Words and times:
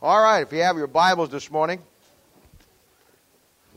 All 0.00 0.22
right, 0.22 0.42
if 0.42 0.52
you 0.52 0.60
have 0.60 0.76
your 0.76 0.86
Bibles 0.86 1.28
this 1.30 1.50
morning, 1.50 1.82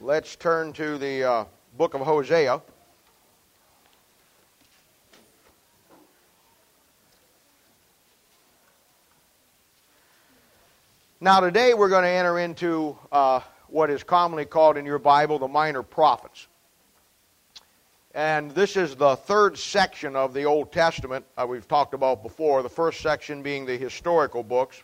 let's 0.01 0.35
turn 0.35 0.71
to 0.73 0.99
the 0.99 1.23
uh, 1.23 1.45
book 1.79 1.95
of 1.95 2.01
Hosea. 2.01 2.61
Now, 11.19 11.39
today 11.39 11.73
we're 11.73 11.89
going 11.89 12.03
to 12.03 12.09
enter 12.09 12.37
into 12.37 12.95
uh, 13.11 13.39
what 13.69 13.89
is 13.89 14.03
commonly 14.03 14.45
called 14.45 14.77
in 14.77 14.85
your 14.85 14.99
Bible 14.99 15.39
the 15.39 15.47
minor 15.47 15.81
prophets. 15.81 16.45
And 18.13 18.51
this 18.51 18.77
is 18.77 18.95
the 18.95 19.15
third 19.15 19.57
section 19.57 20.15
of 20.15 20.35
the 20.35 20.43
Old 20.43 20.71
Testament 20.71 21.25
uh, 21.35 21.47
we've 21.49 21.67
talked 21.67 21.95
about 21.95 22.21
before. 22.21 22.61
The 22.61 22.69
first 22.69 23.01
section 23.01 23.41
being 23.41 23.65
the 23.65 23.75
historical 23.75 24.43
books, 24.43 24.83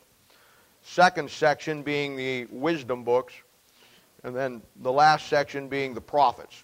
second 0.87 1.29
section 1.29 1.83
being 1.83 2.15
the 2.15 2.45
wisdom 2.45 3.03
books, 3.03 3.33
and 4.23 4.35
then 4.35 4.61
the 4.81 4.91
last 4.91 5.27
section 5.27 5.67
being 5.67 5.93
the 5.93 6.01
prophets. 6.01 6.63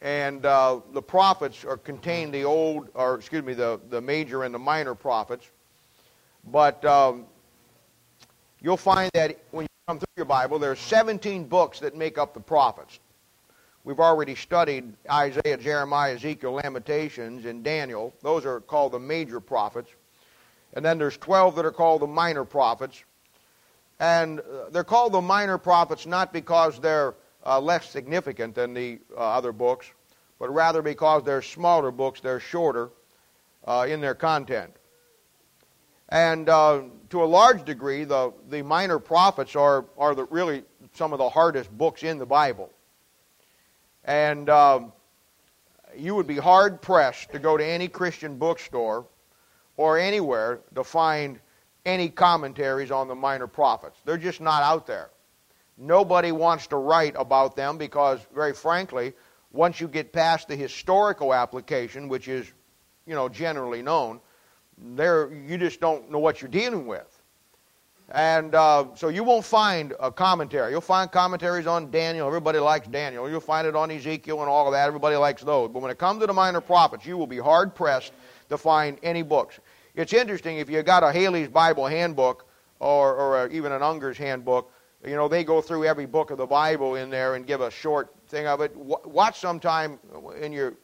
And 0.00 0.44
uh, 0.44 0.80
the 0.92 1.02
prophets 1.02 1.64
are 1.64 1.76
contain 1.76 2.30
the 2.30 2.44
old, 2.44 2.88
or 2.94 3.14
excuse 3.14 3.44
me, 3.44 3.54
the, 3.54 3.80
the 3.88 4.00
major 4.00 4.44
and 4.44 4.54
the 4.54 4.58
minor 4.58 4.94
prophets. 4.94 5.48
But 6.44 6.84
um, 6.84 7.26
you'll 8.60 8.76
find 8.76 9.10
that 9.14 9.38
when 9.50 9.64
you 9.64 9.68
come 9.86 9.98
through 9.98 10.06
your 10.16 10.26
Bible, 10.26 10.58
there 10.58 10.70
are 10.70 10.76
17 10.76 11.44
books 11.44 11.80
that 11.80 11.96
make 11.96 12.18
up 12.18 12.34
the 12.34 12.40
prophets. 12.40 12.98
We've 13.84 14.00
already 14.00 14.34
studied 14.34 14.92
Isaiah, 15.10 15.56
Jeremiah, 15.56 16.14
Ezekiel, 16.14 16.52
Lamentations, 16.52 17.44
and 17.44 17.64
Daniel. 17.64 18.12
Those 18.22 18.44
are 18.44 18.60
called 18.60 18.92
the 18.92 18.98
major 18.98 19.40
prophets. 19.40 19.90
And 20.78 20.84
then 20.84 20.96
there's 20.96 21.16
12 21.16 21.56
that 21.56 21.64
are 21.64 21.72
called 21.72 22.02
the 22.02 22.06
minor 22.06 22.44
prophets. 22.44 23.02
And 23.98 24.38
uh, 24.38 24.70
they're 24.70 24.84
called 24.84 25.12
the 25.12 25.20
minor 25.20 25.58
prophets 25.58 26.06
not 26.06 26.32
because 26.32 26.78
they're 26.78 27.16
uh, 27.44 27.58
less 27.58 27.90
significant 27.90 28.54
than 28.54 28.74
the 28.74 29.00
uh, 29.10 29.18
other 29.18 29.50
books, 29.50 29.90
but 30.38 30.54
rather 30.54 30.80
because 30.80 31.24
they're 31.24 31.42
smaller 31.42 31.90
books, 31.90 32.20
they're 32.20 32.38
shorter 32.38 32.90
uh, 33.66 33.86
in 33.88 34.00
their 34.00 34.14
content. 34.14 34.72
And 36.10 36.48
uh, 36.48 36.82
to 37.10 37.24
a 37.24 37.26
large 37.26 37.64
degree, 37.64 38.04
the, 38.04 38.32
the 38.48 38.62
minor 38.62 39.00
prophets 39.00 39.56
are, 39.56 39.84
are 39.98 40.14
the, 40.14 40.26
really 40.26 40.62
some 40.94 41.12
of 41.12 41.18
the 41.18 41.28
hardest 41.28 41.76
books 41.76 42.04
in 42.04 42.18
the 42.18 42.26
Bible. 42.26 42.70
And 44.04 44.48
um, 44.48 44.92
you 45.96 46.14
would 46.14 46.28
be 46.28 46.36
hard 46.36 46.80
pressed 46.80 47.32
to 47.32 47.40
go 47.40 47.56
to 47.56 47.66
any 47.66 47.88
Christian 47.88 48.38
bookstore 48.38 49.06
or 49.78 49.96
anywhere 49.96 50.60
to 50.74 50.84
find 50.84 51.40
any 51.86 52.10
commentaries 52.10 52.90
on 52.90 53.08
the 53.08 53.14
minor 53.14 53.46
prophets. 53.46 53.98
They're 54.04 54.18
just 54.18 54.42
not 54.42 54.62
out 54.62 54.86
there. 54.86 55.08
Nobody 55.78 56.32
wants 56.32 56.66
to 56.66 56.76
write 56.76 57.14
about 57.16 57.56
them 57.56 57.78
because, 57.78 58.20
very 58.34 58.52
frankly, 58.52 59.14
once 59.52 59.80
you 59.80 59.88
get 59.88 60.12
past 60.12 60.48
the 60.48 60.56
historical 60.56 61.32
application, 61.32 62.08
which 62.08 62.28
is, 62.28 62.52
you 63.06 63.14
know, 63.14 63.28
generally 63.28 63.80
known, 63.80 64.20
there 64.76 65.32
you 65.32 65.56
just 65.56 65.80
don't 65.80 66.10
know 66.10 66.18
what 66.18 66.42
you're 66.42 66.50
dealing 66.50 66.86
with. 66.86 67.22
And 68.10 68.54
uh, 68.54 68.86
so 68.94 69.08
you 69.08 69.22
won't 69.22 69.44
find 69.44 69.94
a 70.00 70.10
commentary. 70.10 70.72
You'll 70.72 70.80
find 70.80 71.12
commentaries 71.12 71.66
on 71.66 71.90
Daniel. 71.90 72.26
Everybody 72.26 72.58
likes 72.58 72.88
Daniel. 72.88 73.28
You'll 73.28 73.40
find 73.40 73.66
it 73.66 73.76
on 73.76 73.90
Ezekiel 73.90 74.40
and 74.40 74.48
all 74.48 74.66
of 74.66 74.72
that. 74.72 74.86
Everybody 74.86 75.16
likes 75.16 75.42
those. 75.42 75.70
But 75.70 75.82
when 75.82 75.90
it 75.90 75.98
comes 75.98 76.20
to 76.20 76.26
the 76.26 76.32
minor 76.32 76.62
prophets, 76.62 77.04
you 77.04 77.18
will 77.18 77.26
be 77.26 77.38
hard 77.38 77.74
pressed 77.74 78.12
to 78.48 78.56
find 78.56 78.98
any 79.02 79.22
books. 79.22 79.60
It's 79.98 80.12
interesting 80.12 80.58
if 80.58 80.70
you 80.70 80.80
got 80.84 81.02
a 81.02 81.10
Halley's 81.10 81.48
Bible 81.48 81.84
handbook 81.84 82.46
or, 82.78 83.16
or 83.16 83.46
a, 83.46 83.50
even 83.50 83.72
an 83.72 83.82
Unger's 83.82 84.16
handbook, 84.16 84.70
you 85.04 85.16
know, 85.16 85.26
they 85.26 85.42
go 85.42 85.60
through 85.60 85.86
every 85.86 86.06
book 86.06 86.30
of 86.30 86.38
the 86.38 86.46
Bible 86.46 86.94
in 86.94 87.10
there 87.10 87.34
and 87.34 87.44
give 87.44 87.60
a 87.60 87.70
short 87.70 88.14
thing 88.28 88.46
of 88.46 88.60
it. 88.60 88.76
watch 88.76 89.40
sometime 89.40 89.98
in 90.40 90.52
your, 90.52 90.74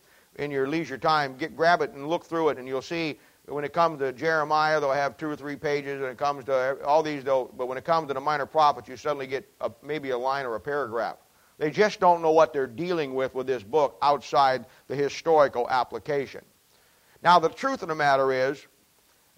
in 0.41 0.51
your 0.51 0.67
leisure 0.67 0.99
time, 0.99 1.37
get, 1.37 1.57
grab 1.57 1.81
it 1.81 1.93
and 1.93 2.09
look 2.09 2.25
through 2.25 2.49
it, 2.49 2.59
and 2.59 2.67
you'll 2.67 2.83
see 2.83 3.17
when 3.47 3.65
it 3.65 3.73
comes 3.73 4.01
to 4.01 4.13
Jeremiah, 4.13 4.81
they'll 4.81 4.91
have 4.91 5.17
two 5.17 5.29
or 5.29 5.37
three 5.37 5.55
pages. 5.55 6.01
When 6.01 6.11
it 6.11 6.19
comes 6.19 6.45
to 6.47 6.85
all 6.85 7.05
these, 7.05 7.23
they'll, 7.23 7.45
but 7.57 7.69
when 7.69 7.79
it 7.79 7.85
comes 7.85 8.09
to 8.09 8.15
the 8.15 8.21
minor 8.21 8.47
prophets, 8.47 8.89
you 8.89 8.97
suddenly 8.97 9.29
get 9.29 9.49
a, 9.61 9.71
maybe 9.81 10.11
a 10.11 10.19
line 10.19 10.45
or 10.45 10.57
a 10.57 10.61
paragraph. 10.61 11.19
They 11.59 11.71
just 11.71 12.01
don't 12.01 12.21
know 12.21 12.33
what 12.33 12.53
they're 12.53 12.67
dealing 12.67 13.15
with 13.15 13.33
with 13.33 13.47
this 13.47 13.63
book 13.63 13.97
outside 14.03 14.67
the 14.89 14.97
historical 14.97 15.71
application. 15.71 16.45
Now, 17.23 17.39
the 17.39 17.49
truth 17.49 17.83
of 17.83 17.89
the 17.89 17.95
matter 17.95 18.33
is, 18.33 18.67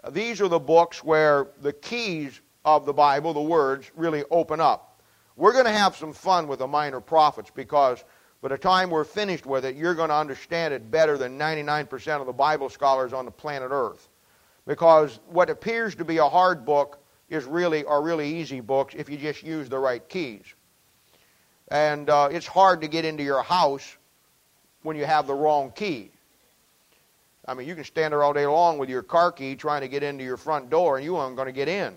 these 0.09 0.41
are 0.41 0.47
the 0.47 0.59
books 0.59 1.03
where 1.03 1.47
the 1.61 1.73
keys 1.73 2.41
of 2.65 2.85
the 2.85 2.93
Bible, 2.93 3.33
the 3.33 3.41
words, 3.41 3.91
really 3.95 4.23
open 4.29 4.59
up. 4.59 5.01
We're 5.35 5.53
going 5.53 5.65
to 5.65 5.71
have 5.71 5.95
some 5.95 6.13
fun 6.13 6.47
with 6.47 6.59
the 6.59 6.67
minor 6.67 6.99
prophets 6.99 7.51
because 7.53 8.03
by 8.41 8.49
the 8.49 8.57
time 8.57 8.89
we're 8.89 9.03
finished 9.03 9.45
with 9.45 9.65
it, 9.65 9.75
you're 9.75 9.95
going 9.95 10.09
to 10.09 10.15
understand 10.15 10.73
it 10.73 10.91
better 10.91 11.17
than 11.17 11.37
99% 11.37 12.19
of 12.19 12.25
the 12.25 12.33
Bible 12.33 12.69
scholars 12.69 13.13
on 13.13 13.25
the 13.25 13.31
planet 13.31 13.69
Earth. 13.71 14.09
Because 14.65 15.19
what 15.27 15.49
appears 15.49 15.95
to 15.95 16.05
be 16.05 16.17
a 16.17 16.27
hard 16.27 16.65
book 16.65 16.99
is 17.29 17.45
really 17.45 17.85
are 17.85 18.01
really 18.01 18.39
easy 18.39 18.59
books 18.59 18.95
if 18.97 19.09
you 19.09 19.17
just 19.17 19.43
use 19.43 19.69
the 19.69 19.79
right 19.79 20.07
keys. 20.09 20.45
And 21.69 22.09
uh, 22.09 22.29
it's 22.31 22.47
hard 22.47 22.81
to 22.81 22.87
get 22.87 23.05
into 23.05 23.23
your 23.23 23.41
house 23.41 23.97
when 24.83 24.95
you 24.95 25.05
have 25.05 25.27
the 25.27 25.33
wrong 25.33 25.71
key. 25.71 26.11
I 27.47 27.53
mean, 27.53 27.67
you 27.67 27.75
can 27.75 27.85
stand 27.85 28.11
there 28.11 28.23
all 28.23 28.33
day 28.33 28.45
long 28.45 28.77
with 28.77 28.89
your 28.89 29.03
car 29.03 29.31
key 29.31 29.55
trying 29.55 29.81
to 29.81 29.87
get 29.87 30.03
into 30.03 30.23
your 30.23 30.37
front 30.37 30.69
door, 30.69 30.97
and 30.97 31.05
you 31.05 31.15
aren't 31.15 31.37
going 31.37 31.45
to 31.45 31.53
get 31.53 31.69
in. 31.69 31.95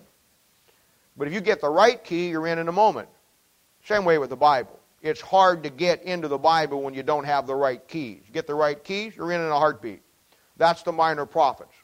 But 1.17 1.27
if 1.27 1.35
you 1.35 1.41
get 1.41 1.61
the 1.61 1.69
right 1.69 2.03
key, 2.03 2.29
you're 2.29 2.47
in 2.47 2.59
in 2.59 2.69
a 2.69 2.73
moment. 2.73 3.09
Same 3.85 4.05
way 4.05 4.19
with 4.19 4.31
the 4.31 4.37
Bible. 4.37 4.79
It's 5.03 5.21
hard 5.21 5.63
to 5.65 5.71
get 5.71 6.03
into 6.05 6.29
the 6.29 6.39
Bible 6.39 6.83
when 6.83 6.95
you 6.95 7.03
don't 7.03 7.25
have 7.25 7.47
the 7.47 7.55
right 7.55 7.87
keys. 7.89 8.23
You 8.27 8.33
get 8.33 8.47
the 8.47 8.55
right 8.55 8.83
keys, 8.83 9.17
you're 9.17 9.33
in 9.33 9.41
in 9.41 9.49
a 9.49 9.59
heartbeat. 9.59 10.03
That's 10.57 10.83
the 10.83 10.93
minor 10.93 11.27
prophets. 11.27 11.75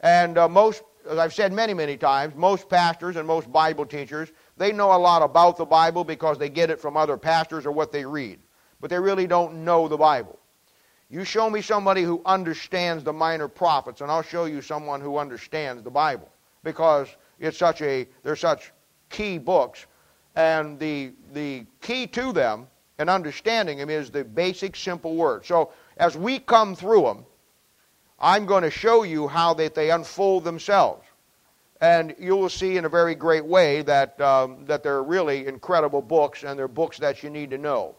And 0.00 0.36
uh, 0.36 0.48
most, 0.48 0.82
as 1.08 1.18
I've 1.18 1.32
said 1.32 1.52
many, 1.52 1.72
many 1.72 1.96
times, 1.96 2.34
most 2.36 2.68
pastors 2.68 3.16
and 3.16 3.26
most 3.26 3.50
Bible 3.50 3.86
teachers, 3.86 4.30
they 4.56 4.72
know 4.72 4.94
a 4.94 4.98
lot 4.98 5.22
about 5.22 5.56
the 5.56 5.64
Bible 5.64 6.04
because 6.04 6.38
they 6.38 6.50
get 6.50 6.70
it 6.70 6.80
from 6.80 6.96
other 6.96 7.16
pastors 7.16 7.64
or 7.64 7.72
what 7.72 7.90
they 7.90 8.04
read. 8.04 8.38
But 8.80 8.90
they 8.90 8.98
really 8.98 9.26
don't 9.26 9.64
know 9.64 9.88
the 9.88 9.96
Bible. 9.96 10.38
You 11.10 11.24
show 11.24 11.50
me 11.50 11.60
somebody 11.60 12.02
who 12.02 12.22
understands 12.24 13.04
the 13.04 13.12
minor 13.12 13.48
prophets, 13.48 14.00
and 14.00 14.10
I'll 14.10 14.22
show 14.22 14.46
you 14.46 14.62
someone 14.62 15.00
who 15.00 15.18
understands 15.18 15.82
the 15.82 15.90
Bible 15.90 16.28
because 16.62 17.08
it's 17.38 17.58
such 17.58 17.82
a 17.82 18.08
they're 18.22 18.36
such 18.36 18.72
key 19.10 19.38
books, 19.38 19.86
and 20.34 20.78
the 20.78 21.12
the 21.32 21.66
key 21.80 22.06
to 22.08 22.32
them 22.32 22.66
and 22.98 23.10
understanding 23.10 23.78
them 23.78 23.90
is 23.90 24.10
the 24.10 24.24
basic 24.24 24.76
simple 24.76 25.14
word. 25.14 25.44
So 25.44 25.72
as 25.96 26.16
we 26.16 26.38
come 26.38 26.74
through 26.74 27.02
them, 27.02 27.26
I'm 28.18 28.46
going 28.46 28.62
to 28.62 28.70
show 28.70 29.02
you 29.02 29.28
how 29.28 29.54
that 29.54 29.74
they 29.74 29.90
unfold 29.90 30.44
themselves, 30.44 31.04
and 31.80 32.14
you 32.18 32.36
will 32.36 32.48
see 32.48 32.76
in 32.76 32.84
a 32.84 32.88
very 32.88 33.14
great 33.14 33.44
way 33.44 33.82
that 33.82 34.18
um, 34.20 34.64
that 34.66 34.82
they're 34.82 35.02
really 35.02 35.46
incredible 35.46 36.00
books, 36.00 36.44
and 36.44 36.58
they're 36.58 36.68
books 36.68 36.98
that 36.98 37.22
you 37.22 37.30
need 37.30 37.50
to 37.50 37.58
know. 37.58 37.94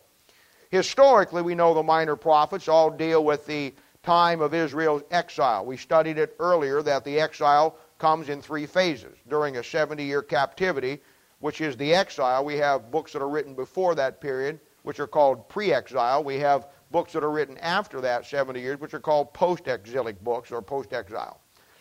Historically, 0.75 1.41
we 1.41 1.55
know 1.55 1.73
the 1.73 1.81
minor 1.81 2.17
prophets 2.17 2.67
all 2.67 2.91
deal 2.91 3.23
with 3.23 3.45
the 3.45 3.73
time 4.03 4.41
of 4.41 4.53
Israel's 4.53 5.03
exile. 5.09 5.65
We 5.65 5.77
studied 5.77 6.17
it 6.17 6.35
earlier 6.37 6.81
that 6.81 7.05
the 7.05 7.17
exile 7.17 7.77
comes 7.97 8.27
in 8.27 8.41
three 8.41 8.65
phases. 8.65 9.15
During 9.29 9.55
a 9.55 9.63
70 9.63 10.03
year 10.03 10.21
captivity, 10.21 10.99
which 11.39 11.61
is 11.61 11.77
the 11.77 11.95
exile, 11.95 12.43
we 12.43 12.57
have 12.57 12.91
books 12.91 13.13
that 13.13 13.21
are 13.21 13.29
written 13.29 13.55
before 13.55 13.95
that 13.95 14.19
period, 14.19 14.59
which 14.83 14.99
are 14.99 15.07
called 15.07 15.47
pre 15.47 15.71
exile. 15.71 16.25
We 16.25 16.39
have 16.39 16.67
books 16.91 17.13
that 17.13 17.23
are 17.23 17.31
written 17.31 17.57
after 17.59 18.01
that 18.01 18.25
70 18.25 18.59
years, 18.59 18.81
which 18.81 18.93
are 18.93 18.99
called 18.99 19.33
post 19.33 19.69
exilic 19.69 20.21
books 20.25 20.51
or 20.51 20.61
post 20.61 20.91
exile. 20.91 21.39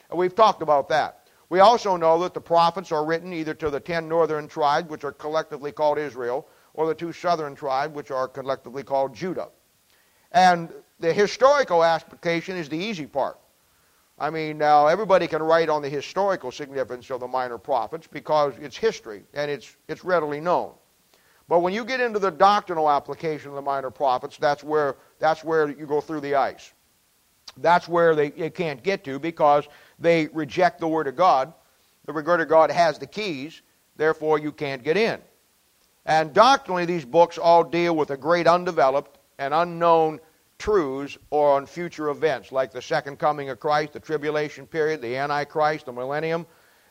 And 0.09 0.17
we've 0.21 0.37
talked 0.37 0.63
about 0.63 0.89
that. 0.91 1.27
We 1.49 1.59
also 1.59 1.97
know 1.97 2.21
that 2.21 2.33
the 2.33 2.41
prophets 2.41 2.93
are 2.93 3.05
written 3.05 3.33
either 3.33 3.55
to 3.55 3.71
the 3.71 3.81
ten 3.81 4.09
northern 4.09 4.47
tribes, 4.47 4.89
which 4.89 5.03
are 5.03 5.11
collectively 5.11 5.73
called 5.73 5.99
Israel, 5.99 6.47
or 6.75 6.87
the 6.87 6.95
two 6.95 7.13
southern 7.13 7.55
tribes, 7.55 7.95
which 7.95 8.11
are 8.11 8.29
collectively 8.29 8.83
called 8.83 9.15
Judah. 9.15 9.49
And 10.33 10.73
the 11.01 11.13
historical 11.13 11.83
application 11.83 12.57
is 12.57 12.69
the 12.69 12.77
easy 12.77 13.07
part. 13.07 13.39
I 14.19 14.31
mean, 14.31 14.59
now 14.59 14.87
everybody 14.87 15.27
can 15.27 15.43
write 15.43 15.69
on 15.69 15.83
the 15.83 15.89
historical 15.89 16.53
significance 16.53 17.11
of 17.11 17.21
the 17.21 17.27
minor 17.27 17.59
prophets 17.59 18.07
because 18.07 18.55
it's 18.61 18.77
history 18.77 19.25
and 19.35 19.51
it's, 19.51 19.77
it's 19.89 20.05
readily 20.05 20.41
known. 20.41 20.73
But 21.49 21.61
when 21.61 21.75
you 21.75 21.85
get 21.85 22.01
into 22.01 22.19
the 22.19 22.31
doctrinal 22.31 22.89
application 22.89 23.51
of 23.51 23.57
the 23.57 23.63
minor 23.63 23.91
prophets, 23.91 24.39
that's 24.39 24.65
where, 24.65 24.97
that's 25.19 25.45
where 25.45 25.69
you 25.69 25.87
go 25.87 26.01
through 26.01 26.21
the 26.21 26.37
ice. 26.37 26.73
That's 27.59 27.89
where 27.89 28.15
they, 28.15 28.31
they 28.31 28.51
can't 28.51 28.83
get 28.83 29.05
to 29.05 29.19
because 29.19 29.69
they 29.99 30.29
reject 30.29 30.81
the 30.81 30.89
Word 30.89 31.07
of 31.07 31.17
God. 31.17 31.53
The 32.07 32.13
Word 32.13 32.41
of 32.41 32.49
God 32.49 32.71
has 32.71 32.99
the 32.99 33.07
keys, 33.07 33.63
therefore 33.97 34.39
you 34.39 34.53
can't 34.53 34.83
get 34.83 34.97
in. 34.97 35.21
And 36.07 36.33
doctrinally, 36.33 36.85
these 36.85 37.05
books 37.05 37.39
all 37.39 37.65
deal 37.65 37.97
with 37.97 38.09
the 38.09 38.17
great 38.17 38.47
undeveloped 38.47 39.19
and 39.39 39.55
unknown 39.55 40.21
truths 40.59 41.19
or 41.31 41.53
on 41.53 41.67
future 41.67 42.11
events, 42.11 42.53
like 42.53 42.73
the 42.73 42.83
second 42.83 43.19
coming 43.19 43.49
of 43.49 43.59
Christ, 43.59 43.95
the 43.95 44.01
tribulation 44.01 44.67
period, 44.67 45.01
the 45.01 45.17
Antichrist, 45.17 45.87
the 45.87 45.93
millennium, 45.93 46.47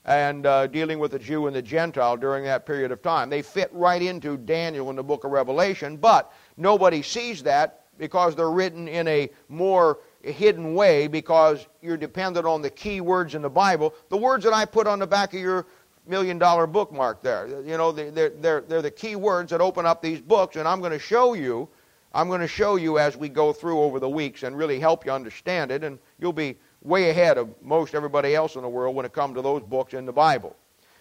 and 0.06 0.46
uh, 0.46 0.68
dealing 0.68 1.00
with 1.00 1.12
the 1.12 1.20
Jew 1.20 1.48
and 1.48 1.56
the 1.56 1.62
Gentile 1.62 2.18
during 2.18 2.44
that 2.44 2.66
period 2.66 2.92
of 2.92 3.02
time. 3.02 3.30
They 3.30 3.42
fit 3.42 3.70
right 3.72 4.02
into 4.02 4.36
Daniel 4.38 4.90
in 4.90 4.96
the 4.96 5.04
book 5.04 5.24
of 5.24 5.32
Revelation, 5.32 5.98
but 5.98 6.34
nobody 6.58 7.02
sees 7.02 7.44
that 7.44 7.86
because 7.98 8.36
they're 8.36 8.52
written 8.52 8.88
in 8.88 9.08
a 9.08 9.30
more 9.48 10.00
hidden 10.24 10.74
way 10.74 11.08
because 11.08 11.68
you're 11.82 11.98
dependent 11.98 12.46
on 12.46 12.62
the 12.62 12.70
key 12.70 13.02
words 13.02 13.36
in 13.36 13.42
the 13.42 13.50
Bible. 13.50 13.94
The 14.10 14.18
words 14.18 14.44
that 14.46 14.54
I 14.54 14.66
put 14.66 14.88
on 14.88 15.00
the 15.00 15.08
back 15.08 15.34
of 15.34 15.40
your 15.40 15.68
million 16.08 16.38
dollar 16.38 16.68
bookmark 16.68 17.22
there, 17.22 17.48
you 17.64 17.78
know, 17.78 17.92
they're, 17.92 18.30
they're, 18.30 18.62
they're 18.62 18.82
the 18.82 18.92
key 18.92 19.16
words 19.16 19.52
that 19.52 19.62
open 19.62 19.86
up 19.86 20.02
these 20.02 20.22
books, 20.22 20.56
and 20.56 20.68
I'm 20.68 20.80
going 20.80 20.92
to 20.92 21.00
show 21.00 21.34
you. 21.34 21.70
I'm 22.16 22.28
going 22.28 22.42
to 22.42 22.48
show 22.48 22.76
you 22.76 23.00
as 23.00 23.18
we 23.18 23.28
go 23.28 23.52
through 23.52 23.82
over 23.82 24.00
the 24.00 24.10
weeks 24.10 24.44
and 24.44 24.56
really 24.56 24.80
help 24.80 25.06
you 25.06 25.12
understand 25.12 25.72
it, 25.72 25.84
and 25.84 25.98
you'll 26.20 26.32
be 26.32 26.58
way 26.84 27.10
ahead 27.10 27.38
of 27.38 27.50
most 27.62 27.96
everybody 27.96 28.36
else 28.36 28.56
in 28.56 28.62
the 28.62 28.70
world 28.70 28.96
when 28.96 29.06
it 29.06 29.14
comes 29.14 29.36
to 29.36 29.42
those 29.42 29.64
books 29.64 29.94
in 29.94 30.06
the 30.06 30.14
Bible. 30.14 30.56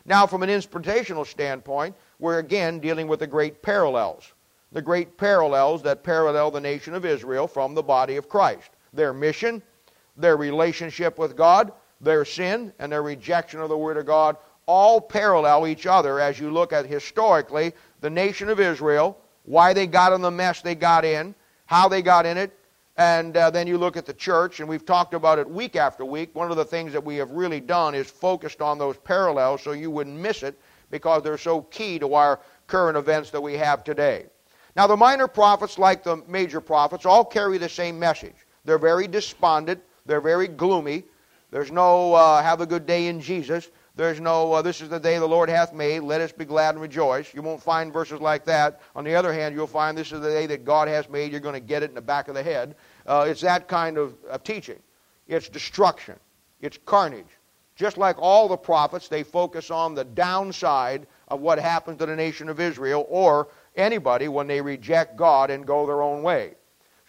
Now, 0.04 0.26
from 0.26 0.42
an 0.42 0.50
inspirational 0.50 1.24
standpoint, 1.24 1.94
we're 2.18 2.38
again 2.38 2.80
dealing 2.80 3.08
with 3.08 3.20
the 3.20 3.26
great 3.26 3.62
parallels. 3.62 4.32
The 4.72 4.82
great 4.82 5.18
parallels 5.18 5.82
that 5.82 6.02
parallel 6.02 6.50
the 6.50 6.60
nation 6.60 6.94
of 6.94 7.04
Israel 7.04 7.46
from 7.46 7.74
the 7.74 7.82
body 7.82 8.16
of 8.16 8.28
Christ. 8.28 8.70
Their 8.92 9.12
mission, 9.12 9.62
their 10.16 10.36
relationship 10.36 11.18
with 11.18 11.36
God, 11.36 11.72
their 12.00 12.24
sin, 12.24 12.72
and 12.78 12.90
their 12.90 13.02
rejection 13.02 13.60
of 13.60 13.68
the 13.68 13.78
Word 13.78 13.96
of 13.96 14.06
God 14.06 14.36
all 14.66 15.00
parallel 15.00 15.66
each 15.66 15.86
other 15.86 16.20
as 16.20 16.38
you 16.38 16.50
look 16.50 16.72
at 16.72 16.86
historically 16.86 17.72
the 18.00 18.10
nation 18.10 18.48
of 18.48 18.60
Israel, 18.60 19.18
why 19.44 19.72
they 19.72 19.86
got 19.86 20.12
in 20.12 20.20
the 20.20 20.30
mess 20.30 20.62
they 20.62 20.74
got 20.74 21.04
in, 21.04 21.34
how 21.66 21.88
they 21.88 22.02
got 22.02 22.26
in 22.26 22.36
it, 22.36 22.56
and 22.96 23.36
uh, 23.36 23.50
then 23.50 23.66
you 23.66 23.78
look 23.78 23.96
at 23.96 24.04
the 24.04 24.12
church, 24.12 24.60
and 24.60 24.68
we've 24.68 24.84
talked 24.84 25.14
about 25.14 25.38
it 25.38 25.48
week 25.48 25.76
after 25.76 26.04
week. 26.04 26.34
One 26.34 26.50
of 26.50 26.56
the 26.56 26.64
things 26.64 26.92
that 26.92 27.02
we 27.02 27.16
have 27.16 27.30
really 27.30 27.60
done 27.60 27.94
is 27.94 28.10
focused 28.10 28.60
on 28.60 28.78
those 28.78 28.98
parallels 28.98 29.62
so 29.62 29.72
you 29.72 29.90
wouldn't 29.90 30.16
miss 30.16 30.42
it 30.42 30.58
because 30.90 31.22
they're 31.22 31.38
so 31.38 31.62
key 31.62 31.98
to 31.98 32.14
our 32.14 32.40
current 32.66 32.98
events 32.98 33.30
that 33.30 33.40
we 33.40 33.54
have 33.54 33.82
today. 33.82 34.26
Now, 34.76 34.86
the 34.86 34.96
minor 34.96 35.26
prophets, 35.26 35.78
like 35.78 36.02
the 36.02 36.22
major 36.28 36.60
prophets, 36.60 37.06
all 37.06 37.24
carry 37.24 37.58
the 37.58 37.68
same 37.68 37.98
message. 37.98 38.36
They're 38.64 38.78
very 38.78 39.08
despondent, 39.08 39.82
they're 40.06 40.20
very 40.20 40.48
gloomy. 40.48 41.04
There's 41.50 41.70
no 41.70 42.14
uh, 42.14 42.42
have 42.42 42.60
a 42.60 42.66
good 42.66 42.86
day 42.86 43.08
in 43.08 43.20
Jesus. 43.20 43.68
There's 43.94 44.20
no, 44.20 44.54
uh, 44.54 44.62
this 44.62 44.80
is 44.80 44.88
the 44.88 44.98
day 44.98 45.18
the 45.18 45.26
Lord 45.26 45.50
hath 45.50 45.74
made, 45.74 46.00
let 46.00 46.22
us 46.22 46.32
be 46.32 46.46
glad 46.46 46.74
and 46.74 46.80
rejoice. 46.80 47.34
You 47.34 47.42
won't 47.42 47.62
find 47.62 47.92
verses 47.92 48.20
like 48.20 48.46
that. 48.46 48.80
On 48.96 49.04
the 49.04 49.14
other 49.14 49.32
hand, 49.32 49.54
you'll 49.54 49.66
find 49.66 49.96
this 49.96 50.12
is 50.12 50.20
the 50.22 50.30
day 50.30 50.46
that 50.46 50.64
God 50.64 50.88
has 50.88 51.10
made, 51.10 51.30
you're 51.30 51.40
going 51.40 51.54
to 51.54 51.60
get 51.60 51.82
it 51.82 51.90
in 51.90 51.94
the 51.94 52.00
back 52.00 52.28
of 52.28 52.34
the 52.34 52.42
head. 52.42 52.74
Uh, 53.06 53.26
it's 53.28 53.42
that 53.42 53.68
kind 53.68 53.98
of, 53.98 54.14
of 54.30 54.42
teaching. 54.44 54.78
It's 55.28 55.48
destruction, 55.48 56.18
it's 56.60 56.78
carnage. 56.86 57.26
Just 57.76 57.98
like 57.98 58.16
all 58.18 58.48
the 58.48 58.56
prophets, 58.56 59.08
they 59.08 59.22
focus 59.22 59.70
on 59.70 59.94
the 59.94 60.04
downside 60.04 61.06
of 61.28 61.40
what 61.40 61.58
happens 61.58 61.98
to 61.98 62.06
the 62.06 62.16
nation 62.16 62.48
of 62.48 62.60
Israel 62.60 63.06
or 63.08 63.48
anybody 63.76 64.28
when 64.28 64.46
they 64.46 64.60
reject 64.60 65.16
God 65.16 65.50
and 65.50 65.66
go 65.66 65.86
their 65.86 66.02
own 66.02 66.22
way. 66.22 66.54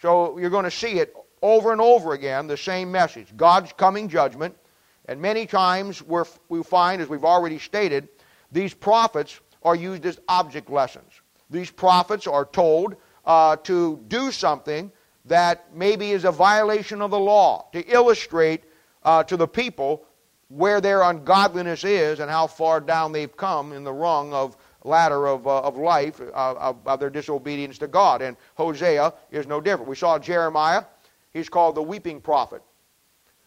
So 0.00 0.38
you're 0.38 0.50
going 0.50 0.64
to 0.64 0.70
see 0.70 0.98
it 0.98 1.14
over 1.42 1.72
and 1.72 1.80
over 1.80 2.14
again, 2.14 2.46
the 2.46 2.56
same 2.56 2.90
message 2.90 3.34
God's 3.36 3.72
coming 3.72 4.08
judgment 4.08 4.56
and 5.06 5.20
many 5.20 5.46
times 5.46 6.02
we 6.48 6.62
find, 6.62 7.02
as 7.02 7.08
we've 7.08 7.24
already 7.24 7.58
stated, 7.58 8.08
these 8.52 8.72
prophets 8.72 9.40
are 9.62 9.76
used 9.76 10.06
as 10.06 10.18
object 10.28 10.70
lessons. 10.70 11.10
These 11.50 11.70
prophets 11.70 12.26
are 12.26 12.44
told 12.44 12.96
uh, 13.24 13.56
to 13.64 14.00
do 14.08 14.30
something 14.30 14.90
that 15.26 15.74
maybe 15.74 16.10
is 16.10 16.24
a 16.24 16.32
violation 16.32 17.00
of 17.00 17.10
the 17.10 17.18
law, 17.18 17.66
to 17.72 17.82
illustrate 17.90 18.64
uh, 19.02 19.22
to 19.24 19.36
the 19.36 19.48
people 19.48 20.04
where 20.48 20.80
their 20.80 21.02
ungodliness 21.02 21.84
is 21.84 22.20
and 22.20 22.30
how 22.30 22.46
far 22.46 22.80
down 22.80 23.12
they've 23.12 23.36
come 23.36 23.72
in 23.72 23.84
the 23.84 23.92
rung 23.92 24.32
of 24.32 24.56
ladder 24.84 25.26
of, 25.26 25.46
uh, 25.46 25.60
of 25.60 25.76
life 25.78 26.20
uh, 26.20 26.54
of, 26.54 26.76
of 26.86 27.00
their 27.00 27.10
disobedience 27.10 27.78
to 27.78 27.88
God. 27.88 28.20
And 28.22 28.36
Hosea 28.54 29.14
is 29.30 29.46
no 29.46 29.60
different. 29.60 29.88
We 29.88 29.96
saw 29.96 30.18
Jeremiah. 30.18 30.84
He's 31.32 31.48
called 31.48 31.74
the 31.74 31.82
weeping 31.82 32.20
prophet. 32.20 32.62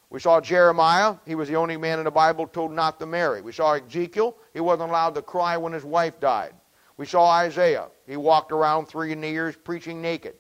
We 0.09 0.19
saw 0.21 0.39
Jeremiah, 0.39 1.15
he 1.25 1.36
was 1.36 1.50
the 1.50 1.57
only 1.57 1.75
man 1.75 2.00
in 2.00 2.06
the 2.06 2.12
Bible 2.12 2.48
told 2.48 2.71
not 2.71 2.98
to 3.00 3.06
marry. 3.06 3.42
We 3.42 3.51
saw 3.51 3.74
Ezekiel, 3.74 4.38
he 4.54 4.62
wasn't 4.62 4.89
allowed 4.89 5.15
to 5.15 5.21
cry 5.21 5.57
when 5.57 5.74
his 5.74 5.83
wife 5.83 6.19
died. 6.19 6.54
We 6.95 7.06
saw 7.06 7.30
Isaiah, 7.30 7.88
he 8.07 8.15
walked 8.15 8.51
around 8.51 8.86
three 8.86 9.13
years 9.15 9.56
preaching 9.57 10.01
naked. 10.01 10.36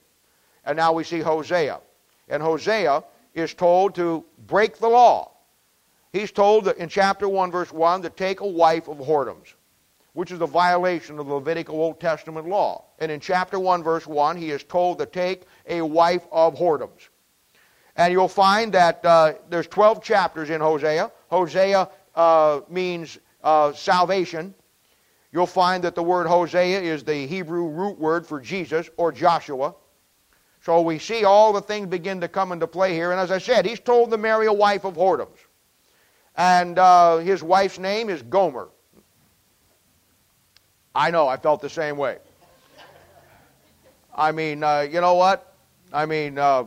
And 0.63 0.77
now 0.77 0.93
we 0.93 1.03
see 1.03 1.19
Hosea. 1.19 1.81
And 2.29 2.41
Hosea 2.41 3.03
is 3.33 3.53
told 3.53 3.93
to 3.95 4.25
break 4.47 4.77
the 4.77 4.87
law. 4.87 5.31
He's 6.13 6.31
told 6.31 6.65
that 6.65 6.77
in 6.77 6.89
chapter 6.89 7.27
1, 7.27 7.51
verse 7.51 7.71
1, 7.71 8.01
to 8.01 8.09
take 8.09 8.39
a 8.39 8.47
wife 8.47 8.87
of 8.87 8.97
whoredoms, 8.97 9.53
which 10.13 10.31
is 10.31 10.41
a 10.41 10.47
violation 10.47 11.19
of 11.19 11.27
the 11.27 11.33
Levitical 11.33 11.79
Old 11.79 11.99
Testament 11.99 12.47
law. 12.47 12.85
And 12.99 13.11
in 13.11 13.19
chapter 13.19 13.59
1, 13.59 13.83
verse 13.83 14.07
1, 14.07 14.37
he 14.37 14.51
is 14.51 14.63
told 14.63 14.97
to 14.99 15.05
take 15.05 15.43
a 15.67 15.81
wife 15.81 16.25
of 16.31 16.55
whoredoms. 16.55 17.09
And 17.97 18.13
you'll 18.13 18.27
find 18.27 18.73
that 18.73 19.03
uh, 19.03 19.33
there's 19.49 19.67
12 19.67 20.03
chapters 20.03 20.51
in 20.51 20.61
Hosea. 20.61 21.11
Hosea 21.29 21.89
uh, 22.15 22.61
means 22.69 23.17
uh, 23.43 23.73
salvation. 23.73 24.53
You'll 25.31 25.47
find 25.47 25.83
that 25.83 25.95
the 25.95 26.03
word 26.03 26.27
Hosea 26.27 26.79
is 26.79 27.03
the 27.03 27.25
Hebrew 27.27 27.67
root 27.67 27.99
word 27.99 28.25
for 28.25 28.39
Jesus 28.39 28.89
or 28.97 29.11
Joshua. 29.11 29.73
So 30.61 30.81
we 30.81 30.99
see 30.99 31.23
all 31.23 31.53
the 31.53 31.61
things 31.61 31.87
begin 31.87 32.21
to 32.21 32.27
come 32.27 32.51
into 32.51 32.67
play 32.67 32.93
here. 32.93 33.11
And 33.11 33.19
as 33.19 33.31
I 33.31 33.39
said, 33.39 33.65
he's 33.65 33.79
told 33.79 34.11
to 34.11 34.17
marry 34.17 34.47
a 34.47 34.53
wife 34.53 34.85
of 34.85 34.95
whoredoms. 34.95 35.37
And 36.35 36.77
uh, 36.77 37.17
his 37.17 37.41
wife's 37.41 37.79
name 37.79 38.09
is 38.09 38.21
Gomer. 38.21 38.69
I 40.93 41.11
know, 41.11 41.27
I 41.27 41.37
felt 41.37 41.61
the 41.61 41.69
same 41.69 41.97
way. 41.97 42.17
I 44.13 44.31
mean, 44.31 44.63
uh, 44.63 44.81
you 44.81 44.99
know 44.99 45.13
what? 45.13 45.53
I 45.93 46.05
mean, 46.05 46.37
uh, 46.37 46.65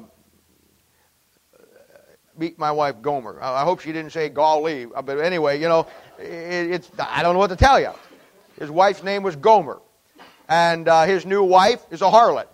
beat 2.41 2.59
my 2.59 2.73
wife 2.73 3.01
Gomer. 3.03 3.39
I 3.41 3.63
hope 3.63 3.81
she 3.81 3.93
didn't 3.93 4.13
say 4.13 4.31
golly, 4.31 4.87
uh, 4.95 5.03
but 5.03 5.21
anyway, 5.21 5.61
you 5.61 5.69
know, 5.69 5.87
it, 6.19 6.73
it's 6.73 6.91
I 6.99 7.23
don't 7.23 7.35
know 7.35 7.39
what 7.39 7.51
to 7.51 7.57
tell 7.57 7.79
you. 7.79 7.93
His 8.59 8.71
wife's 8.71 9.05
name 9.05 9.23
was 9.23 9.37
Gomer, 9.37 9.79
and 10.49 10.89
uh, 10.89 11.05
his 11.05 11.25
new 11.25 11.45
wife 11.45 11.85
is 11.91 12.01
a 12.01 12.07
harlot, 12.11 12.49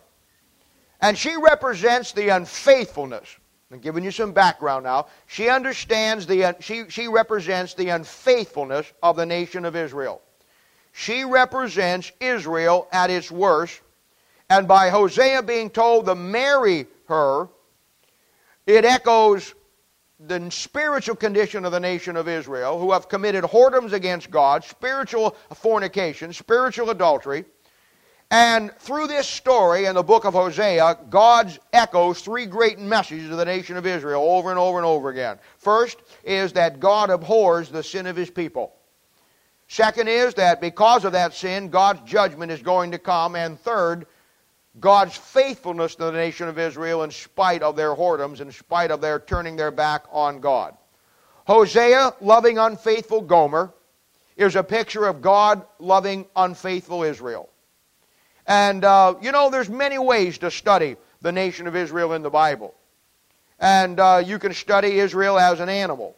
and 1.00 1.16
she 1.16 1.36
represents 1.36 2.12
the 2.12 2.28
unfaithfulness. 2.30 3.36
I'm 3.72 3.78
giving 3.78 4.04
you 4.04 4.10
some 4.10 4.32
background 4.32 4.84
now. 4.84 5.06
She 5.26 5.48
understands 5.48 6.26
the 6.26 6.56
she 6.60 6.84
she 6.88 7.06
represents 7.06 7.74
the 7.74 7.90
unfaithfulness 7.90 8.92
of 9.02 9.16
the 9.16 9.24
nation 9.24 9.64
of 9.64 9.76
Israel. 9.76 10.20
She 10.92 11.24
represents 11.24 12.10
Israel 12.20 12.88
at 12.90 13.10
its 13.10 13.30
worst, 13.30 13.80
and 14.50 14.66
by 14.66 14.88
Hosea 14.88 15.44
being 15.44 15.70
told 15.70 16.06
to 16.06 16.16
marry 16.16 16.86
her, 17.08 17.48
it 18.66 18.84
echoes 18.84 19.54
the 20.18 20.50
spiritual 20.50 21.16
condition 21.16 21.64
of 21.64 21.72
the 21.72 21.80
nation 21.80 22.16
of 22.16 22.28
Israel, 22.28 22.78
who 22.78 22.92
have 22.92 23.08
committed 23.08 23.44
whoredoms 23.44 23.92
against 23.92 24.30
God, 24.30 24.64
spiritual 24.64 25.36
fornication, 25.54 26.32
spiritual 26.32 26.90
adultery. 26.90 27.44
And 28.30 28.72
through 28.78 29.06
this 29.06 29.26
story 29.26 29.84
in 29.84 29.94
the 29.94 30.02
book 30.02 30.24
of 30.24 30.34
Hosea, 30.34 30.98
God 31.10 31.56
echoes 31.72 32.20
three 32.20 32.46
great 32.46 32.78
messages 32.78 33.28
to 33.28 33.36
the 33.36 33.44
nation 33.44 33.76
of 33.76 33.86
Israel 33.86 34.22
over 34.22 34.50
and 34.50 34.58
over 34.58 34.78
and 34.78 34.86
over 34.86 35.10
again. 35.10 35.38
First 35.58 35.98
is 36.24 36.52
that 36.54 36.80
God 36.80 37.10
abhors 37.10 37.68
the 37.68 37.84
sin 37.84 38.06
of 38.06 38.16
his 38.16 38.30
people. 38.30 38.74
Second 39.68 40.08
is 40.08 40.34
that 40.34 40.60
because 40.60 41.04
of 41.04 41.12
that 41.12 41.34
sin, 41.34 41.68
God's 41.68 42.08
judgment 42.08 42.50
is 42.50 42.62
going 42.62 42.92
to 42.92 42.98
come. 42.98 43.36
And 43.36 43.60
third, 43.60 44.06
God's 44.78 45.16
faithfulness 45.16 45.94
to 45.94 46.04
the 46.04 46.12
nation 46.12 46.48
of 46.48 46.58
Israel 46.58 47.02
in 47.02 47.10
spite 47.10 47.62
of 47.62 47.76
their 47.76 47.94
whoredoms, 47.94 48.40
in 48.40 48.52
spite 48.52 48.90
of 48.90 49.00
their 49.00 49.18
turning 49.18 49.56
their 49.56 49.70
back 49.70 50.04
on 50.10 50.40
God. 50.40 50.76
Hosea 51.46 52.12
loving 52.20 52.58
unfaithful 52.58 53.22
Gomer 53.22 53.72
is 54.36 54.56
a 54.56 54.62
picture 54.62 55.06
of 55.06 55.22
God 55.22 55.64
loving 55.78 56.26
unfaithful 56.36 57.02
Israel. 57.04 57.48
And, 58.46 58.84
uh, 58.84 59.14
you 59.20 59.32
know, 59.32 59.50
there's 59.50 59.70
many 59.70 59.98
ways 59.98 60.38
to 60.38 60.50
study 60.50 60.96
the 61.22 61.32
nation 61.32 61.66
of 61.66 61.74
Israel 61.74 62.12
in 62.12 62.22
the 62.22 62.30
Bible. 62.30 62.74
And 63.58 63.98
uh, 63.98 64.22
you 64.24 64.38
can 64.38 64.52
study 64.52 64.98
Israel 64.98 65.38
as 65.38 65.60
an 65.60 65.68
animal. 65.68 66.16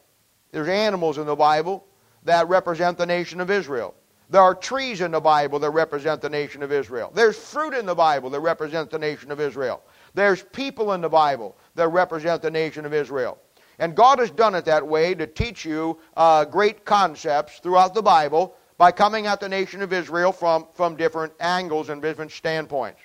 There's 0.51 0.69
animals 0.69 1.19
in 1.19 1.27
the 1.27 1.37
Bible 1.37 1.87
that 2.25 2.49
represent 2.49 2.99
the 2.99 3.07
nation 3.07 3.41
of 3.41 3.51
Israel. 3.51 3.95
There 4.31 4.43
are 4.43 4.55
trees 4.55 5.01
in 5.01 5.11
the 5.11 5.21
Bible 5.21 5.59
that 5.61 5.71
represent 5.71 6.21
the 6.21 6.29
nation 6.29 6.63
of 6.63 6.71
Israel. 6.71 7.11
There's 7.15 7.39
fruit 7.39 7.73
in 7.73 7.87
the 7.87 7.95
Bible 7.95 8.29
that 8.31 8.41
represents 8.41 8.93
the 8.93 8.99
nation 8.99 9.31
of 9.31 9.41
Israel. 9.41 9.83
There's 10.13 10.43
people 10.43 10.93
in 10.93 11.01
the 11.01 11.09
Bible 11.09 11.57
that 11.77 11.89
represent 11.89 12.43
the 12.43 12.51
nation 12.51 12.85
of 12.85 12.93
Israel. 12.93 13.39
And 13.79 13.95
God 13.97 14.19
has 14.19 14.31
done 14.31 14.55
it 14.55 14.65
that 14.67 14.87
way 14.87 15.15
to 15.15 15.27
teach 15.27 15.65
you 15.65 15.99
uh, 16.17 16.45
great 16.45 16.85
concepts 16.85 17.59
throughout 17.61 17.95
the 17.95 18.03
Bible 18.03 18.55
by 18.77 18.93
coming 18.93 19.27
at 19.27 19.41
the 19.41 19.49
nation 19.49 19.81
of 19.83 19.93
Israel 19.93 20.33
from, 20.33 20.67
from 20.75 20.97
different 20.97 21.33
angles 21.41 21.89
and 21.89 22.03
different 22.03 22.31
standpoints. 22.31 23.01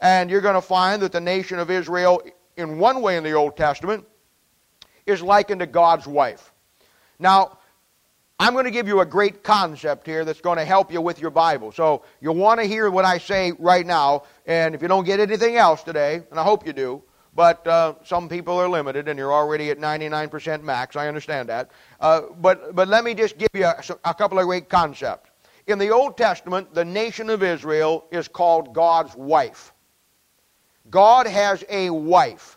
And 0.00 0.30
you're 0.30 0.40
going 0.40 0.54
to 0.54 0.62
find 0.62 1.02
that 1.02 1.12
the 1.12 1.20
nation 1.20 1.58
of 1.58 1.70
Israel, 1.70 2.22
in 2.56 2.78
one 2.78 3.02
way 3.02 3.16
in 3.16 3.24
the 3.24 3.32
Old 3.32 3.56
Testament, 3.56 4.06
is 5.06 5.20
likened 5.20 5.60
to 5.60 5.66
God's 5.66 6.06
wife. 6.06 6.52
Now, 7.18 7.57
I'm 8.40 8.52
going 8.52 8.66
to 8.66 8.70
give 8.70 8.86
you 8.86 9.00
a 9.00 9.06
great 9.06 9.42
concept 9.42 10.06
here 10.06 10.24
that's 10.24 10.40
going 10.40 10.58
to 10.58 10.64
help 10.64 10.92
you 10.92 11.00
with 11.00 11.20
your 11.20 11.30
Bible. 11.30 11.72
So 11.72 12.04
you'll 12.20 12.36
want 12.36 12.60
to 12.60 12.66
hear 12.66 12.88
what 12.88 13.04
I 13.04 13.18
say 13.18 13.52
right 13.58 13.84
now. 13.84 14.22
And 14.46 14.76
if 14.76 14.82
you 14.82 14.86
don't 14.86 15.04
get 15.04 15.18
anything 15.18 15.56
else 15.56 15.82
today, 15.82 16.22
and 16.30 16.38
I 16.38 16.44
hope 16.44 16.64
you 16.64 16.72
do, 16.72 17.02
but 17.34 17.66
uh, 17.66 17.94
some 18.04 18.28
people 18.28 18.56
are 18.56 18.68
limited 18.68 19.08
and 19.08 19.18
you're 19.18 19.32
already 19.32 19.70
at 19.70 19.78
99% 19.78 20.62
max. 20.62 20.94
I 20.94 21.08
understand 21.08 21.48
that. 21.48 21.72
Uh, 22.00 22.22
but, 22.40 22.76
but 22.76 22.86
let 22.86 23.02
me 23.02 23.12
just 23.12 23.38
give 23.38 23.48
you 23.54 23.64
a, 23.64 23.82
a 24.04 24.14
couple 24.14 24.38
of 24.38 24.46
great 24.46 24.68
concepts. 24.68 25.30
In 25.66 25.80
the 25.80 25.90
Old 25.90 26.16
Testament, 26.16 26.72
the 26.72 26.84
nation 26.84 27.30
of 27.30 27.42
Israel 27.42 28.06
is 28.12 28.28
called 28.28 28.72
God's 28.72 29.16
wife. 29.16 29.72
God 30.90 31.26
has 31.26 31.64
a 31.68 31.90
wife. 31.90 32.56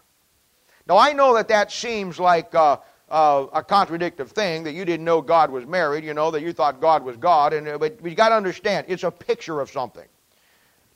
Now, 0.87 0.99
I 0.99 1.13
know 1.13 1.33
that 1.35 1.47
that 1.47 1.71
seems 1.71 2.19
like. 2.19 2.53
Uh, 2.53 2.77
uh, 3.11 3.47
a 3.53 3.61
contradictive 3.61 4.31
thing 4.31 4.63
that 4.63 4.71
you 4.71 4.85
didn't 4.85 5.05
know 5.05 5.21
God 5.21 5.51
was 5.51 5.65
married, 5.65 6.03
you 6.03 6.13
know, 6.13 6.31
that 6.31 6.41
you 6.41 6.53
thought 6.53 6.79
God 6.79 7.03
was 7.03 7.17
God. 7.17 7.53
And, 7.53 7.67
uh, 7.67 7.77
but 7.77 8.03
you 8.03 8.15
got 8.15 8.29
to 8.29 8.35
understand, 8.35 8.85
it's 8.89 9.03
a 9.03 9.11
picture 9.11 9.59
of 9.59 9.69
something. 9.69 10.07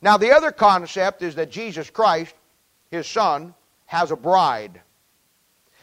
Now, 0.00 0.16
the 0.16 0.32
other 0.32 0.50
concept 0.50 1.22
is 1.22 1.34
that 1.34 1.50
Jesus 1.50 1.90
Christ, 1.90 2.34
his 2.90 3.06
son, 3.06 3.54
has 3.84 4.10
a 4.10 4.16
bride. 4.16 4.80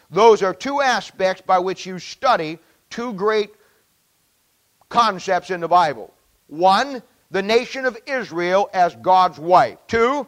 Those 0.09 0.43
are 0.43 0.53
two 0.53 0.81
aspects 0.81 1.41
by 1.45 1.59
which 1.59 1.85
you 1.85 1.99
study 1.99 2.59
two 2.89 3.13
great 3.13 3.51
concepts 4.89 5.49
in 5.49 5.59
the 5.59 5.67
Bible. 5.67 6.13
One, 6.47 7.01
the 7.31 7.41
nation 7.41 7.85
of 7.85 7.97
Israel 8.05 8.69
as 8.73 8.95
God's 8.95 9.39
wife. 9.39 9.77
Two, 9.87 10.27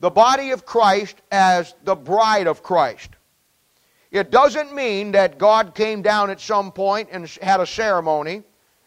the 0.00 0.10
body 0.10 0.50
of 0.50 0.66
Christ 0.66 1.16
as 1.30 1.74
the 1.84 1.94
bride 1.94 2.48
of 2.48 2.62
Christ. 2.62 3.10
It 4.12 4.30
doesn't 4.30 4.74
mean 4.74 5.12
that 5.12 5.38
God 5.38 5.74
came 5.74 6.02
down 6.02 6.28
at 6.28 6.38
some 6.38 6.70
point 6.70 7.08
and 7.10 7.26
had 7.40 7.60
a 7.60 7.66
ceremony 7.66 8.42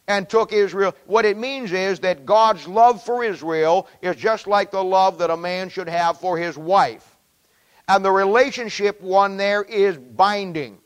and 0.07 0.29
took 0.29 0.53
Israel. 0.53 0.93
What 1.07 1.25
it 1.25 1.35
means 1.35 1.71
is 1.71 1.99
that 2.01 2.27
God's 2.27 2.67
love 2.67 3.03
for 3.03 3.23
Israel 3.23 3.87
is 4.03 4.15
just 4.15 4.45
like 4.45 4.69
the 4.69 4.83
love 4.83 5.17
that 5.17 5.31
a 5.31 5.37
man 5.37 5.69
should 5.69 5.89
have 5.89 6.19
for 6.19 6.37
his 6.37 6.57
wife. 6.57 7.17
And 7.87 8.05
the 8.05 8.11
relationship 8.11 9.01
one 9.01 9.35
there 9.35 9.63
is 9.63 9.97
binding. 9.97 10.77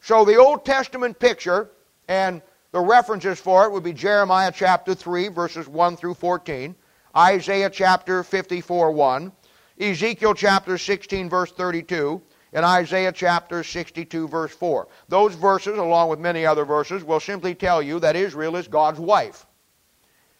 So 0.00 0.24
the 0.24 0.36
Old 0.36 0.64
Testament 0.64 1.18
picture 1.18 1.70
and 2.08 2.42
the 2.72 2.80
references 2.80 3.38
for 3.38 3.64
it 3.64 3.72
would 3.72 3.84
be 3.84 3.92
Jeremiah 3.92 4.52
chapter 4.52 4.92
3, 4.92 5.28
verses 5.28 5.68
1 5.68 5.96
through 5.96 6.14
14, 6.14 6.74
Isaiah 7.16 7.70
chapter 7.70 8.24
54, 8.24 8.90
1, 8.90 9.32
Ezekiel 9.78 10.34
chapter 10.34 10.76
16, 10.78 11.28
verse 11.28 11.52
32, 11.52 12.20
in 12.56 12.64
Isaiah 12.64 13.12
chapter 13.12 13.62
62, 13.62 14.28
verse 14.28 14.50
4. 14.50 14.88
Those 15.08 15.34
verses, 15.34 15.76
along 15.76 16.08
with 16.08 16.18
many 16.18 16.46
other 16.46 16.64
verses, 16.64 17.04
will 17.04 17.20
simply 17.20 17.54
tell 17.54 17.82
you 17.82 18.00
that 18.00 18.16
Israel 18.16 18.56
is 18.56 18.66
God's 18.66 18.98
wife. 18.98 19.44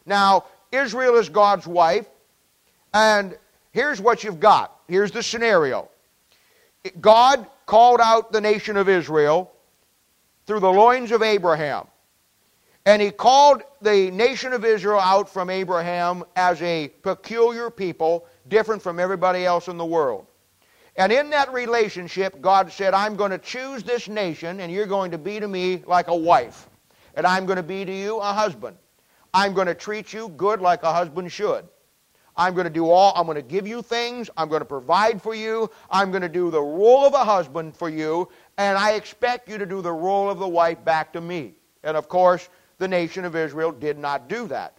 Now, 0.07 0.47
Israel 0.73 1.17
is 1.17 1.29
God's 1.29 1.67
wife, 1.67 2.07
and 2.95 3.37
here's 3.71 4.01
what 4.01 4.25
you've 4.25 4.41
got. 4.41 4.81
Here's 4.89 5.11
the 5.11 5.23
scenario 5.23 5.91
God 7.01 7.47
called 7.67 8.01
out 8.01 8.33
the 8.33 8.41
nation 8.41 8.79
of 8.79 8.89
Israel 8.89 9.53
through 10.47 10.61
the 10.61 10.73
loins 10.73 11.13
of 11.13 11.23
Abraham. 11.23 11.87
And 12.87 13.03
he 13.03 13.11
called 13.11 13.63
the 13.83 14.11
nation 14.13 14.55
of 14.55 14.65
Israel 14.65 15.01
out 15.01 15.29
from 15.29 15.51
Abraham 15.51 16.25
as 16.35 16.63
a 16.63 16.89
peculiar 17.03 17.69
people, 17.69 18.25
different 18.49 18.81
from 18.81 18.99
everybody 19.01 19.45
else 19.45 19.69
in 19.69 19.77
the 19.77 19.85
world. 19.85 20.27
And 20.97 21.13
in 21.13 21.31
that 21.31 21.53
relationship, 21.53 22.41
God 22.41 22.73
said, 22.73 22.95
I'm 22.95 23.17
going 23.17 23.31
to 23.31 23.39
choose 23.39 23.83
this 23.83 24.09
nation, 24.09 24.61
and 24.61 24.73
you're 24.73 24.87
going 24.87 25.11
to 25.11 25.19
be 25.19 25.39
to 25.39 25.47
me 25.47 25.83
like 25.87 26.09
a 26.09 26.17
wife. 26.17 26.69
And 27.15 27.27
I'm 27.27 27.45
going 27.45 27.57
to 27.57 27.63
be 27.63 27.85
to 27.85 27.93
you 27.93 28.19
a 28.19 28.33
husband. 28.33 28.79
I'm 29.35 29.53
going 29.53 29.67
to 29.67 29.75
treat 29.75 30.15
you 30.15 30.31
good 30.31 30.63
like 30.63 30.83
a 30.83 30.93
husband 30.93 31.31
should. 31.31 31.69
I'm 32.39 32.55
going 32.55 32.65
to 32.65 32.73
do 32.73 32.91
all, 32.91 33.13
I'm 33.15 33.25
going 33.25 33.37
to 33.37 33.43
give 33.43 33.67
you 33.67 33.83
things. 33.83 34.29
I'm 34.37 34.49
going 34.49 34.61
to 34.61 34.67
provide 34.67 35.23
for 35.23 35.35
you. 35.35 35.71
I'm 35.91 36.11
going 36.11 36.23
to 36.23 36.29
do 36.29 36.51
the 36.51 36.63
role 36.63 37.07
of 37.07 37.15
a 37.15 37.25
husband 37.25 37.77
for 37.77 37.89
you. 37.89 38.29
And 38.59 38.77
I 38.77 38.93
expect 38.93 39.49
you 39.49 39.57
to 39.59 39.67
do 39.67 39.81
the 39.81 39.93
role 39.93 40.31
of 40.31 40.39
the 40.39 40.49
wife 40.49 40.83
back 40.85 41.13
to 41.15 41.21
me. 41.21 41.55
And 41.83 41.97
of 41.97 42.09
course, 42.09 42.49
the 42.79 42.89
nation 42.89 43.25
of 43.25 43.37
Israel 43.37 43.73
did 43.73 43.99
not 43.99 44.29
do 44.29 44.47
that. 44.49 44.79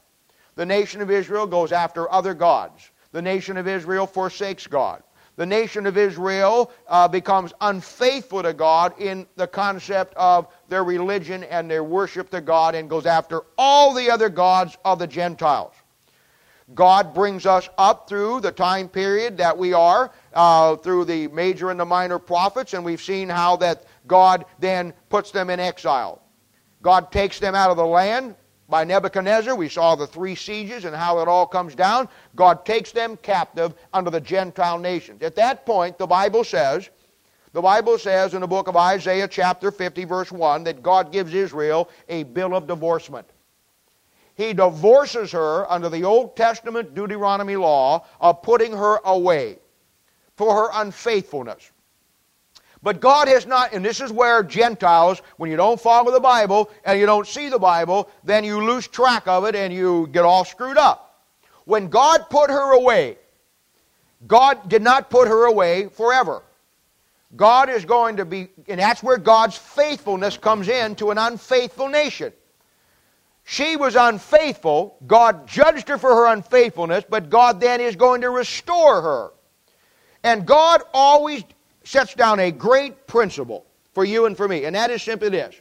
The 0.55 0.65
nation 0.65 1.01
of 1.01 1.09
Israel 1.09 1.47
goes 1.47 1.71
after 1.71 2.11
other 2.11 2.35
gods. 2.35 2.91
The 3.11 3.21
nation 3.21 3.57
of 3.57 3.67
Israel 3.67 4.05
forsakes 4.05 4.67
God 4.67 5.01
the 5.37 5.45
nation 5.45 5.85
of 5.85 5.97
Israel 5.97 6.71
uh, 6.87 7.07
becomes 7.07 7.53
unfaithful 7.61 8.43
to 8.43 8.53
God 8.53 8.99
in 8.99 9.25
the 9.35 9.47
concept 9.47 10.13
of 10.15 10.47
their 10.67 10.83
religion 10.83 11.43
and 11.45 11.71
their 11.71 11.83
worship 11.83 12.29
to 12.31 12.41
God 12.41 12.75
and 12.75 12.89
goes 12.89 13.05
after 13.05 13.43
all 13.57 13.93
the 13.93 14.09
other 14.09 14.29
gods 14.29 14.77
of 14.83 14.99
the 14.99 15.07
Gentiles. 15.07 15.73
God 16.73 17.13
brings 17.13 17.45
us 17.45 17.69
up 17.77 18.09
through 18.09 18.41
the 18.41 18.51
time 18.51 18.89
period 18.89 19.37
that 19.37 19.57
we 19.57 19.71
are, 19.73 20.11
uh, 20.33 20.75
through 20.75 21.05
the 21.05 21.27
major 21.29 21.69
and 21.71 21.79
the 21.79 21.85
minor 21.85 22.19
prophets, 22.19 22.73
and 22.73 22.83
we've 22.83 23.01
seen 23.01 23.29
how 23.29 23.55
that 23.57 23.85
God 24.05 24.43
then 24.59 24.91
puts 25.07 25.31
them 25.31 25.49
in 25.49 25.59
exile. 25.61 26.21
God 26.81 27.11
takes 27.11 27.39
them 27.39 27.55
out 27.55 27.69
of 27.69 27.77
the 27.77 27.85
land, 27.85 28.35
by 28.69 28.83
Nebuchadnezzar. 28.83 29.55
We 29.55 29.69
saw 29.69 29.95
the 29.95 30.07
three 30.07 30.35
sieges 30.35 30.85
and 30.85 30.95
how 30.95 31.19
it 31.19 31.27
all 31.27 31.45
comes 31.45 31.75
down. 31.75 32.09
God 32.35 32.65
takes 32.65 32.91
them 32.91 33.17
captive 33.17 33.73
under 33.93 34.09
the 34.09 34.21
Gentile 34.21 34.77
nations. 34.77 35.21
At 35.21 35.35
that 35.35 35.65
point, 35.65 35.97
the 35.97 36.07
Bible 36.07 36.43
says, 36.43 36.89
the 37.53 37.61
Bible 37.61 37.97
says 37.97 38.33
in 38.33 38.41
the 38.41 38.47
book 38.47 38.67
of 38.67 38.75
Isaiah, 38.75 39.27
chapter 39.27 39.71
50, 39.71 40.03
verse 40.03 40.31
1, 40.31 40.65
that 40.65 40.83
God 40.83 41.11
gives 41.11 41.33
Israel 41.33 41.89
a 42.09 42.23
bill 42.23 42.53
of 42.53 42.67
divorcement. 42.67 43.27
He 44.35 44.53
divorces 44.53 45.31
her 45.31 45.69
under 45.71 45.89
the 45.89 46.03
Old 46.03 46.35
Testament 46.35 46.93
Deuteronomy 46.93 47.55
law 47.55 48.05
of 48.21 48.43
putting 48.43 48.71
her 48.71 48.99
away 49.03 49.57
for 50.35 50.53
her 50.53 50.69
unfaithfulness. 50.81 51.71
But 52.83 52.99
God 52.99 53.27
has 53.27 53.45
not, 53.45 53.73
and 53.73 53.83
this 53.83 54.01
is 54.01 54.11
where 54.11 54.43
Gentiles, 54.43 55.21
when 55.37 55.49
you 55.49 55.57
don't 55.57 55.79
follow 55.79 56.11
the 56.11 56.19
Bible 56.19 56.69
and 56.85 56.99
you 56.99 57.05
don't 57.05 57.27
see 57.27 57.49
the 57.49 57.59
Bible, 57.59 58.09
then 58.23 58.43
you 58.43 58.63
lose 58.63 58.87
track 58.87 59.27
of 59.27 59.45
it 59.45 59.55
and 59.55 59.73
you 59.73 60.07
get 60.11 60.25
all 60.25 60.45
screwed 60.45 60.77
up. 60.77 61.25
When 61.65 61.87
God 61.87 62.29
put 62.29 62.49
her 62.49 62.73
away, 62.73 63.17
God 64.25 64.69
did 64.69 64.81
not 64.81 65.09
put 65.09 65.27
her 65.27 65.45
away 65.45 65.87
forever. 65.89 66.43
God 67.35 67.69
is 67.69 67.83
going 67.83 68.17
to 68.17 68.25
be, 68.25 68.47
and 68.67 68.79
that's 68.79 69.03
where 69.03 69.17
God's 69.17 69.57
faithfulness 69.57 70.37
comes 70.37 70.69
in 70.69 70.95
to 70.95 71.11
an 71.11 71.17
unfaithful 71.17 71.89
nation. 71.89 72.31
She 73.43 73.75
was 73.75 73.95
unfaithful. 73.95 74.97
God 75.07 75.47
judged 75.47 75.87
her 75.89 75.97
for 75.97 76.13
her 76.13 76.27
unfaithfulness, 76.27 77.05
but 77.09 77.29
God 77.29 77.59
then 77.59 77.81
is 77.81 77.95
going 77.95 78.21
to 78.21 78.29
restore 78.29 79.01
her. 79.01 79.31
And 80.23 80.45
God 80.45 80.83
always 80.93 81.43
sets 81.87 82.13
down 82.13 82.39
a 82.39 82.51
great 82.51 83.07
principle 83.07 83.65
for 83.93 84.03
you 84.03 84.25
and 84.25 84.35
for 84.35 84.47
me, 84.47 84.65
and 84.65 84.75
that 84.75 84.91
is 84.91 85.01
simply 85.01 85.29
this 85.29 85.55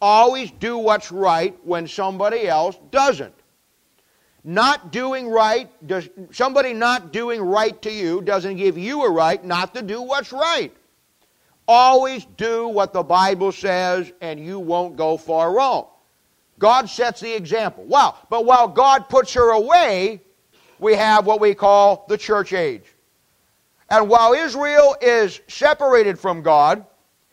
always 0.00 0.50
do 0.52 0.78
what's 0.78 1.12
right 1.12 1.56
when 1.62 1.86
somebody 1.86 2.48
else 2.48 2.78
doesn't. 2.90 3.34
Not 4.42 4.92
doing 4.92 5.28
right, 5.28 5.68
does, 5.86 6.08
somebody 6.32 6.72
not 6.72 7.12
doing 7.12 7.42
right 7.42 7.80
to 7.82 7.92
you 7.92 8.22
doesn't 8.22 8.56
give 8.56 8.78
you 8.78 9.02
a 9.04 9.10
right 9.10 9.44
not 9.44 9.74
to 9.74 9.82
do 9.82 10.00
what's 10.00 10.32
right. 10.32 10.72
Always 11.68 12.26
do 12.36 12.68
what 12.68 12.94
the 12.94 13.02
Bible 13.02 13.52
says, 13.52 14.10
and 14.22 14.40
you 14.40 14.58
won't 14.58 14.96
go 14.96 15.18
far 15.18 15.52
wrong. 15.52 15.86
God 16.58 16.88
sets 16.88 17.20
the 17.20 17.34
example. 17.34 17.84
Wow. 17.84 18.16
But 18.30 18.46
while 18.46 18.68
God 18.68 19.08
puts 19.08 19.34
her 19.34 19.50
away, 19.50 20.22
we 20.78 20.94
have 20.94 21.26
what 21.26 21.40
we 21.40 21.54
call 21.54 22.06
the 22.08 22.16
church 22.16 22.54
age. 22.54 22.84
And 23.90 24.08
while 24.08 24.32
Israel 24.32 24.96
is 25.00 25.40
separated 25.48 26.18
from 26.18 26.42
God, 26.42 26.86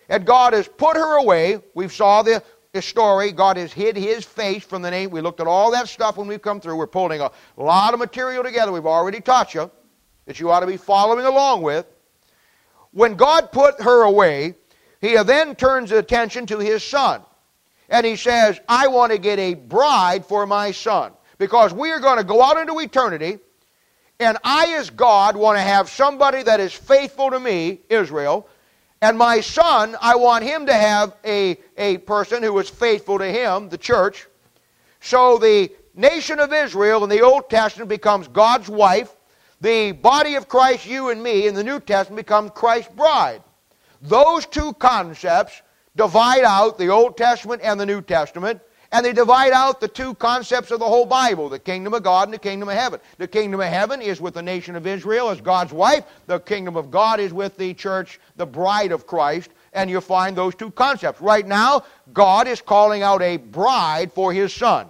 and 0.09 0.25
God 0.25 0.53
has 0.53 0.67
put 0.67 0.97
her 0.97 1.17
away, 1.17 1.59
we 1.73 1.87
saw 1.87 2.23
the, 2.23 2.43
story. 2.81 3.31
God 3.31 3.57
has 3.57 3.73
hid 3.73 3.97
his 3.97 4.23
face 4.23 4.63
from 4.63 4.83
the 4.83 4.91
name. 4.91 5.09
We 5.09 5.19
looked 5.21 5.39
at 5.39 5.47
all 5.47 5.71
that 5.71 5.87
stuff 5.87 6.17
when 6.17 6.27
we've 6.27 6.41
come 6.41 6.61
through. 6.61 6.75
We're 6.75 6.85
pulling 6.85 7.21
a 7.21 7.31
lot 7.57 7.93
of 7.95 7.99
material 7.99 8.43
together. 8.43 8.71
We've 8.71 8.85
already 8.85 9.19
taught 9.19 9.55
you 9.55 9.71
that 10.25 10.39
you 10.39 10.51
ought 10.51 10.59
to 10.59 10.67
be 10.67 10.77
following 10.77 11.25
along 11.25 11.63
with. 11.63 11.87
When 12.91 13.15
God 13.15 13.51
put 13.51 13.81
her 13.81 14.03
away, 14.03 14.53
he 15.01 15.17
then 15.23 15.55
turns 15.55 15.91
attention 15.91 16.45
to 16.47 16.59
his 16.59 16.83
son. 16.83 17.21
And 17.89 18.05
he 18.05 18.15
says, 18.15 18.59
I 18.67 18.87
want 18.87 19.11
to 19.11 19.17
get 19.17 19.39
a 19.39 19.55
bride 19.55 20.25
for 20.25 20.45
my 20.45 20.71
son. 20.71 21.13
Because 21.39 21.73
we 21.73 21.91
are 21.91 21.99
going 21.99 22.17
to 22.17 22.23
go 22.23 22.43
out 22.43 22.57
into 22.57 22.79
eternity 22.79 23.39
and 24.19 24.37
I, 24.43 24.73
as 24.73 24.89
God, 24.89 25.35
want 25.35 25.57
to 25.57 25.61
have 25.61 25.89
somebody 25.89 26.41
that 26.43 26.59
is 26.59 26.73
faithful 26.73 27.31
to 27.31 27.39
me, 27.39 27.81
Israel. 27.89 28.47
And 29.01 29.17
my 29.17 29.41
son, 29.41 29.95
I 30.01 30.15
want 30.15 30.43
him 30.43 30.65
to 30.65 30.73
have 30.73 31.15
a, 31.23 31.57
a 31.77 31.99
person 31.99 32.41
who 32.41 32.57
is 32.57 32.69
faithful 32.69 33.19
to 33.19 33.25
him, 33.25 33.69
the 33.69 33.77
church. 33.77 34.27
So 35.01 35.37
the 35.37 35.71
nation 35.93 36.39
of 36.39 36.51
Israel 36.51 37.03
in 37.03 37.09
the 37.09 37.21
Old 37.21 37.49
Testament 37.49 37.89
becomes 37.89 38.27
God's 38.27 38.69
wife. 38.69 39.15
The 39.61 39.91
body 39.91 40.35
of 40.35 40.47
Christ, 40.47 40.87
you 40.87 41.09
and 41.09 41.21
me, 41.21 41.47
in 41.47 41.53
the 41.53 41.63
New 41.63 41.79
Testament 41.79 42.25
becomes 42.25 42.51
Christ's 42.55 42.93
bride. 42.93 43.43
Those 44.01 44.45
two 44.47 44.73
concepts 44.73 45.61
divide 45.95 46.43
out 46.43 46.77
the 46.77 46.89
Old 46.89 47.17
Testament 47.17 47.61
and 47.63 47.79
the 47.79 47.85
New 47.85 48.01
Testament, 48.01 48.61
And 48.91 49.05
they 49.05 49.13
divide 49.13 49.51
out 49.51 49.81
the 49.81 49.87
two 49.87 50.15
concepts 50.15 50.71
of 50.71 50.79
the 50.79 50.85
whole 50.85 51.05
Bible 51.05 51.49
the 51.49 51.59
kingdom 51.59 51.93
of 51.93 52.03
God 52.03 52.27
and 52.27 52.33
the 52.33 52.39
kingdom 52.39 52.69
of 52.69 52.75
heaven. 52.75 52.99
The 53.17 53.27
kingdom 53.27 53.59
of 53.59 53.67
heaven 53.67 54.01
is 54.01 54.21
with 54.21 54.35
the 54.35 54.41
nation 54.41 54.75
of 54.75 54.87
Israel 54.87 55.29
as 55.29 55.41
God's 55.41 55.73
wife, 55.73 56.05
the 56.25 56.39
kingdom 56.39 56.77
of 56.77 56.89
God 56.89 57.19
is 57.19 57.33
with 57.33 57.57
the 57.57 57.73
church, 57.73 58.19
the 58.37 58.45
bride 58.45 58.91
of 58.91 59.05
Christ. 59.05 59.49
And 59.73 59.89
you 59.89 60.01
find 60.01 60.35
those 60.35 60.55
two 60.55 60.71
concepts. 60.71 61.21
Right 61.21 61.45
now, 61.45 61.83
God 62.13 62.47
is 62.47 62.61
calling 62.61 63.03
out 63.03 63.21
a 63.21 63.37
bride 63.37 64.11
for 64.13 64.33
his 64.33 64.53
son. 64.53 64.87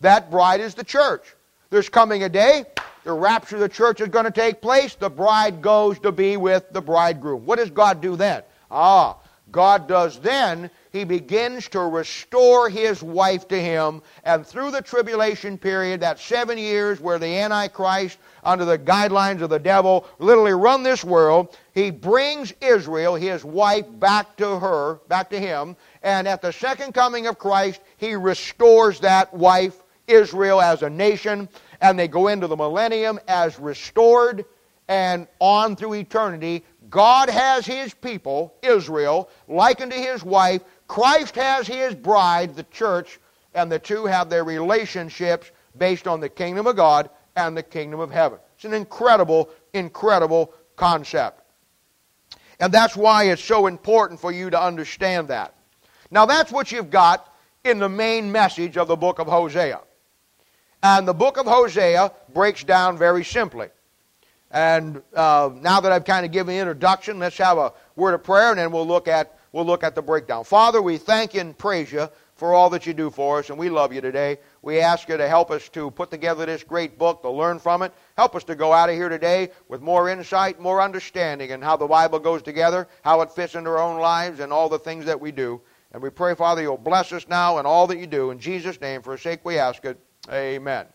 That 0.00 0.30
bride 0.30 0.60
is 0.60 0.74
the 0.74 0.84
church. 0.84 1.34
There's 1.68 1.88
coming 1.88 2.22
a 2.22 2.28
day, 2.28 2.64
the 3.04 3.12
rapture 3.12 3.56
of 3.56 3.60
the 3.60 3.68
church 3.68 4.00
is 4.00 4.08
going 4.08 4.24
to 4.24 4.30
take 4.30 4.60
place. 4.60 4.94
The 4.94 5.10
bride 5.10 5.62
goes 5.62 5.98
to 6.00 6.12
be 6.12 6.36
with 6.36 6.70
the 6.72 6.80
bridegroom. 6.80 7.46
What 7.46 7.58
does 7.58 7.70
God 7.70 8.00
do 8.00 8.16
then? 8.16 8.42
Ah, 8.70 9.18
God 9.50 9.88
does 9.88 10.18
then, 10.20 10.70
he 10.92 11.04
begins 11.04 11.68
to 11.68 11.80
restore 11.80 12.68
his 12.68 13.02
wife 13.02 13.46
to 13.48 13.60
him. 13.60 14.02
And 14.24 14.44
through 14.46 14.72
the 14.72 14.82
tribulation 14.82 15.56
period, 15.56 16.00
that 16.00 16.18
seven 16.18 16.58
years 16.58 17.00
where 17.00 17.18
the 17.18 17.38
Antichrist, 17.38 18.18
under 18.42 18.64
the 18.64 18.78
guidelines 18.78 19.40
of 19.40 19.50
the 19.50 19.58
devil, 19.58 20.06
literally 20.18 20.52
run 20.52 20.82
this 20.82 21.04
world, 21.04 21.56
he 21.74 21.90
brings 21.90 22.52
Israel, 22.60 23.14
his 23.14 23.44
wife, 23.44 23.86
back 24.00 24.36
to 24.38 24.58
her, 24.58 25.00
back 25.08 25.30
to 25.30 25.38
him. 25.38 25.76
And 26.02 26.26
at 26.26 26.42
the 26.42 26.52
second 26.52 26.92
coming 26.92 27.28
of 27.28 27.38
Christ, 27.38 27.80
he 27.96 28.14
restores 28.14 28.98
that 29.00 29.32
wife, 29.32 29.84
Israel, 30.08 30.60
as 30.60 30.82
a 30.82 30.90
nation. 30.90 31.48
And 31.80 31.98
they 31.98 32.08
go 32.08 32.28
into 32.28 32.48
the 32.48 32.56
millennium 32.56 33.20
as 33.28 33.58
restored 33.58 34.44
and 34.88 35.28
on 35.38 35.76
through 35.76 35.94
eternity 35.94 36.64
God 36.90 37.30
has 37.30 37.64
his 37.64 37.94
people, 37.94 38.52
Israel, 38.62 39.30
likened 39.48 39.92
to 39.92 39.98
his 39.98 40.24
wife. 40.24 40.62
Christ 40.90 41.36
has 41.36 41.68
his 41.68 41.94
bride, 41.94 42.56
the 42.56 42.64
church, 42.64 43.20
and 43.54 43.70
the 43.70 43.78
two 43.78 44.06
have 44.06 44.28
their 44.28 44.42
relationships 44.42 45.48
based 45.78 46.08
on 46.08 46.18
the 46.18 46.28
kingdom 46.28 46.66
of 46.66 46.74
God 46.74 47.10
and 47.36 47.56
the 47.56 47.62
kingdom 47.62 48.00
of 48.00 48.10
heaven. 48.10 48.40
It's 48.56 48.64
an 48.64 48.74
incredible, 48.74 49.50
incredible 49.72 50.52
concept. 50.74 51.42
And 52.58 52.74
that's 52.74 52.96
why 52.96 53.30
it's 53.30 53.44
so 53.44 53.68
important 53.68 54.18
for 54.18 54.32
you 54.32 54.50
to 54.50 54.60
understand 54.60 55.28
that. 55.28 55.54
Now, 56.10 56.26
that's 56.26 56.50
what 56.50 56.72
you've 56.72 56.90
got 56.90 57.32
in 57.62 57.78
the 57.78 57.88
main 57.88 58.32
message 58.32 58.76
of 58.76 58.88
the 58.88 58.96
book 58.96 59.20
of 59.20 59.28
Hosea. 59.28 59.82
And 60.82 61.06
the 61.06 61.14
book 61.14 61.36
of 61.36 61.46
Hosea 61.46 62.10
breaks 62.34 62.64
down 62.64 62.98
very 62.98 63.22
simply. 63.22 63.68
And 64.50 65.00
uh, 65.14 65.50
now 65.54 65.78
that 65.82 65.92
I've 65.92 66.04
kind 66.04 66.26
of 66.26 66.32
given 66.32 66.52
the 66.52 66.60
introduction, 66.60 67.20
let's 67.20 67.38
have 67.38 67.58
a 67.58 67.74
word 67.94 68.14
of 68.14 68.24
prayer, 68.24 68.50
and 68.50 68.58
then 68.58 68.72
we'll 68.72 68.88
look 68.88 69.06
at 69.06 69.36
we'll 69.52 69.64
look 69.64 69.84
at 69.84 69.94
the 69.94 70.02
breakdown. 70.02 70.44
Father, 70.44 70.80
we 70.80 70.98
thank 70.98 71.34
you 71.34 71.40
and 71.40 71.56
praise 71.56 71.92
you 71.92 72.08
for 72.34 72.54
all 72.54 72.70
that 72.70 72.86
you 72.86 72.94
do 72.94 73.10
for 73.10 73.38
us, 73.38 73.50
and 73.50 73.58
we 73.58 73.68
love 73.68 73.92
you 73.92 74.00
today. 74.00 74.38
We 74.62 74.80
ask 74.80 75.08
you 75.08 75.16
to 75.16 75.28
help 75.28 75.50
us 75.50 75.68
to 75.70 75.90
put 75.90 76.10
together 76.10 76.46
this 76.46 76.64
great 76.64 76.98
book, 76.98 77.22
to 77.22 77.30
learn 77.30 77.58
from 77.58 77.82
it. 77.82 77.92
Help 78.16 78.34
us 78.34 78.44
to 78.44 78.54
go 78.54 78.72
out 78.72 78.88
of 78.88 78.94
here 78.94 79.10
today 79.10 79.50
with 79.68 79.82
more 79.82 80.08
insight, 80.08 80.58
more 80.58 80.80
understanding 80.80 81.50
in 81.50 81.60
how 81.60 81.76
the 81.76 81.86
Bible 81.86 82.18
goes 82.18 82.42
together, 82.42 82.88
how 83.02 83.20
it 83.20 83.30
fits 83.30 83.54
into 83.54 83.70
our 83.70 83.78
own 83.78 84.00
lives, 84.00 84.40
and 84.40 84.52
all 84.52 84.68
the 84.68 84.78
things 84.78 85.04
that 85.04 85.20
we 85.20 85.32
do. 85.32 85.60
And 85.92 86.02
we 86.02 86.08
pray, 86.08 86.34
Father, 86.34 86.62
you'll 86.62 86.78
bless 86.78 87.12
us 87.12 87.28
now 87.28 87.58
and 87.58 87.66
all 87.66 87.86
that 87.88 87.98
you 87.98 88.06
do. 88.06 88.30
In 88.30 88.38
Jesus' 88.38 88.80
name, 88.80 89.02
for 89.02 89.14
a 89.14 89.18
sake 89.18 89.40
we 89.44 89.58
ask 89.58 89.84
it. 89.84 89.98
Amen. 90.30 90.86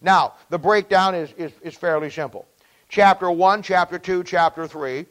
Now, 0.00 0.34
the 0.48 0.58
breakdown 0.58 1.14
is, 1.14 1.32
is, 1.36 1.52
is 1.62 1.74
fairly 1.74 2.10
simple 2.10 2.46
chapter 2.88 3.30
1, 3.30 3.62
chapter 3.62 3.98
2, 3.98 4.24
chapter 4.24 4.66
3 4.66 5.06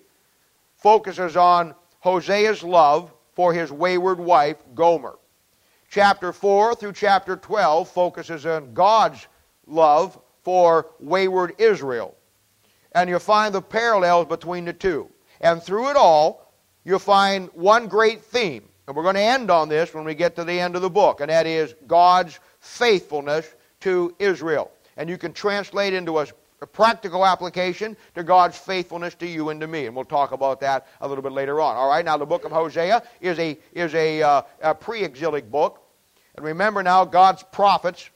focuses 0.75 1.35
on 1.35 1.75
Hosea's 2.03 2.63
love 2.63 3.11
for 3.33 3.53
his 3.53 3.71
wayward 3.71 4.19
wife, 4.19 4.57
Gomer. 4.75 5.17
Chapter 5.89 6.31
4 6.31 6.75
through 6.75 6.93
chapter 6.93 7.35
12 7.35 7.89
focuses 7.89 8.45
on 8.45 8.73
God's 8.73 9.27
love 9.65 10.19
for 10.43 10.87
wayward 10.99 11.55
Israel. 11.57 12.15
And 12.93 13.09
you'll 13.09 13.19
find 13.19 13.53
the 13.53 13.61
parallels 13.61 14.27
between 14.27 14.65
the 14.65 14.73
two. 14.73 15.09
And 15.41 15.61
through 15.61 15.89
it 15.89 15.95
all, 15.95 16.53
you'll 16.83 16.99
find 16.99 17.49
one 17.53 17.87
great 17.87 18.23
theme. 18.23 18.63
And 18.87 18.95
we're 18.95 19.03
going 19.03 19.15
to 19.15 19.21
end 19.21 19.51
on 19.51 19.69
this 19.69 19.93
when 19.93 20.03
we 20.03 20.15
get 20.15 20.35
to 20.35 20.43
the 20.43 20.59
end 20.59 20.75
of 20.75 20.81
the 20.81 20.89
book, 20.89 21.21
and 21.21 21.29
that 21.29 21.45
is 21.45 21.75
God's 21.85 22.39
faithfulness 22.59 23.53
to 23.81 24.15
Israel. 24.17 24.71
And 24.97 25.09
you 25.09 25.17
can 25.17 25.31
translate 25.31 25.93
into 25.93 26.19
a 26.19 26.27
a 26.61 26.67
practical 26.67 27.25
application 27.25 27.95
to 28.15 28.23
God's 28.23 28.57
faithfulness 28.57 29.15
to 29.15 29.27
you 29.27 29.49
and 29.49 29.61
to 29.61 29.67
me. 29.67 29.85
And 29.85 29.95
we'll 29.95 30.05
talk 30.05 30.31
about 30.31 30.59
that 30.61 30.87
a 31.01 31.07
little 31.07 31.21
bit 31.21 31.31
later 31.31 31.61
on. 31.61 31.75
All 31.75 31.89
right, 31.89 32.03
now 32.03 32.17
the 32.17 32.25
book 32.25 32.45
of 32.45 32.51
Hosea 32.51 33.03
is 33.21 33.39
a, 33.39 33.57
is 33.71 33.93
a, 33.95 34.21
uh, 34.21 34.41
a 34.61 34.75
pre 34.75 35.03
exilic 35.03 35.49
book. 35.49 35.81
And 36.35 36.45
remember 36.45 36.83
now, 36.83 37.05
God's 37.05 37.43
prophets 37.43 38.09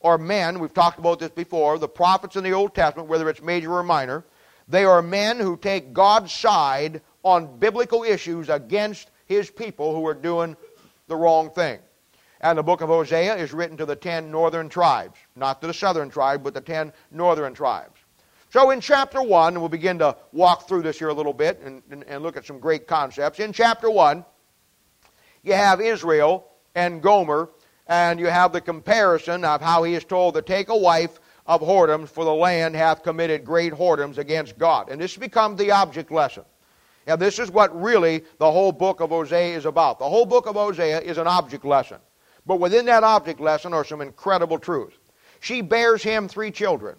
or 0.00 0.18
men, 0.18 0.58
we've 0.58 0.74
talked 0.74 0.98
about 0.98 1.18
this 1.18 1.30
before, 1.30 1.78
the 1.78 1.88
prophets 1.88 2.36
in 2.36 2.44
the 2.44 2.52
Old 2.52 2.74
Testament, 2.74 3.08
whether 3.08 3.28
it's 3.28 3.42
major 3.42 3.72
or 3.72 3.82
minor, 3.82 4.24
they 4.68 4.84
are 4.84 5.02
men 5.02 5.38
who 5.38 5.56
take 5.56 5.92
God's 5.92 6.32
side 6.32 7.00
on 7.22 7.58
biblical 7.58 8.04
issues 8.04 8.48
against 8.48 9.10
his 9.26 9.50
people 9.50 9.94
who 9.94 10.06
are 10.06 10.14
doing 10.14 10.56
the 11.08 11.16
wrong 11.16 11.50
thing. 11.50 11.78
And 12.46 12.56
the 12.56 12.62
book 12.62 12.80
of 12.80 12.88
Hosea 12.88 13.34
is 13.34 13.52
written 13.52 13.76
to 13.76 13.84
the 13.84 13.96
ten 13.96 14.30
northern 14.30 14.68
tribes, 14.68 15.18
not 15.34 15.60
to 15.60 15.66
the 15.66 15.74
southern 15.74 16.08
tribe, 16.08 16.44
but 16.44 16.54
the 16.54 16.60
ten 16.60 16.92
northern 17.10 17.54
tribes. 17.54 17.98
So 18.50 18.70
in 18.70 18.80
chapter 18.80 19.20
1, 19.20 19.54
and 19.54 19.60
we'll 19.60 19.68
begin 19.68 19.98
to 19.98 20.16
walk 20.30 20.68
through 20.68 20.82
this 20.82 20.96
here 20.96 21.08
a 21.08 21.12
little 21.12 21.32
bit 21.32 21.60
and, 21.64 21.82
and, 21.90 22.04
and 22.04 22.22
look 22.22 22.36
at 22.36 22.46
some 22.46 22.60
great 22.60 22.86
concepts. 22.86 23.40
In 23.40 23.52
chapter 23.52 23.90
1, 23.90 24.24
you 25.42 25.54
have 25.54 25.80
Israel 25.80 26.46
and 26.76 27.02
Gomer, 27.02 27.50
and 27.88 28.20
you 28.20 28.26
have 28.26 28.52
the 28.52 28.60
comparison 28.60 29.44
of 29.44 29.60
how 29.60 29.82
he 29.82 29.94
is 29.94 30.04
told 30.04 30.34
to 30.34 30.42
take 30.42 30.68
a 30.68 30.76
wife 30.76 31.18
of 31.46 31.60
whoredoms, 31.60 32.10
for 32.10 32.24
the 32.24 32.32
land 32.32 32.76
hath 32.76 33.02
committed 33.02 33.44
great 33.44 33.72
whoredoms 33.72 34.18
against 34.18 34.56
God. 34.56 34.88
And 34.88 35.00
this 35.00 35.16
becomes 35.16 35.58
the 35.58 35.72
object 35.72 36.12
lesson. 36.12 36.44
Now, 37.08 37.16
this 37.16 37.40
is 37.40 37.50
what 37.50 37.76
really 37.82 38.22
the 38.38 38.52
whole 38.52 38.70
book 38.70 39.00
of 39.00 39.10
Hosea 39.10 39.56
is 39.56 39.64
about. 39.64 39.98
The 39.98 40.08
whole 40.08 40.26
book 40.26 40.46
of 40.46 40.54
Hosea 40.54 41.00
is 41.00 41.18
an 41.18 41.26
object 41.26 41.64
lesson. 41.64 41.98
But 42.46 42.60
within 42.60 42.86
that 42.86 43.02
object 43.04 43.40
lesson 43.40 43.72
are 43.72 43.84
some 43.84 44.00
incredible 44.00 44.58
truths. 44.58 44.96
She 45.40 45.62
bears 45.62 46.02
him 46.02 46.28
three 46.28 46.50
children 46.50 46.96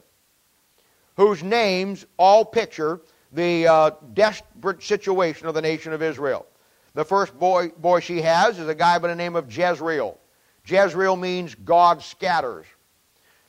whose 1.15 1.41
names 1.41 2.05
all 2.17 2.45
picture 2.45 3.01
the 3.31 3.67
uh, 3.67 3.91
desperate 4.13 4.83
situation 4.83 5.47
of 5.47 5.53
the 5.53 5.61
nation 5.61 5.93
of 5.93 6.01
Israel. 6.01 6.45
The 6.93 7.03
first 7.03 7.37
boy, 7.37 7.69
boy 7.69 7.99
she 7.99 8.21
has 8.21 8.59
is 8.59 8.67
a 8.67 8.75
guy 8.75 8.97
by 8.99 9.07
the 9.07 9.15
name 9.15 9.35
of 9.35 9.55
Jezreel. 9.55 10.19
Jezreel 10.65 11.15
means 11.15 11.55
God 11.55 12.01
scatters. 12.01 12.65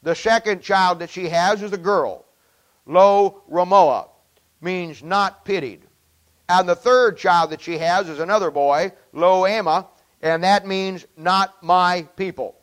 The 0.02 0.14
second 0.14 0.62
child 0.62 1.00
that 1.00 1.10
she 1.10 1.28
has 1.28 1.62
is 1.62 1.72
a 1.72 1.78
girl. 1.78 2.24
Lo 2.86 3.42
Ruhamah 3.50 4.08
means 4.60 5.02
not 5.02 5.44
pitied. 5.44 5.82
And 6.48 6.68
the 6.68 6.74
third 6.74 7.18
child 7.18 7.50
that 7.50 7.60
she 7.60 7.76
has 7.78 8.08
is 8.08 8.20
another 8.20 8.50
boy, 8.50 8.92
Lo 9.12 9.42
Ammi, 9.42 9.86
and 10.22 10.42
that 10.44 10.66
means 10.66 11.06
not 11.16 11.62
my 11.62 12.02
people. 12.16 12.56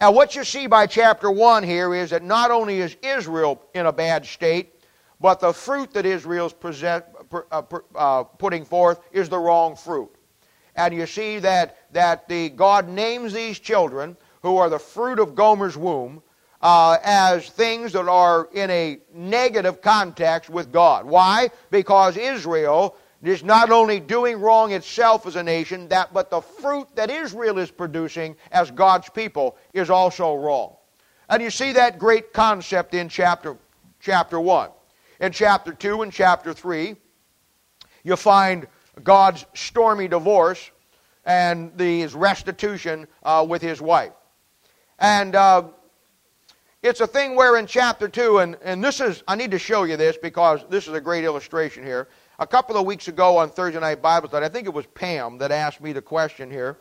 Now, 0.00 0.12
what 0.12 0.36
you 0.36 0.44
see 0.44 0.66
by 0.66 0.86
chapter 0.86 1.30
1 1.30 1.62
here 1.62 1.94
is 1.94 2.10
that 2.10 2.22
not 2.22 2.50
only 2.50 2.80
is 2.80 2.96
Israel 3.02 3.62
in 3.74 3.86
a 3.86 3.92
bad 3.92 4.26
state, 4.26 4.74
but 5.20 5.40
the 5.40 5.52
fruit 5.52 5.94
that 5.94 6.04
Israel's 6.04 6.52
present, 6.52 7.04
uh, 7.50 7.62
uh, 7.94 8.24
putting 8.24 8.64
forth 8.64 9.00
is 9.12 9.28
the 9.28 9.38
wrong 9.38 9.74
fruit. 9.74 10.10
And 10.74 10.94
you 10.94 11.06
see 11.06 11.38
that, 11.38 11.78
that 11.92 12.28
the, 12.28 12.50
God 12.50 12.88
names 12.88 13.32
these 13.32 13.58
children, 13.58 14.16
who 14.42 14.58
are 14.58 14.68
the 14.68 14.78
fruit 14.78 15.18
of 15.18 15.34
Gomer's 15.34 15.76
womb, 15.76 16.22
uh, 16.60 16.98
as 17.02 17.48
things 17.48 17.92
that 17.92 18.08
are 18.08 18.48
in 18.52 18.70
a 18.70 18.98
negative 19.14 19.80
context 19.80 20.50
with 20.50 20.70
God. 20.72 21.06
Why? 21.06 21.50
Because 21.70 22.16
Israel 22.16 22.96
it 23.22 23.28
is 23.28 23.42
not 23.42 23.70
only 23.70 23.98
doing 23.98 24.40
wrong 24.40 24.72
itself 24.72 25.26
as 25.26 25.36
a 25.36 25.42
nation, 25.42 25.88
that, 25.88 26.12
but 26.12 26.30
the 26.30 26.40
fruit 26.40 26.86
that 26.94 27.10
Israel 27.10 27.58
is 27.58 27.70
producing 27.70 28.36
as 28.52 28.70
God's 28.70 29.08
people 29.08 29.56
is 29.72 29.90
also 29.90 30.36
wrong. 30.36 30.76
And 31.28 31.42
you 31.42 31.50
see 31.50 31.72
that 31.72 31.98
great 31.98 32.32
concept 32.32 32.94
in 32.94 33.08
chapter, 33.08 33.56
chapter 34.00 34.38
1. 34.38 34.70
In 35.20 35.32
chapter 35.32 35.72
2 35.72 36.02
and 36.02 36.12
chapter 36.12 36.52
3, 36.52 36.94
you 38.04 38.16
find 38.16 38.66
God's 39.02 39.46
stormy 39.54 40.08
divorce 40.08 40.70
and 41.24 41.76
the, 41.76 42.00
his 42.00 42.14
restitution 42.14 43.06
uh, 43.22 43.44
with 43.48 43.62
his 43.62 43.80
wife. 43.80 44.12
And 44.98 45.34
uh, 45.34 45.64
it's 46.82 47.00
a 47.00 47.06
thing 47.06 47.34
where 47.34 47.56
in 47.56 47.66
chapter 47.66 48.08
2, 48.08 48.38
and, 48.38 48.56
and 48.62 48.84
this 48.84 49.00
is, 49.00 49.24
I 49.26 49.34
need 49.34 49.50
to 49.50 49.58
show 49.58 49.84
you 49.84 49.96
this 49.96 50.16
because 50.16 50.64
this 50.70 50.86
is 50.86 50.94
a 50.94 51.00
great 51.00 51.24
illustration 51.24 51.82
here. 51.82 52.08
A 52.38 52.46
couple 52.46 52.76
of 52.76 52.84
weeks 52.84 53.08
ago 53.08 53.38
on 53.38 53.48
Thursday 53.48 53.80
Night 53.80 54.02
Bible 54.02 54.28
Study, 54.28 54.44
I 54.44 54.50
think 54.50 54.66
it 54.66 54.74
was 54.74 54.84
Pam 54.88 55.38
that 55.38 55.50
asked 55.50 55.80
me 55.80 55.94
the 55.94 56.02
question 56.02 56.50
here. 56.50 56.76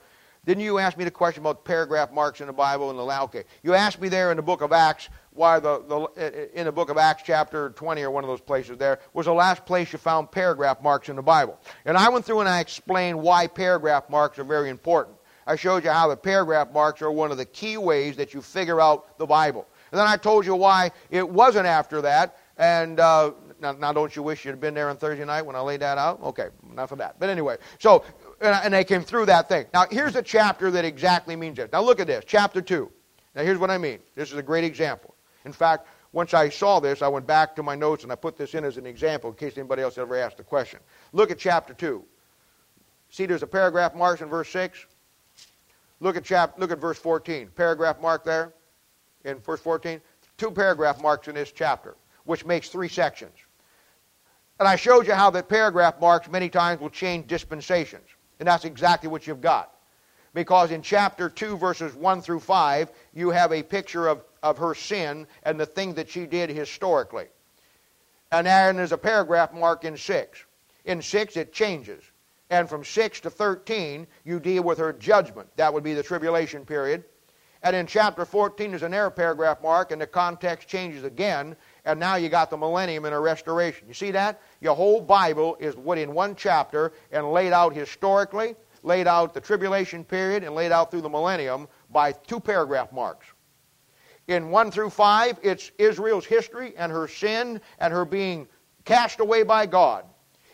Didn't 0.45 0.63
you 0.63 0.79
ask 0.79 0.97
me 0.97 1.05
the 1.05 1.11
question 1.11 1.41
about 1.43 1.63
paragraph 1.63 2.11
marks 2.11 2.41
in 2.41 2.47
the 2.47 2.53
Bible 2.53 2.89
and 2.89 2.99
the 2.99 3.21
okay? 3.23 3.45
You 3.63 3.73
asked 3.73 4.01
me 4.01 4.09
there 4.09 4.31
in 4.31 4.37
the 4.37 4.43
book 4.43 4.61
of 4.61 4.73
Acts 4.73 5.07
why 5.31 5.59
the, 5.59 5.81
the 5.87 6.59
in 6.59 6.65
the 6.65 6.73
book 6.73 6.89
of 6.89 6.97
Acts 6.97 7.23
chapter 7.25 7.69
20 7.69 8.03
or 8.03 8.11
one 8.11 8.25
of 8.25 8.27
those 8.27 8.41
places 8.41 8.77
there 8.77 8.99
was 9.13 9.27
the 9.27 9.33
last 9.33 9.65
place 9.65 9.93
you 9.93 9.97
found 9.97 10.29
paragraph 10.29 10.83
marks 10.83 11.07
in 11.07 11.15
the 11.15 11.21
Bible. 11.21 11.57
And 11.85 11.97
I 11.97 12.09
went 12.09 12.25
through 12.25 12.41
and 12.41 12.49
I 12.49 12.59
explained 12.59 13.21
why 13.21 13.47
paragraph 13.47 14.09
marks 14.09 14.37
are 14.37 14.43
very 14.43 14.69
important. 14.69 15.15
I 15.47 15.55
showed 15.55 15.85
you 15.85 15.89
how 15.89 16.09
the 16.09 16.17
paragraph 16.17 16.73
marks 16.73 17.01
are 17.01 17.11
one 17.11 17.31
of 17.31 17.37
the 17.37 17.45
key 17.45 17.77
ways 17.77 18.17
that 18.17 18.33
you 18.33 18.41
figure 18.41 18.81
out 18.81 19.17
the 19.17 19.25
Bible. 19.25 19.65
And 19.91 19.99
then 19.99 20.07
I 20.07 20.17
told 20.17 20.45
you 20.45 20.55
why 20.55 20.91
it 21.09 21.27
wasn't 21.27 21.65
after 21.65 22.01
that. 22.01 22.37
And 22.57 22.99
uh, 22.99 23.31
now, 23.65 23.71
now, 23.71 23.93
don't 23.93 24.15
you 24.15 24.21
wish 24.21 24.45
you'd 24.45 24.59
been 24.59 24.75
there 24.75 24.89
on 24.89 24.97
Thursday 24.97 25.25
night 25.25 25.41
when 25.41 25.55
I 25.55 25.59
laid 25.59 25.79
that 25.79 25.97
out? 25.97 26.21
Okay, 26.21 26.49
enough 26.71 26.91
of 26.91 26.99
that. 26.99 27.19
But 27.19 27.29
anyway, 27.29 27.57
so, 27.79 28.03
and 28.39 28.73
they 28.73 28.83
came 28.83 29.01
through 29.01 29.25
that 29.25 29.49
thing. 29.49 29.65
Now, 29.73 29.85
here's 29.89 30.15
a 30.15 30.21
chapter 30.21 30.69
that 30.69 30.85
exactly 30.85 31.35
means 31.35 31.57
this. 31.57 31.69
Now, 31.71 31.81
look 31.81 31.99
at 31.99 32.05
this, 32.05 32.23
chapter 32.27 32.61
2. 32.61 32.91
Now, 33.35 33.41
here's 33.41 33.57
what 33.57 33.71
I 33.71 33.79
mean. 33.79 33.99
This 34.13 34.31
is 34.31 34.37
a 34.37 34.43
great 34.43 34.63
example. 34.63 35.15
In 35.45 35.51
fact, 35.51 35.87
once 36.11 36.33
I 36.33 36.49
saw 36.49 36.79
this, 36.79 37.01
I 37.01 37.07
went 37.07 37.25
back 37.25 37.55
to 37.55 37.63
my 37.63 37.75
notes 37.75 38.03
and 38.03 38.11
I 38.11 38.15
put 38.15 38.37
this 38.37 38.53
in 38.53 38.63
as 38.63 38.77
an 38.77 38.85
example 38.85 39.31
in 39.31 39.35
case 39.35 39.57
anybody 39.57 39.81
else 39.81 39.97
ever 39.97 40.15
asked 40.15 40.39
a 40.39 40.43
question. 40.43 40.79
Look 41.11 41.31
at 41.31 41.39
chapter 41.39 41.73
2. 41.73 42.03
See, 43.09 43.25
there's 43.25 43.43
a 43.43 43.47
paragraph 43.47 43.95
mark 43.95 44.21
in 44.21 44.29
verse 44.29 44.49
6. 44.49 44.85
Look 45.99 46.17
at, 46.17 46.23
chap- 46.23 46.59
look 46.59 46.71
at 46.71 46.79
verse 46.79 46.99
14. 46.99 47.49
Paragraph 47.55 47.99
mark 47.99 48.23
there 48.23 48.53
in 49.23 49.39
verse 49.39 49.59
14. 49.59 49.99
Two 50.37 50.51
paragraph 50.51 51.01
marks 51.01 51.27
in 51.27 51.35
this 51.35 51.51
chapter, 51.51 51.95
which 52.25 52.45
makes 52.45 52.69
three 52.69 52.89
sections. 52.89 53.33
And 54.59 54.67
I 54.67 54.75
showed 54.75 55.07
you 55.07 55.13
how 55.13 55.29
that 55.31 55.49
paragraph 55.49 55.99
marks 55.99 56.29
many 56.29 56.49
times 56.49 56.79
will 56.79 56.89
change 56.89 57.27
dispensations. 57.27 58.07
And 58.39 58.47
that's 58.47 58.65
exactly 58.65 59.09
what 59.09 59.27
you've 59.27 59.41
got. 59.41 59.71
Because 60.33 60.71
in 60.71 60.81
chapter 60.81 61.29
2, 61.29 61.57
verses 61.57 61.95
1 61.95 62.21
through 62.21 62.41
5, 62.41 62.91
you 63.13 63.29
have 63.29 63.51
a 63.51 63.63
picture 63.63 64.07
of, 64.07 64.23
of 64.43 64.57
her 64.57 64.75
sin 64.75 65.27
and 65.43 65.59
the 65.59 65.65
thing 65.65 65.93
that 65.93 66.09
she 66.09 66.25
did 66.25 66.49
historically. 66.49 67.27
And 68.31 68.45
then 68.47 68.75
there's 68.75 68.91
a 68.91 68.97
paragraph 68.97 69.53
mark 69.53 69.85
in 69.85 69.95
6. 69.95 70.45
In 70.85 71.01
6, 71.01 71.37
it 71.37 71.53
changes. 71.53 72.03
And 72.49 72.69
from 72.69 72.83
6 72.83 73.21
to 73.21 73.29
13, 73.29 74.07
you 74.23 74.39
deal 74.39 74.63
with 74.63 74.77
her 74.77 74.93
judgment. 74.93 75.49
That 75.55 75.73
would 75.73 75.83
be 75.83 75.93
the 75.93 76.03
tribulation 76.03 76.65
period. 76.65 77.05
And 77.63 77.75
in 77.75 77.87
chapter 77.87 78.25
14, 78.25 78.69
there's 78.69 78.83
an 78.83 78.93
error 78.93 79.09
paragraph 79.09 79.61
mark, 79.63 79.91
and 79.91 79.99
the 79.99 80.05
context 80.05 80.67
changes 80.67 81.03
again, 81.03 81.55
and 81.85 81.99
now 81.99 82.15
you 82.15 82.29
got 82.29 82.49
the 82.49 82.57
millennium 82.57 83.05
and 83.05 83.13
a 83.13 83.19
restoration. 83.19 83.87
You 83.87 83.93
see 83.93 84.11
that? 84.11 84.41
Your 84.59 84.75
whole 84.75 84.99
Bible 84.99 85.55
is 85.59 85.75
what 85.75 85.97
in 85.97 86.13
one 86.13 86.35
chapter 86.35 86.93
and 87.11 87.31
laid 87.31 87.53
out 87.53 87.73
historically, 87.73 88.55
laid 88.83 89.07
out 89.07 89.33
the 89.33 89.41
tribulation 89.41 90.03
period, 90.03 90.43
and 90.43 90.55
laid 90.55 90.71
out 90.71 90.91
through 90.91 91.01
the 91.01 91.09
millennium 91.09 91.67
by 91.91 92.11
two 92.11 92.39
paragraph 92.39 92.91
marks. 92.91 93.27
In 94.27 94.49
1 94.49 94.71
through 94.71 94.89
5, 94.89 95.39
it's 95.43 95.71
Israel's 95.77 96.25
history 96.25 96.73
and 96.77 96.91
her 96.91 97.07
sin 97.07 97.61
and 97.79 97.93
her 97.93 98.05
being 98.05 98.47
cast 98.83 99.19
away 99.19 99.43
by 99.43 99.67
God. 99.67 100.05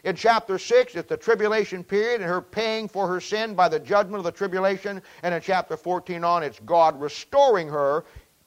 In 0.03 0.15
chapter 0.15 0.57
6, 0.57 0.95
it's 0.95 1.07
the 1.07 1.15
tribulation 1.15 1.83
period 1.83 2.21
and 2.21 2.29
her 2.29 2.41
paying 2.41 2.87
for 2.87 3.07
her 3.07 3.21
sin 3.21 3.53
by 3.53 3.69
the 3.69 3.79
judgment 3.79 4.17
of 4.17 4.23
the 4.23 4.31
tribulation. 4.31 5.01
And 5.21 5.33
in 5.33 5.41
chapter 5.41 5.77
14 5.77 6.23
on, 6.23 6.41
it's 6.43 6.59
God 6.61 6.99
restoring 6.99 7.67
her, 7.69 8.03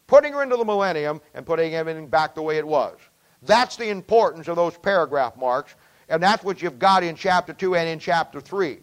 putting 0.07 0.33
her 0.33 0.43
into 0.43 0.57
the 0.57 0.65
millennium, 0.65 1.21
and 1.35 1.47
putting 1.47 1.75
everything 1.75 2.09
back 2.09 2.35
the 2.35 2.43
way 2.43 2.59
it 2.59 2.67
was. 2.67 2.97
That's 3.43 3.77
the 3.77 3.89
importance 3.89 4.49
of 4.49 4.57
those 4.57 4.77
paragraph 4.79 5.37
marks, 5.37 5.75
and 6.09 6.23
that's 6.23 6.45
what 6.45 6.63
you've 6.63 6.79
got 6.79 7.03
in 7.03 7.17
chapter 7.17 7.53
2 7.53 7.75
and 7.75 7.89
in 7.89 7.99
chapter 7.99 8.41
3. 8.41 8.79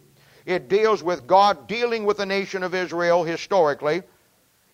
It 0.46 0.70
deals 0.70 1.04
with 1.04 1.28
God 1.28 1.68
dealing 1.68 2.06
with 2.06 2.18
the 2.18 2.26
nation 2.26 2.64
of 2.64 2.74
Israel 2.74 3.24
historically. 3.24 4.04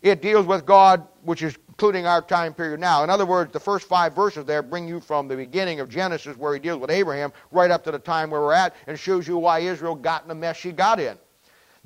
It 0.02 0.22
deals 0.22 0.46
with 0.46 0.66
God, 0.66 1.08
which 1.24 1.42
is 1.42 1.58
including 1.68 2.08
our 2.08 2.22
time 2.22 2.54
period 2.54 2.80
now. 2.80 3.04
In 3.04 3.10
other 3.10 3.26
words, 3.26 3.52
the 3.52 3.60
first 3.60 3.88
five 3.88 4.16
verses 4.16 4.46
there 4.46 4.64
bring 4.64 4.88
you 4.88 5.00
from 5.00 5.28
the 5.28 5.36
beginning 5.36 5.80
of 5.80 5.90
Genesis, 5.90 6.38
where 6.38 6.54
he 6.54 6.60
deals 6.60 6.80
with 6.80 6.90
Abraham, 6.90 7.32
right 7.52 7.70
up 7.70 7.84
to 7.84 7.92
the 7.92 8.00
time 8.00 8.30
where 8.30 8.42
we're 8.42 8.54
at, 8.54 8.76
and 8.88 8.98
shows 8.98 9.28
you 9.28 9.38
why 9.38 9.60
Israel 9.60 9.96
got 9.96 10.24
in 10.24 10.28
the 10.28 10.36
mess 10.36 10.58
she 10.58 10.72
got 10.72 11.00
in. 11.00 11.18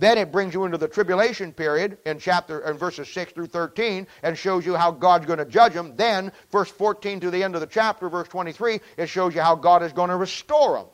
Then 0.01 0.17
it 0.17 0.31
brings 0.31 0.55
you 0.55 0.65
into 0.65 0.79
the 0.79 0.87
tribulation 0.87 1.53
period 1.53 1.99
in 2.07 2.17
chapter 2.17 2.67
in 2.67 2.75
verses 2.75 3.07
6 3.09 3.33
through 3.33 3.45
13 3.45 4.07
and 4.23 4.35
shows 4.35 4.65
you 4.65 4.75
how 4.75 4.89
God's 4.89 5.27
going 5.27 5.37
to 5.37 5.45
judge 5.45 5.73
them. 5.73 5.95
Then, 5.95 6.31
verse 6.51 6.71
14 6.71 7.19
to 7.19 7.29
the 7.29 7.43
end 7.43 7.53
of 7.53 7.61
the 7.61 7.67
chapter, 7.67 8.09
verse 8.09 8.27
23, 8.27 8.79
it 8.97 9.05
shows 9.05 9.35
you 9.35 9.41
how 9.41 9.53
God 9.53 9.83
is 9.83 9.93
going 9.93 10.09
to 10.09 10.15
restore 10.15 10.79
them. 10.79 10.87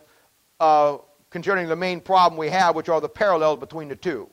Uh, 0.59 0.97
concerning 1.29 1.67
the 1.67 1.75
main 1.75 2.01
problem 2.01 2.37
we 2.37 2.49
have, 2.49 2.75
which 2.75 2.89
are 2.89 3.01
the 3.01 3.09
parallels 3.09 3.59
between 3.59 3.87
the 3.87 3.95
two. 3.95 4.29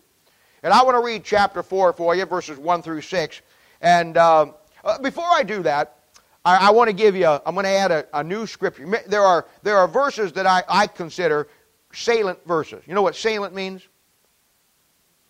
And 0.63 0.73
I 0.73 0.83
want 0.83 0.97
to 0.97 1.05
read 1.05 1.25
chapter 1.25 1.63
4 1.63 1.93
for 1.93 2.15
you, 2.17 2.25
verses 2.25 2.59
1 2.59 2.83
through 2.83 3.03
6. 3.03 3.41
And 3.81 4.17
uh, 4.17 4.47
uh, 4.85 4.99
before 4.99 5.27
I 5.29 5.43
do 5.43 5.63
that, 5.63 5.99
I, 6.45 6.69
I, 6.69 6.71
want 6.71 6.89
to 6.89 6.95
give 6.95 7.15
you, 7.15 7.27
I'm 7.27 7.55
going 7.55 7.65
to 7.65 7.71
add 7.71 7.91
a, 7.91 8.07
a, 8.15 8.25
new 8.25 8.47
scripture. 8.47 8.87
There 9.07 9.23
are, 9.23 9.47
there 9.63 9.77
are 9.77 9.87
verses 9.87 10.33
that 10.33 10.47
I, 10.47 10.63
I 10.69 10.87
consider 10.87 11.49
salient 11.93 12.39
verses. 12.47 12.83
You 12.87 12.95
know 12.95 13.03
what 13.03 13.15
salient 13.15 13.55
means? 13.55 13.87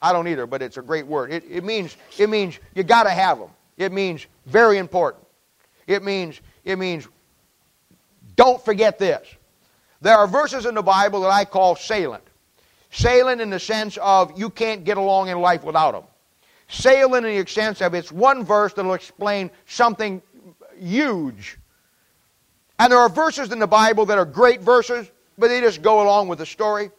I 0.01 0.13
don't 0.13 0.29
either, 0.29 0.47
but 0.47 0.63
it's 0.63 0.77
a 0.77 0.83
great 0.83 1.07
word. 1.07 1.33
It, 1.33 1.45
it 1.49 1.65
means, 1.65 1.97
it 2.19 2.29
means 2.29 2.59
you 2.75 2.83
got 2.83 3.05
to 3.05 3.11
have 3.11 3.39
them. 3.39 3.51
It 3.77 3.93
means 3.93 4.27
very 4.47 4.79
important. 4.79 5.25
It 5.87 6.03
means, 6.03 6.41
it 6.65 6.77
means 6.79 7.09
don't 8.37 8.63
forget 8.65 8.99
this. 8.99 9.27
There 10.01 10.17
are 10.17 10.27
verses 10.27 10.67
in 10.67 10.75
the 10.75 10.83
Bible 10.83 11.21
that 11.23 11.31
I 11.31 11.45
call 11.45 11.77
salient. 11.77 12.25
Salient 12.91 13.41
in 13.41 13.51
the 13.51 13.61
sense 13.61 13.99
of 13.99 14.39
you 14.39 14.51
can't 14.51 14.85
get 14.85 14.97
along 14.97 15.29
in 15.29 15.41
life 15.41 15.65
without 15.65 15.93
them. 15.93 16.05
Salient 16.69 17.27
in 17.27 17.45
the 17.45 17.51
sense 17.51 17.81
of 17.81 17.95
it's 17.95 18.13
one 18.13 18.45
verse 18.45 18.73
that 18.75 18.85
will 18.85 18.95
explain 18.95 19.51
something 19.67 20.23
huge. 20.79 21.59
And 22.79 22.93
there 22.93 22.99
are 22.99 23.09
verses 23.09 23.53
in 23.53 23.59
the 23.59 23.67
Bible 23.67 24.07
that 24.07 24.19
are 24.19 24.25
great 24.25 24.61
verses, 24.61 25.11
but 25.39 25.49
they 25.49 25.61
just 25.61 25.83
go 25.83 26.03
along 26.03 26.29
with 26.29 26.39
the 26.39 26.47
story. 26.47 26.91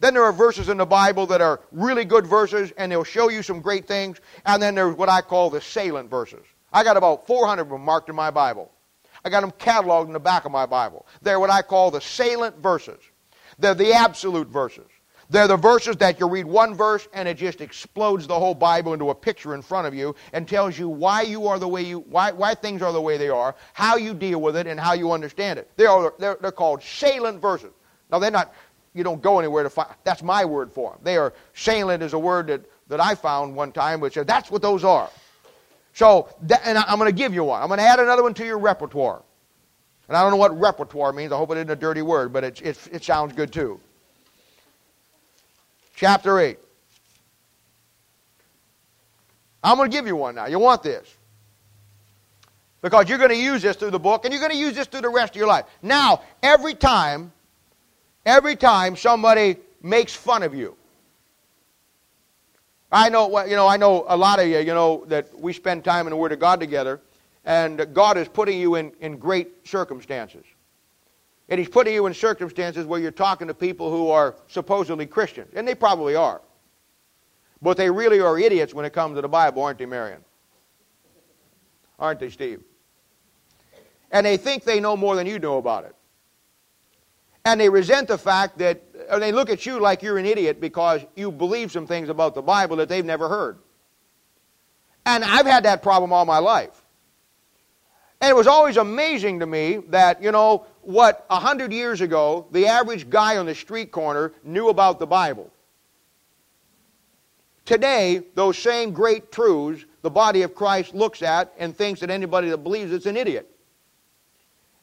Then 0.00 0.14
there 0.14 0.24
are 0.24 0.32
verses 0.32 0.68
in 0.68 0.76
the 0.76 0.86
Bible 0.86 1.26
that 1.26 1.40
are 1.40 1.60
really 1.72 2.04
good 2.04 2.26
verses, 2.26 2.72
and 2.76 2.92
they'll 2.92 3.04
show 3.04 3.30
you 3.30 3.42
some 3.42 3.60
great 3.60 3.86
things. 3.86 4.20
And 4.44 4.62
then 4.62 4.74
there's 4.74 4.94
what 4.94 5.08
I 5.08 5.20
call 5.20 5.50
the 5.50 5.60
salient 5.60 6.10
verses. 6.10 6.44
I 6.72 6.84
got 6.84 6.96
about 6.96 7.26
400 7.26 7.62
of 7.62 7.68
them 7.70 7.82
marked 7.82 8.08
in 8.08 8.14
my 8.14 8.30
Bible. 8.30 8.70
I 9.26 9.28
got 9.28 9.40
them 9.40 9.50
cataloged 9.50 10.06
in 10.06 10.12
the 10.12 10.20
back 10.20 10.44
of 10.44 10.52
my 10.52 10.66
Bible. 10.66 11.04
They're 11.20 11.40
what 11.40 11.50
I 11.50 11.60
call 11.60 11.90
the 11.90 12.00
salient 12.00 12.58
verses. 12.58 13.00
They're 13.58 13.74
the 13.74 13.92
absolute 13.92 14.46
verses. 14.46 14.86
They're 15.28 15.48
the 15.48 15.56
verses 15.56 15.96
that 15.96 16.20
you 16.20 16.28
read 16.28 16.46
one 16.46 16.76
verse 16.76 17.08
and 17.12 17.26
it 17.26 17.36
just 17.36 17.60
explodes 17.60 18.28
the 18.28 18.38
whole 18.38 18.54
Bible 18.54 18.92
into 18.92 19.10
a 19.10 19.14
picture 19.16 19.56
in 19.56 19.62
front 19.62 19.88
of 19.88 19.94
you 19.96 20.14
and 20.32 20.48
tells 20.48 20.78
you 20.78 20.88
why 20.88 21.22
you 21.22 21.48
are 21.48 21.58
the 21.58 21.66
way 21.66 21.82
you, 21.82 22.04
why, 22.08 22.30
why 22.30 22.54
things 22.54 22.82
are 22.82 22.92
the 22.92 23.00
way 23.00 23.16
they 23.16 23.28
are, 23.28 23.56
how 23.72 23.96
you 23.96 24.14
deal 24.14 24.40
with 24.40 24.56
it, 24.56 24.68
and 24.68 24.78
how 24.78 24.92
you 24.92 25.10
understand 25.10 25.58
it. 25.58 25.72
They 25.76 25.86
are, 25.86 26.14
they're, 26.20 26.38
they're 26.40 26.52
called 26.52 26.80
salient 26.80 27.42
verses. 27.42 27.72
Now, 28.12 28.20
they're 28.20 28.30
not, 28.30 28.54
you 28.94 29.02
don't 29.02 29.20
go 29.20 29.40
anywhere 29.40 29.64
to 29.64 29.70
find, 29.70 29.88
that's 30.04 30.22
my 30.22 30.44
word 30.44 30.70
for 30.70 30.92
them. 30.92 31.00
They 31.02 31.16
are, 31.16 31.34
salient 31.52 32.04
is 32.04 32.12
a 32.12 32.18
word 32.20 32.46
that, 32.46 32.64
that 32.86 33.00
I 33.00 33.16
found 33.16 33.56
one 33.56 33.72
time 33.72 33.98
which 33.98 34.14
said, 34.14 34.28
that's 34.28 34.52
what 34.52 34.62
those 34.62 34.84
are. 34.84 35.10
So, 35.96 36.28
and 36.62 36.76
I'm 36.76 36.98
going 36.98 37.08
to 37.08 37.16
give 37.16 37.32
you 37.32 37.42
one. 37.42 37.62
I'm 37.62 37.68
going 37.68 37.78
to 37.78 37.84
add 37.84 37.98
another 37.98 38.22
one 38.22 38.34
to 38.34 38.44
your 38.44 38.58
repertoire. 38.58 39.22
And 40.08 40.14
I 40.14 40.20
don't 40.20 40.30
know 40.30 40.36
what 40.36 40.60
repertoire 40.60 41.10
means. 41.10 41.32
I 41.32 41.38
hope 41.38 41.50
it 41.52 41.56
isn't 41.56 41.70
a 41.70 41.74
dirty 41.74 42.02
word, 42.02 42.34
but 42.34 42.44
it, 42.44 42.60
it, 42.60 42.78
it 42.92 43.02
sounds 43.02 43.32
good 43.32 43.50
too. 43.50 43.80
Chapter 45.94 46.38
8. 46.38 46.58
I'm 49.64 49.78
going 49.78 49.90
to 49.90 49.96
give 49.96 50.06
you 50.06 50.16
one 50.16 50.34
now. 50.34 50.44
You 50.44 50.58
want 50.58 50.82
this. 50.82 51.16
Because 52.82 53.08
you're 53.08 53.16
going 53.16 53.30
to 53.30 53.34
use 53.34 53.62
this 53.62 53.76
through 53.76 53.90
the 53.90 53.98
book 53.98 54.26
and 54.26 54.34
you're 54.34 54.42
going 54.42 54.52
to 54.52 54.58
use 54.58 54.74
this 54.74 54.86
through 54.88 55.00
the 55.00 55.08
rest 55.08 55.32
of 55.32 55.36
your 55.36 55.48
life. 55.48 55.64
Now, 55.80 56.20
every 56.42 56.74
time, 56.74 57.32
every 58.26 58.54
time 58.54 58.96
somebody 58.96 59.56
makes 59.82 60.14
fun 60.14 60.42
of 60.42 60.54
you, 60.54 60.76
I 62.96 63.10
know, 63.10 63.44
you 63.44 63.56
know, 63.56 63.66
I 63.66 63.76
know 63.76 64.06
a 64.08 64.16
lot 64.16 64.40
of 64.40 64.48
you, 64.48 64.58
you 64.58 64.72
know, 64.72 65.04
that 65.08 65.38
we 65.38 65.52
spend 65.52 65.84
time 65.84 66.06
in 66.06 66.12
the 66.12 66.16
Word 66.16 66.32
of 66.32 66.38
God 66.38 66.60
together, 66.60 67.02
and 67.44 67.92
God 67.92 68.16
is 68.16 68.26
putting 68.26 68.58
you 68.58 68.76
in, 68.76 68.90
in 69.00 69.18
great 69.18 69.68
circumstances. 69.68 70.44
And 71.50 71.58
He's 71.58 71.68
putting 71.68 71.92
you 71.92 72.06
in 72.06 72.14
circumstances 72.14 72.86
where 72.86 72.98
you're 72.98 73.10
talking 73.10 73.48
to 73.48 73.54
people 73.54 73.90
who 73.90 74.08
are 74.08 74.34
supposedly 74.48 75.04
Christians, 75.04 75.52
and 75.54 75.68
they 75.68 75.74
probably 75.74 76.14
are. 76.14 76.40
But 77.60 77.76
they 77.76 77.90
really 77.90 78.18
are 78.20 78.38
idiots 78.38 78.72
when 78.72 78.86
it 78.86 78.94
comes 78.94 79.16
to 79.16 79.20
the 79.20 79.28
Bible, 79.28 79.62
aren't 79.62 79.78
they, 79.78 79.84
Marion? 79.84 80.24
Aren't 81.98 82.18
they, 82.18 82.30
Steve? 82.30 82.62
And 84.10 84.24
they 84.24 84.38
think 84.38 84.64
they 84.64 84.80
know 84.80 84.96
more 84.96 85.16
than 85.16 85.26
you 85.26 85.38
know 85.38 85.58
about 85.58 85.84
it. 85.84 85.94
And 87.44 87.60
they 87.60 87.68
resent 87.68 88.08
the 88.08 88.16
fact 88.16 88.56
that, 88.56 88.80
or 89.10 89.18
they 89.18 89.32
look 89.32 89.50
at 89.50 89.66
you 89.66 89.80
like 89.80 90.02
you're 90.02 90.18
an 90.18 90.26
idiot 90.26 90.60
because 90.60 91.00
you 91.14 91.30
believe 91.30 91.72
some 91.72 91.86
things 91.86 92.08
about 92.08 92.34
the 92.34 92.42
Bible 92.42 92.76
that 92.76 92.88
they've 92.88 93.04
never 93.04 93.28
heard. 93.28 93.58
And 95.04 95.24
I've 95.24 95.46
had 95.46 95.64
that 95.64 95.82
problem 95.82 96.12
all 96.12 96.24
my 96.24 96.38
life. 96.38 96.82
And 98.20 98.30
it 98.30 98.34
was 98.34 98.46
always 98.46 98.76
amazing 98.76 99.40
to 99.40 99.46
me 99.46 99.78
that, 99.88 100.22
you 100.22 100.32
know, 100.32 100.66
what 100.82 101.26
a 101.28 101.38
hundred 101.38 101.72
years 101.72 102.00
ago 102.00 102.46
the 102.50 102.66
average 102.66 103.10
guy 103.10 103.36
on 103.36 103.46
the 103.46 103.54
street 103.54 103.92
corner 103.92 104.32
knew 104.42 104.68
about 104.68 104.98
the 104.98 105.06
Bible. 105.06 105.50
Today, 107.64 108.22
those 108.34 108.56
same 108.56 108.92
great 108.92 109.32
truths 109.32 109.84
the 110.02 110.10
body 110.10 110.42
of 110.42 110.54
Christ 110.54 110.94
looks 110.94 111.20
at 111.20 111.52
and 111.58 111.76
thinks 111.76 112.00
that 112.00 112.10
anybody 112.10 112.48
that 112.50 112.58
believes 112.58 112.92
it's 112.92 113.06
an 113.06 113.16
idiot. 113.16 113.50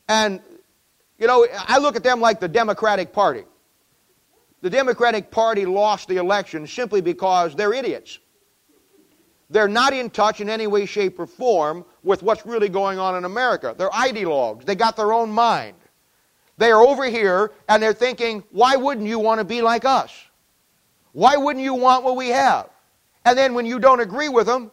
And 0.10 0.42
you 1.18 1.28
know, 1.28 1.48
I 1.54 1.78
look 1.78 1.96
at 1.96 2.04
them 2.04 2.20
like 2.20 2.40
the 2.40 2.50
Democratic 2.50 3.14
Party. 3.14 3.46
The 4.64 4.70
Democratic 4.70 5.30
Party 5.30 5.66
lost 5.66 6.08
the 6.08 6.16
election 6.16 6.66
simply 6.68 7.02
because 7.02 7.54
they're 7.54 7.74
idiots. 7.74 8.20
They're 9.50 9.68
not 9.68 9.92
in 9.92 10.10
touch 10.10 10.40
in 10.40 10.50
any 10.50 10.68
way, 10.68 10.86
shape, 10.86 11.20
or 11.20 11.28
form 11.28 11.84
with 12.02 12.24
what's 12.24 12.46
really 12.46 12.70
going 12.70 12.98
on 12.98 13.18
in 13.18 13.26
America. 13.26 13.76
They're 13.78 13.90
ideologues. 13.90 14.64
They 14.64 14.76
got 14.76 14.96
their 14.96 15.12
own 15.12 15.30
mind. 15.30 15.76
They 16.58 16.72
are 16.72 16.82
over 16.82 17.04
here 17.04 17.52
and 17.68 17.84
they're 17.84 17.94
thinking, 17.94 18.42
why 18.52 18.78
wouldn't 18.78 19.06
you 19.06 19.20
want 19.20 19.40
to 19.40 19.44
be 19.44 19.62
like 19.62 19.84
us? 19.84 20.14
Why 21.12 21.36
wouldn't 21.36 21.66
you 21.66 21.74
want 21.74 22.06
what 22.06 22.16
we 22.16 22.30
have? 22.30 22.70
And 23.26 23.38
then 23.38 23.56
when 23.56 23.66
you 23.66 23.80
don't 23.80 24.00
agree 24.00 24.30
with 24.30 24.48
them, 24.48 24.72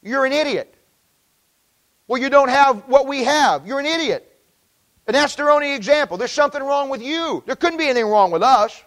you're 0.00 0.24
an 0.26 0.32
idiot. 0.32 0.76
Well, 2.06 2.22
you 2.22 2.30
don't 2.30 2.50
have 2.50 2.86
what 2.86 3.08
we 3.08 3.24
have. 3.24 3.66
You're 3.66 3.80
an 3.80 3.86
idiot. 3.86 4.32
And 5.08 5.16
that's 5.16 5.34
their 5.34 5.50
only 5.50 5.74
example. 5.74 6.18
There's 6.18 6.30
something 6.30 6.62
wrong 6.62 6.88
with 6.88 7.02
you. 7.02 7.42
There 7.46 7.56
couldn't 7.56 7.78
be 7.78 7.86
anything 7.86 8.06
wrong 8.06 8.30
with 8.30 8.44
us. 8.44 8.80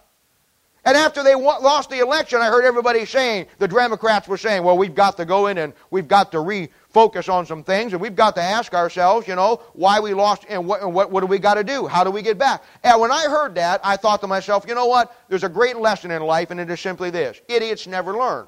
And 0.88 0.96
after 0.96 1.22
they 1.22 1.34
lost 1.34 1.90
the 1.90 1.98
election, 1.98 2.40
I 2.40 2.46
heard 2.46 2.64
everybody 2.64 3.04
saying, 3.04 3.48
the 3.58 3.68
Democrats 3.68 4.26
were 4.26 4.38
saying, 4.38 4.62
well, 4.62 4.78
we've 4.78 4.94
got 4.94 5.18
to 5.18 5.26
go 5.26 5.48
in 5.48 5.58
and 5.58 5.74
we've 5.90 6.08
got 6.08 6.32
to 6.32 6.38
refocus 6.38 7.30
on 7.30 7.44
some 7.44 7.62
things, 7.62 7.92
and 7.92 8.00
we've 8.00 8.16
got 8.16 8.34
to 8.36 8.40
ask 8.40 8.72
ourselves, 8.72 9.28
you 9.28 9.34
know, 9.34 9.60
why 9.74 10.00
we 10.00 10.14
lost 10.14 10.46
and 10.48 10.66
what, 10.66 10.80
and 10.80 10.94
what, 10.94 11.10
what 11.10 11.20
do 11.20 11.26
we 11.26 11.38
got 11.38 11.56
to 11.56 11.62
do? 11.62 11.86
How 11.86 12.04
do 12.04 12.10
we 12.10 12.22
get 12.22 12.38
back? 12.38 12.64
And 12.82 12.98
when 13.02 13.12
I 13.12 13.24
heard 13.24 13.54
that, 13.56 13.82
I 13.84 13.98
thought 13.98 14.22
to 14.22 14.26
myself, 14.26 14.64
you 14.66 14.74
know 14.74 14.86
what? 14.86 15.14
There's 15.28 15.44
a 15.44 15.48
great 15.50 15.76
lesson 15.76 16.10
in 16.10 16.22
life, 16.22 16.50
and 16.50 16.58
it 16.58 16.70
is 16.70 16.80
simply 16.80 17.10
this 17.10 17.38
idiots 17.48 17.86
never 17.86 18.14
learn. 18.14 18.46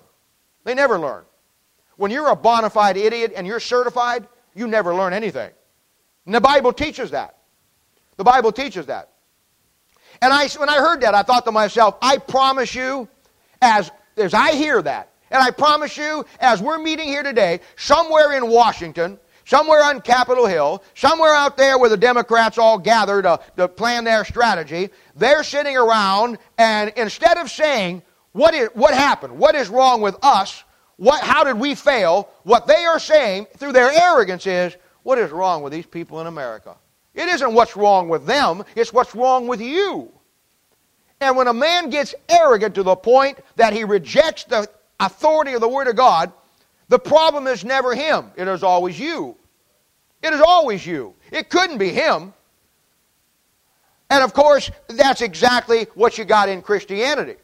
They 0.64 0.72
never 0.72 0.98
learn. 0.98 1.24
When 1.96 2.10
you're 2.10 2.30
a 2.30 2.36
bona 2.36 2.70
fide 2.70 2.96
idiot 2.96 3.34
and 3.36 3.46
you're 3.46 3.60
certified, 3.60 4.26
you 4.54 4.66
never 4.66 4.94
learn 4.94 5.12
anything. 5.12 5.50
And 6.24 6.34
the 6.34 6.40
Bible 6.40 6.72
teaches 6.72 7.10
that. 7.10 7.36
The 8.16 8.24
Bible 8.24 8.50
teaches 8.50 8.86
that. 8.86 9.09
And 10.22 10.32
I, 10.32 10.48
when 10.48 10.68
I 10.68 10.76
heard 10.76 11.00
that, 11.00 11.14
I 11.14 11.22
thought 11.22 11.44
to 11.46 11.52
myself, 11.52 11.96
I 12.02 12.18
promise 12.18 12.74
you, 12.74 13.08
as, 13.62 13.90
as 14.16 14.34
I 14.34 14.52
hear 14.52 14.82
that, 14.82 15.10
and 15.30 15.42
I 15.42 15.50
promise 15.50 15.96
you, 15.96 16.24
as 16.40 16.60
we're 16.60 16.78
meeting 16.78 17.08
here 17.08 17.22
today, 17.22 17.60
somewhere 17.76 18.32
in 18.32 18.48
Washington, 18.48 19.18
somewhere 19.44 19.82
on 19.82 20.00
Capitol 20.00 20.46
Hill, 20.46 20.82
somewhere 20.94 21.32
out 21.32 21.56
there 21.56 21.78
where 21.78 21.88
the 21.88 21.96
Democrats 21.96 22.58
all 22.58 22.78
gather 22.78 23.22
to, 23.22 23.30
uh, 23.30 23.36
to 23.56 23.68
plan 23.68 24.04
their 24.04 24.24
strategy, 24.24 24.90
they're 25.16 25.44
sitting 25.44 25.76
around, 25.76 26.38
and 26.58 26.92
instead 26.96 27.38
of 27.38 27.50
saying, 27.50 28.02
what, 28.32 28.54
is, 28.54 28.68
what 28.74 28.92
happened? 28.92 29.38
What 29.38 29.54
is 29.54 29.68
wrong 29.68 30.00
with 30.00 30.16
us? 30.22 30.64
What, 30.96 31.22
how 31.22 31.44
did 31.44 31.58
we 31.58 31.74
fail? 31.74 32.28
What 32.42 32.66
they 32.66 32.84
are 32.84 33.00
saying 33.00 33.46
through 33.56 33.72
their 33.72 33.90
arrogance 33.90 34.46
is, 34.46 34.76
what 35.02 35.18
is 35.18 35.30
wrong 35.30 35.62
with 35.62 35.72
these 35.72 35.86
people 35.86 36.20
in 36.20 36.26
America? 36.26 36.76
It 37.20 37.28
isn't 37.28 37.52
what's 37.52 37.76
wrong 37.76 38.08
with 38.08 38.24
them, 38.24 38.64
it's 38.74 38.94
what's 38.94 39.14
wrong 39.14 39.46
with 39.46 39.60
you. 39.60 40.10
And 41.20 41.36
when 41.36 41.48
a 41.48 41.52
man 41.52 41.90
gets 41.90 42.14
arrogant 42.30 42.74
to 42.76 42.82
the 42.82 42.96
point 42.96 43.38
that 43.56 43.74
he 43.74 43.84
rejects 43.84 44.44
the 44.44 44.66
authority 44.98 45.52
of 45.52 45.60
the 45.60 45.68
Word 45.68 45.86
of 45.86 45.96
God, 45.96 46.32
the 46.88 46.98
problem 46.98 47.46
is 47.46 47.62
never 47.62 47.94
him, 47.94 48.30
it 48.36 48.48
is 48.48 48.62
always 48.62 48.98
you. 48.98 49.36
It 50.22 50.32
is 50.32 50.40
always 50.40 50.86
you. 50.86 51.14
It 51.30 51.50
couldn't 51.50 51.76
be 51.76 51.90
him. 51.90 52.32
And 54.08 54.24
of 54.24 54.32
course, 54.32 54.70
that's 54.88 55.20
exactly 55.20 55.88
what 55.94 56.16
you 56.16 56.24
got 56.24 56.48
in 56.48 56.62
Christianity. 56.62 57.36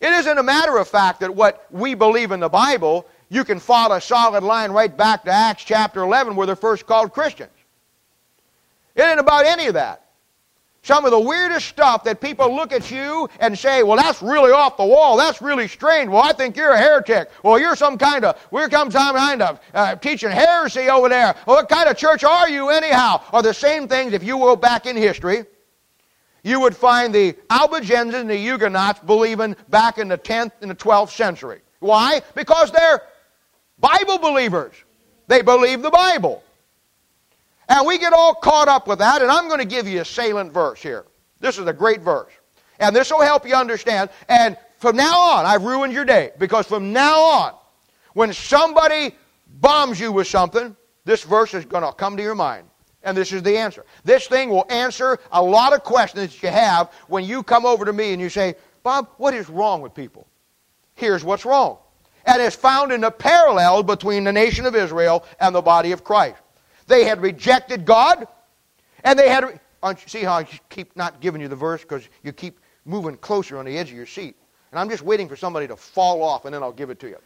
It 0.00 0.12
isn't 0.12 0.38
a 0.38 0.42
matter 0.42 0.78
of 0.78 0.88
fact 0.88 1.20
that 1.20 1.34
what 1.34 1.66
we 1.70 1.92
believe 1.92 2.32
in 2.32 2.40
the 2.40 2.48
Bible, 2.48 3.06
you 3.28 3.44
can 3.44 3.60
follow 3.60 3.96
a 3.96 4.00
solid 4.00 4.42
line 4.42 4.70
right 4.70 4.94
back 4.96 5.24
to 5.24 5.30
Acts 5.30 5.64
chapter 5.64 6.02
11 6.02 6.36
where 6.36 6.46
they're 6.46 6.56
first 6.56 6.86
called 6.86 7.12
Christians. 7.12 7.50
It 8.94 9.02
ain't 9.02 9.20
about 9.20 9.46
any 9.46 9.66
of 9.66 9.74
that. 9.74 10.04
Some 10.84 11.06
of 11.06 11.12
the 11.12 11.18
weirdest 11.18 11.66
stuff 11.66 12.04
that 12.04 12.20
people 12.20 12.54
look 12.54 12.70
at 12.70 12.90
you 12.90 13.26
and 13.40 13.58
say, 13.58 13.82
well, 13.82 13.96
that's 13.96 14.20
really 14.20 14.52
off 14.52 14.76
the 14.76 14.84
wall. 14.84 15.16
That's 15.16 15.40
really 15.40 15.66
strange. 15.66 16.10
Well, 16.10 16.22
I 16.22 16.34
think 16.34 16.58
you're 16.58 16.72
a 16.72 16.78
heretic. 16.78 17.30
Well, 17.42 17.58
you're 17.58 17.74
some 17.74 17.96
kind 17.96 18.22
of, 18.22 18.36
comes 18.70 18.92
some 18.92 19.16
kind 19.16 19.40
of 19.40 19.60
uh, 19.72 19.96
teaching 19.96 20.30
heresy 20.30 20.90
over 20.90 21.08
there. 21.08 21.34
Well, 21.46 21.56
what 21.56 21.70
kind 21.70 21.88
of 21.88 21.96
church 21.96 22.22
are 22.22 22.50
you 22.50 22.68
anyhow? 22.68 23.22
Are 23.32 23.42
the 23.42 23.54
same 23.54 23.88
things 23.88 24.12
if 24.12 24.22
you 24.22 24.36
go 24.36 24.56
back 24.56 24.84
in 24.84 24.94
history. 24.94 25.46
You 26.42 26.60
would 26.60 26.76
find 26.76 27.14
the 27.14 27.34
Albigenses 27.48 28.20
and 28.20 28.28
the 28.28 28.36
Huguenots 28.36 29.00
believing 29.00 29.56
back 29.70 29.96
in 29.96 30.08
the 30.08 30.18
10th 30.18 30.52
and 30.60 30.70
the 30.70 30.74
12th 30.74 31.08
century. 31.08 31.62
Why? 31.80 32.20
Because 32.34 32.70
they're 32.70 33.00
Bible 33.78 34.18
believers. 34.18 34.74
They 35.28 35.40
believe 35.40 35.80
the 35.80 35.90
Bible. 35.90 36.42
And 37.68 37.86
we 37.86 37.98
get 37.98 38.12
all 38.12 38.34
caught 38.34 38.68
up 38.68 38.86
with 38.86 38.98
that, 38.98 39.22
and 39.22 39.30
I'm 39.30 39.48
going 39.48 39.60
to 39.60 39.66
give 39.66 39.88
you 39.88 40.00
a 40.00 40.04
salient 40.04 40.52
verse 40.52 40.82
here. 40.82 41.06
This 41.40 41.58
is 41.58 41.66
a 41.66 41.72
great 41.72 42.02
verse. 42.02 42.32
And 42.78 42.94
this 42.94 43.10
will 43.10 43.22
help 43.22 43.46
you 43.46 43.54
understand. 43.54 44.10
And 44.28 44.56
from 44.78 44.96
now 44.96 45.18
on, 45.18 45.46
I've 45.46 45.64
ruined 45.64 45.92
your 45.92 46.04
day 46.04 46.32
because 46.38 46.66
from 46.66 46.92
now 46.92 47.20
on, 47.20 47.54
when 48.12 48.32
somebody 48.32 49.14
bombs 49.60 49.98
you 49.98 50.12
with 50.12 50.26
something, 50.26 50.76
this 51.04 51.22
verse 51.22 51.54
is 51.54 51.64
going 51.64 51.84
to 51.84 51.92
come 51.92 52.16
to 52.16 52.22
your 52.22 52.34
mind. 52.34 52.68
And 53.02 53.16
this 53.16 53.32
is 53.32 53.42
the 53.42 53.56
answer. 53.56 53.84
This 54.04 54.26
thing 54.26 54.48
will 54.48 54.66
answer 54.70 55.18
a 55.30 55.42
lot 55.42 55.74
of 55.74 55.84
questions 55.84 56.32
that 56.32 56.42
you 56.42 56.48
have 56.48 56.90
when 57.08 57.24
you 57.24 57.42
come 57.42 57.66
over 57.66 57.84
to 57.84 57.92
me 57.92 58.12
and 58.12 58.20
you 58.20 58.30
say, 58.30 58.54
Bob, 58.82 59.08
what 59.18 59.34
is 59.34 59.48
wrong 59.48 59.82
with 59.82 59.94
people? 59.94 60.26
Here's 60.94 61.24
what's 61.24 61.44
wrong. 61.44 61.78
And 62.26 62.40
it's 62.40 62.56
found 62.56 62.92
in 62.92 63.02
the 63.02 63.10
parallel 63.10 63.82
between 63.82 64.24
the 64.24 64.32
nation 64.32 64.64
of 64.64 64.74
Israel 64.74 65.24
and 65.40 65.54
the 65.54 65.60
body 65.60 65.92
of 65.92 66.04
Christ. 66.04 66.36
They 66.86 67.04
had 67.04 67.20
rejected 67.22 67.84
God, 67.84 68.26
and 69.04 69.18
they 69.18 69.28
had. 69.28 69.60
See 70.06 70.22
how 70.22 70.34
I 70.38 70.44
keep 70.44 70.96
not 70.96 71.20
giving 71.20 71.42
you 71.42 71.48
the 71.48 71.56
verse 71.56 71.82
because 71.82 72.08
you 72.22 72.32
keep 72.32 72.58
moving 72.86 73.18
closer 73.18 73.58
on 73.58 73.66
the 73.66 73.76
edge 73.76 73.90
of 73.90 73.96
your 73.96 74.06
seat. 74.06 74.34
And 74.70 74.80
I'm 74.80 74.88
just 74.88 75.02
waiting 75.02 75.28
for 75.28 75.36
somebody 75.36 75.68
to 75.68 75.76
fall 75.76 76.22
off, 76.22 76.46
and 76.46 76.54
then 76.54 76.62
I'll 76.62 76.72
give 76.72 76.88
it 76.88 76.98
to 77.00 77.08
you 77.08 77.18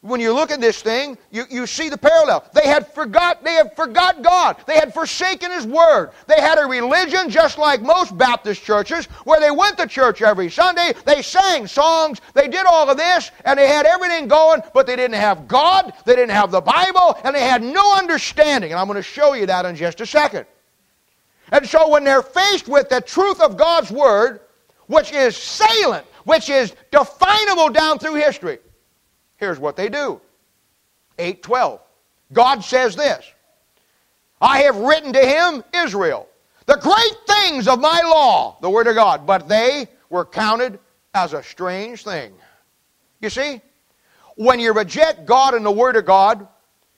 when 0.00 0.20
you 0.20 0.32
look 0.32 0.52
at 0.52 0.60
this 0.60 0.80
thing, 0.80 1.18
you, 1.32 1.44
you 1.50 1.66
see 1.66 1.88
the 1.88 1.98
parallel. 1.98 2.48
They 2.54 2.68
had 2.68 2.92
forgot, 2.94 3.42
they 3.42 3.54
had 3.54 3.74
forgot 3.74 4.22
God. 4.22 4.56
They 4.66 4.76
had 4.76 4.94
forsaken 4.94 5.50
His 5.50 5.66
Word. 5.66 6.10
They 6.28 6.40
had 6.40 6.58
a 6.58 6.66
religion 6.66 7.28
just 7.28 7.58
like 7.58 7.82
most 7.82 8.16
Baptist 8.16 8.62
churches, 8.62 9.06
where 9.24 9.40
they 9.40 9.50
went 9.50 9.76
to 9.78 9.86
church 9.88 10.22
every 10.22 10.50
Sunday, 10.50 10.92
they 11.04 11.20
sang 11.20 11.66
songs, 11.66 12.20
they 12.34 12.46
did 12.46 12.64
all 12.64 12.88
of 12.88 12.96
this, 12.96 13.32
and 13.44 13.58
they 13.58 13.66
had 13.66 13.86
everything 13.86 14.28
going, 14.28 14.62
but 14.72 14.86
they 14.86 14.94
didn't 14.94 15.16
have 15.16 15.48
God, 15.48 15.92
they 16.04 16.14
didn't 16.14 16.30
have 16.30 16.52
the 16.52 16.60
Bible, 16.60 17.18
and 17.24 17.34
they 17.34 17.42
had 17.42 17.62
no 17.62 17.96
understanding. 17.96 18.70
And 18.70 18.80
I'm 18.80 18.86
going 18.86 18.96
to 18.96 19.02
show 19.02 19.32
you 19.32 19.46
that 19.46 19.66
in 19.66 19.74
just 19.74 20.00
a 20.00 20.06
second. 20.06 20.46
And 21.50 21.66
so 21.66 21.88
when 21.88 22.04
they're 22.04 22.22
faced 22.22 22.68
with 22.68 22.88
the 22.88 23.00
truth 23.00 23.40
of 23.40 23.56
God's 23.56 23.90
Word, 23.90 24.40
which 24.86 25.12
is 25.12 25.36
salient, 25.36 26.06
which 26.24 26.50
is 26.50 26.74
definable 26.92 27.70
down 27.70 27.98
through 27.98 28.14
history, 28.14 28.58
Here's 29.38 29.58
what 29.58 29.76
they 29.76 29.88
do 29.88 30.20
812. 31.18 31.80
God 32.32 32.62
says 32.62 32.94
this 32.94 33.24
I 34.40 34.60
have 34.60 34.76
written 34.76 35.12
to 35.14 35.20
him, 35.20 35.64
Israel, 35.74 36.28
the 36.66 36.76
great 36.76 37.16
things 37.26 37.66
of 37.66 37.80
my 37.80 38.00
law, 38.04 38.58
the 38.60 38.70
Word 38.70 38.86
of 38.86 38.94
God, 38.94 39.26
but 39.26 39.48
they 39.48 39.88
were 40.10 40.24
counted 40.24 40.78
as 41.14 41.32
a 41.32 41.42
strange 41.42 42.04
thing. 42.04 42.32
You 43.20 43.30
see, 43.30 43.60
when 44.36 44.60
you 44.60 44.72
reject 44.72 45.26
God 45.26 45.54
and 45.54 45.64
the 45.64 45.70
Word 45.70 45.96
of 45.96 46.04
God, 46.04 46.46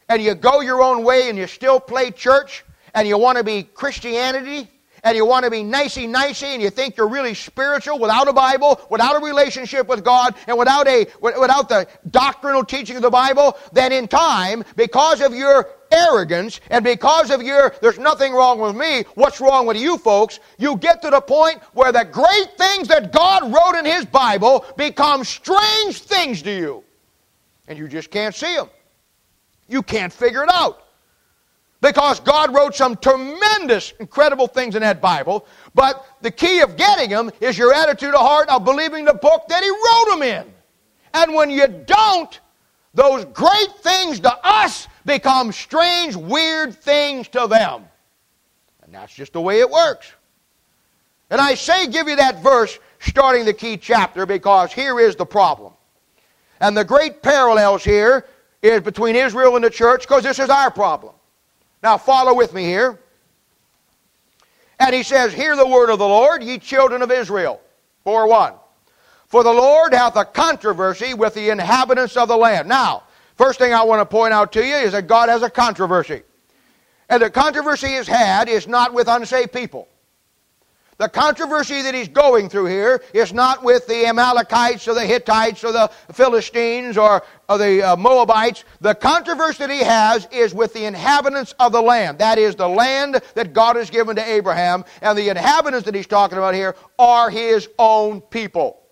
and 0.08 0.20
you 0.20 0.34
go 0.34 0.60
your 0.60 0.82
own 0.82 1.04
way 1.04 1.28
and 1.28 1.38
you 1.38 1.46
still 1.46 1.78
play 1.78 2.10
church, 2.10 2.64
and 2.94 3.06
you 3.06 3.16
want 3.16 3.38
to 3.38 3.44
be 3.44 3.62
Christianity, 3.62 4.68
and 5.04 5.16
you 5.16 5.24
want 5.24 5.44
to 5.44 5.50
be 5.50 5.62
nicey 5.62 6.06
nicey 6.06 6.46
and 6.46 6.62
you 6.62 6.70
think 6.70 6.96
you're 6.96 7.08
really 7.08 7.34
spiritual 7.34 7.98
without 7.98 8.28
a 8.28 8.32
Bible, 8.32 8.80
without 8.90 9.20
a 9.20 9.24
relationship 9.24 9.88
with 9.88 10.04
God, 10.04 10.34
and 10.46 10.58
without 10.58 10.86
a 10.88 11.06
without 11.20 11.68
the 11.68 11.86
doctrinal 12.10 12.64
teaching 12.64 12.96
of 12.96 13.02
the 13.02 13.10
Bible, 13.10 13.56
then 13.72 13.92
in 13.92 14.08
time, 14.08 14.64
because 14.76 15.20
of 15.20 15.34
your 15.34 15.68
arrogance 15.92 16.60
and 16.70 16.84
because 16.84 17.30
of 17.30 17.42
your 17.42 17.74
there's 17.82 17.98
nothing 17.98 18.32
wrong 18.32 18.60
with 18.60 18.76
me, 18.76 19.04
what's 19.14 19.40
wrong 19.40 19.66
with 19.66 19.76
you 19.76 19.98
folks? 19.98 20.40
You 20.58 20.76
get 20.76 21.02
to 21.02 21.10
the 21.10 21.20
point 21.20 21.62
where 21.72 21.92
the 21.92 22.04
great 22.04 22.56
things 22.56 22.88
that 22.88 23.12
God 23.12 23.52
wrote 23.52 23.78
in 23.78 23.84
his 23.84 24.06
Bible 24.06 24.64
become 24.76 25.24
strange 25.24 26.02
things 26.02 26.42
to 26.42 26.50
you. 26.50 26.84
And 27.68 27.78
you 27.78 27.88
just 27.88 28.10
can't 28.10 28.34
see 28.34 28.54
them. 28.54 28.68
You 29.68 29.82
can't 29.82 30.12
figure 30.12 30.42
it 30.42 30.50
out. 30.52 30.84
Because 31.80 32.20
God 32.20 32.54
wrote 32.54 32.74
some 32.74 32.96
tremendous, 32.96 33.92
incredible 34.00 34.46
things 34.46 34.74
in 34.74 34.82
that 34.82 35.00
Bible, 35.00 35.46
but 35.74 36.06
the 36.20 36.30
key 36.30 36.60
of 36.60 36.76
getting 36.76 37.08
them 37.08 37.30
is 37.40 37.56
your 37.56 37.72
attitude 37.72 38.14
of 38.14 38.20
heart 38.20 38.48
of 38.50 38.64
believing 38.64 39.06
the 39.06 39.14
book 39.14 39.48
that 39.48 39.62
He 39.62 39.70
wrote 39.70 40.10
them 40.10 40.22
in. 40.22 40.54
And 41.14 41.34
when 41.34 41.48
you 41.48 41.66
don't, 41.66 42.38
those 42.92 43.24
great 43.26 43.72
things 43.78 44.20
to 44.20 44.32
us 44.44 44.88
become 45.06 45.52
strange, 45.52 46.16
weird 46.16 46.74
things 46.74 47.28
to 47.28 47.46
them. 47.46 47.86
And 48.82 48.94
that's 48.94 49.14
just 49.14 49.32
the 49.32 49.40
way 49.40 49.60
it 49.60 49.70
works. 49.70 50.12
And 51.30 51.40
I 51.40 51.54
say 51.54 51.86
give 51.86 52.08
you 52.08 52.16
that 52.16 52.42
verse 52.42 52.78
starting 52.98 53.44
the 53.44 53.54
key 53.54 53.76
chapter 53.76 54.26
because 54.26 54.72
here 54.72 55.00
is 55.00 55.16
the 55.16 55.24
problem. 55.24 55.72
And 56.60 56.76
the 56.76 56.84
great 56.84 57.22
parallels 57.22 57.82
here 57.84 58.26
is 58.60 58.82
between 58.82 59.16
Israel 59.16 59.56
and 59.56 59.64
the 59.64 59.70
church 59.70 60.02
because 60.02 60.24
this 60.24 60.38
is 60.38 60.50
our 60.50 60.70
problem. 60.70 61.14
Now, 61.82 61.96
follow 61.98 62.34
with 62.34 62.52
me 62.52 62.64
here. 62.64 62.98
And 64.78 64.94
he 64.94 65.02
says, 65.02 65.32
Hear 65.32 65.56
the 65.56 65.66
word 65.66 65.90
of 65.90 65.98
the 65.98 66.08
Lord, 66.08 66.42
ye 66.42 66.58
children 66.58 67.02
of 67.02 67.10
Israel. 67.10 67.60
4 68.04 68.26
1. 68.26 68.54
For 69.26 69.44
the 69.44 69.52
Lord 69.52 69.94
hath 69.94 70.16
a 70.16 70.24
controversy 70.24 71.14
with 71.14 71.34
the 71.34 71.50
inhabitants 71.50 72.16
of 72.16 72.28
the 72.28 72.36
land. 72.36 72.68
Now, 72.68 73.04
first 73.36 73.58
thing 73.58 73.72
I 73.72 73.84
want 73.84 74.00
to 74.00 74.06
point 74.06 74.34
out 74.34 74.52
to 74.52 74.66
you 74.66 74.74
is 74.74 74.92
that 74.92 75.06
God 75.06 75.28
has 75.28 75.42
a 75.42 75.50
controversy. 75.50 76.22
And 77.08 77.22
the 77.22 77.30
controversy 77.30 77.88
he's 77.88 78.06
had 78.06 78.48
is 78.48 78.66
not 78.66 78.94
with 78.94 79.08
unsaved 79.08 79.52
people. 79.52 79.88
The 81.00 81.08
controversy 81.08 81.80
that 81.80 81.94
he's 81.94 82.08
going 82.08 82.50
through 82.50 82.66
here 82.66 83.02
is 83.14 83.32
not 83.32 83.64
with 83.64 83.86
the 83.86 84.04
Amalekites 84.04 84.86
or 84.86 84.92
the 84.92 85.06
Hittites 85.06 85.64
or 85.64 85.72
the 85.72 85.90
Philistines 86.12 86.98
or, 86.98 87.22
or 87.48 87.56
the 87.56 87.82
uh, 87.82 87.96
Moabites. 87.96 88.64
The 88.82 88.94
controversy 88.94 89.60
that 89.60 89.70
he 89.70 89.82
has 89.82 90.28
is 90.30 90.52
with 90.52 90.74
the 90.74 90.84
inhabitants 90.84 91.54
of 91.58 91.72
the 91.72 91.80
land. 91.80 92.18
That 92.18 92.36
is 92.36 92.54
the 92.54 92.68
land 92.68 93.22
that 93.34 93.54
God 93.54 93.76
has 93.76 93.88
given 93.88 94.14
to 94.16 94.22
Abraham. 94.22 94.84
And 95.00 95.16
the 95.16 95.30
inhabitants 95.30 95.86
that 95.86 95.94
he's 95.94 96.06
talking 96.06 96.36
about 96.36 96.52
here 96.52 96.76
are 96.98 97.30
his 97.30 97.66
own 97.78 98.20
people. 98.20 98.82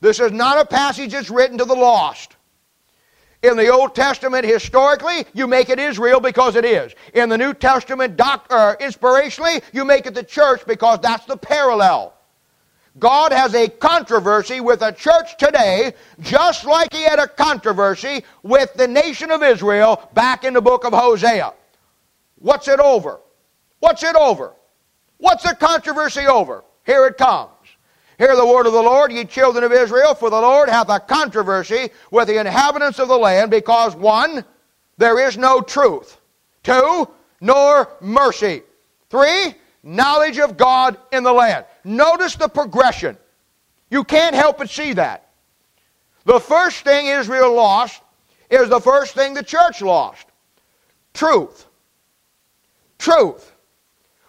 This 0.00 0.20
is 0.20 0.32
not 0.32 0.56
a 0.56 0.64
passage 0.64 1.12
that's 1.12 1.28
written 1.28 1.58
to 1.58 1.66
the 1.66 1.74
lost. 1.74 2.36
In 3.42 3.56
the 3.56 3.68
Old 3.68 3.94
Testament, 3.94 4.44
historically, 4.44 5.24
you 5.32 5.46
make 5.46 5.70
it 5.70 5.78
Israel 5.78 6.20
because 6.20 6.56
it 6.56 6.64
is. 6.64 6.94
In 7.14 7.30
the 7.30 7.38
New 7.38 7.54
Testament, 7.54 8.16
doc, 8.16 8.46
uh, 8.50 8.74
inspirationally, 8.80 9.62
you 9.72 9.84
make 9.84 10.04
it 10.04 10.14
the 10.14 10.22
church 10.22 10.66
because 10.66 10.98
that's 11.00 11.24
the 11.24 11.38
parallel. 11.38 12.12
God 12.98 13.32
has 13.32 13.54
a 13.54 13.68
controversy 13.68 14.60
with 14.60 14.80
the 14.80 14.90
church 14.90 15.38
today, 15.38 15.94
just 16.20 16.66
like 16.66 16.92
he 16.92 17.02
had 17.02 17.18
a 17.18 17.28
controversy 17.28 18.24
with 18.42 18.74
the 18.74 18.86
nation 18.86 19.30
of 19.30 19.42
Israel 19.42 20.10
back 20.12 20.44
in 20.44 20.52
the 20.52 20.60
book 20.60 20.84
of 20.84 20.92
Hosea. 20.92 21.54
What's 22.36 22.68
it 22.68 22.80
over? 22.80 23.20
What's 23.78 24.02
it 24.02 24.16
over? 24.16 24.52
What's 25.16 25.44
the 25.44 25.54
controversy 25.54 26.26
over? 26.26 26.64
Here 26.84 27.06
it 27.06 27.16
comes. 27.16 27.50
Hear 28.20 28.36
the 28.36 28.44
word 28.44 28.66
of 28.66 28.74
the 28.74 28.82
Lord, 28.82 29.10
ye 29.10 29.24
children 29.24 29.64
of 29.64 29.72
Israel, 29.72 30.14
for 30.14 30.28
the 30.28 30.38
Lord 30.38 30.68
hath 30.68 30.90
a 30.90 31.00
controversy 31.00 31.88
with 32.10 32.28
the 32.28 32.38
inhabitants 32.38 32.98
of 32.98 33.08
the 33.08 33.16
land, 33.16 33.50
because 33.50 33.96
one, 33.96 34.44
there 34.98 35.26
is 35.26 35.38
no 35.38 35.62
truth. 35.62 36.20
Two, 36.62 37.08
nor 37.40 37.88
mercy. 38.02 38.60
Three, 39.08 39.54
knowledge 39.82 40.38
of 40.38 40.58
God 40.58 40.98
in 41.12 41.22
the 41.22 41.32
land. 41.32 41.64
Notice 41.82 42.36
the 42.36 42.46
progression. 42.46 43.16
You 43.88 44.04
can't 44.04 44.34
help 44.34 44.58
but 44.58 44.68
see 44.68 44.92
that. 44.92 45.30
The 46.26 46.40
first 46.40 46.84
thing 46.84 47.06
Israel 47.06 47.54
lost 47.54 48.02
is 48.50 48.68
the 48.68 48.80
first 48.80 49.14
thing 49.14 49.32
the 49.32 49.42
church 49.42 49.80
lost 49.80 50.26
truth. 51.14 51.64
Truth. 52.98 53.50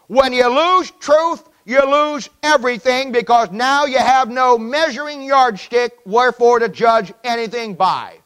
When 0.08 0.32
you 0.32 0.48
lose 0.48 0.92
truth, 0.92 1.50
you 1.66 1.82
lose 1.86 2.30
everything 2.44 3.12
because 3.12 3.52
now 3.52 3.86
you 3.86 3.98
have 3.98 4.30
no 4.30 4.58
measuring 4.58 5.22
yardstick 5.22 5.94
wherefore 6.06 6.60
to 6.60 6.70
judge 6.70 7.14
anything 7.24 7.74
by. 7.76 8.18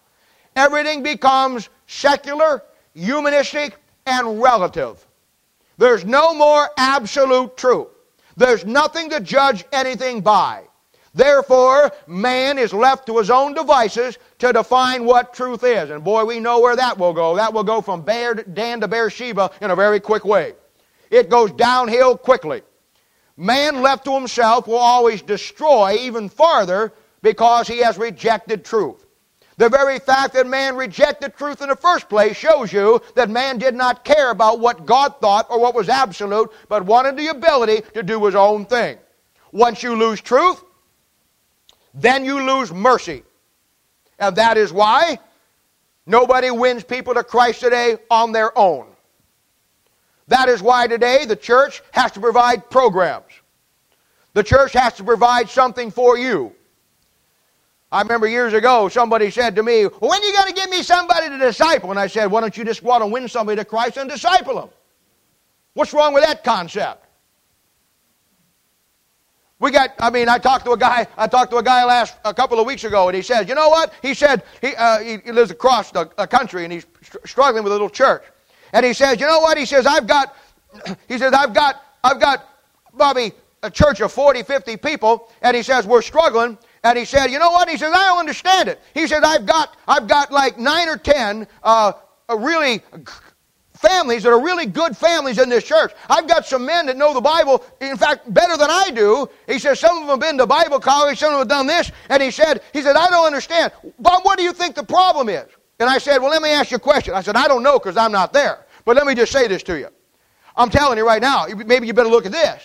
Everything 0.56 1.04
becomes 1.04 1.70
secular, 1.88 2.64
humanistic, 2.94 3.78
and 4.06 4.42
relative. 4.42 5.06
There's 5.78 6.06
no 6.06 6.34
more 6.34 6.70
absolute 6.78 7.58
truth. 7.58 7.88
There's 8.38 8.66
nothing 8.66 9.10
to 9.10 9.20
judge 9.20 9.66
anything 9.72 10.22
by. 10.22 10.64
Therefore, 11.14 11.92
man 12.08 12.58
is 12.58 12.74
left 12.74 13.08
to 13.08 13.18
his 13.18 13.30
own 13.30 13.54
devices 13.54 14.18
to 14.40 14.52
define 14.52 15.06
what 15.06 15.34
truth 15.34 15.64
is. 15.64 15.90
And 15.90 16.04
boy, 16.04 16.26
we 16.26 16.42
know 16.42 16.60
where 16.60 16.76
that 16.76 16.98
will 16.98 17.14
go. 17.14 17.36
That 17.38 17.54
will 17.54 17.64
go 17.64 17.80
from 17.80 18.02
Dan 18.04 18.82
to 18.82 18.88
Beersheba 18.88 19.52
in 19.62 19.72
a 19.72 19.76
very 19.76 20.02
quick 20.02 20.26
way. 20.26 20.54
It 21.10 21.30
goes 21.30 21.52
downhill 21.52 22.18
quickly. 22.18 22.64
Man 23.38 23.82
left 23.82 24.06
to 24.06 24.14
himself 24.14 24.68
will 24.68 24.78
always 24.78 25.22
destroy 25.22 25.98
even 26.00 26.30
farther 26.30 26.94
because 27.22 27.68
he 27.68 27.80
has 27.80 27.98
rejected 27.98 28.64
truth. 28.64 29.06
The 29.58 29.70
very 29.70 30.00
fact 30.00 30.34
that 30.34 30.48
man 30.48 30.76
rejected 30.76 31.36
truth 31.38 31.62
in 31.62 31.70
the 31.70 31.76
first 31.76 32.10
place 32.10 32.36
shows 32.36 32.74
you 32.74 33.02
that 33.16 33.30
man 33.30 33.58
did 33.58 33.74
not 33.74 34.04
care 34.04 34.32
about 34.32 34.60
what 34.60 34.86
God 34.86 35.16
thought 35.22 35.48
or 35.50 35.60
what 35.60 35.76
was 35.76 35.88
absolute, 35.88 36.52
but 36.68 36.86
wanted 36.86 37.16
the 37.16 37.28
ability 37.28 37.84
to 37.94 38.04
do 38.04 38.24
his 38.26 38.36
own 38.36 38.66
thing. 38.66 38.98
Once 39.52 39.82
you 39.82 39.96
lose 39.96 40.20
truth, 40.20 40.62
then 41.94 42.26
you 42.26 42.42
lose 42.42 42.74
mercy. 42.74 43.24
And 44.20 44.36
that 44.36 44.58
is 44.58 44.74
why 44.74 45.20
nobody 46.06 46.52
wins 46.52 46.84
people 46.84 47.14
to 47.14 47.24
Christ 47.24 47.62
today 47.62 47.98
on 48.10 48.34
their 48.34 48.58
own. 48.58 48.95
That 50.28 50.50
is 50.50 50.62
why 50.62 50.88
today 50.88 51.26
the 51.26 51.36
church 51.36 51.82
has 51.92 52.12
to 52.14 52.20
provide 52.20 52.70
programs. 52.70 53.32
The 54.34 54.44
church 54.44 54.74
has 54.74 54.94
to 54.96 55.04
provide 55.04 55.50
something 55.50 55.92
for 55.92 56.18
you. 56.18 56.54
I 57.92 58.02
remember 58.02 58.28
years 58.28 58.54
ago 58.54 58.90
somebody 58.90 59.30
said 59.30 59.56
to 59.56 59.64
me, 59.64 59.86
well, 59.86 60.10
When 60.10 60.22
are 60.22 60.26
you 60.26 60.34
going 60.34 60.48
to 60.48 60.54
give 60.54 60.70
me 60.70 60.84
somebody 60.84 61.30
to 61.30 61.38
disciple? 61.38 61.92
And 61.92 62.00
I 62.00 62.08
said, 62.08 62.26
Why 62.26 62.42
don't 62.42 62.58
you 62.58 62.66
just 62.66 62.86
out 62.86 63.02
and 63.02 63.12
win 63.12 63.28
somebody 63.28 63.58
to 63.58 63.66
Christ 63.66 63.98
and 63.98 64.10
disciple 64.10 64.56
them? 64.56 64.70
What's 65.74 65.94
wrong 65.94 66.14
with 66.14 66.24
that 66.24 66.44
concept? 66.44 67.06
We 69.60 69.72
got, 69.72 69.92
I 70.00 70.10
mean, 70.10 70.28
I 70.28 70.38
talked 70.38 70.66
to 70.66 70.72
a 70.72 70.78
guy, 70.78 71.08
I 71.18 71.28
talked 71.28 71.52
to 71.52 71.58
a 71.58 71.64
guy 71.64 71.86
last, 71.86 72.18
a 72.26 72.34
couple 72.34 72.60
of 72.60 72.66
weeks 72.66 72.84
ago, 72.84 73.08
and 73.08 73.16
he 73.16 73.22
said, 73.22 73.48
you 73.48 73.56
know 73.56 73.70
what? 73.70 73.94
He 74.02 74.14
said, 74.14 74.44
he, 74.60 74.76
uh, 74.76 75.00
he 75.00 75.18
lives 75.32 75.52
across 75.52 75.92
the 75.92 76.06
country 76.30 76.66
and 76.66 76.74
he's 76.74 76.86
struggling 77.26 77.64
with 77.64 77.72
a 77.72 77.76
little 77.76 77.90
church. 77.90 78.24
And 78.76 78.86
he 78.86 78.92
says, 78.92 79.22
you 79.22 79.26
know 79.26 79.40
what? 79.40 79.58
He 79.58 79.66
says, 79.66 79.86
I've 79.86 80.06
got, 80.06 80.36
he 81.08 81.18
says, 81.18 81.32
I've 81.32 81.54
got, 81.54 81.82
I've 82.04 82.20
got, 82.20 82.46
Bobby, 82.94 83.32
a 83.64 83.72
church 83.72 84.02
of 84.02 84.12
40, 84.12 84.44
50 84.44 84.76
people, 84.78 85.32
and 85.42 85.56
he 85.56 85.64
says, 85.64 85.88
we're 85.88 86.02
struggling. 86.02 86.58
And 86.84 86.98
he 86.98 87.06
said, 87.06 87.28
you 87.28 87.40
know 87.40 87.52
what? 87.52 87.70
He 87.70 87.78
says, 87.78 87.94
I 87.96 88.10
don't 88.10 88.20
understand 88.20 88.68
it. 88.68 88.82
He 88.94 89.08
says, 89.08 89.24
I've 89.24 89.46
got, 89.46 89.78
I've 89.88 90.10
got 90.10 90.30
like 90.30 90.60
nine 90.60 90.90
or 90.90 90.98
ten 90.98 91.48
uh, 91.64 91.94
really 92.38 92.84
families 93.72 94.24
that 94.24 94.32
are 94.32 94.42
really 94.42 94.66
good 94.66 94.96
families 94.96 95.40
in 95.40 95.48
this 95.48 95.64
church. 95.64 95.94
I've 96.10 96.28
got 96.28 96.46
some 96.46 96.66
men 96.66 96.86
that 96.88 96.98
know 96.98 97.14
the 97.14 97.22
Bible, 97.22 97.64
in 97.80 97.96
fact, 97.96 98.32
better 98.34 98.58
than 98.58 98.70
I 98.70 98.92
do. 98.92 99.30
He 99.48 99.58
says, 99.58 99.80
some 99.80 99.96
of 99.96 100.02
them 100.02 100.10
have 100.10 100.20
been 100.20 100.38
to 100.38 100.46
Bible 100.46 100.82
college, 100.82 101.20
some 101.20 101.34
of 101.34 101.40
them 101.40 101.40
have 101.40 101.48
done 101.48 101.68
this. 101.68 101.94
And 102.10 102.22
he 102.22 102.30
said, 102.30 102.62
he 102.74 102.82
said, 102.82 102.98
I 102.98 103.10
don't 103.10 103.26
understand. 103.26 103.72
Bob, 104.00 104.26
what 104.26 104.38
do 104.38 104.44
you 104.44 104.52
think 104.52 104.76
the 104.76 104.84
problem 104.84 105.30
is? 105.30 105.46
And 105.80 105.90
I 105.90 105.98
said, 105.98 106.20
well, 106.20 106.30
let 106.30 106.42
me 106.42 106.50
ask 106.52 106.72
you 106.72 106.78
a 106.78 106.80
question. 106.80 107.14
I 107.14 107.22
said, 107.22 107.36
I 107.36 107.48
don't 107.48 107.64
know 107.64 107.78
because 107.80 107.98
I'm 107.98 108.12
not 108.12 108.32
there. 108.32 108.65
But 108.86 108.96
let 108.96 109.06
me 109.06 109.16
just 109.16 109.32
say 109.32 109.48
this 109.48 109.64
to 109.64 109.78
you. 109.78 109.90
I'm 110.56 110.70
telling 110.70 110.98
you 110.98 111.06
right 111.06 111.22
now, 111.22 111.48
maybe 111.66 111.88
you 111.88 111.94
better 111.94 112.10
look 112.10 112.26
at 112.26 112.32
this. 112.32 112.64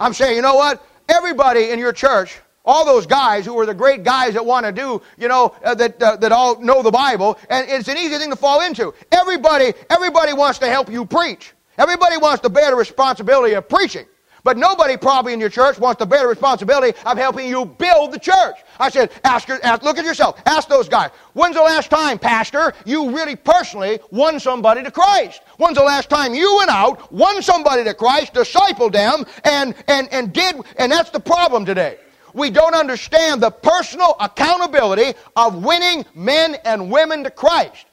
I'm 0.00 0.14
saying, 0.14 0.36
you 0.36 0.42
know 0.42 0.54
what? 0.54 0.84
Everybody 1.08 1.70
in 1.70 1.78
your 1.78 1.92
church, 1.92 2.38
all 2.64 2.84
those 2.84 3.06
guys 3.06 3.44
who 3.44 3.58
are 3.58 3.66
the 3.66 3.74
great 3.74 4.04
guys 4.04 4.34
that 4.34 4.44
want 4.44 4.64
to 4.66 4.72
do, 4.72 5.02
you 5.16 5.28
know, 5.28 5.54
uh, 5.64 5.74
that, 5.74 6.02
uh, 6.02 6.16
that 6.16 6.32
all 6.32 6.60
know 6.60 6.82
the 6.82 6.90
Bible, 6.90 7.38
and 7.50 7.68
it's 7.68 7.88
an 7.88 7.96
easy 7.96 8.16
thing 8.18 8.30
to 8.30 8.36
fall 8.36 8.60
into. 8.62 8.94
Everybody, 9.10 9.72
everybody 9.90 10.32
wants 10.32 10.58
to 10.60 10.68
help 10.68 10.90
you 10.90 11.04
preach. 11.04 11.52
Everybody 11.76 12.16
wants 12.16 12.42
to 12.42 12.48
bear 12.48 12.70
the 12.70 12.76
responsibility 12.76 13.54
of 13.54 13.68
preaching. 13.68 14.06
But 14.44 14.56
nobody 14.56 14.96
probably 14.96 15.32
in 15.32 15.40
your 15.40 15.48
church 15.48 15.78
wants 15.78 15.98
the 15.98 16.06
responsibility 16.26 16.98
of 17.04 17.18
helping 17.18 17.48
you 17.48 17.64
build 17.64 18.12
the 18.12 18.18
church. 18.18 18.56
I 18.78 18.90
said, 18.90 19.10
ask, 19.24 19.48
ask, 19.50 19.82
look 19.82 19.98
at 19.98 20.04
yourself. 20.04 20.40
Ask 20.46 20.68
those 20.68 20.88
guys. 20.88 21.10
When's 21.32 21.56
the 21.56 21.62
last 21.62 21.90
time, 21.90 22.18
Pastor, 22.18 22.72
you 22.84 23.10
really 23.10 23.36
personally 23.36 24.00
won 24.10 24.38
somebody 24.40 24.82
to 24.82 24.90
Christ? 24.90 25.42
When's 25.56 25.76
the 25.76 25.84
last 25.84 26.08
time 26.08 26.34
you 26.34 26.56
went 26.58 26.70
out, 26.70 27.12
won 27.12 27.42
somebody 27.42 27.84
to 27.84 27.94
Christ, 27.94 28.34
discipled 28.34 28.92
them, 28.92 29.24
and, 29.44 29.74
and, 29.88 30.08
and 30.12 30.32
did, 30.32 30.56
and 30.76 30.92
that's 30.92 31.10
the 31.10 31.20
problem 31.20 31.64
today. 31.64 31.98
We 32.34 32.50
don't 32.50 32.74
understand 32.74 33.42
the 33.42 33.50
personal 33.50 34.14
accountability 34.20 35.18
of 35.34 35.64
winning 35.64 36.04
men 36.14 36.56
and 36.64 36.90
women 36.90 37.24
to 37.24 37.30
Christ. 37.30 37.86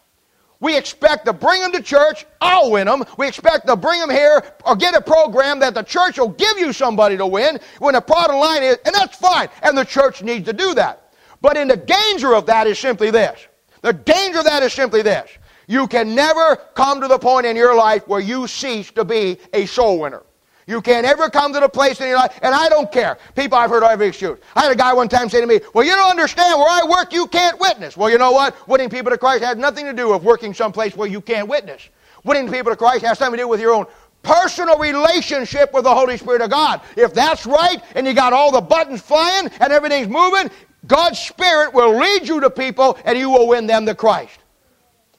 We 0.60 0.78
expect 0.78 1.26
to 1.26 1.34
bring 1.34 1.62
them 1.62 1.72
to 1.74 1.82
church. 1.82 2.26
I'll 2.42 2.72
win 2.72 2.88
them. 2.88 3.04
We 3.18 3.28
expect 3.28 3.68
to 3.68 3.76
bring 3.76 4.00
them 4.00 4.10
here 4.10 4.44
or 4.66 4.76
get 4.76 4.96
a 4.96 5.02
program 5.02 5.60
that 5.60 5.74
the 5.74 5.84
church 5.84 6.18
will 6.18 6.30
give 6.30 6.58
you 6.58 6.74
somebody 6.74 7.18
to 7.18 7.26
win 7.26 7.60
when 7.80 7.94
the 7.94 8.02
product 8.02 8.40
line 8.40 8.64
is, 8.64 8.78
and 8.86 8.96
that's 8.96 9.18
fine. 9.18 9.50
And 9.62 9.78
the 9.78 9.84
church 9.84 10.24
needs 10.24 10.46
to 10.46 10.54
do 10.54 10.74
that. 10.76 11.12
But 11.42 11.58
in 11.58 11.68
the 11.68 11.78
danger 11.78 12.34
of 12.34 12.46
that 12.48 12.68
is 12.68 12.80
simply 12.80 13.12
this. 13.12 13.48
The 13.82 13.94
danger 13.94 14.40
of 14.40 14.46
that 14.46 14.64
is 14.64 14.74
simply 14.74 15.02
this. 15.02 15.30
You 15.68 15.88
can 15.88 16.16
never 16.16 16.56
come 16.74 17.02
to 17.02 17.08
the 17.08 17.20
point 17.20 17.46
in 17.46 17.56
your 17.56 17.76
life 17.76 18.08
where 18.08 18.20
you 18.20 18.48
cease 18.48 18.92
to 18.92 19.06
be 19.06 19.38
a 19.54 19.66
soul 19.66 20.00
winner. 20.00 20.24
You 20.68 20.82
can't 20.82 21.06
ever 21.06 21.30
come 21.30 21.54
to 21.54 21.60
the 21.60 21.70
place 21.70 22.02
in 22.02 22.08
your 22.08 22.18
life, 22.18 22.40
and 22.42 22.56
I 22.56 22.70
don't 22.70 22.92
care. 22.92 23.20
People, 23.36 23.58
I've 23.58 23.70
heard 23.70 23.84
every 23.84 24.08
excuse. 24.08 24.40
I 24.56 24.64
had 24.64 24.72
a 24.72 24.76
guy 24.76 24.94
one 24.94 25.08
time 25.08 25.30
say 25.30 25.40
to 25.40 25.46
me, 25.48 25.60
Well, 25.74 25.86
you 25.86 25.92
don't 25.92 26.10
understand. 26.10 26.60
Where 26.60 26.70
I 26.70 26.82
work, 26.90 27.14
you 27.14 27.28
can't 27.28 27.60
witness. 27.60 27.96
Well, 27.96 28.10
you 28.10 28.18
know 28.18 28.32
what? 28.32 28.68
Winning 28.68 28.90
people 28.90 29.12
to 29.12 29.18
Christ 29.18 29.44
has 29.44 29.58
nothing 29.58 29.86
to 29.86 29.94
do 29.94 30.10
with 30.12 30.24
working 30.24 30.54
someplace 30.54 30.96
where 30.96 31.08
you 31.08 31.22
can't 31.22 31.48
witness. 31.48 31.90
Winning 32.24 32.50
people 32.52 32.72
to 32.72 32.76
Christ 32.76 33.06
has 33.06 33.20
something 33.20 33.38
to 33.38 33.44
do 33.44 33.48
with 33.48 33.62
your 33.62 33.74
own 33.74 33.86
personal 34.24 34.80
relationship 34.80 35.72
with 35.72 35.84
the 35.84 35.94
Holy 35.94 36.18
Spirit 36.18 36.42
of 36.42 36.50
God. 36.50 36.82
If 36.98 37.14
that's 37.14 37.46
right, 37.46 37.78
and 37.94 38.08
you 38.08 38.14
got 38.14 38.34
all 38.34 38.52
the 38.52 38.62
buttons 38.62 39.02
flying 39.02 39.50
and 39.60 39.72
everything's 39.72 40.08
moving, 40.08 40.50
God's 40.88 41.20
Spirit 41.20 41.76
will 41.76 41.96
lead 41.96 42.28
you 42.28 42.40
to 42.42 42.50
people, 42.50 42.98
and 43.06 43.18
you 43.18 43.30
will 43.30 43.48
win 43.48 43.68
them 43.68 43.86
to 43.86 43.94
Christ. 43.94 44.40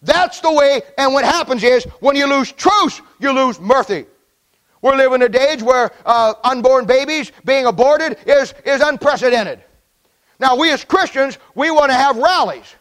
That's 0.03 0.41
the 0.41 0.53
way, 0.53 0.83
and 0.99 1.13
what 1.13 1.25
happens 1.25 1.63
is, 1.63 1.85
when 2.01 2.17
you 2.17 2.27
lose 2.27 2.53
truth, 2.53 3.01
you 3.21 3.33
lose 3.33 3.61
mercy. 3.61 4.07
We're 4.83 4.97
living 4.97 5.23
in 5.23 5.35
a 5.35 5.51
age 5.51 5.63
where 5.63 5.91
uh, 6.05 6.35
unborn 6.45 6.87
babies 6.87 7.33
being 7.45 7.67
aborted 7.67 8.19
is, 8.27 8.55
is 8.65 8.81
unprecedented. 8.81 9.63
Now, 10.39 10.57
we 10.57 10.71
as 10.71 10.85
Christians, 10.85 11.39
we 11.55 11.71
want 11.71 11.91
to 11.91 11.97
have 11.97 12.17
rallies. 12.17 12.75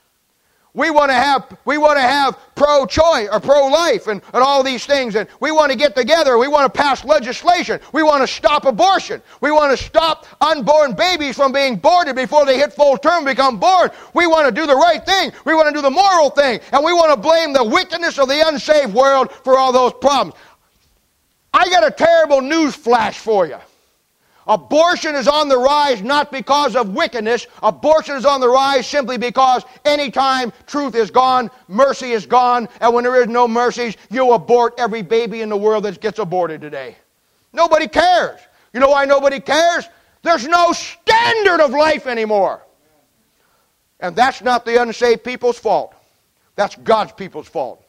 We 0.76 0.92
want 0.92 1.10
to 1.10 1.16
have, 1.16 1.58
we 1.64 1.78
want 1.78 1.96
to 1.96 2.02
have 2.02 2.38
pro 2.54 2.86
choice 2.86 3.30
or 3.32 3.40
pro 3.40 3.68
life 3.68 4.08
and, 4.08 4.22
and 4.34 4.44
all 4.44 4.62
these 4.62 4.86
things. 4.86 5.16
And 5.16 5.30
we 5.40 5.52
want 5.52 5.72
to 5.72 5.78
get 5.78 5.96
together. 5.96 6.38
We 6.38 6.50
want 6.50 6.72
to 6.72 6.78
pass 6.78 7.06
legislation. 7.06 7.80
We 7.94 8.04
want 8.04 8.24
to 8.24 8.28
stop 8.28 8.66
abortion. 8.66 9.22
We 9.40 9.52
want 9.52 9.78
to 9.78 9.82
stop 9.82 10.28
unborn 10.42 10.94
babies 10.94 11.38
from 11.38 11.54
being 11.54 11.76
aborted 11.76 12.18
before 12.18 12.46
they 12.46 12.58
hit 12.58 12.74
full 12.74 12.98
term 12.98 13.20
and 13.20 13.26
become 13.26 13.58
born. 13.58 13.90
We 14.14 14.28
want 14.28 14.48
to 14.48 14.52
do 14.52 14.68
the 14.68 14.76
right 14.76 15.04
thing. 15.06 15.32
We 15.46 15.54
want 15.54 15.70
to 15.70 15.74
do 15.74 15.82
the 15.82 15.90
moral 15.90 16.30
thing. 16.30 16.60
And 16.74 16.84
we 16.84 16.92
want 16.92 17.10
to 17.14 17.18
blame 17.18 17.54
the 17.54 17.64
wickedness 17.64 18.20
of 18.20 18.28
the 18.28 18.46
unsaved 18.46 18.94
world 18.94 19.32
for 19.32 19.58
all 19.58 19.72
those 19.72 19.94
problems. 19.94 20.38
I 21.56 21.70
got 21.70 21.88
a 21.88 21.92
terrible 21.92 22.42
news 22.42 22.76
flash 22.76 23.18
for 23.18 23.48
you. 23.48 23.58
Abortion 24.46 25.16
is 25.16 25.26
on 25.26 25.48
the 25.48 25.58
rise 25.58 26.02
not 26.02 26.30
because 26.30 26.76
of 26.76 26.94
wickedness. 26.94 27.48
Abortion 27.64 28.18
is 28.18 28.26
on 28.26 28.42
the 28.42 28.50
rise 28.50 28.86
simply 28.86 29.18
because 29.18 29.64
anytime 29.86 30.52
truth 30.68 30.96
is 30.96 31.10
gone, 31.10 31.50
mercy 31.70 32.12
is 32.12 32.26
gone, 32.26 32.68
and 32.82 32.94
when 32.94 33.06
there 33.06 33.22
is 33.22 33.30
no 33.30 33.48
mercies, 33.48 33.96
you 34.12 34.34
abort 34.34 34.74
every 34.78 35.02
baby 35.02 35.42
in 35.42 35.48
the 35.48 35.56
world 35.56 35.86
that 35.86 36.02
gets 36.02 36.20
aborted 36.20 36.60
today. 36.60 36.98
Nobody 37.54 37.88
cares. 37.88 38.40
You 38.74 38.82
know 38.82 38.90
why 38.90 39.06
nobody 39.06 39.40
cares? 39.40 39.88
There's 40.24 40.46
no 40.46 40.74
standard 40.74 41.62
of 41.62 41.72
life 41.72 42.06
anymore. 42.06 42.62
And 44.02 44.14
that's 44.14 44.42
not 44.42 44.66
the 44.66 44.82
unsaved 44.82 45.24
people's 45.24 45.58
fault. 45.58 45.96
That's 46.58 46.76
God's 46.76 47.14
people's 47.14 47.48
fault. 47.48 47.82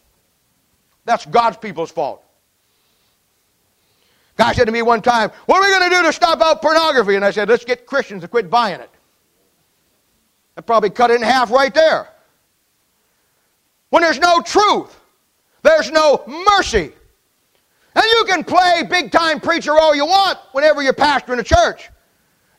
That's 1.05 1.27
God's 1.27 1.57
people's 1.57 1.91
fault. 1.91 2.23
Guy 4.37 4.53
said 4.53 4.66
to 4.66 4.72
me 4.72 4.82
one 4.82 5.01
time, 5.01 5.30
What 5.47 5.59
are 5.59 5.62
we 5.62 5.78
going 5.78 5.91
to 5.91 5.97
do 5.97 6.03
to 6.05 6.12
stop 6.12 6.41
out 6.41 6.61
pornography? 6.61 7.16
And 7.16 7.24
I 7.24 7.30
said, 7.30 7.49
Let's 7.49 7.64
get 7.64 7.87
Christians 7.87 8.22
to 8.22 8.28
quit 8.28 8.51
buying 8.51 8.80
it. 8.80 8.91
I 10.57 10.61
probably 10.61 10.91
cut 10.91 11.11
it 11.11 11.16
in 11.16 11.22
half 11.22 11.51
right 11.51 11.72
there. 11.72 12.09
When 13.91 14.03
there's 14.03 14.18
no 14.18 14.41
truth, 14.41 14.99
there's 15.62 15.91
no 15.91 16.22
mercy. 16.26 16.93
And 17.95 18.05
you 18.05 18.24
can 18.26 18.45
play 18.45 18.82
big 18.89 19.11
time 19.11 19.41
preacher 19.41 19.72
all 19.72 19.95
you 19.95 20.05
want 20.05 20.39
whenever 20.53 20.82
you're 20.82 20.93
pastoring 20.93 21.39
a 21.39 21.45
church. 21.45 21.89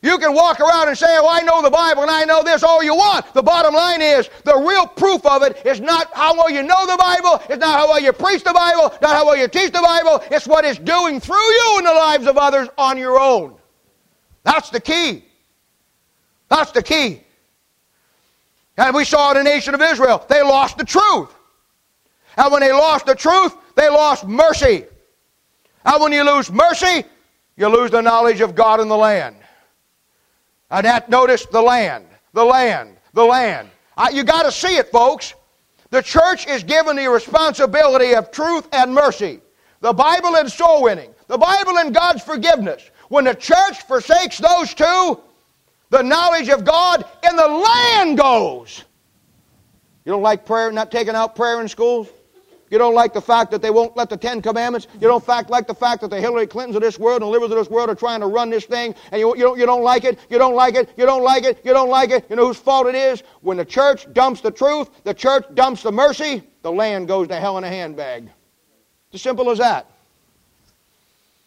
You 0.00 0.16
can 0.18 0.32
walk 0.32 0.60
around 0.60 0.88
and 0.88 0.96
say, 0.96 1.06
Oh, 1.08 1.28
I 1.28 1.40
know 1.40 1.60
the 1.60 1.70
Bible 1.70 2.02
and 2.02 2.10
I 2.10 2.24
know 2.24 2.42
this 2.42 2.62
all 2.62 2.82
you 2.82 2.94
want. 2.94 3.32
The 3.34 3.42
bottom 3.42 3.74
line 3.74 4.00
is, 4.00 4.30
the 4.44 4.56
real 4.56 4.86
proof 4.86 5.26
of 5.26 5.42
it 5.42 5.66
is 5.66 5.80
not 5.80 6.12
how 6.14 6.36
well 6.36 6.50
you 6.50 6.62
know 6.62 6.86
the 6.86 6.96
Bible, 6.96 7.42
it's 7.48 7.60
not 7.60 7.80
how 7.80 7.88
well 7.88 8.00
you 8.00 8.12
preach 8.12 8.44
the 8.44 8.52
Bible, 8.52 8.96
not 9.02 9.16
how 9.16 9.26
well 9.26 9.36
you 9.36 9.48
teach 9.48 9.72
the 9.72 9.82
Bible, 9.82 10.22
it's 10.30 10.46
what 10.46 10.64
it's 10.64 10.78
doing 10.78 11.18
through 11.18 11.36
you 11.36 11.76
in 11.78 11.84
the 11.84 11.92
lives 11.92 12.26
of 12.26 12.38
others 12.38 12.68
on 12.78 12.96
your 12.96 13.18
own. 13.18 13.56
That's 14.44 14.70
the 14.70 14.80
key. 14.80 15.24
That's 16.48 16.70
the 16.70 16.82
key. 16.82 17.22
And 18.76 18.94
we 18.94 19.04
saw 19.04 19.32
in 19.32 19.38
the 19.38 19.42
nation 19.42 19.74
of 19.74 19.82
Israel, 19.82 20.24
they 20.28 20.42
lost 20.42 20.78
the 20.78 20.84
truth. 20.84 21.34
And 22.36 22.52
when 22.52 22.60
they 22.60 22.72
lost 22.72 23.06
the 23.06 23.16
truth, 23.16 23.56
they 23.74 23.88
lost 23.88 24.24
mercy. 24.24 24.84
And 25.84 26.00
when 26.00 26.12
you 26.12 26.22
lose 26.22 26.52
mercy, 26.52 27.04
you 27.56 27.68
lose 27.68 27.90
the 27.90 28.00
knowledge 28.00 28.40
of 28.40 28.54
God 28.54 28.78
in 28.80 28.88
the 28.88 28.96
land. 28.96 29.34
And 30.70 30.84
that, 30.84 31.08
notice 31.08 31.46
the 31.46 31.62
land, 31.62 32.06
the 32.32 32.44
land, 32.44 32.96
the 33.14 33.24
land. 33.24 33.70
I, 33.96 34.10
you 34.10 34.22
got 34.22 34.42
to 34.44 34.52
see 34.52 34.76
it, 34.76 34.90
folks. 34.90 35.34
The 35.90 36.02
church 36.02 36.46
is 36.46 36.62
given 36.62 36.96
the 36.96 37.08
responsibility 37.08 38.14
of 38.14 38.30
truth 38.30 38.68
and 38.72 38.92
mercy. 38.92 39.40
The 39.80 39.92
Bible 39.92 40.36
and 40.36 40.50
soul 40.50 40.82
winning. 40.82 41.14
The 41.28 41.38
Bible 41.38 41.78
and 41.78 41.94
God's 41.94 42.22
forgiveness. 42.22 42.90
When 43.08 43.24
the 43.24 43.34
church 43.34 43.82
forsakes 43.86 44.38
those 44.38 44.74
two, 44.74 45.20
the 45.90 46.02
knowledge 46.02 46.48
of 46.50 46.64
God 46.64 47.04
and 47.22 47.38
the 47.38 47.48
land 47.48 48.18
goes. 48.18 48.84
You 50.04 50.12
don't 50.12 50.22
like 50.22 50.44
prayer, 50.44 50.70
not 50.70 50.90
taking 50.90 51.14
out 51.14 51.34
prayer 51.34 51.60
in 51.60 51.68
schools? 51.68 52.08
You 52.70 52.78
don't 52.78 52.94
like 52.94 53.14
the 53.14 53.20
fact 53.20 53.50
that 53.52 53.62
they 53.62 53.70
won't 53.70 53.96
let 53.96 54.10
the 54.10 54.16
Ten 54.16 54.42
Commandments. 54.42 54.88
You 54.94 55.08
don't 55.08 55.24
fact, 55.24 55.48
like 55.48 55.66
the 55.66 55.74
fact 55.74 56.02
that 56.02 56.08
the 56.08 56.20
Hillary 56.20 56.46
Clintons 56.46 56.76
of 56.76 56.82
this 56.82 56.98
world 56.98 57.22
and 57.22 57.28
the 57.28 57.32
liberals 57.32 57.50
of 57.50 57.58
this 57.58 57.70
world 57.70 57.88
are 57.88 57.94
trying 57.94 58.20
to 58.20 58.26
run 58.26 58.50
this 58.50 58.64
thing, 58.64 58.94
and 59.10 59.20
you, 59.20 59.34
you, 59.36 59.42
don't, 59.42 59.58
you 59.58 59.66
don't 59.66 59.82
like 59.82 60.04
it. 60.04 60.18
You 60.28 60.38
don't 60.38 60.54
like 60.54 60.74
it. 60.74 60.90
You 60.96 61.06
don't 61.06 61.22
like 61.22 61.44
it. 61.44 61.60
You 61.64 61.72
don't 61.72 61.88
like 61.88 62.10
it. 62.10 62.26
You 62.28 62.36
know 62.36 62.46
whose 62.46 62.58
fault 62.58 62.86
it 62.86 62.94
is? 62.94 63.22
When 63.40 63.56
the 63.56 63.64
church 63.64 64.12
dumps 64.12 64.40
the 64.40 64.50
truth, 64.50 64.90
the 65.04 65.14
church 65.14 65.46
dumps 65.54 65.82
the 65.82 65.92
mercy, 65.92 66.42
the 66.62 66.72
land 66.72 67.08
goes 67.08 67.28
to 67.28 67.36
hell 67.36 67.56
in 67.58 67.64
a 67.64 67.68
handbag. 67.68 68.24
It's 68.24 69.14
as 69.14 69.22
simple 69.22 69.50
as 69.50 69.58
that. 69.58 69.86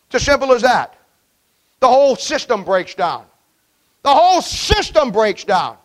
It's 0.08 0.16
as 0.16 0.24
simple 0.24 0.52
as 0.54 0.64
that. 0.64 0.98
The 1.80 1.88
whole 1.88 2.16
system 2.16 2.64
breaks 2.64 2.96
down. 2.96 3.26
The 4.04 4.10
whole 4.10 4.42
system 4.42 5.12
breaks 5.12 5.44
down. 5.44 5.78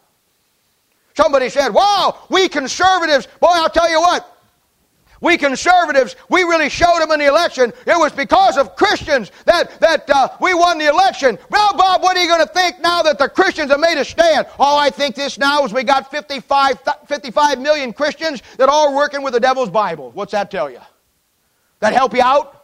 Somebody 1.15 1.49
said, 1.49 1.71
Wow, 1.71 2.27
we 2.29 2.49
conservatives, 2.49 3.27
boy, 3.41 3.49
I'll 3.51 3.71
tell 3.71 3.91
you 3.91 4.01
what, 4.01 4.36
we 5.21 5.37
conservatives, 5.37 6.17
we 6.29 6.43
really 6.43 6.69
showed 6.69 7.01
them 7.01 7.11
in 7.13 7.21
the 7.21 7.27
election. 7.27 7.73
It 7.87 7.99
was 7.99 8.13
because 8.13 8.57
of 8.57 8.77
Christians 8.77 9.33
that, 9.45 9.81
that 9.81 10.09
uh, 10.11 10.29
we 10.41 10.55
won 10.55 10.79
the 10.79 10.87
election. 10.87 11.39
Well, 11.51 11.77
Bob, 11.77 12.03
what 12.03 12.17
are 12.17 12.23
you 12.23 12.29
going 12.29 12.47
to 12.47 12.53
think 12.53 12.81
now 12.81 13.03
that 13.03 13.19
the 13.19 13.29
Christians 13.29 13.71
have 13.71 13.81
made 13.81 13.99
a 13.99 14.05
stand? 14.05 14.47
All 14.59 14.79
I 14.79 14.91
think 14.91 15.15
this 15.15 15.39
now 15.39 15.65
is 15.65 15.73
we 15.73 15.85
got 15.85 16.11
55, 16.11 16.79
55 17.07 17.61
million 17.61 17.93
Christians 17.93 18.43
that 18.59 18.69
are 18.69 18.95
working 18.95 19.23
with 19.23 19.33
the 19.33 19.41
devil's 19.41 19.71
Bible. 19.71 20.11
What's 20.13 20.33
that 20.33 20.51
tell 20.51 20.71
you? 20.71 20.81
That 21.81 21.93
help 21.93 22.15
you 22.15 22.23
out? 22.23 22.56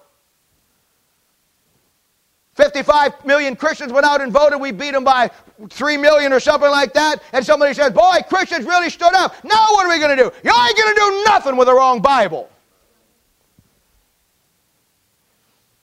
55 2.55 3.25
million 3.25 3.57
Christians 3.57 3.93
went 3.93 4.05
out 4.05 4.21
and 4.21 4.31
voted. 4.31 4.61
We 4.61 4.73
beat 4.73 4.91
them 4.91 5.05
by 5.05 5.31
3 5.71 5.97
million 5.97 6.33
or 6.33 6.41
something 6.41 6.71
like 6.71 6.93
that. 6.93 7.23
And 7.33 7.45
somebody 7.45 7.73
says, 7.73 7.93
Boy, 7.93 8.19
Christians 8.29 8.67
really 8.67 8.91
stood 8.91 9.15
up. 9.15 9.43
Now 9.43 9.73
what 9.73 9.87
are 9.87 9.89
we 9.89 9.99
going 9.99 10.17
to 10.17 10.23
do? 10.23 10.31
You 10.45 10.53
ain't 10.53 10.77
going 10.77 10.95
to 10.95 11.01
do 11.01 11.25
nothing 11.25 11.57
with 11.57 11.67
the 11.67 11.75
wrong 11.75 12.03
Bible. 12.03 12.51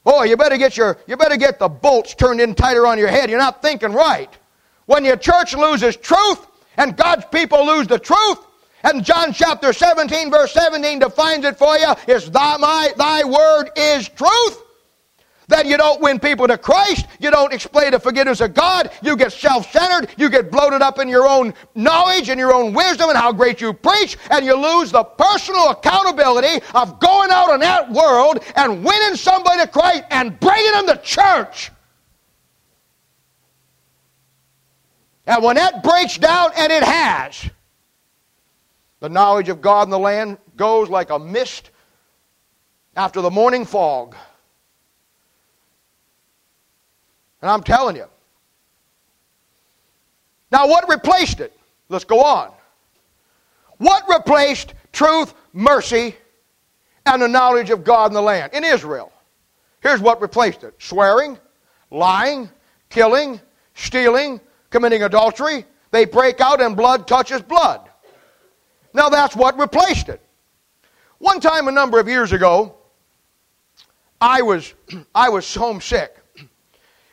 Boy, 0.03 0.25
you 0.25 0.37
better 0.37 0.57
get 0.57 0.77
your 0.77 0.97
you 1.07 1.17
better 1.17 1.37
get 1.37 1.59
the 1.59 1.67
bolts 1.67 2.15
turned 2.15 2.39
in 2.39 2.55
tighter 2.55 2.87
on 2.87 2.97
your 2.97 3.09
head. 3.09 3.29
You're 3.29 3.39
not 3.39 3.61
thinking 3.61 3.91
right. 3.91 4.29
When 4.85 5.03
your 5.05 5.17
church 5.17 5.55
loses 5.55 5.97
truth 5.97 6.47
and 6.77 6.95
God's 6.95 7.25
people 7.25 7.65
lose 7.65 7.87
the 7.87 7.99
truth, 7.99 8.39
and 8.83 9.03
John 9.03 9.33
chapter 9.33 9.73
17, 9.73 10.31
verse 10.31 10.53
17 10.53 10.99
defines 10.99 11.45
it 11.45 11.57
for 11.57 11.77
you, 11.77 11.93
is 12.07 12.31
thy, 12.31 12.57
my, 12.57 12.91
thy 12.97 13.23
word 13.23 13.71
is 13.75 14.07
truth 14.07 14.63
then 15.49 15.67
you 15.67 15.77
don't 15.77 15.99
win 15.99 16.19
people 16.19 16.47
to 16.47 16.59
Christ. 16.59 17.07
You 17.19 17.31
don't 17.31 17.51
explain 17.51 17.91
the 17.91 17.99
forgiveness 17.99 18.39
of 18.39 18.53
God. 18.53 18.91
You 19.01 19.17
get 19.17 19.33
self 19.33 19.69
centered. 19.71 20.13
You 20.15 20.29
get 20.29 20.51
bloated 20.51 20.83
up 20.83 20.99
in 20.99 21.07
your 21.07 21.27
own 21.27 21.55
knowledge 21.73 22.29
and 22.29 22.39
your 22.39 22.53
own 22.53 22.71
wisdom 22.71 23.09
and 23.09 23.17
how 23.17 23.33
great 23.33 23.59
you 23.59 23.73
preach. 23.73 24.15
And 24.29 24.45
you 24.45 24.55
lose 24.55 24.91
the 24.91 25.03
personal 25.03 25.69
accountability 25.69 26.63
of 26.75 26.99
going 26.99 27.31
out 27.31 27.51
in 27.55 27.61
that 27.61 27.91
world 27.91 28.43
and 28.55 28.85
winning 28.85 29.15
somebody 29.15 29.61
to 29.61 29.67
Christ 29.67 30.03
and 30.11 30.39
bringing 30.39 30.71
them 30.71 30.85
to 30.85 30.97
church. 30.97 31.71
And 35.25 35.43
when 35.43 35.55
that 35.55 35.81
breaks 35.83 36.17
down, 36.19 36.51
and 36.57 36.71
it 36.71 36.83
has, 36.83 37.49
the 38.99 39.09
knowledge 39.09 39.49
of 39.49 39.61
God 39.61 39.87
in 39.87 39.89
the 39.89 39.99
land 39.99 40.37
goes 40.57 40.89
like 40.89 41.09
a 41.09 41.17
mist 41.17 41.71
after 42.95 43.21
the 43.21 43.31
morning 43.31 43.65
fog. 43.65 44.15
And 47.41 47.49
I'm 47.49 47.63
telling 47.63 47.95
you. 47.95 48.05
Now, 50.51 50.67
what 50.67 50.89
replaced 50.89 51.39
it? 51.39 51.57
Let's 51.89 52.05
go 52.05 52.21
on. 52.21 52.51
What 53.77 54.03
replaced 54.09 54.73
truth, 54.91 55.33
mercy, 55.53 56.15
and 57.05 57.21
the 57.21 57.27
knowledge 57.27 57.69
of 57.69 57.83
God 57.83 58.07
in 58.07 58.13
the 58.13 58.21
land 58.21 58.53
in 58.53 58.63
Israel? 58.63 59.11
Here's 59.81 60.01
what 60.01 60.21
replaced 60.21 60.63
it 60.63 60.75
swearing, 60.79 61.37
lying, 61.91 62.49
killing, 62.89 63.39
stealing, 63.75 64.41
committing 64.69 65.03
adultery. 65.03 65.65
They 65.91 66.05
break 66.05 66.41
out 66.41 66.61
and 66.61 66.75
blood 66.75 67.07
touches 67.07 67.41
blood. 67.41 67.89
Now 68.93 69.09
that's 69.09 69.35
what 69.35 69.57
replaced 69.57 70.09
it. 70.09 70.21
One 71.19 71.39
time 71.39 71.67
a 71.67 71.71
number 71.71 71.99
of 71.99 72.07
years 72.07 72.31
ago, 72.31 72.75
I 74.19 74.41
was, 74.41 74.73
I 75.15 75.29
was 75.29 75.53
homesick. 75.53 76.18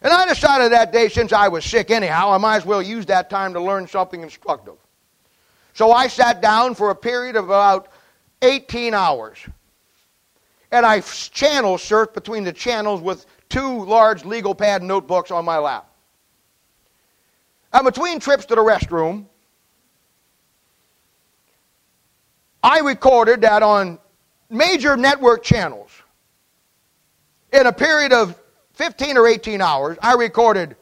And 0.06 0.14
I 0.14 0.24
decided 0.24 0.70
that 0.70 0.92
day, 0.92 1.08
since 1.08 1.32
I 1.32 1.48
was 1.48 1.64
sick 1.64 1.90
anyhow, 1.90 2.30
I 2.30 2.38
might 2.38 2.58
as 2.58 2.64
well 2.64 2.80
use 2.80 3.06
that 3.06 3.28
time 3.28 3.52
to 3.54 3.60
learn 3.60 3.88
something 3.88 4.22
instructive. 4.22 4.76
So 5.74 5.90
I 5.90 6.06
sat 6.06 6.40
down 6.40 6.76
for 6.76 6.90
a 6.90 6.94
period 6.94 7.34
of 7.34 7.46
about 7.46 7.88
18 8.40 8.94
hours. 8.94 9.36
And 10.70 10.86
I 10.86 11.00
channel 11.00 11.76
surfed 11.76 12.14
between 12.14 12.44
the 12.44 12.52
channels 12.52 13.00
with 13.00 13.26
two 13.48 13.84
large 13.84 14.24
legal 14.24 14.54
pad 14.54 14.80
notebooks 14.84 15.32
on 15.32 15.44
my 15.44 15.58
lap. 15.58 15.90
And 17.72 17.84
between 17.84 18.20
trips 18.20 18.46
to 18.46 18.54
the 18.54 18.62
restroom, 18.62 19.24
I 22.62 22.78
recorded 22.78 23.40
that 23.40 23.64
on 23.64 23.98
major 24.50 24.96
network 24.96 25.42
channels, 25.42 25.90
in 27.52 27.66
a 27.66 27.72
period 27.72 28.12
of 28.12 28.40
15 28.76 29.16
or 29.16 29.26
18 29.26 29.60
hours, 29.62 29.96
I 30.02 30.14
recorded 30.14 30.76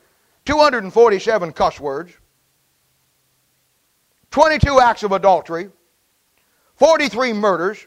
247 0.47 1.53
cuss 1.53 1.79
words, 1.81 2.13
22 4.33 4.81
acts 4.81 5.05
of 5.05 5.13
adultery, 5.13 5.71
43 6.77 7.33
murders, 7.33 7.87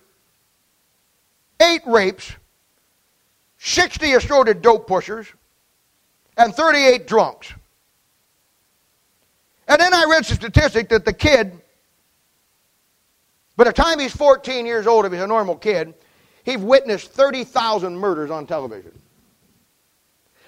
8 1.62 1.82
rapes, 1.86 2.32
60 3.58 4.14
assorted 4.14 4.62
dope 4.62 4.88
pushers, 4.88 5.28
and 6.38 6.56
38 6.56 7.06
drunks. 7.06 7.54
And 9.68 9.82
then 9.82 9.94
I 9.94 10.06
read 10.10 10.24
the 10.24 10.36
statistic 10.36 10.88
that 10.90 11.04
the 11.04 11.12
kid, 11.12 11.52
by 13.58 13.66
the 13.66 13.74
time 13.74 14.00
he's 14.00 14.16
14 14.16 14.66
years 14.66 14.88
old, 14.88 15.06
if 15.06 15.12
he's 15.12 15.22
a 15.22 15.28
normal 15.28 15.58
kid, 15.58 15.94
he's 16.46 16.60
witnessed 16.60 17.12
30,000 17.12 17.98
murders 17.98 18.32
on 18.32 18.48
television. 18.48 18.94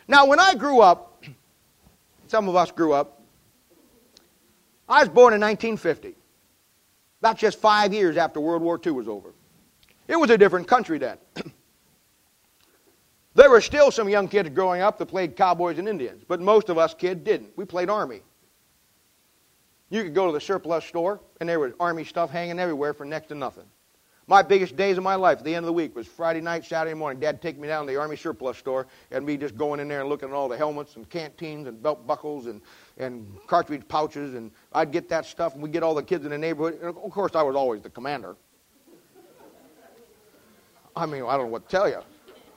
Now, 0.10 0.26
when 0.26 0.40
I 0.40 0.56
grew 0.56 0.82
up, 0.82 1.24
some 2.28 2.50
of 2.50 2.56
us 2.56 2.72
grew 2.72 2.94
up, 2.94 3.22
I 4.90 5.02
was 5.02 5.08
born 5.08 5.36
in 5.36 5.40
1950, 5.40 6.16
about 7.22 7.38
just 7.38 7.60
five 7.60 7.94
years 7.94 8.18
after 8.18 8.40
World 8.40 8.64
War 8.64 8.82
II 8.84 8.94
was 8.94 9.08
over. 9.08 9.30
It 10.08 10.16
was 10.16 10.32
a 10.32 10.38
different 10.38 10.68
country 10.68 10.98
then. 10.98 11.20
there 13.36 13.52
were 13.52 13.62
still 13.62 13.92
some 13.92 14.10
young 14.10 14.28
kids 14.28 14.50
growing 14.50 14.82
up 14.82 14.98
that 14.98 15.06
played 15.06 15.36
cowboys 15.36 15.78
and 15.78 15.88
Indians, 15.88 16.24
but 16.28 16.42
most 16.42 16.70
of 16.70 16.80
us 16.80 16.96
kids 16.96 17.24
didn't. 17.24 17.56
We 17.56 17.66
played 17.66 17.92
Army. 17.92 18.22
You 19.92 20.02
could 20.04 20.16
go 20.16 20.26
to 20.26 20.32
the 20.32 20.42
surplus 20.42 20.86
store, 20.86 21.20
and 21.40 21.48
there 21.48 21.60
was 21.60 21.74
army 21.80 22.04
stuff 22.04 22.32
hanging 22.32 22.58
everywhere 22.58 22.96
for 22.96 23.06
next 23.06 23.28
to 23.28 23.36
nothing. 23.36 23.66
My 24.30 24.44
biggest 24.44 24.76
days 24.76 24.96
of 24.96 25.04
my 25.04 25.16
life 25.16 25.40
at 25.40 25.44
the 25.44 25.56
end 25.56 25.64
of 25.64 25.66
the 25.66 25.74
week 25.74 25.96
was 25.96 26.06
Friday 26.06 26.40
night, 26.40 26.64
Saturday 26.64 26.94
morning. 26.94 27.20
Dad 27.20 27.42
take 27.42 27.58
me 27.58 27.68
down 27.68 27.88
to 27.88 27.92
the 27.92 28.00
Army 28.00 28.16
surplus 28.16 28.60
store 28.60 28.86
and 29.10 29.26
me 29.26 29.38
just 29.38 29.58
going 29.58 29.80
in 29.80 29.88
there 29.88 30.02
and 30.02 30.10
looking 30.10 30.30
at 30.30 30.36
all 30.36 30.48
the 30.48 30.56
helmets 30.56 30.98
and 30.98 31.10
canteens 31.10 31.68
and 31.68 31.82
belt 31.82 32.06
buckles 32.06 32.46
and, 32.46 32.62
and 33.00 33.26
cartridge 33.48 33.82
pouches. 33.88 34.36
And 34.36 34.52
I'd 34.72 34.92
get 34.92 35.10
that 35.10 35.26
stuff, 35.26 35.56
and 35.56 35.64
we'd 35.64 35.72
get 35.72 35.82
all 35.82 35.96
the 35.96 36.04
kids 36.04 36.26
in 36.26 36.30
the 36.30 36.38
neighborhood. 36.38 36.80
And 36.80 36.96
of 36.96 37.12
course, 37.12 37.34
I 37.34 37.42
was 37.42 37.56
always 37.56 37.82
the 37.82 37.90
commander. 37.90 38.36
I 40.96 41.08
mean, 41.08 41.24
I 41.24 41.36
don't 41.36 41.48
know 41.48 41.52
what 41.54 41.68
to 41.68 41.76
tell 41.76 41.90
you. 41.90 42.02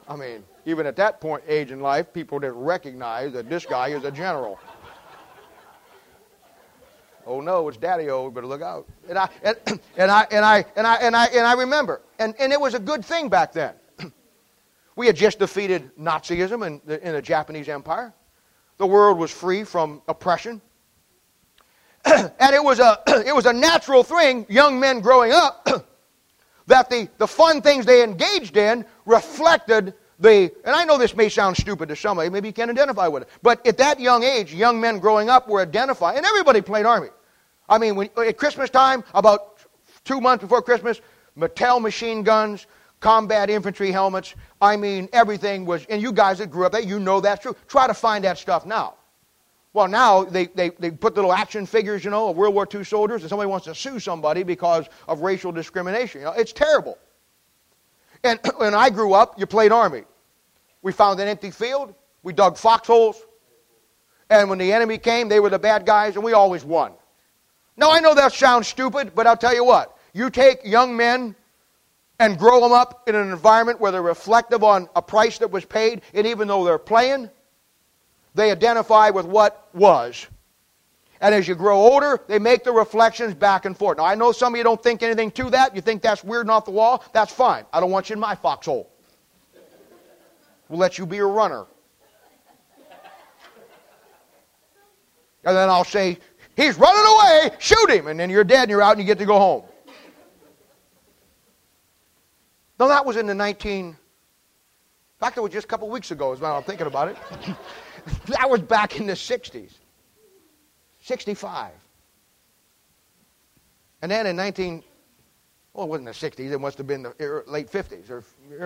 I 0.07 0.15
mean, 0.15 0.45
even 0.67 0.85
at 0.85 0.97
that 0.97 1.23
point, 1.23 1.43
age 1.49 1.71
in 1.71 1.81
life, 1.81 2.13
people 2.13 2.39
didn't 2.39 2.59
recognize 2.59 3.33
that 3.33 3.49
this 3.49 3.65
guy 3.65 3.89
is 3.89 4.05
a 4.05 4.11
general. 4.11 4.61
Oh 7.27 7.41
no, 7.41 7.69
it's 7.69 7.77
Daddy 7.77 8.09
O. 8.11 8.31
Better 8.31 8.47
look 8.47 8.63
out. 8.63 8.87
And 9.09 9.19
I 9.19 9.29
and, 9.43 9.57
and 9.97 10.11
I 10.11 10.27
and 10.31 10.45
I 10.45 10.65
and 10.77 10.87
I 10.87 10.95
and 10.97 11.17
I 11.17 11.27
and 11.27 11.47
I 11.47 11.55
remember, 11.55 12.03
and, 12.19 12.35
and 12.39 12.53
it 12.53 12.61
was 12.61 12.75
a 12.75 12.79
good 12.79 13.05
thing 13.05 13.29
back 13.29 13.53
then. 13.53 13.75
we 14.97 15.07
had 15.07 15.17
just 15.17 15.39
defeated 15.39 15.91
Nazism 15.97 16.67
in 16.67 16.81
the, 16.85 17.07
in 17.07 17.13
the 17.15 17.23
Japanese 17.23 17.69
Empire. 17.69 18.13
The 18.79 18.87
world 18.87 19.19
was 19.19 19.31
free 19.31 19.65
from 19.65 20.03
oppression. 20.09 20.61
and 22.05 22.33
it 22.41 22.63
was 22.63 22.81
a 22.81 23.01
it 23.07 23.35
was 23.35 23.47
a 23.47 23.53
natural 23.53 24.03
thing, 24.03 24.47
young 24.49 24.81
men 24.81 25.01
growing 25.01 25.33
up, 25.33 25.69
that 26.67 26.91
the, 26.91 27.09
the 27.19 27.27
fun 27.27 27.63
things 27.63 27.87
they 27.87 28.03
engaged 28.03 28.57
in 28.57 28.85
reflected 29.07 29.95
the, 30.23 30.53
and 30.65 30.75
I 30.75 30.85
know 30.85 30.99
this 30.99 31.17
may 31.17 31.29
sound 31.29 31.57
stupid 31.57 31.89
to 31.89 31.97
somebody, 31.97 32.31
maybe 32.31 32.49
you 32.49 32.55
can't 32.55 32.71
identify 32.71 33.09
with 33.09 33.25
it, 33.25 33.29
but 33.43 33.67
at 33.67 33.77
that 33.79 33.99
young 33.99 34.23
age, 34.23 34.55
young 34.55 34.81
men 34.81 35.01
growing 35.01 35.29
up 35.29 35.49
were 35.49 35.61
identified, 35.61 36.17
and 36.17 36.25
everybody 36.25 36.61
played 36.61 36.87
Army. 36.87 37.09
I 37.69 37.79
mean, 37.79 37.97
when, 37.97 38.09
at 38.17 38.37
Christmas 38.37 38.71
time, 38.71 39.03
about 39.15 39.59
two 40.05 40.21
months 40.21 40.43
before 40.43 40.63
Christmas, 40.63 41.01
Mattel 41.37 41.81
machine 41.83 42.23
guns, 42.23 42.67
combat 43.01 43.51
infantry 43.51 43.91
helmets, 43.91 44.35
I 44.61 44.77
mean, 44.77 45.09
everything 45.13 45.67
was, 45.67 45.85
and 45.87 46.01
you 46.01 46.13
guys 46.13 46.39
that 46.39 46.51
grew 46.51 46.67
up 46.67 46.73
there, 46.73 46.81
you 46.81 47.01
know 47.01 47.21
that's 47.21 47.43
true. 47.43 47.57
Try 47.67 47.89
to 47.89 47.95
find 47.95 48.25
that 48.25 48.39
stuff 48.39 48.65
now. 48.65 48.95
Well, 49.73 49.89
now 49.89 50.23
they, 50.23 50.47
they, 50.47 50.69
they 50.69 50.91
put 50.91 51.17
little 51.17 51.33
action 51.33 51.67
figures, 51.67 52.05
you 52.05 52.11
know, 52.11 52.29
of 52.29 52.37
World 52.37 52.55
War 52.55 52.69
II 52.73 52.85
soldiers, 52.85 53.23
and 53.23 53.31
somebody 53.31 53.49
wants 53.49 53.65
to 53.65 53.75
sue 53.75 53.99
somebody 53.99 54.45
because 54.45 54.87
of 55.09 55.21
racial 55.21 55.51
discrimination. 55.51 56.21
You 56.21 56.27
know, 56.27 56.33
it's 56.33 56.53
terrible. 56.53 56.99
And 58.23 58.39
when 58.59 58.75
I 58.75 58.91
grew 58.91 59.15
up, 59.15 59.39
you 59.39 59.47
played 59.47 59.73
Army. 59.73 60.05
We 60.83 60.93
found 60.93 61.21
an 61.21 61.29
empty 61.29 61.51
field. 61.51 61.95
We 62.23 62.33
dug 62.33 62.57
foxholes. 62.57 63.21
And 64.29 64.49
when 64.49 64.59
the 64.59 64.73
enemy 64.73 64.99
came, 64.99 65.29
they 65.29 65.41
were 65.41 65.51
the 65.51 65.59
bad 65.59 65.87
guys, 65.87 66.17
and 66.17 66.25
we 66.25 66.33
always 66.33 66.65
won. 66.65 66.93
Now, 67.77 67.91
I 67.91 68.01
know 68.01 68.15
that 68.15 68.33
sounds 68.33 68.69
stupid, 68.69 69.13
but 69.15 69.27
I'll 69.27 69.37
tell 69.37 69.55
you 69.55 69.65
what. 69.65 69.97
You 70.13 70.31
take 70.31 70.61
young 70.65 70.97
men 70.97 71.35
and 72.19 72.39
grow 72.39 72.61
them 72.61 72.73
up 72.73 73.09
in 73.09 73.15
an 73.15 73.31
environment 73.31 73.81
where 73.81 73.91
they're 73.93 74.03
reflective 74.03 74.63
on 74.63 74.89
a 74.95 75.03
price 75.03 75.39
that 75.39 75.51
was 75.51 75.65
paid, 75.65 76.03
and 76.15 76.27
even 76.27 76.49
though 76.49 76.65
they're 76.65 76.79
playing, 76.79 77.31
they 78.35 78.51
identify 78.51 79.11
with 79.11 79.27
what 79.27 79.69
was. 79.75 80.27
And 81.21 81.35
as 81.35 81.47
you 81.47 81.55
grow 81.55 81.79
older, 81.79 82.21
they 82.27 82.39
make 82.39 82.65
the 82.65 82.73
reflections 82.73 83.35
back 83.35 83.65
and 83.65 83.77
forth. 83.77 83.99
Now, 83.99 84.05
I 84.05 84.15
know 84.15 84.33
some 84.33 84.55
of 84.55 84.59
you 84.59 84.65
don't 84.65 84.83
think 84.83 85.03
anything 85.03 85.31
to 85.33 85.51
that. 85.51 85.75
You 85.75 85.81
think 85.81 86.03
that's 86.03 86.25
weird 86.25 86.43
and 86.43 86.51
off 86.51 86.65
the 86.65 86.73
wall. 86.73 87.05
That's 87.13 87.33
fine. 87.33 87.65
I 87.73 87.81
don't 87.81 87.91
want 87.91 88.11
you 88.11 88.15
in 88.15 88.21
my 88.21 88.35
foxhole. 88.35 88.92
We'll 90.73 90.81
let 90.81 90.97
you 90.97 91.05
be 91.05 91.19
a 91.19 91.27
runner. 91.27 91.67
And 95.45 95.55
then 95.55 95.69
I'll 95.69 95.85
say, 95.85 96.17
He's 96.57 96.79
running 96.79 97.05
away, 97.13 97.51
shoot 97.59 97.91
him. 97.91 98.07
And 98.07 98.19
then 98.19 98.31
you're 98.31 98.43
dead 98.43 98.63
and 98.63 98.71
you're 98.71 98.81
out 98.81 98.93
and 98.93 99.01
you 99.01 99.07
get 99.07 99.19
to 99.19 99.27
go 99.27 99.39
home. 99.39 99.65
No, 102.81 102.89
that 102.89 103.05
was 103.05 103.19
in 103.19 103.27
the 103.27 103.35
19. 103.35 103.89
In 103.89 103.97
fact, 105.21 105.37
it 105.37 105.43
was 105.43 105.53
just 105.53 105.67
a 105.67 105.69
couple 105.69 105.91
weeks 105.91 106.11
ago, 106.11 106.33
is 106.33 106.41
when 106.41 106.51
I'm 106.51 106.63
thinking 106.63 106.87
about 106.87 107.09
it. 107.09 107.19
that 108.29 108.49
was 108.49 108.63
back 108.63 108.99
in 108.99 109.07
the 109.07 109.13
60s. 109.13 109.73
65. 111.03 111.73
And 114.01 114.11
then 114.11 114.27
in 114.27 114.37
19, 114.37 114.83
well, 115.75 115.85
it 115.85 115.91
wasn't 115.91 116.07
the 116.07 116.31
60s, 116.31 116.51
it 116.51 116.59
must 116.59 116.79
have 116.79 116.87
been 116.87 117.03
the 117.03 117.15
er, 117.21 117.45
late 117.47 117.71
50s, 117.71 118.09
or 118.09 118.25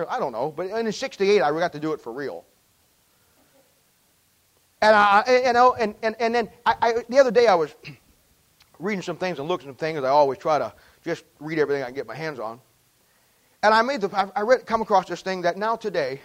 I 0.09 0.19
don't 0.19 0.31
know. 0.31 0.53
But 0.55 0.67
in 0.67 0.91
68, 0.91 1.41
I 1.41 1.51
got 1.51 1.73
to 1.73 1.79
do 1.79 1.93
it 1.93 2.01
for 2.01 2.11
real. 2.11 2.45
And 4.81 4.95
I, 4.95 5.41
you 5.45 5.53
know, 5.53 5.73
and, 5.73 5.95
and, 6.03 6.15
and 6.19 6.35
then 6.35 6.49
I, 6.65 6.75
I, 6.81 6.93
the 7.09 7.19
other 7.19 7.31
day 7.31 7.47
I 7.47 7.55
was 7.55 7.73
reading 8.79 9.01
some 9.01 9.17
things 9.17 9.39
and 9.39 9.47
looking 9.47 9.67
at 9.67 9.71
some 9.71 9.77
things. 9.77 10.03
I 10.03 10.09
always 10.09 10.37
try 10.37 10.59
to 10.59 10.71
just 11.03 11.23
read 11.39 11.57
everything 11.57 11.83
I 11.83 11.87
can 11.87 11.95
get 11.95 12.07
my 12.07 12.15
hands 12.15 12.39
on. 12.39 12.59
And 13.63 13.73
I 13.73 13.81
made 13.81 14.01
the, 14.01 14.31
I 14.35 14.41
read, 14.41 14.65
come 14.65 14.81
across 14.81 15.07
this 15.07 15.21
thing 15.21 15.41
that 15.41 15.57
now 15.57 15.75
today, 15.75 16.21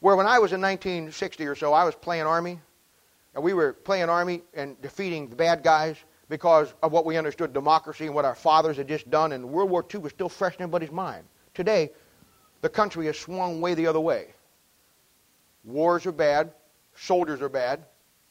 where 0.00 0.14
when 0.14 0.26
I 0.26 0.38
was 0.38 0.52
in 0.52 0.60
1960 0.60 1.46
or 1.46 1.56
so, 1.56 1.72
I 1.72 1.84
was 1.84 1.94
playing 1.96 2.24
Army, 2.24 2.60
and 3.34 3.42
we 3.42 3.54
were 3.54 3.72
playing 3.72 4.08
Army 4.08 4.42
and 4.54 4.80
defeating 4.80 5.28
the 5.28 5.36
bad 5.36 5.64
guys 5.64 5.96
because 6.28 6.72
of 6.82 6.92
what 6.92 7.04
we 7.04 7.16
understood 7.16 7.52
democracy 7.52 8.06
and 8.06 8.14
what 8.14 8.24
our 8.24 8.34
fathers 8.34 8.76
had 8.76 8.86
just 8.86 9.10
done, 9.10 9.32
and 9.32 9.44
World 9.44 9.70
War 9.70 9.84
II 9.92 10.00
was 10.00 10.12
still 10.12 10.28
fresh 10.28 10.54
in 10.54 10.62
everybody's 10.62 10.92
mind. 10.92 11.24
Today, 11.54 11.90
the 12.64 12.70
country 12.70 13.04
has 13.04 13.18
swung 13.18 13.60
way 13.60 13.74
the 13.74 13.86
other 13.86 14.00
way. 14.00 14.28
Wars 15.64 16.06
are 16.06 16.12
bad, 16.12 16.50
soldiers 16.94 17.42
are 17.42 17.50
bad, 17.50 17.84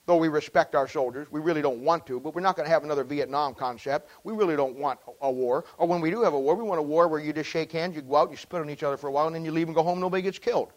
though 0.08 0.18
we 0.18 0.28
respect 0.28 0.74
our 0.74 0.88
soldiers. 0.88 1.32
We 1.32 1.40
really 1.40 1.62
don't 1.62 1.82
want 1.82 2.08
to, 2.08 2.20
but 2.20 2.34
we're 2.34 2.42
not 2.42 2.56
going 2.56 2.66
to 2.66 2.72
have 2.72 2.84
another 2.84 3.04
Vietnam 3.04 3.54
concept. 3.54 4.10
We 4.24 4.34
really 4.34 4.56
don't 4.56 4.76
want 4.76 5.00
a 5.22 5.32
war. 5.32 5.66
Or 5.78 5.88
when 5.88 6.02
we 6.02 6.10
do 6.10 6.24
have 6.24 6.34
a 6.34 6.40
war, 6.40 6.56
we 6.56 6.64
want 6.64 6.80
a 6.80 6.84
war 6.84 7.08
where 7.08 7.20
you 7.20 7.32
just 7.32 7.48
shake 7.48 7.72
hands, 7.72 7.96
you 7.96 8.02
go 8.02 8.16
out, 8.16 8.32
you 8.32 8.38
spit 8.38 8.60
on 8.60 8.72
each 8.72 8.82
other 8.82 8.98
for 8.98 9.08
a 9.08 9.12
while, 9.12 9.28
and 9.28 9.36
then 9.36 9.46
you 9.46 9.52
leave 9.52 9.68
and 9.68 9.76
go 9.76 9.84
home, 9.84 10.00
nobody 10.00 10.24
gets 10.24 10.40
killed. 10.40 10.74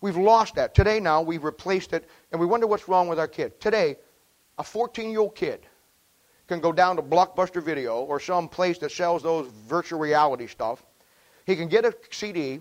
We've 0.00 0.16
lost 0.16 0.54
that. 0.54 0.76
Today 0.76 1.00
now, 1.00 1.22
we've 1.22 1.42
replaced 1.42 1.92
it, 1.92 2.08
and 2.30 2.40
we 2.40 2.46
wonder 2.46 2.68
what's 2.68 2.86
wrong 2.86 3.08
with 3.08 3.18
our 3.18 3.26
kids. 3.26 3.56
Today, 3.58 3.96
a 4.58 4.62
14-year-old 4.62 5.34
kid 5.34 5.66
can 6.46 6.60
go 6.60 6.70
down 6.70 6.94
to 6.94 7.02
Blockbuster 7.02 7.60
Video 7.60 8.02
or 8.02 8.20
some 8.20 8.48
place 8.48 8.78
that 8.78 8.92
sells 8.92 9.24
those 9.24 9.48
virtual 9.66 9.98
reality 9.98 10.46
stuff. 10.46 10.84
He 11.46 11.56
can 11.56 11.68
get 11.68 11.84
a 11.84 11.94
CD, 12.10 12.60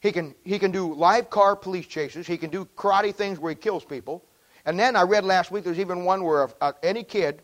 he 0.00 0.12
can, 0.12 0.34
he 0.44 0.58
can 0.58 0.70
do 0.70 0.94
live 0.94 1.30
car 1.30 1.56
police 1.56 1.86
chases. 1.86 2.26
He 2.26 2.36
can 2.36 2.50
do 2.50 2.64
karate 2.76 3.14
things 3.14 3.38
where 3.38 3.50
he 3.50 3.56
kills 3.56 3.84
people. 3.84 4.24
And 4.64 4.78
then 4.78 4.96
I 4.96 5.02
read 5.02 5.24
last 5.24 5.50
week 5.50 5.64
there's 5.64 5.78
even 5.78 6.04
one 6.04 6.22
where 6.22 6.48
uh, 6.60 6.72
any 6.82 7.02
kid 7.02 7.42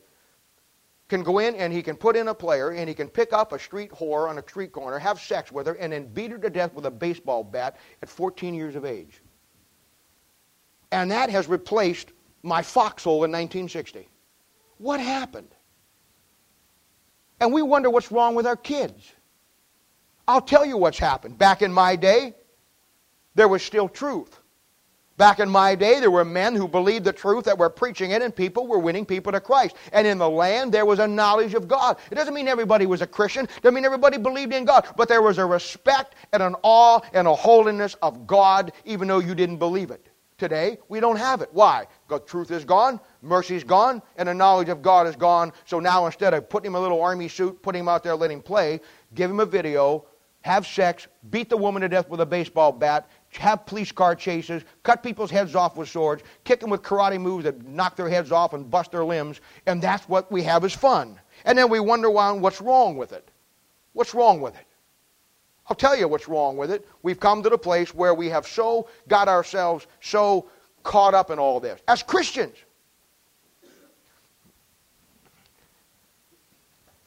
can 1.08 1.22
go 1.22 1.38
in 1.38 1.54
and 1.56 1.72
he 1.72 1.82
can 1.82 1.96
put 1.96 2.16
in 2.16 2.28
a 2.28 2.34
player 2.34 2.70
and 2.70 2.88
he 2.88 2.94
can 2.94 3.08
pick 3.08 3.32
up 3.32 3.52
a 3.52 3.58
street 3.58 3.90
whore 3.90 4.28
on 4.28 4.38
a 4.38 4.42
street 4.42 4.72
corner, 4.72 4.98
have 4.98 5.20
sex 5.20 5.52
with 5.52 5.66
her, 5.66 5.74
and 5.74 5.92
then 5.92 6.06
beat 6.06 6.30
her 6.30 6.38
to 6.38 6.50
death 6.50 6.72
with 6.74 6.86
a 6.86 6.90
baseball 6.90 7.44
bat 7.44 7.76
at 8.02 8.08
14 8.08 8.54
years 8.54 8.76
of 8.76 8.84
age. 8.84 9.22
And 10.90 11.10
that 11.10 11.30
has 11.30 11.48
replaced 11.48 12.12
my 12.42 12.62
foxhole 12.62 13.24
in 13.24 13.30
1960. 13.30 14.08
What 14.78 15.00
happened? 15.00 15.54
And 17.40 17.52
we 17.52 17.62
wonder 17.62 17.90
what's 17.90 18.12
wrong 18.12 18.34
with 18.34 18.46
our 18.46 18.56
kids. 18.56 19.12
I'll 20.26 20.40
tell 20.40 20.64
you 20.64 20.76
what's 20.76 20.98
happened. 20.98 21.38
Back 21.38 21.62
in 21.62 21.72
my 21.72 21.96
day, 21.96 22.34
there 23.34 23.48
was 23.48 23.62
still 23.62 23.88
truth. 23.88 24.38
Back 25.18 25.40
in 25.40 25.48
my 25.48 25.74
day, 25.74 26.00
there 26.00 26.10
were 26.10 26.24
men 26.24 26.54
who 26.54 26.66
believed 26.66 27.04
the 27.04 27.12
truth 27.12 27.44
that 27.44 27.58
were 27.58 27.68
preaching 27.68 28.12
it, 28.12 28.22
and 28.22 28.34
people 28.34 28.66
were 28.66 28.78
winning 28.78 29.04
people 29.04 29.30
to 29.30 29.40
Christ. 29.40 29.76
And 29.92 30.06
in 30.06 30.18
the 30.18 30.28
land, 30.28 30.72
there 30.72 30.86
was 30.86 30.98
a 30.98 31.06
knowledge 31.06 31.54
of 31.54 31.68
God. 31.68 31.98
It 32.10 32.14
doesn't 32.14 32.34
mean 32.34 32.48
everybody 32.48 32.86
was 32.86 33.02
a 33.02 33.06
Christian, 33.06 33.44
it 33.44 33.62
doesn't 33.62 33.74
mean 33.74 33.84
everybody 33.84 34.16
believed 34.16 34.52
in 34.52 34.64
God, 34.64 34.86
but 34.96 35.08
there 35.08 35.22
was 35.22 35.38
a 35.38 35.46
respect 35.46 36.14
and 36.32 36.42
an 36.42 36.56
awe 36.62 37.00
and 37.12 37.28
a 37.28 37.34
holiness 37.34 37.94
of 38.02 38.26
God, 38.26 38.72
even 38.84 39.06
though 39.06 39.18
you 39.18 39.34
didn't 39.34 39.58
believe 39.58 39.90
it. 39.90 40.08
Today, 40.38 40.78
we 40.88 40.98
don't 40.98 41.18
have 41.18 41.40
it. 41.40 41.50
Why? 41.52 41.86
Because 42.08 42.28
truth 42.28 42.50
is 42.50 42.64
gone, 42.64 42.98
mercy's 43.20 43.62
gone, 43.62 44.02
and 44.16 44.28
the 44.28 44.34
knowledge 44.34 44.70
of 44.70 44.82
God 44.82 45.06
is 45.06 45.14
gone. 45.14 45.52
So 45.66 45.78
now 45.78 46.06
instead 46.06 46.34
of 46.34 46.48
putting 46.48 46.72
him 46.72 46.74
in 46.74 46.80
a 46.80 46.82
little 46.82 47.00
army 47.00 47.28
suit, 47.28 47.62
putting 47.62 47.82
him 47.82 47.88
out 47.88 48.02
there, 48.02 48.16
letting 48.16 48.38
him 48.38 48.42
play, 48.42 48.80
give 49.14 49.30
him 49.30 49.38
a 49.38 49.46
video, 49.46 50.04
have 50.42 50.66
sex, 50.66 51.06
beat 51.30 51.48
the 51.48 51.56
woman 51.56 51.82
to 51.82 51.88
death 51.88 52.08
with 52.08 52.20
a 52.20 52.26
baseball 52.26 52.72
bat, 52.72 53.08
have 53.30 53.64
police 53.64 53.90
car 53.90 54.14
chases, 54.14 54.62
cut 54.82 55.02
people's 55.02 55.30
heads 55.30 55.54
off 55.54 55.76
with 55.76 55.88
swords, 55.88 56.22
kick 56.44 56.60
them 56.60 56.70
with 56.70 56.82
karate 56.82 57.20
moves 57.20 57.44
that 57.44 57.64
knock 57.66 57.96
their 57.96 58.08
heads 58.08 58.30
off 58.30 58.52
and 58.52 58.70
bust 58.70 58.92
their 58.92 59.04
limbs, 59.04 59.40
and 59.66 59.80
that's 59.80 60.08
what 60.08 60.30
we 60.30 60.42
have 60.42 60.64
as 60.64 60.72
fun. 60.72 61.18
And 61.44 61.56
then 61.56 61.70
we 61.70 61.80
wonder 61.80 62.10
why, 62.10 62.30
what's 62.32 62.60
wrong 62.60 62.96
with 62.96 63.12
it. 63.12 63.28
What's 63.94 64.14
wrong 64.14 64.40
with 64.40 64.54
it? 64.54 64.66
I'll 65.68 65.76
tell 65.76 65.96
you 65.96 66.08
what's 66.08 66.28
wrong 66.28 66.56
with 66.56 66.70
it. 66.70 66.86
We've 67.02 67.20
come 67.20 67.42
to 67.42 67.48
the 67.48 67.58
place 67.58 67.94
where 67.94 68.14
we 68.14 68.28
have 68.28 68.46
so 68.46 68.88
got 69.08 69.28
ourselves 69.28 69.86
so 70.00 70.48
caught 70.82 71.14
up 71.14 71.30
in 71.30 71.38
all 71.38 71.60
this. 71.60 71.80
As 71.86 72.02
Christians, 72.02 72.56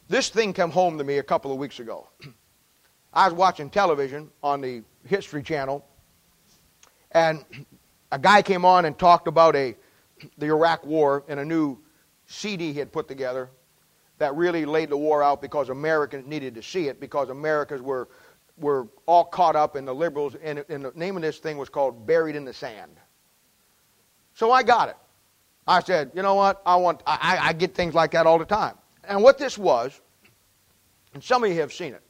this 0.08 0.30
thing 0.30 0.54
came 0.54 0.72
home 0.72 0.98
to 0.98 1.04
me 1.04 1.18
a 1.18 1.24
couple 1.24 1.52
of 1.52 1.58
weeks 1.58 1.80
ago. 1.80 2.08
I 3.16 3.30
was 3.30 3.34
watching 3.34 3.70
television 3.70 4.30
on 4.44 4.60
the 4.60 4.84
History 5.06 5.42
Channel, 5.42 5.86
and 7.12 7.46
a 8.12 8.20
guy 8.20 8.42
came 8.42 8.66
on 8.66 8.84
and 8.84 9.00
talked 9.00 9.30
about 9.30 9.56
a, 9.56 9.76
the 10.38 10.48
Iraq 10.48 10.86
War 10.86 11.24
and 11.30 11.40
a 11.40 11.46
new 11.46 11.78
CD 12.26 12.74
he 12.74 12.80
had 12.80 12.92
put 12.92 13.08
together 13.08 13.50
that 14.18 14.36
really 14.36 14.66
laid 14.66 14.90
the 14.90 14.98
war 14.98 15.24
out 15.24 15.42
because 15.42 15.70
Americans 15.70 16.28
needed 16.28 16.56
to 16.56 16.62
see 16.62 16.88
it 16.88 17.00
because 17.00 17.30
Americans 17.30 17.82
were, 17.82 18.10
were 18.58 18.88
all 19.06 19.24
caught 19.24 19.56
up 19.56 19.78
in 19.78 19.86
the 19.86 19.96
liberals, 19.96 20.36
and, 20.44 20.66
and 20.68 20.84
the 20.84 20.92
name 20.96 21.16
of 21.16 21.22
this 21.22 21.40
thing 21.40 21.58
was 21.58 21.70
called 21.70 22.06
Buried 22.06 22.36
in 22.36 22.44
the 22.44 22.54
Sand. 22.54 22.92
So 24.34 24.52
I 24.52 24.62
got 24.64 24.90
it. 24.90 24.98
I 25.68 25.80
said, 25.80 26.12
you 26.14 26.22
know 26.22 26.36
what? 26.36 26.62
I 26.66 26.76
want. 26.76 27.02
I, 27.08 27.38
I 27.42 27.54
get 27.54 27.74
things 27.74 27.96
like 27.96 28.12
that 28.12 28.28
all 28.28 28.38
the 28.38 28.46
time. 28.46 28.76
And 29.06 29.24
what 29.24 29.38
this 29.38 29.58
was, 29.58 30.00
and 31.14 31.24
some 31.24 31.44
of 31.44 31.50
you 31.50 31.60
have 31.62 31.74
seen 31.74 31.94
it. 31.94 32.02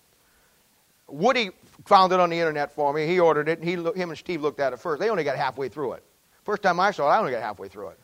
Woody 1.08 1.52
found 1.86 2.12
it 2.14 2.20
on 2.20 2.30
the 2.30 2.40
internet 2.40 2.72
for 2.72 2.94
me. 2.94 3.06
He 3.06 3.20
ordered 3.20 3.48
it. 3.48 3.60
And 3.60 3.68
he, 3.68 3.76
him 3.76 4.10
and 4.10 4.18
Steve 4.18 4.42
looked 4.42 4.60
at 4.60 4.74
it 4.74 4.80
first. 4.80 5.00
They 5.00 5.10
only 5.10 5.24
got 5.24 5.38
halfway 5.38 5.70
through 5.70 5.94
it. 5.94 6.04
First 6.44 6.62
time 6.62 6.80
I 6.80 6.92
saw 6.92 7.10
it, 7.10 7.14
I 7.16 7.20
only 7.20 7.32
got 7.32 7.42
halfway 7.42 7.68
through 7.68 7.90
it. 7.90 8.00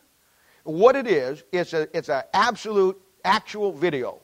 What 0.64 0.94
it 0.96 1.06
is, 1.06 1.42
it's 1.52 1.72
a 1.72 1.88
it's 1.96 2.08
an 2.08 2.22
absolute 2.34 3.00
actual 3.24 3.72
video. 3.72 4.20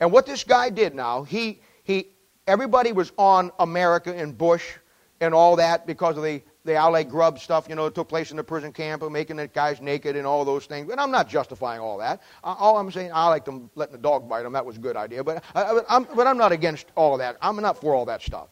And 0.00 0.12
what 0.12 0.26
this 0.26 0.44
guy 0.44 0.70
did 0.70 0.94
now, 0.94 1.22
he 1.22 1.60
he 1.84 2.08
everybody 2.46 2.92
was 2.92 3.12
on 3.16 3.50
America 3.58 4.14
and 4.14 4.36
Bush 4.36 4.76
and 5.20 5.34
all 5.34 5.56
that 5.56 5.86
because 5.86 6.16
of 6.16 6.22
the 6.22 6.42
the 6.68 6.74
Abu 6.74 7.10
Ghraib 7.10 7.38
stuff, 7.38 7.66
you 7.68 7.74
know, 7.74 7.84
that 7.84 7.94
took 7.94 8.08
place 8.08 8.30
in 8.30 8.36
the 8.36 8.44
prison 8.44 8.72
camp 8.72 9.02
and 9.02 9.12
making 9.12 9.36
the 9.36 9.48
guys 9.48 9.80
naked 9.80 10.16
and 10.16 10.26
all 10.26 10.44
those 10.44 10.66
things. 10.66 10.90
And 10.90 11.00
I'm 11.00 11.10
not 11.10 11.28
justifying 11.28 11.80
all 11.80 11.98
that. 11.98 12.22
All 12.44 12.76
I'm 12.76 12.90
saying, 12.90 13.10
I 13.12 13.26
like 13.28 13.44
them 13.44 13.70
letting 13.74 13.92
the 13.92 14.02
dog 14.02 14.28
bite 14.28 14.42
them. 14.42 14.52
That 14.52 14.66
was 14.66 14.76
a 14.76 14.80
good 14.80 14.96
idea. 14.96 15.24
But, 15.24 15.42
I, 15.54 15.80
I'm, 15.88 16.04
but 16.14 16.26
I'm 16.26 16.36
not 16.36 16.52
against 16.52 16.86
all 16.94 17.14
of 17.14 17.18
that. 17.20 17.38
I'm 17.40 17.56
not 17.56 17.80
for 17.80 17.94
all 17.94 18.04
that 18.04 18.22
stuff. 18.22 18.48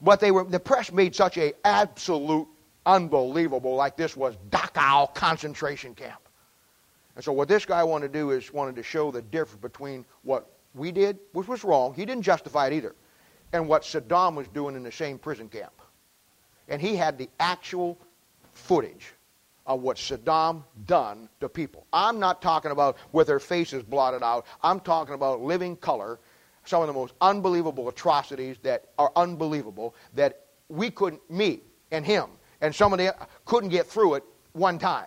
But 0.00 0.20
they 0.20 0.30
were, 0.30 0.44
the 0.44 0.58
press 0.58 0.90
made 0.90 1.14
such 1.14 1.36
a 1.36 1.52
absolute 1.64 2.48
unbelievable, 2.86 3.74
like 3.76 3.96
this 3.96 4.16
was 4.16 4.36
Dachau 4.50 5.14
concentration 5.14 5.94
camp. 5.94 6.20
And 7.14 7.24
so 7.24 7.32
what 7.32 7.46
this 7.46 7.64
guy 7.64 7.84
wanted 7.84 8.12
to 8.12 8.18
do 8.18 8.30
is 8.30 8.52
wanted 8.52 8.74
to 8.76 8.82
show 8.82 9.10
the 9.10 9.22
difference 9.22 9.60
between 9.60 10.04
what 10.22 10.50
we 10.74 10.90
did, 10.90 11.18
which 11.32 11.46
was 11.46 11.62
wrong. 11.62 11.94
He 11.94 12.04
didn't 12.04 12.24
justify 12.24 12.66
it 12.66 12.72
either, 12.72 12.94
and 13.52 13.68
what 13.68 13.82
Saddam 13.82 14.34
was 14.34 14.48
doing 14.48 14.74
in 14.74 14.82
the 14.82 14.90
same 14.90 15.18
prison 15.18 15.48
camp 15.48 15.72
and 16.68 16.80
he 16.80 16.96
had 16.96 17.18
the 17.18 17.28
actual 17.40 17.98
footage 18.52 19.12
of 19.66 19.80
what 19.80 19.96
Saddam 19.96 20.62
done 20.86 21.28
to 21.40 21.48
people. 21.48 21.86
I'm 21.92 22.18
not 22.18 22.42
talking 22.42 22.70
about 22.70 22.96
with 23.12 23.26
their 23.26 23.40
faces 23.40 23.82
blotted 23.82 24.22
out. 24.22 24.46
I'm 24.62 24.80
talking 24.80 25.14
about 25.14 25.40
living 25.40 25.76
color, 25.76 26.18
some 26.64 26.82
of 26.82 26.86
the 26.86 26.92
most 26.92 27.14
unbelievable 27.20 27.88
atrocities 27.88 28.56
that 28.62 28.90
are 28.98 29.10
unbelievable 29.16 29.94
that 30.14 30.40
we 30.68 30.90
couldn't, 30.90 31.22
meet 31.30 31.64
and 31.90 32.04
him, 32.04 32.26
and 32.60 32.74
somebody 32.74 33.08
couldn't 33.44 33.70
get 33.70 33.86
through 33.86 34.14
it 34.14 34.24
one 34.52 34.78
time. 34.78 35.06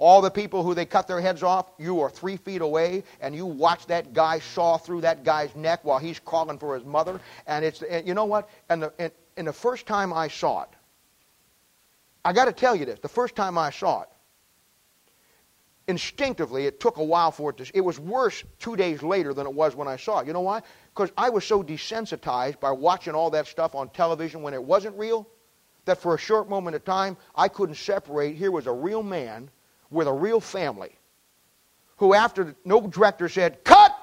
All 0.00 0.20
the 0.20 0.30
people 0.30 0.62
who 0.62 0.74
they 0.74 0.86
cut 0.86 1.08
their 1.08 1.20
heads 1.20 1.42
off, 1.42 1.72
you 1.76 2.00
are 2.00 2.08
three 2.08 2.36
feet 2.36 2.62
away, 2.62 3.02
and 3.20 3.34
you 3.34 3.46
watch 3.46 3.84
that 3.86 4.12
guy 4.12 4.38
saw 4.38 4.76
through 4.76 5.00
that 5.00 5.24
guy's 5.24 5.54
neck 5.56 5.80
while 5.82 5.98
he's 5.98 6.20
crawling 6.20 6.56
for 6.56 6.76
his 6.76 6.84
mother. 6.84 7.20
And 7.48 7.64
it's, 7.64 7.82
and 7.82 8.06
you 8.06 8.14
know 8.14 8.24
what? 8.24 8.48
And 8.68 8.82
the, 8.82 8.92
and, 9.00 9.10
and 9.36 9.48
the 9.48 9.52
first 9.52 9.86
time 9.86 10.12
I 10.12 10.28
saw 10.28 10.62
it, 10.62 10.68
I 12.28 12.32
got 12.34 12.44
to 12.44 12.52
tell 12.52 12.76
you 12.76 12.84
this. 12.84 12.98
The 13.00 13.08
first 13.08 13.34
time 13.34 13.56
I 13.56 13.70
saw 13.70 14.02
it, 14.02 14.08
instinctively, 15.86 16.66
it 16.66 16.78
took 16.78 16.98
a 16.98 17.02
while 17.02 17.30
for 17.30 17.48
it 17.48 17.56
to. 17.56 17.70
It 17.72 17.80
was 17.80 17.98
worse 17.98 18.44
two 18.58 18.76
days 18.76 19.02
later 19.02 19.32
than 19.32 19.46
it 19.46 19.54
was 19.54 19.74
when 19.74 19.88
I 19.88 19.96
saw 19.96 20.18
it. 20.18 20.26
You 20.26 20.34
know 20.34 20.42
why? 20.42 20.60
Because 20.94 21.10
I 21.16 21.30
was 21.30 21.46
so 21.46 21.62
desensitized 21.62 22.60
by 22.60 22.70
watching 22.70 23.14
all 23.14 23.30
that 23.30 23.46
stuff 23.46 23.74
on 23.74 23.88
television 23.88 24.42
when 24.42 24.52
it 24.52 24.62
wasn't 24.62 24.98
real 24.98 25.26
that 25.86 26.02
for 26.02 26.14
a 26.14 26.18
short 26.18 26.50
moment 26.50 26.76
of 26.76 26.84
time, 26.84 27.16
I 27.34 27.48
couldn't 27.48 27.76
separate. 27.76 28.36
Here 28.36 28.50
was 28.50 28.66
a 28.66 28.72
real 28.72 29.02
man 29.02 29.48
with 29.88 30.06
a 30.06 30.12
real 30.12 30.38
family 30.38 30.98
who, 31.96 32.12
after 32.12 32.44
the 32.44 32.56
no 32.66 32.86
director 32.88 33.30
said, 33.30 33.64
cut, 33.64 33.96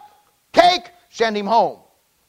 take, 0.51 0.89
send 1.11 1.37
him 1.37 1.45
home. 1.45 1.77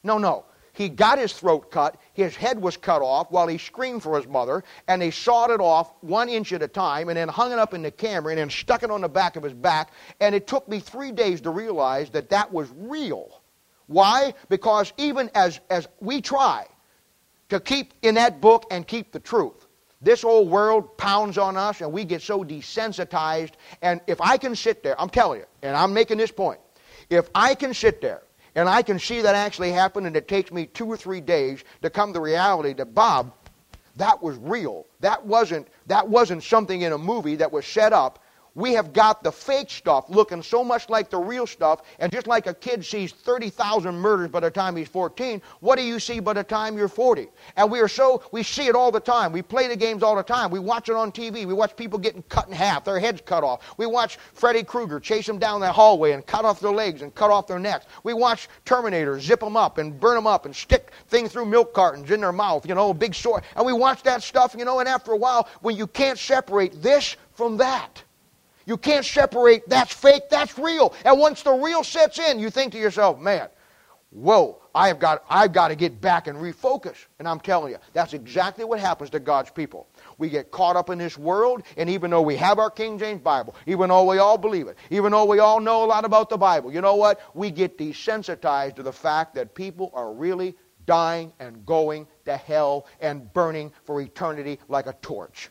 No, 0.02 0.18
no. 0.18 0.44
He 0.76 0.90
got 0.90 1.18
his 1.18 1.32
throat 1.32 1.70
cut. 1.70 1.98
His 2.12 2.36
head 2.36 2.60
was 2.60 2.76
cut 2.76 3.00
off 3.00 3.30
while 3.30 3.46
he 3.46 3.56
screamed 3.56 4.02
for 4.02 4.14
his 4.14 4.28
mother, 4.28 4.62
and 4.88 5.00
they 5.00 5.10
sawed 5.10 5.50
it 5.50 5.58
off 5.58 5.94
one 6.02 6.28
inch 6.28 6.52
at 6.52 6.62
a 6.62 6.68
time 6.68 7.08
and 7.08 7.16
then 7.16 7.28
hung 7.28 7.50
it 7.50 7.58
up 7.58 7.72
in 7.72 7.80
the 7.80 7.90
camera 7.90 8.32
and 8.32 8.38
then 8.38 8.50
stuck 8.50 8.82
it 8.82 8.90
on 8.90 9.00
the 9.00 9.08
back 9.08 9.36
of 9.36 9.42
his 9.42 9.54
back. 9.54 9.94
And 10.20 10.34
it 10.34 10.46
took 10.46 10.68
me 10.68 10.78
three 10.78 11.12
days 11.12 11.40
to 11.40 11.50
realize 11.50 12.10
that 12.10 12.28
that 12.28 12.52
was 12.52 12.68
real. 12.76 13.40
Why? 13.86 14.34
Because 14.50 14.92
even 14.98 15.30
as, 15.34 15.60
as 15.70 15.88
we 16.00 16.20
try 16.20 16.66
to 17.48 17.58
keep 17.58 17.94
in 18.02 18.16
that 18.16 18.42
book 18.42 18.66
and 18.70 18.86
keep 18.86 19.12
the 19.12 19.20
truth, 19.20 19.68
this 20.02 20.24
old 20.24 20.50
world 20.50 20.98
pounds 20.98 21.38
on 21.38 21.56
us 21.56 21.80
and 21.80 21.90
we 21.90 22.04
get 22.04 22.20
so 22.20 22.44
desensitized. 22.44 23.52
And 23.80 24.02
if 24.06 24.20
I 24.20 24.36
can 24.36 24.54
sit 24.54 24.82
there, 24.82 25.00
I'm 25.00 25.08
telling 25.08 25.40
you, 25.40 25.46
and 25.62 25.74
I'm 25.74 25.94
making 25.94 26.18
this 26.18 26.32
point, 26.32 26.60
if 27.08 27.30
I 27.34 27.54
can 27.54 27.72
sit 27.72 28.02
there 28.02 28.20
and 28.56 28.70
I 28.70 28.80
can 28.82 28.98
see 28.98 29.20
that 29.20 29.34
actually 29.34 29.70
happen, 29.70 30.06
and 30.06 30.16
it 30.16 30.26
takes 30.26 30.50
me 30.50 30.64
two 30.64 30.86
or 30.86 30.96
three 30.96 31.20
days 31.20 31.62
to 31.82 31.90
come 31.90 32.14
to 32.14 32.20
reality 32.20 32.72
that, 32.72 32.94
Bob, 32.94 33.32
that 33.96 34.22
was 34.22 34.38
real. 34.38 34.86
That 35.00 35.24
wasn't, 35.24 35.68
that 35.86 36.08
wasn't 36.08 36.42
something 36.42 36.80
in 36.80 36.92
a 36.92 36.98
movie 36.98 37.36
that 37.36 37.52
was 37.52 37.66
set 37.66 37.92
up. 37.92 38.24
We 38.56 38.72
have 38.72 38.94
got 38.94 39.22
the 39.22 39.30
fake 39.30 39.68
stuff 39.68 40.06
looking 40.08 40.42
so 40.42 40.64
much 40.64 40.88
like 40.88 41.10
the 41.10 41.18
real 41.18 41.46
stuff, 41.46 41.82
and 41.98 42.10
just 42.10 42.26
like 42.26 42.46
a 42.46 42.54
kid 42.54 42.84
sees 42.84 43.12
30,000 43.12 43.94
murders 43.94 44.30
by 44.30 44.40
the 44.40 44.50
time 44.50 44.74
he's 44.74 44.88
14, 44.88 45.42
what 45.60 45.76
do 45.76 45.84
you 45.84 46.00
see 46.00 46.20
by 46.20 46.32
the 46.32 46.42
time 46.42 46.78
you're 46.78 46.88
40? 46.88 47.28
And 47.56 47.70
we 47.70 47.80
are 47.80 47.86
so, 47.86 48.22
we 48.32 48.42
see 48.42 48.66
it 48.66 48.74
all 48.74 48.90
the 48.90 48.98
time. 48.98 49.30
We 49.30 49.42
play 49.42 49.68
the 49.68 49.76
games 49.76 50.02
all 50.02 50.16
the 50.16 50.22
time. 50.22 50.50
We 50.50 50.58
watch 50.58 50.88
it 50.88 50.94
on 50.94 51.12
TV. 51.12 51.44
We 51.44 51.52
watch 51.52 51.76
people 51.76 51.98
getting 51.98 52.22
cut 52.30 52.48
in 52.48 52.54
half, 52.54 52.84
their 52.84 52.98
heads 52.98 53.20
cut 53.26 53.44
off. 53.44 53.74
We 53.76 53.84
watch 53.84 54.16
Freddy 54.32 54.62
Krueger 54.62 55.00
chase 55.00 55.26
them 55.26 55.38
down 55.38 55.60
that 55.60 55.74
hallway 55.74 56.12
and 56.12 56.26
cut 56.26 56.46
off 56.46 56.58
their 56.58 56.72
legs 56.72 57.02
and 57.02 57.14
cut 57.14 57.30
off 57.30 57.46
their 57.46 57.58
necks. 57.58 57.84
We 58.04 58.14
watch 58.14 58.48
Terminator 58.64 59.20
zip 59.20 59.40
them 59.40 59.58
up 59.58 59.76
and 59.76 60.00
burn 60.00 60.14
them 60.14 60.26
up 60.26 60.46
and 60.46 60.56
stick 60.56 60.92
things 61.08 61.30
through 61.30 61.44
milk 61.44 61.74
cartons 61.74 62.10
in 62.10 62.22
their 62.22 62.32
mouth, 62.32 62.66
you 62.66 62.74
know, 62.74 62.94
big 62.94 63.14
sword. 63.14 63.42
And 63.54 63.66
we 63.66 63.74
watch 63.74 64.02
that 64.04 64.22
stuff, 64.22 64.54
you 64.56 64.64
know, 64.64 64.80
and 64.80 64.88
after 64.88 65.12
a 65.12 65.16
while, 65.16 65.46
when 65.60 65.76
you 65.76 65.86
can't 65.86 66.18
separate 66.18 66.80
this 66.80 67.16
from 67.34 67.58
that, 67.58 68.02
you 68.66 68.76
can't 68.76 69.04
separate 69.04 69.68
that's 69.68 69.92
fake, 69.92 70.28
that's 70.28 70.58
real. 70.58 70.94
And 71.04 71.18
once 71.18 71.42
the 71.42 71.52
real 71.52 71.82
sets 71.82 72.18
in, 72.18 72.38
you 72.38 72.50
think 72.50 72.72
to 72.72 72.78
yourself, 72.78 73.18
man, 73.18 73.48
whoa, 74.10 74.60
I've 74.74 74.98
got, 74.98 75.24
I've 75.28 75.52
got 75.52 75.68
to 75.68 75.76
get 75.76 76.00
back 76.00 76.26
and 76.26 76.38
refocus. 76.38 76.96
And 77.18 77.28
I'm 77.28 77.40
telling 77.40 77.72
you, 77.72 77.78
that's 77.92 78.12
exactly 78.12 78.64
what 78.64 78.78
happens 78.78 79.10
to 79.10 79.20
God's 79.20 79.50
people. 79.50 79.88
We 80.18 80.28
get 80.28 80.50
caught 80.50 80.76
up 80.76 80.90
in 80.90 80.98
this 80.98 81.16
world, 81.16 81.62
and 81.76 81.88
even 81.88 82.10
though 82.10 82.22
we 82.22 82.36
have 82.36 82.58
our 82.58 82.70
King 82.70 82.98
James 82.98 83.22
Bible, 83.22 83.54
even 83.66 83.88
though 83.88 84.04
we 84.04 84.18
all 84.18 84.38
believe 84.38 84.68
it, 84.68 84.76
even 84.90 85.12
though 85.12 85.24
we 85.24 85.38
all 85.38 85.60
know 85.60 85.84
a 85.84 85.86
lot 85.86 86.04
about 86.04 86.28
the 86.28 86.36
Bible, 86.36 86.72
you 86.72 86.80
know 86.80 86.96
what? 86.96 87.20
We 87.34 87.50
get 87.50 87.78
desensitized 87.78 88.76
to 88.76 88.82
the 88.82 88.92
fact 88.92 89.34
that 89.34 89.54
people 89.54 89.90
are 89.94 90.12
really 90.12 90.56
dying 90.86 91.32
and 91.40 91.66
going 91.66 92.06
to 92.24 92.36
hell 92.36 92.86
and 93.00 93.32
burning 93.32 93.72
for 93.84 94.00
eternity 94.00 94.58
like 94.68 94.86
a 94.86 94.94
torch. 95.02 95.50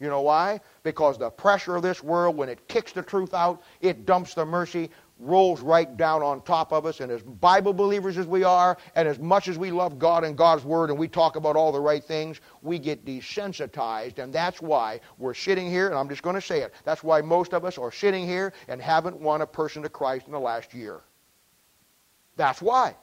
You 0.00 0.08
know 0.08 0.22
why? 0.22 0.60
Because 0.82 1.18
the 1.18 1.28
pressure 1.28 1.76
of 1.76 1.82
this 1.82 2.02
world, 2.02 2.34
when 2.34 2.48
it 2.48 2.66
kicks 2.68 2.92
the 2.92 3.02
truth 3.02 3.34
out, 3.34 3.62
it 3.82 4.06
dumps 4.06 4.32
the 4.32 4.46
mercy, 4.46 4.90
rolls 5.18 5.60
right 5.60 5.94
down 5.98 6.22
on 6.22 6.40
top 6.40 6.72
of 6.72 6.86
us. 6.86 7.00
And 7.00 7.12
as 7.12 7.22
Bible 7.22 7.74
believers 7.74 8.16
as 8.16 8.26
we 8.26 8.42
are, 8.42 8.78
and 8.94 9.06
as 9.06 9.18
much 9.18 9.46
as 9.46 9.58
we 9.58 9.70
love 9.70 9.98
God 9.98 10.24
and 10.24 10.38
God's 10.38 10.64
Word, 10.64 10.88
and 10.88 10.98
we 10.98 11.06
talk 11.06 11.36
about 11.36 11.54
all 11.54 11.70
the 11.70 11.80
right 11.80 12.02
things, 12.02 12.40
we 12.62 12.78
get 12.78 13.04
desensitized. 13.04 14.18
And 14.18 14.32
that's 14.32 14.62
why 14.62 15.00
we're 15.18 15.34
sitting 15.34 15.68
here, 15.68 15.88
and 15.88 15.98
I'm 15.98 16.08
just 16.08 16.22
going 16.22 16.34
to 16.34 16.40
say 16.40 16.62
it. 16.62 16.72
That's 16.84 17.04
why 17.04 17.20
most 17.20 17.52
of 17.52 17.66
us 17.66 17.76
are 17.76 17.92
sitting 17.92 18.26
here 18.26 18.54
and 18.68 18.80
haven't 18.80 19.20
won 19.20 19.42
a 19.42 19.46
person 19.46 19.82
to 19.82 19.90
Christ 19.90 20.26
in 20.26 20.32
the 20.32 20.40
last 20.40 20.72
year. 20.72 21.02
That's 22.36 22.62
why. 22.62 22.96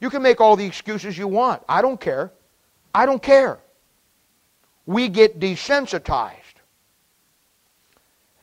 You 0.00 0.10
can 0.10 0.22
make 0.22 0.40
all 0.40 0.56
the 0.56 0.66
excuses 0.66 1.16
you 1.16 1.28
want. 1.28 1.62
I 1.68 1.82
don't 1.82 2.00
care. 2.00 2.32
I 2.92 3.06
don't 3.06 3.22
care 3.22 3.60
we 4.86 5.08
get 5.08 5.38
desensitized. 5.38 6.34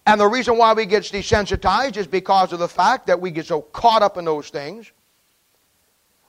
And 0.05 0.21
the 0.21 0.27
reason 0.27 0.57
why 0.57 0.73
we 0.73 0.85
get 0.85 1.03
desensitized 1.03 1.97
is 1.97 2.07
because 2.07 2.53
of 2.53 2.59
the 2.59 2.67
fact 2.67 3.07
that 3.07 3.19
we 3.19 3.29
get 3.31 3.45
so 3.45 3.61
caught 3.61 4.01
up 4.01 4.17
in 4.17 4.25
those 4.25 4.49
things 4.49 4.91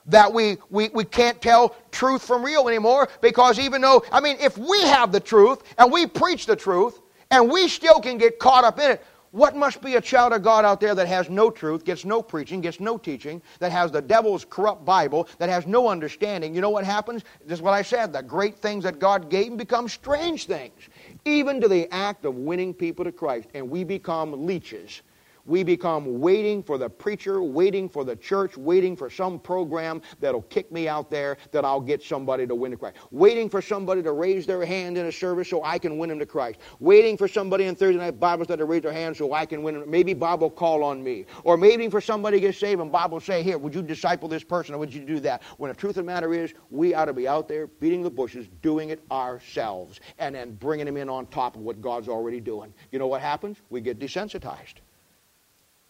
that 0.09 0.33
we, 0.33 0.57
we, 0.71 0.89
we 0.89 1.05
can't 1.05 1.41
tell 1.41 1.77
truth 1.93 2.23
from 2.23 2.43
real 2.43 2.67
anymore 2.67 3.09
because 3.21 3.59
even 3.59 3.81
though, 3.83 4.03
I 4.11 4.21
mean, 4.21 4.37
if 4.41 4.59
we 4.59 4.81
have 4.83 5.13
the 5.13 5.21
truth 5.21 5.63
and 5.79 5.93
we 5.93 6.07
preach 6.07 6.47
the 6.47 6.57
truth 6.57 6.99
and 7.31 7.51
we 7.51 7.69
still 7.69 8.01
can 8.01 8.19
get 8.19 8.39
caught 8.39 8.65
up 8.65 8.81
in 8.81 8.93
it, 8.93 9.05
what 9.31 9.57
must 9.57 9.83
be 9.83 9.97
a 9.97 10.01
child 10.01 10.33
of 10.33 10.43
God 10.43 10.65
out 10.65 10.81
there 10.81 10.95
that 10.95 11.07
has 11.09 11.29
no 11.29 11.51
truth, 11.51 11.85
gets 11.85 12.05
no 12.05 12.23
preaching, 12.23 12.61
gets 12.61 12.81
no 12.81 12.97
teaching, 12.97 13.43
that 13.59 13.73
has 13.73 13.91
the 13.91 14.01
devil's 14.01 14.45
corrupt 14.45 14.85
Bible, 14.85 15.29
that 15.39 15.49
has 15.49 15.67
no 15.67 15.89
understanding? 15.89 16.55
You 16.55 16.61
know 16.61 16.71
what 16.71 16.85
happens? 16.85 17.25
This 17.45 17.59
is 17.59 17.63
what 17.63 17.75
I 17.75 17.83
said. 17.83 18.13
The 18.13 18.23
great 18.23 18.59
things 18.59 18.85
that 18.85 18.99
God 18.99 19.31
gave 19.31 19.57
become 19.57 19.89
strange 19.89 20.47
things, 20.47 20.89
even 21.25 21.61
to 21.61 21.69
the 21.69 21.93
act 21.93 22.25
of 22.25 22.35
winning 22.35 22.73
people 22.73 23.05
to 23.05 23.13
Christ. 23.13 23.49
And 23.55 23.69
we 23.69 23.85
become 23.85 24.47
leeches 24.47 25.03
we 25.49 25.63
become 25.63 26.21
waiting 26.21 26.63
for 26.63 26.77
the 26.77 26.89
preacher, 26.89 27.43
waiting 27.43 27.89
for 27.89 28.05
the 28.05 28.15
church, 28.15 28.57
waiting 28.57 28.95
for 28.95 29.09
some 29.09 29.41
program 29.41 30.03
that'll 30.21 30.43
kick 30.43 30.71
me 30.71 30.87
out 30.89 31.11
there 31.11 31.39
that 31.53 31.65
I'll 31.65 31.81
get 31.81 32.03
somebody 32.03 32.47
to 32.47 32.55
win 32.55 32.71
to 32.73 32.77
Christ. 32.77 32.99
Waiting 33.11 33.49
for 33.49 33.63
somebody 33.63 34.03
to 34.03 34.13
raise 34.13 34.47
their 34.47 34.65
hand 34.65 34.99
in 34.99 35.07
a 35.07 35.13
service 35.13 35.49
so 35.49 35.65
I 35.65 35.79
can 35.79 35.97
win 35.97 36.11
them 36.11 36.19
to 36.19 36.27
Christ. 36.27 36.61
Waiting 36.81 37.17
for 37.17 37.27
somebody 37.27 37.65
in 37.65 37.75
Thursday 37.75 37.99
night 37.99 38.21
Bible 38.21 38.45
study 38.45 38.59
to 38.59 38.67
raise 38.67 38.83
their 38.83 38.93
hand 38.93 39.17
so 39.17 39.33
I 39.33 39.47
can 39.47 39.63
win 39.63 39.81
them. 39.81 39.91
Maybe 39.91 40.13
Bob 40.13 40.43
will 40.43 40.51
call 40.51 40.85
on 40.85 41.03
me. 41.03 41.25
Or 41.45 41.57
maybe 41.57 41.89
for 41.89 42.01
somebody 42.03 42.37
to 42.37 42.41
get 42.49 42.55
saved 42.55 42.83
and 42.83 42.93
Bob 42.93 43.13
will 43.13 43.21
say, 43.21 43.43
here, 43.43 43.57
would 43.57 43.75
you 43.75 43.83
disciple 43.83 44.29
this 44.29 44.45
person 44.45 44.75
or 44.75 44.79
would 44.79 44.93
you 44.93 45.03
do 45.03 45.19
that? 45.21 45.43
When 45.57 45.71
the 45.71 45.75
truth 45.75 45.97
of 45.97 46.05
the 46.05 46.13
matter 46.13 46.35
is, 46.35 46.53
we 46.71 46.93
ought 46.93 47.07
to 47.07 47.15
be 47.15 47.27
out 47.27 47.49
there 47.49 47.67
beating 47.67 48.03
the 48.03 48.11
bushes, 48.11 48.49
doing 48.61 48.91
it 48.91 49.03
ourselves, 49.11 50.01
and 50.19 50.35
then 50.35 50.57
bringing 50.57 50.85
them 50.85 50.99
in 50.99 51.09
on 51.09 51.27
top 51.27 51.57
of 51.57 51.63
what 51.63 51.81
God's 51.81 52.09
already 52.09 52.41
doing. 52.41 52.75
You 52.93 52.99
know 52.99 53.07
what 53.07 53.23
happens? 53.23 53.57
We 53.71 53.81
get 53.81 53.99
desensitized. 53.99 54.75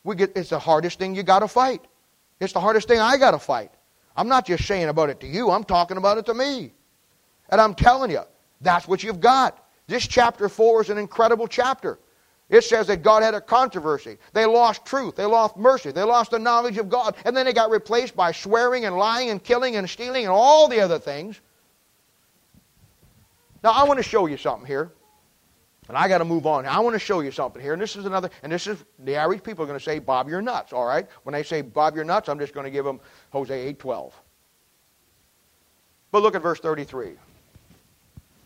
We 0.04 0.14
get, 0.16 0.36
it's 0.36 0.50
the 0.50 0.58
hardest 0.58 0.98
thing 0.98 1.14
you 1.14 1.22
got 1.22 1.40
to 1.40 1.48
fight. 1.48 1.84
It's 2.40 2.52
the 2.52 2.60
hardest 2.60 2.88
thing 2.88 3.00
I 3.00 3.16
got 3.16 3.32
to 3.32 3.38
fight. 3.38 3.72
I'm 4.16 4.28
not 4.28 4.46
just 4.46 4.66
saying 4.66 4.88
about 4.88 5.10
it 5.10 5.20
to 5.20 5.26
you, 5.26 5.50
I'm 5.50 5.64
talking 5.64 5.96
about 5.96 6.18
it 6.18 6.26
to 6.26 6.34
me. 6.34 6.72
And 7.50 7.60
I'm 7.60 7.74
telling 7.74 8.10
you, 8.10 8.22
that's 8.60 8.88
what 8.88 9.02
you've 9.02 9.20
got. 9.20 9.64
This 9.86 10.06
chapter 10.06 10.48
4 10.48 10.82
is 10.82 10.90
an 10.90 10.98
incredible 10.98 11.46
chapter. 11.46 11.98
It 12.50 12.64
says 12.64 12.86
that 12.86 13.02
God 13.02 13.22
had 13.22 13.34
a 13.34 13.40
controversy. 13.40 14.16
They 14.32 14.46
lost 14.46 14.86
truth. 14.86 15.16
They 15.16 15.26
lost 15.26 15.56
mercy. 15.56 15.90
They 15.90 16.02
lost 16.02 16.30
the 16.30 16.38
knowledge 16.38 16.78
of 16.78 16.88
God. 16.88 17.14
And 17.24 17.36
then 17.36 17.44
they 17.44 17.52
got 17.52 17.70
replaced 17.70 18.16
by 18.16 18.32
swearing 18.32 18.86
and 18.86 18.96
lying 18.96 19.30
and 19.30 19.42
killing 19.42 19.76
and 19.76 19.88
stealing 19.88 20.24
and 20.24 20.32
all 20.32 20.66
the 20.66 20.80
other 20.80 20.98
things. 20.98 21.40
Now, 23.62 23.72
I 23.72 23.84
want 23.84 23.98
to 23.98 24.02
show 24.02 24.26
you 24.26 24.36
something 24.36 24.66
here. 24.66 24.92
And 25.88 25.96
I 25.96 26.06
got 26.06 26.18
to 26.18 26.24
move 26.24 26.46
on. 26.46 26.66
I 26.66 26.78
want 26.80 26.94
to 26.94 26.98
show 26.98 27.20
you 27.20 27.30
something 27.30 27.62
here. 27.62 27.72
And 27.72 27.80
this 27.80 27.96
is 27.96 28.04
another, 28.04 28.28
and 28.42 28.52
this 28.52 28.66
is, 28.66 28.84
the 28.98 29.16
average 29.16 29.42
people 29.42 29.64
are 29.64 29.66
going 29.66 29.78
to 29.78 29.84
say, 29.84 29.98
Bob, 29.98 30.28
you're 30.28 30.42
nuts, 30.42 30.72
all 30.74 30.84
right? 30.84 31.06
When 31.22 31.32
they 31.32 31.42
say, 31.42 31.62
Bob, 31.62 31.96
you're 31.96 32.04
nuts, 32.04 32.28
I'm 32.28 32.38
just 32.38 32.52
going 32.52 32.64
to 32.64 32.70
give 32.70 32.84
them 32.84 33.00
Hosea 33.30 33.72
8.12. 33.74 34.12
But 36.10 36.22
look 36.22 36.34
at 36.34 36.42
verse 36.42 36.60
33. 36.60 37.12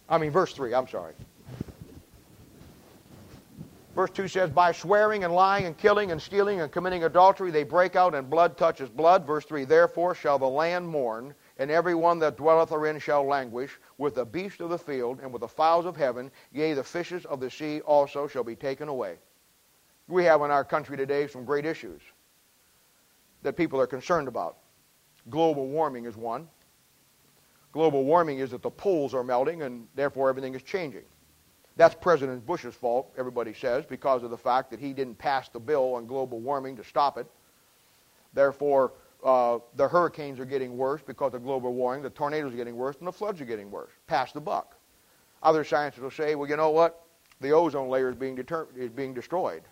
I 0.08 0.18
mean, 0.18 0.30
verse 0.30 0.52
3, 0.52 0.72
I'm 0.72 0.86
sorry. 0.86 1.14
Verse 3.94 4.10
2 4.10 4.28
says, 4.28 4.50
By 4.50 4.72
swearing 4.72 5.24
and 5.24 5.34
lying 5.34 5.66
and 5.66 5.76
killing 5.76 6.12
and 6.12 6.22
stealing 6.22 6.60
and 6.60 6.70
committing 6.70 7.04
adultery, 7.04 7.50
they 7.50 7.64
break 7.64 7.96
out 7.96 8.14
and 8.14 8.30
blood 8.30 8.56
touches 8.56 8.88
blood. 8.88 9.26
Verse 9.26 9.44
3, 9.44 9.64
Therefore 9.64 10.14
shall 10.14 10.38
the 10.38 10.48
land 10.48 10.88
mourn, 10.88 11.34
and 11.62 11.70
every 11.70 11.94
one 11.94 12.18
that 12.18 12.36
dwelleth 12.36 12.70
therein 12.70 12.98
shall 12.98 13.24
languish 13.24 13.78
with 13.96 14.16
the 14.16 14.24
beasts 14.24 14.58
of 14.58 14.68
the 14.68 14.76
field 14.76 15.20
and 15.20 15.32
with 15.32 15.42
the 15.42 15.48
fowls 15.48 15.86
of 15.86 15.96
heaven, 15.96 16.28
yea, 16.50 16.74
the 16.74 16.82
fishes 16.82 17.24
of 17.26 17.38
the 17.38 17.48
sea 17.48 17.80
also 17.82 18.26
shall 18.26 18.42
be 18.42 18.56
taken 18.56 18.88
away. 18.88 19.14
We 20.08 20.24
have 20.24 20.42
in 20.42 20.50
our 20.50 20.64
country 20.64 20.96
today 20.96 21.28
some 21.28 21.44
great 21.44 21.64
issues 21.64 22.02
that 23.44 23.56
people 23.56 23.80
are 23.80 23.86
concerned 23.86 24.26
about. 24.26 24.56
Global 25.30 25.68
warming 25.68 26.04
is 26.04 26.16
one. 26.16 26.48
Global 27.70 28.02
warming 28.02 28.40
is 28.40 28.50
that 28.50 28.62
the 28.62 28.70
poles 28.70 29.14
are 29.14 29.22
melting 29.22 29.62
and 29.62 29.86
therefore 29.94 30.28
everything 30.28 30.56
is 30.56 30.64
changing. 30.64 31.04
That's 31.76 31.94
President 31.94 32.44
Bush's 32.44 32.74
fault, 32.74 33.14
everybody 33.16 33.54
says, 33.54 33.86
because 33.86 34.24
of 34.24 34.30
the 34.30 34.36
fact 34.36 34.68
that 34.72 34.80
he 34.80 34.92
didn't 34.92 35.16
pass 35.16 35.48
the 35.48 35.60
bill 35.60 35.94
on 35.94 36.06
global 36.06 36.40
warming 36.40 36.74
to 36.78 36.82
stop 36.82 37.18
it. 37.18 37.28
Therefore, 38.34 38.94
uh, 39.22 39.58
the 39.76 39.86
hurricanes 39.86 40.40
are 40.40 40.44
getting 40.44 40.76
worse 40.76 41.00
because 41.06 41.34
of 41.34 41.44
global 41.44 41.72
warming, 41.72 42.02
the 42.02 42.10
tornadoes 42.10 42.52
are 42.52 42.56
getting 42.56 42.76
worse, 42.76 42.96
and 42.98 43.06
the 43.06 43.12
floods 43.12 43.40
are 43.40 43.44
getting 43.44 43.70
worse. 43.70 43.92
Pass 44.06 44.32
the 44.32 44.40
buck. 44.40 44.76
Other 45.42 45.64
scientists 45.64 46.00
will 46.00 46.10
say, 46.10 46.34
well, 46.34 46.48
you 46.48 46.56
know 46.56 46.70
what? 46.70 47.04
The 47.40 47.50
ozone 47.50 47.88
layer 47.88 48.10
is 48.10 48.16
being, 48.16 48.34
deter- 48.34 48.68
is 48.76 48.90
being 48.90 49.14
destroyed. 49.14 49.62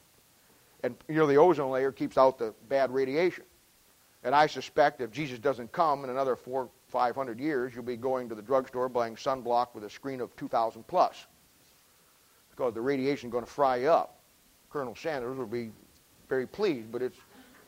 And, 0.82 0.96
you 1.08 1.16
know, 1.16 1.26
the 1.26 1.36
ozone 1.36 1.70
layer 1.70 1.92
keeps 1.92 2.16
out 2.16 2.38
the 2.38 2.54
bad 2.68 2.90
radiation. 2.90 3.44
And 4.22 4.34
I 4.34 4.46
suspect 4.46 5.00
if 5.00 5.10
Jesus 5.10 5.38
doesn't 5.38 5.72
come 5.72 6.04
in 6.04 6.10
another 6.10 6.36
four, 6.36 6.68
500 6.88 7.40
years, 7.40 7.74
you'll 7.74 7.84
be 7.84 7.96
going 7.96 8.28
to 8.28 8.34
the 8.34 8.42
drugstore 8.42 8.88
buying 8.88 9.14
sunblock 9.14 9.74
with 9.74 9.84
a 9.84 9.90
screen 9.90 10.20
of 10.20 10.34
2,000 10.36 10.86
plus. 10.86 11.26
Because 12.50 12.74
the 12.74 12.80
radiation 12.80 13.28
is 13.28 13.32
going 13.32 13.44
to 13.44 13.50
fry 13.50 13.84
up. 13.84 14.20
Colonel 14.68 14.94
Sanders 14.94 15.36
will 15.36 15.46
be 15.46 15.70
very 16.28 16.46
pleased, 16.46 16.92
but 16.92 17.02
it's, 17.02 17.18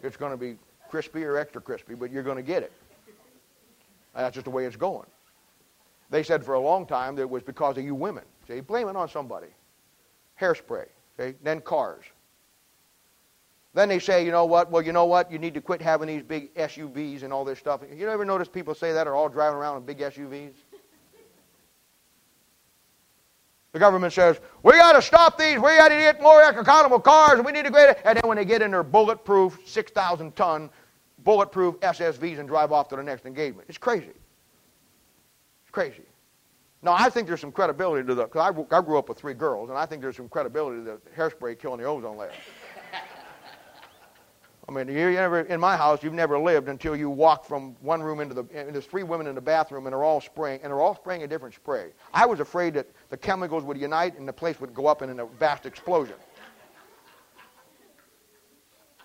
it's 0.02 0.16
going 0.16 0.30
to 0.32 0.36
be 0.36 0.56
crispy 0.93 1.24
or 1.24 1.38
extra 1.38 1.59
crispy, 1.59 1.95
but 1.95 2.12
you're 2.12 2.22
going 2.22 2.36
to 2.36 2.43
get 2.43 2.62
it. 2.62 2.70
That's 4.14 4.34
just 4.34 4.45
the 4.45 4.51
way 4.51 4.66
it's 4.66 4.76
going. 4.76 5.07
They 6.11 6.22
said 6.22 6.45
for 6.45 6.53
a 6.53 6.61
long 6.61 6.84
time 6.84 7.16
that 7.16 7.22
it 7.22 7.30
was 7.30 7.43
because 7.43 7.78
of 7.78 7.84
you 7.84 7.95
women. 7.95 8.24
See, 8.47 8.61
blame 8.61 8.88
it 8.88 8.95
on 8.95 9.09
somebody. 9.09 9.47
Hairspray. 10.38 10.84
See, 11.16 11.32
then 11.43 11.62
cars. 11.62 12.05
Then 13.72 13.88
they 13.88 13.99
say, 13.99 14.22
you 14.22 14.30
know 14.30 14.45
what? 14.45 14.70
Well, 14.70 14.82
you 14.82 14.93
know 14.93 15.07
what? 15.07 15.32
You 15.32 15.38
need 15.38 15.55
to 15.55 15.62
quit 15.62 15.80
having 15.80 16.09
these 16.09 16.22
big 16.22 16.55
SUVs 16.57 17.22
and 17.22 17.32
all 17.32 17.47
this 17.47 17.59
stuff. 17.59 17.80
You 17.90 18.11
ever 18.11 18.26
notice 18.26 18.47
people 18.47 18.74
say 18.74 18.93
that 18.93 19.07
are 19.07 19.14
all 19.14 19.30
driving 19.30 19.57
around 19.57 19.78
in 19.78 19.84
big 19.84 19.99
SUVs? 20.01 20.53
The 23.72 23.78
government 23.78 24.12
says, 24.12 24.38
we 24.62 24.72
got 24.72 24.93
to 24.93 25.01
stop 25.01 25.38
these. 25.38 25.57
We 25.57 25.62
got 25.62 25.88
to 25.88 25.95
get 25.95 26.20
more 26.20 26.43
economical 26.43 27.01
cars. 27.01 27.40
We 27.40 27.53
need 27.53 27.64
to 27.64 27.70
get 27.70 27.88
it. 27.88 28.03
And 28.05 28.18
then 28.18 28.28
when 28.28 28.36
they 28.36 28.45
get 28.45 28.61
in 28.61 28.72
their 28.72 28.82
bulletproof 28.82 29.59
6,000 29.64 30.36
ton 30.36 30.68
bulletproof 31.24 31.78
SSVs 31.80 32.38
and 32.38 32.48
drive 32.48 32.72
off 32.72 32.88
to 32.88 32.96
the 32.96 33.02
next 33.02 33.26
engagement. 33.26 33.66
It's 33.68 33.78
crazy. 33.78 34.10
It's 35.62 35.70
crazy. 35.70 36.02
Now, 36.82 36.94
I 36.98 37.10
think 37.10 37.28
there's 37.28 37.40
some 37.40 37.52
credibility 37.52 38.06
to 38.08 38.14
the, 38.14 38.24
because 38.24 38.52
I, 38.52 38.76
I 38.76 38.80
grew 38.82 38.98
up 38.98 39.08
with 39.08 39.18
three 39.18 39.34
girls, 39.34 39.70
and 39.70 39.78
I 39.78 39.86
think 39.86 40.02
there's 40.02 40.16
some 40.16 40.28
credibility 40.28 40.78
to 40.78 40.84
the 40.84 41.00
hairspray 41.16 41.58
killing 41.58 41.80
the 41.80 41.86
ozone 41.86 42.16
layer. 42.16 42.32
I 44.68 44.72
mean, 44.72 44.88
you 44.88 45.12
never, 45.12 45.40
in 45.40 45.60
my 45.60 45.76
house, 45.76 46.02
you've 46.02 46.12
never 46.12 46.38
lived 46.38 46.68
until 46.68 46.96
you 46.96 47.08
walk 47.10 47.44
from 47.44 47.76
one 47.80 48.02
room 48.02 48.20
into 48.20 48.34
the, 48.34 48.44
and 48.54 48.74
there's 48.74 48.86
three 48.86 49.02
women 49.04 49.28
in 49.28 49.34
the 49.34 49.40
bathroom, 49.40 49.86
and 49.86 49.92
they're 49.92 50.02
all 50.02 50.20
spraying, 50.20 50.60
and 50.62 50.72
they're 50.72 50.80
all 50.80 50.94
spraying 50.96 51.22
a 51.22 51.28
different 51.28 51.54
spray. 51.54 51.90
I 52.12 52.26
was 52.26 52.40
afraid 52.40 52.74
that 52.74 52.88
the 53.10 53.16
chemicals 53.16 53.62
would 53.64 53.78
unite 53.78 54.18
and 54.18 54.26
the 54.26 54.32
place 54.32 54.60
would 54.60 54.74
go 54.74 54.86
up 54.86 55.02
in 55.02 55.20
a 55.20 55.26
vast 55.26 55.66
explosion. 55.66 56.16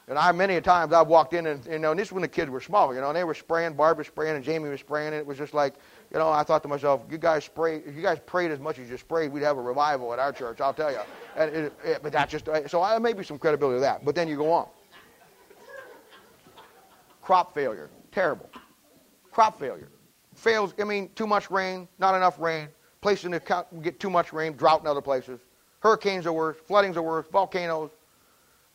And 0.10 0.18
I 0.18 0.32
many 0.32 0.60
times 0.62 0.94
I've 0.94 1.08
walked 1.08 1.34
in 1.34 1.48
and 1.48 1.66
you 1.66 1.80
know, 1.80 1.92
and 1.92 2.00
this 2.00 2.08
is 2.08 2.12
when 2.14 2.22
the 2.22 2.30
kids 2.30 2.50
were 2.50 2.62
small, 2.62 2.96
you 2.96 3.02
know, 3.02 3.08
and 3.08 3.16
they 3.18 3.26
were 3.26 3.34
spraying, 3.34 3.74
Barbara 3.74 4.06
spraying, 4.06 4.38
and 4.38 4.44
Jamie 4.44 4.70
was 4.70 4.80
spraying, 4.80 5.08
and 5.08 5.18
it 5.18 5.26
was 5.26 5.38
just 5.38 5.54
like, 5.54 5.76
you 6.14 6.18
know, 6.18 6.30
I 6.30 6.44
thought 6.44 6.62
to 6.64 6.70
myself, 6.70 7.02
you 7.12 7.18
guys 7.18 7.44
spray, 7.44 7.82
if 7.86 7.94
you 7.94 8.02
guys 8.02 8.20
prayed 8.26 8.52
as 8.52 8.60
much 8.60 8.80
as 8.80 8.90
you 8.90 8.98
sprayed, 8.98 9.34
we'd 9.34 9.44
have 9.44 9.58
a 9.58 9.62
revival 9.62 10.14
at 10.14 10.20
our 10.20 10.32
church. 10.32 10.62
I'll 10.62 10.74
tell 10.74 10.92
you. 10.92 11.02
And 11.36 11.54
it, 11.54 11.74
it, 11.84 12.00
but 12.02 12.14
that's 12.14 12.32
just 12.32 12.48
so 12.68 12.82
I 12.82 12.98
may 13.00 13.12
be 13.12 13.24
some 13.24 13.38
credibility 13.38 13.78
to 13.78 13.82
that. 13.82 14.06
But 14.06 14.16
then 14.16 14.30
you 14.30 14.38
go 14.38 14.52
on. 14.54 14.68
Crop 17.22 17.54
failure, 17.54 17.90
terrible. 18.14 18.50
Crop 19.32 19.60
failure, 19.60 19.90
fails. 20.34 20.74
I 20.80 20.86
mean, 20.86 21.10
too 21.16 21.28
much 21.28 21.52
rain, 21.52 21.86
not 22.00 22.16
enough 22.16 22.40
rain. 22.40 22.70
Places 23.02 23.26
in 23.26 23.32
the 23.32 23.66
get 23.82 24.00
too 24.00 24.10
much 24.10 24.32
rain, 24.32 24.54
drought 24.54 24.80
in 24.80 24.88
other 24.88 25.02
places. 25.02 25.42
Hurricanes 25.82 26.26
are 26.26 26.34
worse, 26.34 26.56
floodings 26.66 26.96
are 26.96 27.02
worse, 27.02 27.28
volcanoes, 27.28 27.92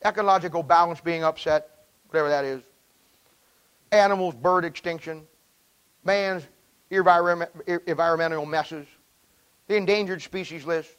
ecological 0.04 0.62
balance 0.62 1.00
being 1.00 1.24
upset, 1.24 1.68
whatever 2.08 2.28
that 2.28 2.44
is, 2.44 2.62
animals, 3.90 4.34
bird 4.34 4.64
extinction, 4.64 5.26
man's 6.04 6.46
environmental 6.90 8.46
messes, 8.46 8.86
the 9.68 9.76
endangered 9.76 10.20
species 10.22 10.64
list, 10.64 10.96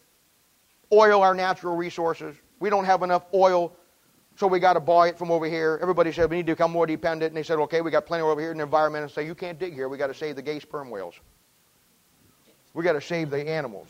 oil, 0.91 1.21
our 1.21 1.33
natural 1.33 1.75
resources. 1.75 2.35
We 2.59 2.69
don't 2.69 2.85
have 2.85 3.03
enough 3.03 3.25
oil, 3.33 3.75
so 4.35 4.47
we 4.47 4.59
got 4.59 4.73
to 4.73 4.79
buy 4.79 5.09
it 5.09 5.17
from 5.17 5.31
over 5.31 5.45
here. 5.45 5.79
Everybody 5.81 6.11
said 6.11 6.29
we 6.29 6.37
need 6.37 6.47
to 6.47 6.53
become 6.53 6.71
more 6.71 6.85
dependent, 6.87 7.31
and 7.31 7.37
they 7.37 7.43
said, 7.43 7.59
okay, 7.59 7.81
we 7.81 7.91
got 7.91 8.05
plenty 8.05 8.23
over 8.23 8.39
here 8.39 8.51
in 8.51 8.57
the 8.57 8.63
environment, 8.63 9.03
and 9.03 9.11
say 9.11 9.25
you 9.25 9.35
can't 9.35 9.59
dig 9.59 9.73
here. 9.73 9.89
We 9.89 9.97
got 9.97 10.07
to 10.07 10.13
save 10.13 10.35
the 10.35 10.41
gay 10.41 10.59
sperm 10.59 10.89
whales. 10.89 11.15
We 12.73 12.83
got 12.83 12.93
to 12.93 13.01
save 13.01 13.29
the 13.29 13.47
animals. 13.47 13.89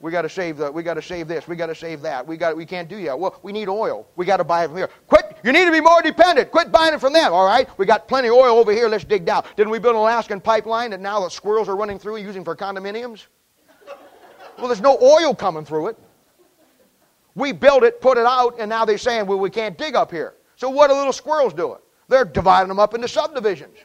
We 0.00 0.12
got 0.12 0.22
to 0.22 0.28
save 0.28 0.58
the. 0.58 0.70
We 0.70 0.82
got 0.82 0.94
to 0.94 1.02
save 1.02 1.26
this. 1.26 1.48
We 1.48 1.56
got 1.56 1.66
to 1.66 1.74
save 1.74 2.02
that. 2.02 2.26
We 2.26 2.36
got. 2.36 2.56
We 2.56 2.66
can't 2.66 2.88
do 2.88 3.02
that. 3.04 3.18
Well, 3.18 3.38
we 3.42 3.52
need 3.52 3.68
oil. 3.68 4.06
We 4.16 4.26
got 4.26 4.36
to 4.36 4.44
buy 4.44 4.64
it 4.64 4.68
from 4.68 4.76
here. 4.76 4.90
Quit. 5.06 5.38
You 5.42 5.52
need 5.52 5.64
to 5.64 5.72
be 5.72 5.80
more 5.80 6.02
dependent. 6.02 6.50
Quit 6.50 6.70
buying 6.70 6.92
it 6.94 7.00
from 7.00 7.12
them. 7.12 7.32
All 7.32 7.46
right. 7.46 7.68
We 7.78 7.86
got 7.86 8.06
plenty 8.06 8.28
of 8.28 8.34
oil 8.34 8.58
over 8.58 8.72
here. 8.72 8.88
Let's 8.88 9.04
dig 9.04 9.24
down. 9.24 9.44
Didn't 9.56 9.70
we 9.70 9.78
build 9.78 9.94
an 9.94 10.00
Alaskan 10.00 10.40
pipeline 10.40 10.90
that 10.90 11.00
now 11.00 11.20
the 11.20 11.30
squirrels 11.30 11.68
are 11.68 11.76
running 11.76 11.98
through 11.98 12.18
using 12.18 12.44
for 12.44 12.54
condominiums? 12.54 13.26
Well, 14.58 14.68
there's 14.68 14.80
no 14.80 14.98
oil 15.00 15.34
coming 15.34 15.64
through 15.64 15.88
it. 15.88 15.98
We 17.34 17.52
built 17.52 17.82
it, 17.82 18.00
put 18.00 18.16
it 18.16 18.24
out, 18.24 18.56
and 18.58 18.68
now 18.68 18.86
they're 18.86 18.96
saying, 18.96 19.26
well, 19.26 19.38
we 19.38 19.50
can't 19.50 19.76
dig 19.76 19.94
up 19.94 20.10
here. 20.10 20.34
So 20.56 20.70
what 20.70 20.90
are 20.90 20.96
little 20.96 21.12
squirrels 21.12 21.52
doing? 21.52 21.78
They're 22.08 22.24
dividing 22.24 22.68
them 22.68 22.78
up 22.78 22.94
into 22.94 23.08
subdivisions. 23.08 23.76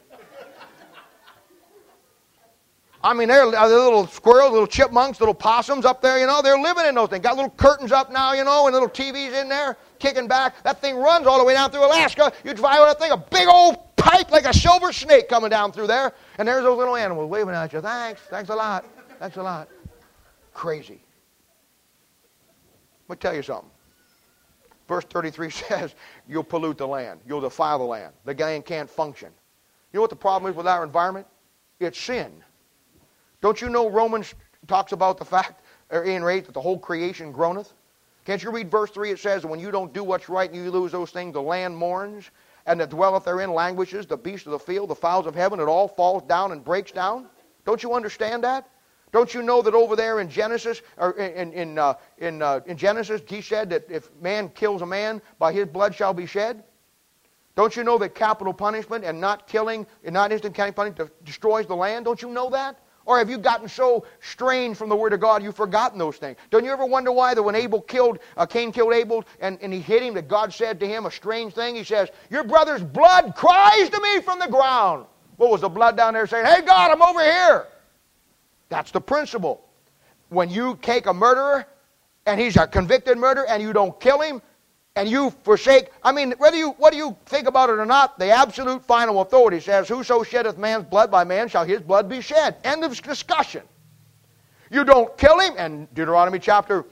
I 3.04 3.14
mean, 3.14 3.28
they're, 3.28 3.50
they're 3.50 3.68
little 3.68 4.06
squirrels, 4.08 4.52
little 4.52 4.68
chipmunks, 4.68 5.20
little 5.20 5.34
possums 5.34 5.86
up 5.86 6.02
there, 6.02 6.20
you 6.20 6.28
know, 6.28 6.42
they're 6.42 6.60
living 6.60 6.86
in 6.86 6.96
those 6.96 7.10
things. 7.10 7.24
Got 7.24 7.36
little 7.36 7.52
curtains 7.52 7.92
up 7.92 8.12
now, 8.12 8.34
you 8.34 8.44
know, 8.44 8.68
and 8.68 8.74
little 8.74 8.90
TVs 8.90 9.42
in 9.42 9.50
there, 9.50 9.78
kicking 9.98 10.28
back. 10.28 10.62
That 10.64 10.82
thing 10.82 10.96
runs 10.96 11.26
all 11.26 11.40
the 11.40 11.44
way 11.44 11.54
down 11.54 11.72
through 11.72 11.86
Alaska. 11.86 12.32
You 12.44 12.54
drive 12.54 12.80
that 12.80 13.00
thing, 13.00 13.12
a 13.12 13.18
big 13.18 13.48
old 13.48 13.96
pipe 13.96 14.32
like 14.32 14.46
a 14.46 14.54
silver 14.54 14.94
snake 14.94 15.30
coming 15.30 15.50
down 15.50 15.72
through 15.72 15.88
there, 15.88 16.14
and 16.38 16.48
there's 16.48 16.64
those 16.64 16.78
little 16.78 16.96
animals 16.96 17.30
waving 17.30 17.56
at 17.56 17.74
you. 17.74 17.82
Thanks, 17.82 18.22
thanks 18.30 18.50
a 18.50 18.56
lot, 18.56 18.86
thanks 19.20 19.38
a 19.38 19.44
lot. 19.44 19.68
Crazy. 20.54 21.02
Let 23.08 23.18
me 23.18 23.20
tell 23.20 23.36
you 23.36 23.42
something. 23.42 23.70
Verse 24.88 25.06
33 25.06 25.50
says, 25.50 25.96
You'll 26.28 26.44
pollute 26.44 26.78
the 26.78 26.88
land, 26.88 27.20
you'll 27.28 27.42
defile 27.42 27.80
the 27.80 27.86
land. 27.86 28.14
The 28.26 28.34
land 28.36 28.66
can't 28.66 28.90
function. 28.90 29.30
You 29.92 29.98
know 29.98 30.02
what 30.02 30.10
the 30.10 30.16
problem 30.16 30.52
is 30.52 30.56
with 30.56 30.68
our 30.68 30.84
environment? 30.84 31.26
It's 31.80 32.00
sin. 32.00 32.32
Don't 33.42 33.60
you 33.60 33.70
know 33.70 33.90
Romans 33.90 34.34
talks 34.68 34.92
about 34.92 35.18
the 35.18 35.26
fact, 35.26 35.64
or 35.90 36.04
in 36.06 36.24
rate, 36.24 36.46
that 36.46 36.54
the 36.54 36.62
whole 36.62 36.80
creation 36.80 37.32
groaneth? 37.32 37.74
Can't 38.26 38.42
you 38.44 38.52
read 38.52 38.70
verse 38.70 38.92
3? 38.92 39.12
It 39.12 39.20
says, 39.20 39.46
When 39.46 39.60
you 39.60 39.72
don't 39.72 39.94
do 39.94 40.04
what's 40.04 40.30
right 40.30 40.50
and 40.50 40.64
you 40.64 40.70
lose 40.70 40.92
those 40.92 41.10
things, 41.10 41.34
the 41.34 41.42
land 41.42 41.76
mourns, 41.76 42.30
and 42.68 42.80
that 42.80 42.92
dwelleth 42.92 43.26
therein 43.26 43.52
languishes, 43.52 44.06
the 44.06 44.18
beasts 44.18 44.46
of 44.46 44.52
the 44.52 44.60
field, 44.60 44.90
the 44.90 44.96
fowls 44.96 45.26
of 45.26 45.34
heaven, 45.34 45.60
it 45.60 45.64
all 45.64 45.88
falls 45.88 46.22
down 46.24 46.52
and 46.52 46.64
breaks 46.64 46.92
down. 46.92 47.26
Don't 47.66 47.82
you 47.82 47.94
understand 47.94 48.44
that? 48.44 48.70
Don't 49.12 49.34
you 49.34 49.42
know 49.42 49.62
that 49.62 49.74
over 49.74 49.96
there 49.96 50.22
in 50.22 50.30
Genesis, 50.30 50.82
or 50.98 51.12
in, 51.14 51.52
in, 51.52 51.78
uh, 51.78 51.96
in, 52.20 52.42
uh, 52.42 52.62
in 52.66 52.78
Genesis, 52.78 53.22
he 53.28 53.42
said 53.42 53.70
that 53.72 53.90
if 53.90 54.10
man 54.22 54.50
kills 54.50 54.82
a 54.82 54.86
man, 54.86 55.22
by 55.38 55.52
his 55.52 55.68
blood 55.68 55.94
shall 55.94 56.14
be 56.14 56.26
shed? 56.26 56.64
Don't 57.56 57.76
you 57.76 57.84
know 57.84 57.98
that 57.98 58.16
capital 58.16 58.54
punishment 58.54 59.04
and 59.04 59.20
not 59.20 59.48
killing, 59.48 59.86
and 60.06 60.14
not 60.14 60.32
instant 60.32 60.56
county 60.56 60.72
punishment 60.72 61.12
destroys 61.26 61.66
the 61.66 61.76
land? 61.76 62.06
Don't 62.06 62.22
you 62.22 62.30
know 62.30 62.50
that? 62.52 62.80
Or 63.06 63.18
have 63.18 63.30
you 63.30 63.38
gotten 63.38 63.68
so 63.68 64.06
strange 64.20 64.78
from 64.78 64.90
the 64.90 64.96
Word 64.96 65.14
of 65.14 65.20
God 65.20 65.42
you've 65.42 65.56
forgotten 65.56 65.98
those 65.98 66.18
things? 66.18 66.38
Don't 66.50 66.64
you 66.64 66.72
ever 66.72 66.86
wonder 66.86 67.12
why 67.12 67.34
that 67.34 67.42
when 67.42 67.56
Abel 67.56 67.82
killed, 67.82 68.20
uh, 68.38 68.46
Cain 68.46 68.72
killed 68.72 68.94
Abel 68.94 69.24
and, 69.40 69.58
and 69.62 69.74
he 69.74 69.80
hit 69.80 70.04
him, 70.04 70.14
that 70.14 70.28
God 70.28 70.54
said 70.54 70.80
to 70.80 70.88
him 70.88 71.06
a 71.06 71.12
strange 71.12 71.54
thing? 71.54 71.76
He 71.76 71.84
says, 71.84 72.10
Your 72.30 72.44
brother's 72.44 72.84
blood 72.84 73.36
cries 73.36 73.90
to 73.90 74.00
me 74.00 74.22
from 74.22 74.40
the 74.40 74.48
ground. 74.48 75.06
What 75.38 75.50
was 75.50 75.62
the 75.62 75.70
blood 75.70 75.98
down 75.98 76.14
there 76.14 76.28
saying? 76.28 76.46
Hey, 76.46 76.62
God, 76.62 76.92
I'm 76.92 77.02
over 77.02 77.24
here. 77.24 77.68
That's 78.70 78.92
the 78.92 79.02
principle. 79.02 79.66
When 80.30 80.50
you 80.50 80.78
take 80.82 81.08
a 81.08 81.14
murderer 81.14 81.66
and 82.26 82.40
he's 82.40 82.56
a 82.58 82.68
convicted 82.68 83.18
murderer 83.18 83.48
and 83.50 83.62
you 83.62 83.74
don't 83.74 84.00
kill 84.00 84.22
him, 84.22 84.42
and 84.96 85.10
you 85.10 85.30
forsake, 85.44 85.90
I 86.04 86.12
mean, 86.12 86.34
whether 86.38 86.58
you, 86.58 86.72
what 86.72 86.92
do 86.92 86.98
you 86.98 87.16
think 87.26 87.48
about 87.48 87.70
it 87.70 87.80
or 87.80 87.86
not, 87.86 88.20
the 88.20 88.30
absolute 88.30 88.84
final 88.84 89.22
authority 89.22 89.60
says, 89.60 89.88
Whoso 89.88 90.24
sheddeth 90.24 90.58
man's 90.58 90.86
blood 90.86 91.10
by 91.10 91.24
man 91.24 91.48
shall 91.48 91.64
his 91.64 91.82
blood 91.82 92.10
be 92.10 92.20
shed. 92.20 92.58
End 92.64 92.84
of 92.84 93.02
discussion. 93.02 93.64
You 94.70 94.84
don't 94.84 95.18
kill 95.18 95.40
him, 95.40 95.54
and 95.58 95.94
Deuteronomy 95.94 96.40
chapter 96.40 96.86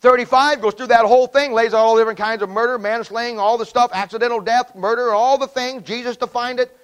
35 0.00 0.60
goes 0.60 0.74
through 0.74 0.88
that 0.88 1.04
whole 1.04 1.26
thing, 1.26 1.52
lays 1.52 1.74
out 1.74 1.80
all 1.80 1.96
different 1.96 2.18
kinds 2.18 2.42
of 2.42 2.48
murder, 2.48 2.78
manslaying, 2.78 3.38
all 3.38 3.58
the 3.58 3.66
stuff, 3.66 3.90
accidental 3.92 4.40
death, 4.40 4.74
murder, 4.74 5.12
all 5.12 5.38
the 5.38 5.46
things. 5.46 5.82
Jesus 5.82 6.16
defined 6.16 6.60
it. 6.60 6.76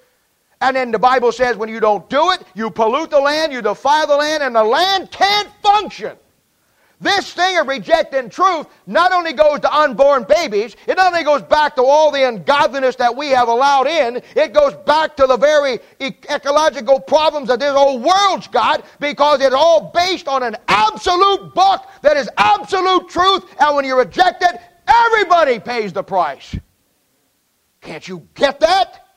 And 0.61 0.75
then 0.75 0.91
the 0.91 0.99
Bible 0.99 1.31
says 1.31 1.57
when 1.57 1.69
you 1.69 1.79
don't 1.79 2.07
do 2.09 2.31
it, 2.31 2.43
you 2.55 2.69
pollute 2.69 3.09
the 3.09 3.19
land, 3.19 3.51
you 3.51 3.61
defile 3.61 4.07
the 4.07 4.15
land, 4.15 4.43
and 4.43 4.55
the 4.55 4.63
land 4.63 5.11
can't 5.11 5.49
function. 5.61 6.17
This 7.01 7.33
thing 7.33 7.57
of 7.57 7.67
rejecting 7.67 8.29
truth 8.29 8.67
not 8.87 9.11
only 9.11 9.33
goes 9.33 9.59
to 9.61 9.75
unborn 9.75 10.23
babies, 10.23 10.75
it 10.87 10.95
not 10.95 11.07
only 11.07 11.25
goes 11.25 11.41
back 11.41 11.75
to 11.75 11.83
all 11.83 12.11
the 12.11 12.25
ungodliness 12.27 12.95
that 12.95 13.13
we 13.13 13.29
have 13.29 13.49
allowed 13.49 13.87
in, 13.87 14.21
it 14.35 14.53
goes 14.53 14.73
back 14.85 15.17
to 15.17 15.27
the 15.27 15.35
very 15.35 15.79
ecological 15.99 17.01
problems 17.01 17.49
that 17.49 17.59
this 17.59 17.73
whole 17.73 17.99
world's 17.99 18.47
got 18.47 18.85
because 18.99 19.41
it's 19.41 19.53
all 19.53 19.91
based 19.93 20.27
on 20.27 20.43
an 20.43 20.55
absolute 20.69 21.53
book 21.53 21.85
that 22.03 22.15
is 22.15 22.29
absolute 22.37 23.09
truth, 23.09 23.43
and 23.59 23.75
when 23.75 23.83
you 23.83 23.97
reject 23.97 24.41
it, 24.41 24.55
everybody 24.87 25.59
pays 25.59 25.91
the 25.91 26.03
price. 26.03 26.55
Can't 27.81 28.07
you 28.07 28.25
get 28.33 28.61
that? 28.61 29.07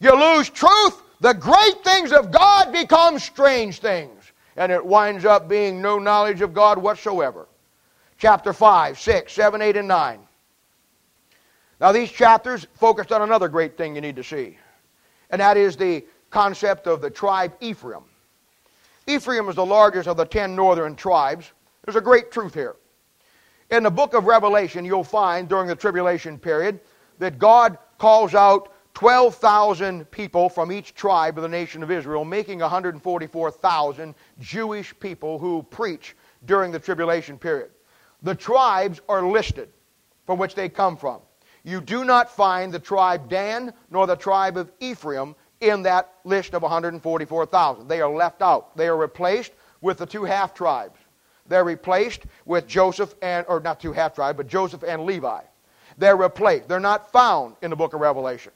You 0.00 0.14
lose 0.14 0.50
truth, 0.50 1.00
the 1.20 1.32
great 1.32 1.82
things 1.82 2.12
of 2.12 2.30
God 2.30 2.72
become 2.72 3.18
strange 3.18 3.78
things 3.78 4.13
and 4.56 4.70
it 4.70 4.84
winds 4.84 5.24
up 5.24 5.48
being 5.48 5.80
no 5.82 5.98
knowledge 5.98 6.40
of 6.40 6.54
God 6.54 6.78
whatsoever. 6.78 7.46
Chapter 8.18 8.52
5, 8.52 8.98
6, 8.98 9.32
7, 9.32 9.62
8, 9.62 9.76
and 9.76 9.88
9. 9.88 10.20
Now, 11.80 11.92
these 11.92 12.10
chapters 12.10 12.66
focused 12.74 13.12
on 13.12 13.22
another 13.22 13.48
great 13.48 13.76
thing 13.76 13.94
you 13.94 14.00
need 14.00 14.16
to 14.16 14.24
see, 14.24 14.56
and 15.30 15.40
that 15.40 15.56
is 15.56 15.76
the 15.76 16.04
concept 16.30 16.86
of 16.86 17.00
the 17.00 17.10
tribe 17.10 17.54
Ephraim. 17.60 18.04
Ephraim 19.06 19.48
is 19.48 19.56
the 19.56 19.66
largest 19.66 20.08
of 20.08 20.16
the 20.16 20.24
ten 20.24 20.56
northern 20.56 20.96
tribes. 20.96 21.52
There's 21.84 21.96
a 21.96 22.00
great 22.00 22.30
truth 22.30 22.54
here. 22.54 22.76
In 23.70 23.82
the 23.82 23.90
book 23.90 24.14
of 24.14 24.24
Revelation, 24.24 24.84
you'll 24.84 25.04
find 25.04 25.48
during 25.48 25.66
the 25.66 25.76
tribulation 25.76 26.38
period 26.38 26.80
that 27.18 27.38
God 27.38 27.78
calls 27.98 28.34
out 28.34 28.73
12,000 28.94 30.08
people 30.12 30.48
from 30.48 30.70
each 30.70 30.94
tribe 30.94 31.36
of 31.36 31.42
the 31.42 31.48
nation 31.48 31.82
of 31.82 31.90
Israel, 31.90 32.24
making 32.24 32.60
144,000 32.60 34.14
Jewish 34.38 34.98
people 35.00 35.38
who 35.38 35.64
preach 35.64 36.14
during 36.46 36.70
the 36.70 36.78
tribulation 36.78 37.36
period. 37.36 37.70
The 38.22 38.34
tribes 38.34 39.00
are 39.08 39.26
listed 39.26 39.68
from 40.26 40.38
which 40.38 40.54
they 40.54 40.68
come 40.68 40.96
from. 40.96 41.20
You 41.64 41.80
do 41.80 42.04
not 42.04 42.30
find 42.30 42.72
the 42.72 42.78
tribe 42.78 43.28
Dan 43.28 43.72
nor 43.90 44.06
the 44.06 44.16
tribe 44.16 44.56
of 44.56 44.70
Ephraim 44.80 45.34
in 45.60 45.82
that 45.82 46.12
list 46.24 46.54
of 46.54 46.62
144,000. 46.62 47.88
They 47.88 48.00
are 48.00 48.10
left 48.10 48.42
out. 48.42 48.76
They 48.76 48.86
are 48.86 48.96
replaced 48.96 49.52
with 49.80 49.98
the 49.98 50.06
two 50.06 50.24
half 50.24 50.54
tribes. 50.54 50.98
They're 51.46 51.64
replaced 51.64 52.22
with 52.44 52.66
Joseph 52.66 53.14
and, 53.22 53.44
or 53.48 53.60
not 53.60 53.80
two 53.80 53.92
half 53.92 54.14
tribes, 54.14 54.36
but 54.36 54.46
Joseph 54.46 54.82
and 54.82 55.04
Levi. 55.04 55.40
They're 55.98 56.16
replaced. 56.16 56.68
They're 56.68 56.80
not 56.80 57.10
found 57.12 57.56
in 57.60 57.70
the 57.70 57.76
book 57.76 57.92
of 57.92 58.00
Revelation. 58.00 58.52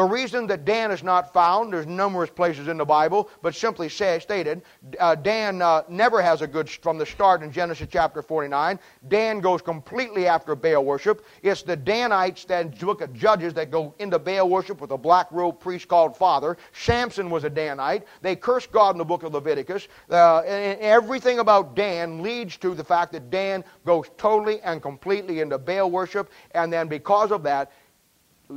The 0.00 0.06
reason 0.06 0.46
that 0.46 0.64
Dan 0.64 0.90
is 0.90 1.02
not 1.02 1.30
found, 1.30 1.74
there's 1.74 1.86
numerous 1.86 2.30
places 2.30 2.68
in 2.68 2.78
the 2.78 2.86
Bible, 2.86 3.28
but 3.42 3.54
simply 3.54 3.90
say, 3.90 4.18
stated, 4.18 4.62
uh, 4.98 5.14
Dan 5.14 5.60
uh, 5.60 5.82
never 5.90 6.22
has 6.22 6.40
a 6.40 6.46
good, 6.46 6.70
from 6.70 6.96
the 6.96 7.04
start 7.04 7.42
in 7.42 7.52
Genesis 7.52 7.86
chapter 7.92 8.22
49, 8.22 8.78
Dan 9.08 9.40
goes 9.40 9.60
completely 9.60 10.26
after 10.26 10.56
Baal 10.56 10.86
worship. 10.86 11.26
It's 11.42 11.60
the 11.60 11.76
Danites 11.76 12.46
that 12.46 12.82
look 12.82 13.02
at 13.02 13.12
judges 13.12 13.52
that 13.52 13.70
go 13.70 13.94
into 13.98 14.18
Baal 14.18 14.48
worship 14.48 14.80
with 14.80 14.90
a 14.92 14.96
black 14.96 15.26
robe 15.30 15.60
priest 15.60 15.86
called 15.86 16.16
Father. 16.16 16.56
Samson 16.72 17.28
was 17.28 17.44
a 17.44 17.50
Danite. 17.50 18.04
They 18.22 18.36
curse 18.36 18.66
God 18.66 18.92
in 18.92 18.98
the 18.98 19.04
book 19.04 19.22
of 19.22 19.34
Leviticus. 19.34 19.86
Uh, 20.08 20.38
and 20.46 20.80
everything 20.80 21.40
about 21.40 21.76
Dan 21.76 22.22
leads 22.22 22.56
to 22.56 22.74
the 22.74 22.84
fact 22.84 23.12
that 23.12 23.28
Dan 23.28 23.62
goes 23.84 24.06
totally 24.16 24.62
and 24.62 24.80
completely 24.80 25.40
into 25.40 25.58
Baal 25.58 25.90
worship, 25.90 26.30
and 26.52 26.72
then 26.72 26.88
because 26.88 27.30
of 27.32 27.42
that, 27.42 27.72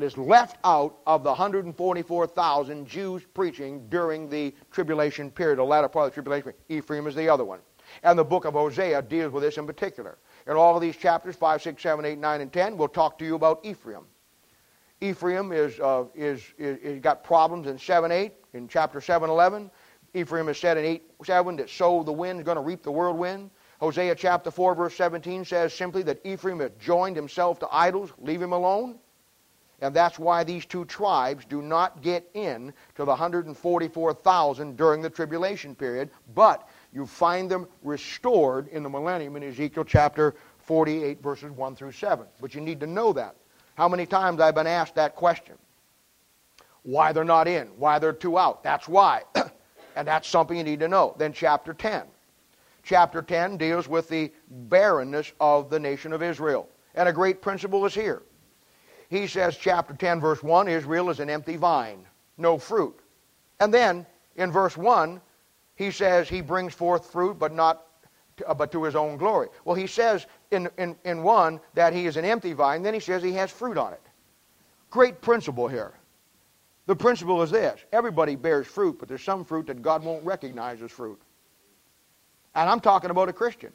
is 0.01 0.17
left 0.17 0.57
out 0.63 0.97
of 1.05 1.23
the 1.23 1.29
144,000 1.29 2.87
Jews 2.87 3.23
preaching 3.33 3.87
during 3.89 4.29
the 4.29 4.53
tribulation 4.71 5.29
period, 5.29 5.59
the 5.59 5.63
latter 5.63 5.87
part 5.87 6.07
of 6.07 6.11
the 6.11 6.15
tribulation. 6.15 6.53
Ephraim 6.69 7.07
is 7.07 7.15
the 7.15 7.29
other 7.29 7.45
one. 7.45 7.59
And 8.01 8.17
the 8.17 8.23
book 8.23 8.45
of 8.45 8.53
Hosea 8.53 9.01
deals 9.03 9.31
with 9.31 9.43
this 9.43 9.57
in 9.57 9.67
particular. 9.67 10.17
In 10.47 10.53
all 10.53 10.75
of 10.75 10.81
these 10.81 10.97
chapters, 10.97 11.35
5, 11.35 11.61
6, 11.61 11.81
7, 11.81 12.05
8, 12.05 12.17
9, 12.17 12.41
and 12.41 12.51
10, 12.51 12.77
we'll 12.77 12.87
talk 12.87 13.19
to 13.19 13.25
you 13.25 13.35
about 13.35 13.59
Ephraim. 13.63 14.05
Ephraim 15.01 15.51
is, 15.51 15.79
uh, 15.79 16.05
is, 16.15 16.41
is, 16.57 16.77
is, 16.79 16.99
got 17.01 17.23
problems 17.23 17.67
in 17.67 17.77
7, 17.77 18.11
8, 18.11 18.31
in 18.53 18.67
chapter 18.67 19.01
7, 19.01 19.29
11. 19.29 19.69
Ephraim 20.13 20.47
is 20.47 20.57
said 20.57 20.77
in 20.77 20.85
8, 20.85 21.03
7 21.25 21.55
that 21.57 21.69
sow 21.69 22.03
the 22.03 22.11
wind 22.11 22.39
is 22.39 22.45
going 22.45 22.55
to 22.55 22.61
reap 22.61 22.83
the 22.83 22.91
whirlwind. 22.91 23.49
Hosea 23.79 24.15
chapter 24.15 24.49
4, 24.49 24.75
verse 24.75 24.95
17 24.95 25.43
says 25.43 25.73
simply 25.73 26.03
that 26.03 26.19
Ephraim 26.23 26.59
has 26.59 26.71
joined 26.79 27.15
himself 27.15 27.59
to 27.59 27.67
idols, 27.71 28.13
leave 28.19 28.41
him 28.41 28.53
alone. 28.53 28.99
And 29.81 29.93
that's 29.93 30.17
why 30.17 30.43
these 30.43 30.65
two 30.65 30.85
tribes 30.85 31.45
do 31.45 31.61
not 31.61 32.01
get 32.01 32.29
in 32.33 32.73
to 32.95 33.03
the 33.03 33.07
144,000 33.07 34.77
during 34.77 35.01
the 35.01 35.09
tribulation 35.09 35.75
period, 35.75 36.09
but 36.33 36.69
you 36.93 37.05
find 37.05 37.49
them 37.49 37.67
restored 37.81 38.67
in 38.69 38.83
the 38.83 38.89
millennium 38.89 39.35
in 39.35 39.43
Ezekiel 39.43 39.83
chapter 39.83 40.35
48, 40.59 41.21
verses 41.21 41.51
1 41.51 41.75
through 41.75 41.91
7. 41.91 42.25
But 42.39 42.55
you 42.55 42.61
need 42.61 42.79
to 42.79 42.87
know 42.87 43.11
that. 43.13 43.35
How 43.75 43.89
many 43.89 44.05
times 44.05 44.39
I've 44.39 44.55
been 44.55 44.67
asked 44.67 44.95
that 44.95 45.15
question? 45.15 45.55
Why 46.83 47.11
they're 47.11 47.23
not 47.23 47.47
in, 47.47 47.67
why 47.77 47.99
they're 47.99 48.13
two 48.13 48.37
out. 48.37 48.63
That's 48.63 48.87
why. 48.87 49.23
and 49.95 50.07
that's 50.07 50.27
something 50.27 50.57
you 50.57 50.63
need 50.63 50.79
to 50.81 50.87
know. 50.87 51.15
Then 51.17 51.33
chapter 51.33 51.73
10. 51.73 52.03
Chapter 52.83 53.21
10 53.21 53.57
deals 53.57 53.87
with 53.87 54.07
the 54.09 54.31
barrenness 54.49 55.31
of 55.39 55.69
the 55.69 55.79
nation 55.79 56.13
of 56.13 56.21
Israel. 56.21 56.69
And 56.95 57.09
a 57.09 57.13
great 57.13 57.41
principle 57.41 57.85
is 57.85 57.93
here 57.93 58.21
he 59.13 59.27
says, 59.27 59.57
chapter 59.57 59.93
10, 59.93 60.19
verse 60.19 60.41
1, 60.41 60.67
Israel 60.67 61.09
is 61.09 61.19
an 61.19 61.29
empty 61.29 61.55
vine, 61.55 62.05
no 62.37 62.57
fruit. 62.57 62.99
And 63.59 63.73
then 63.73 64.05
in 64.35 64.51
verse 64.51 64.75
1, 64.75 65.21
he 65.75 65.91
says 65.91 66.27
he 66.27 66.41
brings 66.41 66.73
forth 66.73 67.11
fruit, 67.11 67.37
but 67.37 67.53
not 67.53 67.85
to, 68.37 68.47
uh, 68.47 68.53
but 68.53 68.71
to 68.71 68.83
his 68.83 68.95
own 68.95 69.17
glory. 69.17 69.49
Well, 69.65 69.75
he 69.75 69.87
says 69.87 70.25
in, 70.51 70.69
in, 70.77 70.95
in 71.03 71.23
1 71.23 71.59
that 71.75 71.93
he 71.93 72.05
is 72.05 72.17
an 72.17 72.25
empty 72.25 72.53
vine, 72.53 72.81
then 72.81 72.93
he 72.93 72.99
says 72.99 73.21
he 73.21 73.33
has 73.33 73.51
fruit 73.51 73.77
on 73.77 73.93
it. 73.93 74.01
Great 74.89 75.21
principle 75.21 75.67
here. 75.67 75.93
The 76.85 76.95
principle 76.95 77.41
is 77.41 77.51
this 77.51 77.79
everybody 77.91 78.35
bears 78.35 78.67
fruit, 78.67 78.97
but 78.99 79.07
there's 79.07 79.23
some 79.23 79.45
fruit 79.45 79.67
that 79.67 79.81
God 79.81 80.03
won't 80.03 80.25
recognize 80.25 80.81
as 80.81 80.91
fruit. 80.91 81.21
And 82.55 82.69
I'm 82.69 82.79
talking 82.79 83.09
about 83.09 83.29
a 83.29 83.33
Christian. 83.33 83.71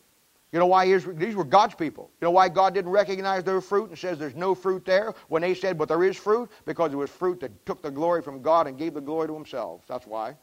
You 0.52 0.58
know 0.58 0.66
why 0.66 0.86
these 0.86 1.34
were 1.34 1.44
God's 1.44 1.74
people. 1.74 2.10
You 2.20 2.26
know 2.26 2.30
why 2.30 2.48
God 2.48 2.72
didn't 2.72 2.90
recognize 2.90 3.44
their 3.44 3.60
fruit 3.60 3.90
and 3.90 3.98
says 3.98 4.18
there's 4.18 4.34
no 4.34 4.54
fruit 4.54 4.84
there 4.86 5.14
when 5.28 5.42
they 5.42 5.54
said, 5.54 5.76
but 5.76 5.88
there 5.88 6.02
is 6.04 6.16
fruit? 6.16 6.50
Because 6.64 6.92
it 6.92 6.96
was 6.96 7.10
fruit 7.10 7.40
that 7.40 7.66
took 7.66 7.82
the 7.82 7.90
glory 7.90 8.22
from 8.22 8.40
God 8.40 8.66
and 8.66 8.78
gave 8.78 8.94
the 8.94 9.00
glory 9.00 9.26
to 9.26 9.34
themselves. 9.34 9.84
That's 9.86 10.06
why. 10.06 10.36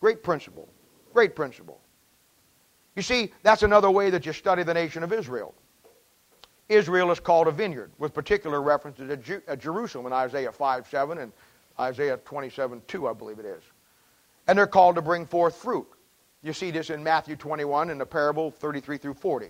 Great 0.00 0.22
principle. 0.22 0.68
Great 1.14 1.34
principle. 1.34 1.80
You 2.96 3.02
see, 3.02 3.32
that's 3.42 3.62
another 3.62 3.90
way 3.90 4.10
that 4.10 4.26
you 4.26 4.32
study 4.32 4.62
the 4.62 4.74
nation 4.74 5.02
of 5.02 5.12
Israel. 5.12 5.54
Israel 6.68 7.10
is 7.10 7.18
called 7.18 7.48
a 7.48 7.50
vineyard, 7.50 7.90
with 7.98 8.12
particular 8.12 8.60
reference 8.62 8.98
to 8.98 9.42
uh, 9.48 9.56
Jerusalem 9.56 10.06
in 10.06 10.12
Isaiah 10.12 10.52
5 10.52 10.86
7 10.86 11.18
and 11.18 11.32
Isaiah 11.78 12.18
27 12.18 12.82
2, 12.86 13.08
I 13.08 13.12
believe 13.12 13.38
it 13.38 13.46
is. 13.46 13.62
And 14.46 14.58
they're 14.58 14.66
called 14.66 14.96
to 14.96 15.02
bring 15.02 15.26
forth 15.26 15.56
fruit. 15.56 15.86
You 16.42 16.52
see 16.52 16.70
this 16.70 16.90
in 16.90 17.02
Matthew 17.02 17.36
21 17.36 17.90
in 17.90 17.98
the 17.98 18.06
parable 18.06 18.50
33 18.50 18.98
through 18.98 19.14
40. 19.14 19.48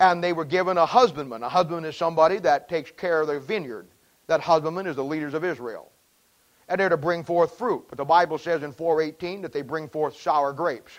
And 0.00 0.22
they 0.22 0.32
were 0.32 0.44
given 0.44 0.78
a 0.78 0.86
husbandman. 0.86 1.42
A 1.42 1.48
husbandman 1.48 1.84
is 1.84 1.96
somebody 1.96 2.38
that 2.38 2.68
takes 2.68 2.90
care 2.90 3.20
of 3.20 3.26
their 3.26 3.40
vineyard. 3.40 3.88
That 4.26 4.40
husbandman 4.40 4.86
is 4.86 4.96
the 4.96 5.04
leaders 5.04 5.34
of 5.34 5.44
Israel. 5.44 5.90
And 6.68 6.80
they're 6.80 6.88
to 6.88 6.96
bring 6.96 7.24
forth 7.24 7.58
fruit. 7.58 7.84
But 7.88 7.98
the 7.98 8.04
Bible 8.04 8.38
says 8.38 8.62
in 8.62 8.72
418 8.72 9.42
that 9.42 9.52
they 9.52 9.62
bring 9.62 9.88
forth 9.88 10.18
sour 10.18 10.52
grapes. 10.52 10.92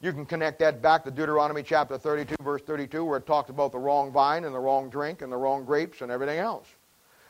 You 0.00 0.12
can 0.12 0.26
connect 0.26 0.58
that 0.58 0.82
back 0.82 1.04
to 1.04 1.10
Deuteronomy 1.10 1.62
chapter 1.62 1.96
32, 1.96 2.34
verse 2.42 2.62
32, 2.62 3.04
where 3.04 3.18
it 3.18 3.26
talks 3.26 3.50
about 3.50 3.70
the 3.70 3.78
wrong 3.78 4.10
vine 4.10 4.44
and 4.44 4.54
the 4.54 4.58
wrong 4.58 4.90
drink 4.90 5.22
and 5.22 5.30
the 5.30 5.36
wrong 5.36 5.64
grapes 5.64 6.00
and 6.00 6.10
everything 6.10 6.38
else. 6.38 6.66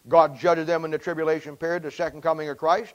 God 0.08 0.38
judges 0.38 0.66
them 0.66 0.84
in 0.84 0.90
the 0.90 0.98
tribulation 0.98 1.56
period, 1.56 1.82
the 1.82 1.90
second 1.90 2.22
coming 2.22 2.48
of 2.48 2.56
Christ 2.56 2.94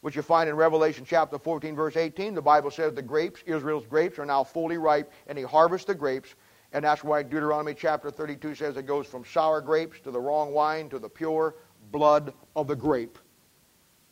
which 0.00 0.16
you 0.16 0.22
find 0.22 0.48
in 0.48 0.56
Revelation 0.56 1.04
chapter 1.06 1.38
14, 1.38 1.76
verse 1.76 1.96
18. 1.96 2.34
The 2.34 2.42
Bible 2.42 2.70
says 2.70 2.94
the 2.94 3.02
grapes, 3.02 3.42
Israel's 3.46 3.86
grapes, 3.86 4.18
are 4.18 4.26
now 4.26 4.42
fully 4.42 4.78
ripe, 4.78 5.12
and 5.26 5.36
he 5.36 5.44
harvests 5.44 5.86
the 5.86 5.94
grapes. 5.94 6.34
And 6.72 6.84
that's 6.84 7.04
why 7.04 7.22
Deuteronomy 7.22 7.74
chapter 7.74 8.10
32 8.10 8.54
says 8.54 8.76
it 8.76 8.86
goes 8.86 9.06
from 9.06 9.24
sour 9.24 9.60
grapes 9.60 10.00
to 10.00 10.10
the 10.10 10.20
wrong 10.20 10.52
wine 10.52 10.88
to 10.90 10.98
the 10.98 11.08
pure 11.08 11.56
blood 11.90 12.32
of 12.56 12.68
the 12.68 12.76
grape. 12.76 13.18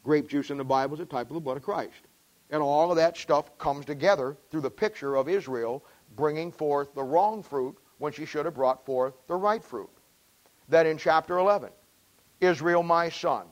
Grape 0.02 0.28
juice 0.28 0.50
in 0.50 0.58
the 0.58 0.64
Bible 0.64 0.94
is 0.94 1.00
a 1.00 1.06
type 1.06 1.30
of 1.30 1.34
the 1.34 1.40
blood 1.40 1.56
of 1.56 1.62
Christ. 1.62 2.06
And 2.50 2.62
all 2.62 2.90
of 2.90 2.96
that 2.96 3.16
stuff 3.16 3.56
comes 3.58 3.84
together 3.84 4.36
through 4.50 4.62
the 4.62 4.70
picture 4.70 5.16
of 5.16 5.28
Israel 5.28 5.84
bringing 6.16 6.50
forth 6.50 6.94
the 6.94 7.02
wrong 7.02 7.42
fruit 7.42 7.76
when 7.98 8.12
she 8.12 8.24
should 8.24 8.44
have 8.44 8.54
brought 8.54 8.84
forth 8.84 9.14
the 9.26 9.36
right 9.36 9.62
fruit. 9.62 9.90
Then 10.68 10.86
in 10.86 10.98
chapter 10.98 11.38
11, 11.38 11.70
Israel, 12.40 12.82
my 12.82 13.08
son, 13.08 13.46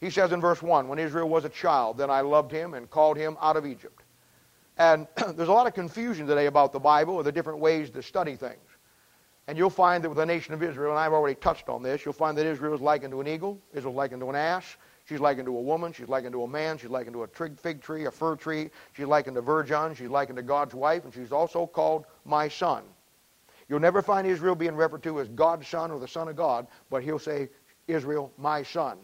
he 0.00 0.10
says 0.10 0.32
in 0.32 0.40
verse 0.40 0.62
1 0.62 0.88
When 0.88 0.98
Israel 0.98 1.28
was 1.28 1.44
a 1.44 1.48
child, 1.48 1.98
then 1.98 2.10
I 2.10 2.20
loved 2.20 2.52
him 2.52 2.74
and 2.74 2.88
called 2.88 3.16
him 3.16 3.36
out 3.40 3.56
of 3.56 3.66
Egypt. 3.66 4.02
And 4.76 5.08
there's 5.34 5.48
a 5.48 5.52
lot 5.52 5.66
of 5.66 5.74
confusion 5.74 6.26
today 6.26 6.46
about 6.46 6.72
the 6.72 6.78
Bible 6.78 7.14
or 7.14 7.22
the 7.22 7.32
different 7.32 7.58
ways 7.58 7.90
to 7.90 8.02
study 8.02 8.36
things. 8.36 8.58
And 9.48 9.56
you'll 9.56 9.70
find 9.70 10.04
that 10.04 10.10
with 10.10 10.18
the 10.18 10.26
nation 10.26 10.52
of 10.52 10.62
Israel, 10.62 10.90
and 10.90 11.00
I've 11.00 11.14
already 11.14 11.34
touched 11.34 11.68
on 11.68 11.82
this, 11.82 12.04
you'll 12.04 12.12
find 12.12 12.36
that 12.36 12.46
Israel 12.46 12.74
is 12.74 12.80
likened 12.80 13.12
to 13.12 13.20
an 13.20 13.26
eagle, 13.26 13.58
Israel 13.72 13.94
is 13.94 13.96
likened 13.96 14.20
to 14.20 14.28
an 14.28 14.36
ass, 14.36 14.76
she's 15.06 15.20
likened 15.20 15.46
to 15.46 15.56
a 15.56 15.60
woman, 15.60 15.90
she's 15.92 16.08
likened 16.08 16.32
to 16.32 16.42
a 16.42 16.48
man, 16.48 16.76
she's 16.76 16.90
likened 16.90 17.14
to 17.14 17.22
a 17.22 17.48
fig 17.56 17.80
tree, 17.80 18.04
a 18.04 18.10
fir 18.10 18.36
tree, 18.36 18.68
she's 18.92 19.06
likened 19.06 19.36
to 19.36 19.40
virgin, 19.40 19.94
she's 19.94 20.10
likened 20.10 20.36
to 20.36 20.42
God's 20.42 20.74
wife, 20.74 21.04
and 21.04 21.14
she's 21.14 21.32
also 21.32 21.66
called 21.66 22.04
my 22.26 22.46
son. 22.46 22.84
You'll 23.70 23.80
never 23.80 24.02
find 24.02 24.26
Israel 24.26 24.54
being 24.54 24.76
referred 24.76 25.02
to 25.04 25.18
as 25.18 25.28
God's 25.28 25.66
son 25.66 25.90
or 25.90 25.98
the 25.98 26.08
son 26.08 26.28
of 26.28 26.36
God, 26.36 26.66
but 26.90 27.02
he'll 27.02 27.18
say, 27.18 27.48
Israel, 27.86 28.30
my 28.36 28.62
son 28.62 28.98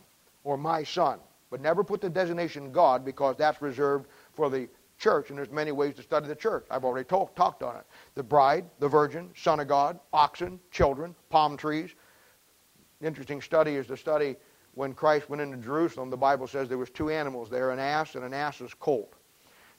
or 0.45 0.57
my 0.57 0.85
son. 0.85 1.19
But 1.51 1.61
never 1.61 1.83
put 1.83 2.01
the 2.01 2.11
designation 2.11 2.73
God 2.73 3.05
because 3.05 3.37
that's 3.37 3.61
reserved 3.61 4.07
for 4.33 4.49
the 4.49 4.69
church, 4.99 5.31
and 5.31 5.39
there's 5.39 5.51
many 5.51 5.73
ways 5.73 5.95
to 5.97 6.03
study 6.03 6.29
the 6.29 6.35
church. 6.35 6.67
I've 6.71 6.85
already 6.85 7.05
talk, 7.05 7.35
talked 7.35 7.63
on 7.63 7.77
it. 7.77 7.85
The 8.15 8.23
bride, 8.23 8.65
the 8.79 8.89
virgin, 8.89 9.31
son 9.37 9.61
of 9.61 9.69
God, 9.69 9.99
oxen, 10.13 10.61
children, 10.71 11.15
palm 11.31 11.57
trees. 11.57 11.91
Interesting 13.01 13.41
study 13.41 13.75
is 13.75 13.87
the 13.87 13.97
study 13.97 14.37
when 14.75 14.93
Christ 14.93 15.29
went 15.29 15.43
into 15.43 15.57
Jerusalem. 15.57 16.11
The 16.11 16.17
Bible 16.17 16.47
says 16.47 16.69
there 16.69 16.79
was 16.79 16.91
two 16.91 17.11
animals 17.11 17.51
there, 17.51 17.71
an 17.71 17.79
ass 17.79 18.15
and 18.15 18.25
an 18.25 18.33
ass's 18.33 18.73
colt. 18.75 19.15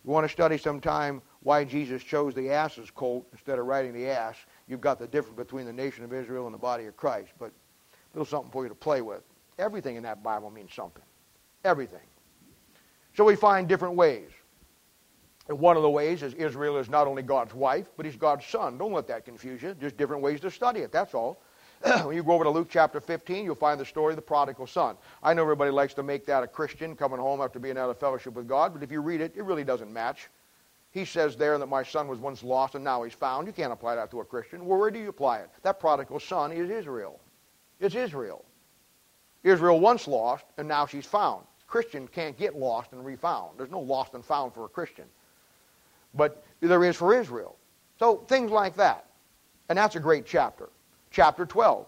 You 0.06 0.12
want 0.12 0.26
to 0.26 0.32
study 0.32 0.58
sometime 0.58 1.22
why 1.42 1.64
Jesus 1.64 2.04
chose 2.04 2.36
the 2.36 2.52
ass's 2.52 2.92
colt 2.92 3.28
instead 3.32 3.58
of 3.58 3.66
riding 3.66 3.94
the 3.94 4.08
ass. 4.08 4.36
You've 4.68 4.82
got 4.82 5.00
the 5.00 5.08
difference 5.08 5.38
between 5.38 5.66
the 5.66 5.74
nation 5.74 6.04
of 6.04 6.14
Israel 6.14 6.46
and 6.46 6.54
the 6.54 6.60
body 6.60 6.86
of 6.86 6.96
Christ. 6.96 7.32
But 7.40 7.48
a 7.48 8.18
little 8.18 8.26
something 8.26 8.52
for 8.52 8.64
you 8.64 8.70
to 8.70 8.76
play 8.76 9.02
with. 9.02 9.24
Everything 9.58 9.96
in 9.96 10.04
that 10.04 10.24
Bible 10.24 10.50
means 10.50 10.74
something. 10.74 11.04
Everything. 11.64 12.00
So 13.16 13.24
we 13.24 13.36
find 13.36 13.68
different 13.68 13.96
ways. 13.96 14.30
And 15.48 15.60
one 15.60 15.78
of 15.78 15.84
the 15.84 15.90
ways 15.90 16.24
is 16.24 16.34
Israel 16.34 16.78
is 16.78 16.90
not 16.90 17.08
only 17.08 17.22
God's 17.22 17.54
wife, 17.54 17.88
but 17.96 18.06
he's 18.06 18.16
God's 18.16 18.46
son. 18.46 18.78
Don't 18.78 18.94
let 18.94 19.08
that 19.08 19.26
confuse 19.26 19.62
you. 19.62 19.76
Just 19.76 19.96
different 19.96 20.22
ways 20.22 20.40
to 20.42 20.52
study 20.52 20.82
it, 20.82 20.92
that's 20.92 21.14
all. 21.14 21.42
when 22.04 22.16
you 22.16 22.24
go 22.24 22.32
over 22.32 22.44
to 22.44 22.50
Luke 22.50 22.68
chapter 22.70 23.00
15, 23.00 23.46
you'll 23.46 23.54
find 23.54 23.80
the 23.80 23.86
story 23.86 24.14
of 24.14 24.16
the 24.16 24.22
prodigal 24.22 24.66
son. 24.66 24.96
I 25.22 25.34
know 25.34 25.44
everybody 25.44 25.72
likes 25.72 25.94
to 25.96 26.04
make 26.04 26.26
that 26.26 26.42
a 26.42 26.48
Christian 26.48 26.96
coming 26.96 27.20
home 27.20 27.42
after 27.42 27.60
being 27.60 27.78
out 27.78 27.90
of 27.90 28.00
fellowship 28.00 28.34
with 28.34 28.48
God, 28.48 28.74
but 28.74 28.82
if 28.82 28.92
you 28.92 29.02
read 29.02 29.22
it, 29.22 29.34
it 29.36 29.44
really 29.44 29.64
doesn't 29.64 29.92
match. 29.92 30.30
He 30.92 31.04
says 31.04 31.36
there 31.36 31.58
that 31.58 31.68
my 31.68 31.84
son 31.84 32.08
was 32.08 32.20
once 32.20 32.42
lost 32.42 32.76
and 32.76 32.84
now 32.84 33.04
he's 33.04 33.14
found. 33.14 33.48
You 33.48 33.54
can't 33.54 33.74
apply 33.74 33.96
that 33.96 34.10
to 34.12 34.22
a 34.22 34.26
Christian. 34.26 34.66
Well, 34.66 34.80
where 34.80 34.90
do 34.90 35.00
you 35.00 35.10
apply 35.10 35.40
it? 35.40 35.50
That 35.62 35.80
prodigal 35.80 36.22
son 36.22 36.54
is 36.54 36.70
Israel. 36.70 37.20
It's 37.82 37.96
Israel. 37.96 38.45
Israel 39.46 39.80
once 39.80 40.08
lost, 40.08 40.44
and 40.58 40.68
now 40.68 40.88
she's 40.88 41.06
found. 41.06 41.46
Christian 41.68 42.08
can't 42.08 42.36
get 42.36 42.58
lost 42.58 42.92
and 42.94 43.06
refound. 43.06 43.58
There's 43.58 43.70
no 43.70 43.80
lost 43.80 44.16
and 44.16 44.26
found 44.26 44.54
for 44.54 44.66
a 44.66 44.68
Christian. 44.68 45.06
But 46.16 46.44
there 46.62 46.84
is 46.84 46.96
for 46.96 47.14
Israel. 47.14 47.56
So 48.00 48.18
things 48.28 48.50
like 48.50 48.76
that. 48.78 49.06
And 49.70 49.78
that's 49.78 49.96
a 49.96 50.00
great 50.00 50.26
chapter. 50.26 50.70
Chapter 51.12 51.46
12. 51.46 51.86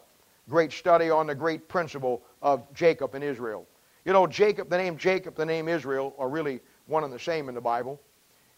Great 0.50 0.72
study 0.72 1.10
on 1.10 1.28
the 1.28 1.36
great 1.36 1.68
principle 1.68 2.22
of 2.44 2.72
Jacob 2.76 3.16
and 3.16 3.24
Israel. 3.24 3.66
You 4.06 4.14
know, 4.14 4.28
Jacob, 4.28 4.70
the 4.70 4.78
name 4.78 4.96
Jacob, 4.96 5.36
the 5.36 5.46
name 5.46 5.68
Israel 5.68 6.14
are 6.20 6.30
really 6.30 6.60
one 6.86 7.04
and 7.04 7.12
the 7.12 7.20
same 7.20 7.50
in 7.50 7.56
the 7.56 7.62
Bible. 7.62 8.00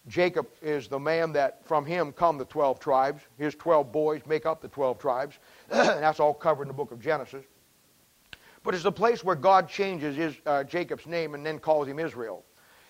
Jacob 0.08 0.48
is 0.62 0.88
the 0.88 1.00
man 1.00 1.32
that 1.34 1.66
from 1.66 1.86
him 1.86 2.12
come 2.12 2.38
the 2.38 2.46
12 2.46 2.80
tribes. 2.80 3.24
His 3.38 3.56
12 3.56 3.92
boys 3.92 4.22
make 4.28 4.46
up 4.46 4.62
the 4.62 4.68
12 4.68 5.00
tribes. 5.00 5.40
and 5.72 5.88
that's 6.04 6.20
all 6.20 6.34
covered 6.34 6.64
in 6.64 6.68
the 6.68 6.74
book 6.74 6.92
of 6.92 7.00
Genesis. 7.00 7.46
But 8.64 8.74
it's 8.74 8.84
the 8.84 8.92
place 8.92 9.24
where 9.24 9.36
God 9.36 9.70
changes 9.70 10.16
his, 10.16 10.36
uh, 10.46 10.64
Jacob's 10.64 11.06
name 11.06 11.34
and 11.34 11.46
then 11.46 11.60
calls 11.60 11.88
him 11.88 12.00
Israel. 12.00 12.44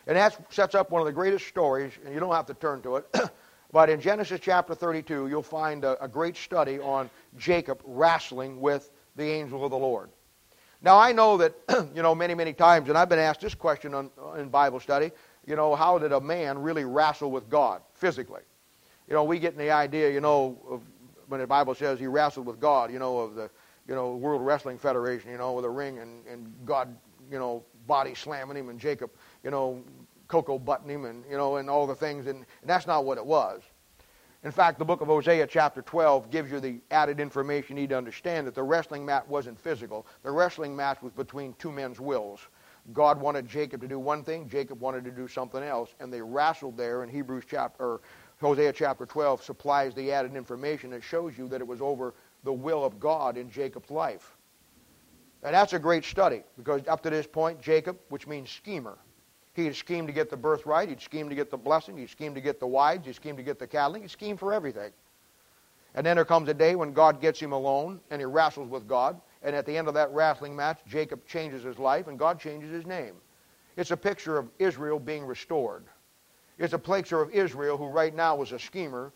And 0.07 0.17
that 0.17 0.51
sets 0.51 0.73
up 0.73 0.89
one 0.91 1.01
of 1.01 1.05
the 1.05 1.11
greatest 1.11 1.47
stories, 1.47 1.93
and 2.03 2.13
you 2.13 2.19
don't 2.19 2.33
have 2.33 2.47
to 2.47 2.55
turn 2.55 2.81
to 2.81 2.97
it. 2.97 3.05
but 3.71 3.89
in 3.89 4.01
Genesis 4.01 4.39
chapter 4.41 4.73
32, 4.73 5.27
you'll 5.27 5.43
find 5.43 5.83
a, 5.83 6.03
a 6.03 6.07
great 6.07 6.35
study 6.35 6.79
on 6.79 7.09
Jacob 7.37 7.81
wrestling 7.85 8.59
with 8.59 8.91
the 9.15 9.25
angel 9.25 9.63
of 9.63 9.71
the 9.71 9.77
Lord. 9.77 10.09
Now, 10.81 10.97
I 10.97 11.11
know 11.11 11.37
that, 11.37 11.53
you 11.95 12.01
know, 12.01 12.15
many, 12.15 12.33
many 12.33 12.53
times, 12.53 12.89
and 12.89 12.97
I've 12.97 13.09
been 13.09 13.19
asked 13.19 13.41
this 13.41 13.53
question 13.53 13.93
on, 13.93 14.09
in 14.37 14.49
Bible 14.49 14.79
study, 14.79 15.11
you 15.45 15.55
know, 15.55 15.75
how 15.75 15.97
did 15.97 16.11
a 16.11 16.21
man 16.21 16.57
really 16.59 16.85
wrestle 16.85 17.31
with 17.31 17.49
God 17.49 17.81
physically? 17.93 18.41
You 19.07 19.13
know, 19.13 19.23
we 19.23 19.39
get 19.39 19.53
in 19.53 19.59
the 19.59 19.71
idea, 19.71 20.11
you 20.11 20.21
know, 20.21 20.57
of 20.69 20.81
when 21.27 21.39
the 21.41 21.47
Bible 21.47 21.75
says 21.75 21.99
he 21.99 22.07
wrestled 22.07 22.45
with 22.45 22.59
God, 22.59 22.91
you 22.91 22.99
know, 22.99 23.19
of 23.19 23.35
the, 23.35 23.49
you 23.89 23.95
know, 23.95 24.15
World 24.15 24.45
Wrestling 24.45 24.77
Federation, 24.77 25.31
you 25.31 25.39
know, 25.39 25.53
with 25.53 25.65
a 25.65 25.69
ring 25.69 25.97
and, 25.97 26.25
and 26.27 26.53
God, 26.63 26.95
you 27.31 27.39
know, 27.39 27.63
body 27.87 28.13
slamming 28.13 28.55
him 28.55 28.69
and 28.69 28.79
Jacob, 28.79 29.09
you 29.43 29.49
know, 29.49 29.83
cocoa 30.27 30.59
button 30.59 30.87
him 30.87 31.05
and, 31.05 31.23
you 31.27 31.35
know, 31.35 31.55
and 31.55 31.67
all 31.71 31.87
the 31.87 31.95
things. 31.95 32.27
And, 32.27 32.45
and 32.61 32.69
that's 32.69 32.85
not 32.85 33.03
what 33.03 33.17
it 33.17 33.25
was. 33.25 33.63
In 34.43 34.51
fact, 34.51 34.77
the 34.77 34.85
book 34.85 35.01
of 35.01 35.07
Hosea, 35.07 35.47
chapter 35.47 35.81
12, 35.81 36.29
gives 36.29 36.51
you 36.51 36.59
the 36.59 36.79
added 36.91 37.19
information 37.19 37.75
you 37.75 37.81
need 37.81 37.89
to 37.89 37.97
understand 37.97 38.45
that 38.45 38.53
the 38.53 38.63
wrestling 38.63 39.03
match 39.03 39.25
wasn't 39.27 39.59
physical. 39.59 40.05
The 40.21 40.31
wrestling 40.31 40.75
match 40.75 41.01
was 41.01 41.11
between 41.11 41.55
two 41.55 41.71
men's 41.71 41.99
wills. 41.99 42.47
God 42.93 43.19
wanted 43.19 43.47
Jacob 43.47 43.81
to 43.81 43.87
do 43.87 43.99
one 43.99 44.23
thing, 44.23 44.47
Jacob 44.47 44.79
wanted 44.79 45.03
to 45.05 45.11
do 45.11 45.27
something 45.27 45.61
else, 45.61 45.93
and 45.99 46.13
they 46.13 46.21
wrestled 46.21 46.77
there 46.77 47.03
in 47.03 47.09
Hebrews 47.09 47.43
chapter, 47.47 47.83
or 47.83 48.01
Hosea 48.39 48.71
chapter 48.71 49.05
12 49.05 49.43
supplies 49.43 49.93
the 49.93 50.11
added 50.11 50.35
information 50.35 50.91
that 50.91 51.03
shows 51.03 51.37
you 51.37 51.47
that 51.49 51.59
it 51.59 51.67
was 51.67 51.81
over 51.81 52.13
the 52.43 52.53
will 52.53 52.83
of 52.83 52.99
God 52.99 53.37
in 53.37 53.49
Jacob's 53.49 53.91
life. 53.91 54.35
And 55.43 55.53
that's 55.53 55.73
a 55.73 55.79
great 55.79 56.03
study 56.03 56.43
because 56.57 56.81
up 56.87 57.01
to 57.03 57.09
this 57.09 57.27
point, 57.27 57.61
Jacob, 57.61 57.97
which 58.09 58.27
means 58.27 58.49
schemer, 58.49 58.97
he 59.53 59.65
had 59.65 59.75
schemed 59.75 60.07
to 60.07 60.13
get 60.13 60.29
the 60.29 60.37
birthright. 60.37 60.89
He'd 60.89 61.01
schemed 61.01 61.29
to 61.29 61.35
get 61.35 61.51
the 61.51 61.57
blessing. 61.57 61.97
He'd 61.97 62.09
schemed 62.09 62.35
to 62.35 62.41
get 62.41 62.59
the 62.59 62.67
wives. 62.67 63.05
He 63.05 63.13
schemed 63.13 63.37
to 63.37 63.43
get 63.43 63.59
the 63.59 63.67
cattle. 63.67 63.95
He 64.01 64.07
schemed 64.07 64.39
for 64.39 64.53
everything. 64.53 64.91
And 65.95 66.05
then 66.05 66.15
there 66.15 66.25
comes 66.25 66.47
a 66.49 66.53
day 66.53 66.75
when 66.75 66.93
God 66.93 67.19
gets 67.19 67.39
him 67.39 67.51
alone 67.51 67.99
and 68.11 68.21
he 68.21 68.25
wrestles 68.25 68.69
with 68.69 68.87
God. 68.87 69.19
And 69.41 69.55
at 69.55 69.65
the 69.65 69.75
end 69.75 69.87
of 69.87 69.93
that 69.95 70.11
wrestling 70.11 70.55
match, 70.55 70.79
Jacob 70.87 71.25
changes 71.25 71.63
his 71.63 71.79
life 71.79 72.07
and 72.07 72.19
God 72.19 72.39
changes 72.39 72.71
his 72.71 72.85
name. 72.85 73.15
It's 73.75 73.91
a 73.91 73.97
picture 73.97 74.37
of 74.37 74.49
Israel 74.59 74.99
being 74.99 75.25
restored. 75.25 75.85
It's 76.57 76.73
a 76.73 76.79
picture 76.79 77.21
of 77.21 77.31
Israel 77.31 77.77
who 77.77 77.87
right 77.87 78.13
now 78.13 78.35
was 78.35 78.51
a 78.51 78.59
schemer, 78.59 79.13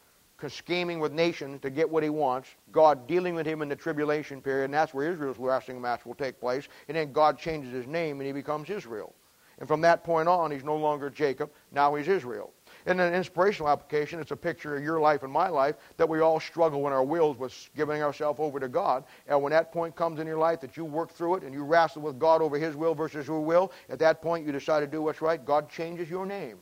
scheming 0.50 1.00
with 1.00 1.12
nations 1.12 1.62
to 1.62 1.70
get 1.70 1.89
what 1.89 2.04
he 2.04 2.10
wants. 2.10 2.50
God 2.72 3.08
dealing 3.08 3.36
with 3.36 3.46
him 3.46 3.62
in 3.62 3.70
the 3.70 3.76
tribulation 3.76 4.41
period, 4.41 4.66
and 4.66 4.74
that's 4.74 4.94
where 4.94 5.12
Israel's 5.12 5.38
wrestling 5.38 5.82
match 5.82 6.06
will 6.06 6.16
take 6.16 6.39
place. 6.39 6.68
And 6.88 6.98
then 6.98 7.14
God 7.14 7.38
changes 7.38 7.72
his 7.72 7.88
name 7.88 8.20
and 8.20 8.28
he 8.28 8.34
becomes 8.34 8.70
Israel. 8.70 9.14
And 9.60 9.68
from 9.68 9.82
that 9.82 10.04
point 10.04 10.28
on, 10.28 10.52
he's 10.52 10.64
no 10.64 10.76
longer 10.76 11.10
Jacob. 11.10 11.52
Now 11.72 11.94
he's 11.96 12.08
Israel. 12.08 12.52
In 12.86 13.00
an 13.00 13.14
inspirational 13.14 13.70
application, 13.70 14.20
it's 14.20 14.32
a 14.32 14.36
picture 14.36 14.76
of 14.76 14.84
your 14.84 15.00
life 15.00 15.24
and 15.24 15.32
my 15.32 15.48
life 15.48 15.76
that 15.98 16.10
we 16.10 16.20
all 16.20 16.39
struggle 16.39 16.82
when 16.82 16.91
our 16.91 17.04
wills 17.04 17.38
with 17.38 17.70
giving 17.76 18.02
ourselves 18.02 18.39
over 18.39 18.60
to 18.60 18.68
God. 18.68 19.04
And 19.28 19.41
when 19.41 19.52
that 19.52 19.72
point 19.72 19.96
comes 19.96 20.20
in 20.20 20.28
your 20.28 20.39
life 20.39 20.60
that 20.62 20.76
you 20.76 20.86
work 20.86 21.12
through 21.12 21.36
it 21.36 21.44
and 21.44 21.54
you 21.54 21.64
wrestle 21.64 22.02
with 22.02 22.20
God 22.20 22.41
over 22.41 22.58
His 22.58 22.76
will 22.76 22.96
versus 22.96 23.28
your 23.28 23.41
will, 23.41 23.72
at 23.89 24.00
that 24.00 24.22
point 24.22 24.46
you 24.46 24.52
decide 24.52 24.82
to 24.82 24.88
do 24.88 25.02
what's 25.02 25.22
right. 25.22 25.44
God 25.44 25.70
changes 25.70 26.10
your 26.10 26.26
name. 26.26 26.58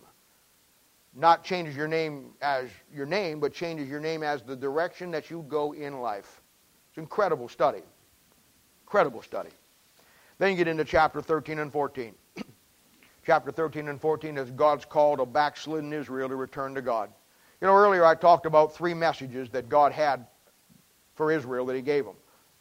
Not 1.14 1.43
changes 1.43 1.76
your 1.76 1.88
name 1.88 2.32
as 2.41 2.70
your 2.93 3.05
name, 3.05 3.39
but 3.39 3.53
changes 3.53 3.89
your 3.89 3.99
name 3.99 4.24
as 4.24 4.41
the 4.41 4.55
direction 4.55 5.12
that 5.12 5.30
you 5.30 5.45
go 5.49 5.74
in 5.74 5.99
life. 5.99 6.41
It's 6.89 6.97
an 6.97 7.03
incredible 7.03 7.49
study. 7.49 7.82
Incredible 8.84 9.22
study. 9.22 9.49
Then 10.38 10.51
you 10.51 10.57
get 10.57 10.68
into 10.68 10.86
chapter 10.86 11.22
13 11.22 11.59
and 11.59 11.72
14 11.72 12.16
chapter 13.26 13.51
13 13.51 13.88
and 13.88 13.99
14 13.99 14.38
is 14.38 14.51
God's 14.51 14.86
call 14.86 15.18
to 15.18 15.26
backslidden 15.26 15.93
Israel 15.93 16.30
to 16.30 16.36
return 16.36 16.74
to 16.76 16.82
God. 16.82 17.09
You 17.59 17.68
know, 17.68 17.76
earlier 17.76 18.03
I 18.03 18.16
talked 18.16 18.45
about 18.45 18.74
three 18.74 18.93
messages 18.93 19.49
that 19.49 19.70
God 19.70 19.91
had 19.91 20.26
for 21.16 21.32
Israel 21.32 21.66
that 21.68 21.76
He 21.76 21.82
gave 21.82 22.05
them. 22.05 22.16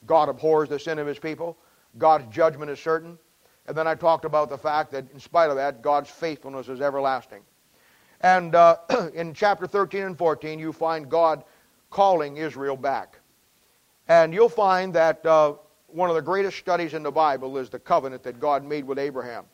God 0.07 0.29
abhors 0.29 0.69
the 0.69 0.79
sin 0.79 0.99
of 0.99 1.07
His 1.07 1.19
people. 1.19 1.57
God's 1.99 2.33
judgment 2.35 2.71
is 2.71 2.79
certain. 2.79 3.19
And 3.67 3.77
then 3.77 3.87
I 3.87 3.95
talked 3.95 4.25
about 4.25 4.51
the 4.51 4.59
fact 4.59 4.91
that 4.93 5.11
in 5.13 5.21
spite 5.21 5.51
of 5.51 5.57
that, 5.57 5.83
God's 5.83 6.11
faithfulness 6.11 6.69
is 6.69 6.81
everlasting. 6.81 7.41
And 8.21 8.55
uh, 8.55 8.77
in 9.15 9.35
chapter 9.35 9.67
13 9.67 10.03
and 10.03 10.19
14, 10.19 10.59
you 10.59 10.73
find 10.73 11.09
God 11.09 11.45
calling 11.91 12.37
Israel 12.37 12.77
back. 12.77 13.19
And 14.09 14.35
you'll 14.35 14.49
find 14.49 14.93
that 14.95 15.25
uh, 15.25 15.55
one 15.87 16.11
of 16.11 16.17
the 16.17 16.23
greatest 16.23 16.59
studies 16.59 16.95
in 16.95 17.03
the 17.03 17.11
Bible 17.11 17.59
is 17.59 17.71
the 17.71 17.79
covenant 17.79 18.23
that 18.25 18.41
God 18.41 18.65
made 18.65 18.85
with 18.85 18.99
Abraham. 18.99 19.45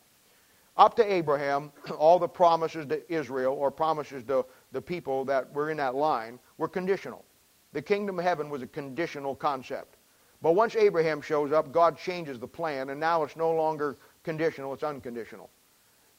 Up 0.75 0.95
to 0.95 1.11
Abraham, 1.11 1.71
all 1.97 2.19
the 2.19 2.27
promises 2.27 2.85
to 2.87 3.11
Israel 3.11 3.53
or 3.53 3.71
promises 3.71 4.23
to 4.25 4.45
the 4.71 4.81
people 4.81 5.25
that 5.25 5.51
were 5.53 5.71
in 5.71 5.77
that 5.77 5.95
line 5.95 6.39
were 6.57 6.67
conditional. 6.67 7.25
The 7.73 7.81
kingdom 7.81 8.19
of 8.19 8.25
heaven 8.25 8.49
was 8.49 8.61
a 8.61 8.67
conditional 8.67 9.35
concept. 9.35 9.97
But 10.41 10.53
once 10.53 10.75
Abraham 10.75 11.21
shows 11.21 11.51
up, 11.51 11.71
God 11.71 11.97
changes 11.97 12.39
the 12.39 12.47
plan, 12.47 12.89
and 12.89 12.99
now 12.99 13.23
it's 13.23 13.35
no 13.35 13.51
longer 13.51 13.97
conditional, 14.23 14.73
it's 14.73 14.83
unconditional. 14.83 15.49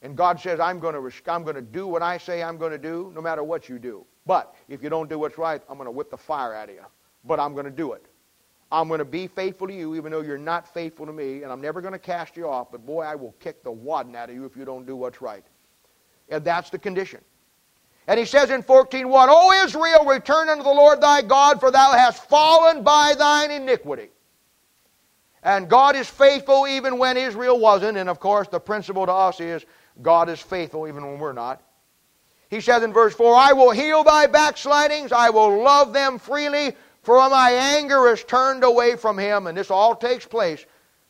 And 0.01 0.15
God 0.15 0.39
says, 0.39 0.59
I'm 0.59 0.79
going 0.79 0.95
to, 0.95 1.31
I'm 1.31 1.43
going 1.43 1.55
to 1.55 1.61
do 1.61 1.85
what 1.87 2.01
I 2.01 2.17
say 2.17 2.41
I'm 2.41 2.57
going 2.57 2.71
to 2.71 2.77
do, 2.77 3.11
no 3.13 3.21
matter 3.21 3.43
what 3.43 3.67
you 3.67 3.79
do. 3.79 4.05
But 4.25 4.55
if 4.69 4.81
you 4.81 4.89
don't 4.89 5.09
do 5.09 5.19
what's 5.19 5.37
right, 5.37 5.61
I'm 5.69 5.75
going 5.75 5.87
to 5.87 5.91
whip 5.91 6.09
the 6.09 6.17
fire 6.17 6.53
out 6.53 6.69
of 6.69 6.75
you. 6.75 6.85
But 7.25 7.39
I'm 7.39 7.53
going 7.53 7.65
to 7.65 7.71
do 7.71 7.93
it. 7.93 8.05
I'm 8.71 8.87
going 8.87 8.99
to 8.99 9.05
be 9.05 9.27
faithful 9.27 9.67
to 9.67 9.73
you 9.73 9.95
even 9.95 10.11
though 10.11 10.21
you're 10.21 10.37
not 10.37 10.71
faithful 10.71 11.05
to 11.05 11.11
me, 11.11 11.43
and 11.43 11.51
I'm 11.51 11.59
never 11.59 11.81
going 11.81 11.93
to 11.93 11.99
cast 11.99 12.37
you 12.37 12.47
off, 12.47 12.71
but 12.71 12.85
boy, 12.85 13.01
I 13.01 13.15
will 13.15 13.33
kick 13.39 13.63
the 13.63 13.71
wadding 13.71 14.15
out 14.15 14.29
of 14.29 14.35
you 14.35 14.45
if 14.45 14.55
you 14.55 14.63
don't 14.63 14.85
do 14.85 14.95
what's 14.95 15.21
right. 15.21 15.43
And 16.29 16.45
that's 16.45 16.69
the 16.69 16.77
condition. 16.77 17.21
And 18.07 18.19
he 18.19 18.25
says 18.25 18.51
in 18.51 18.63
14.1, 18.63 19.05
O 19.29 19.63
Israel, 19.65 20.05
return 20.05 20.49
unto 20.49 20.63
the 20.63 20.69
Lord 20.69 21.01
thy 21.01 21.21
God, 21.21 21.59
for 21.59 21.71
thou 21.71 21.91
hast 21.91 22.27
fallen 22.29 22.83
by 22.83 23.15
thine 23.17 23.51
iniquity. 23.51 24.09
And 25.43 25.69
God 25.69 25.95
is 25.95 26.07
faithful 26.07 26.67
even 26.67 26.97
when 26.97 27.17
Israel 27.17 27.59
wasn't. 27.59 27.97
And 27.97 28.09
of 28.09 28.19
course, 28.19 28.47
the 28.47 28.59
principle 28.59 29.05
to 29.05 29.11
us 29.11 29.39
is 29.39 29.65
God 30.01 30.29
is 30.29 30.39
faithful 30.39 30.87
even 30.87 31.05
when 31.05 31.19
we're 31.19 31.33
not. 31.33 31.61
He 32.49 32.61
says 32.61 32.83
in 32.83 32.93
verse 32.93 33.13
4, 33.13 33.35
I 33.35 33.53
will 33.53 33.71
heal 33.71 34.03
thy 34.03 34.27
backslidings, 34.27 35.11
I 35.11 35.29
will 35.29 35.61
love 35.63 35.93
them 35.93 36.17
freely, 36.17 36.75
for 37.03 37.17
my 37.29 37.51
anger 37.51 38.07
is 38.11 38.23
turned 38.23 38.63
away 38.63 38.95
from 38.95 39.17
him, 39.17 39.47
and 39.47 39.57
this 39.57 39.69
all 39.69 39.95
takes 39.95 40.25
place 40.25 40.65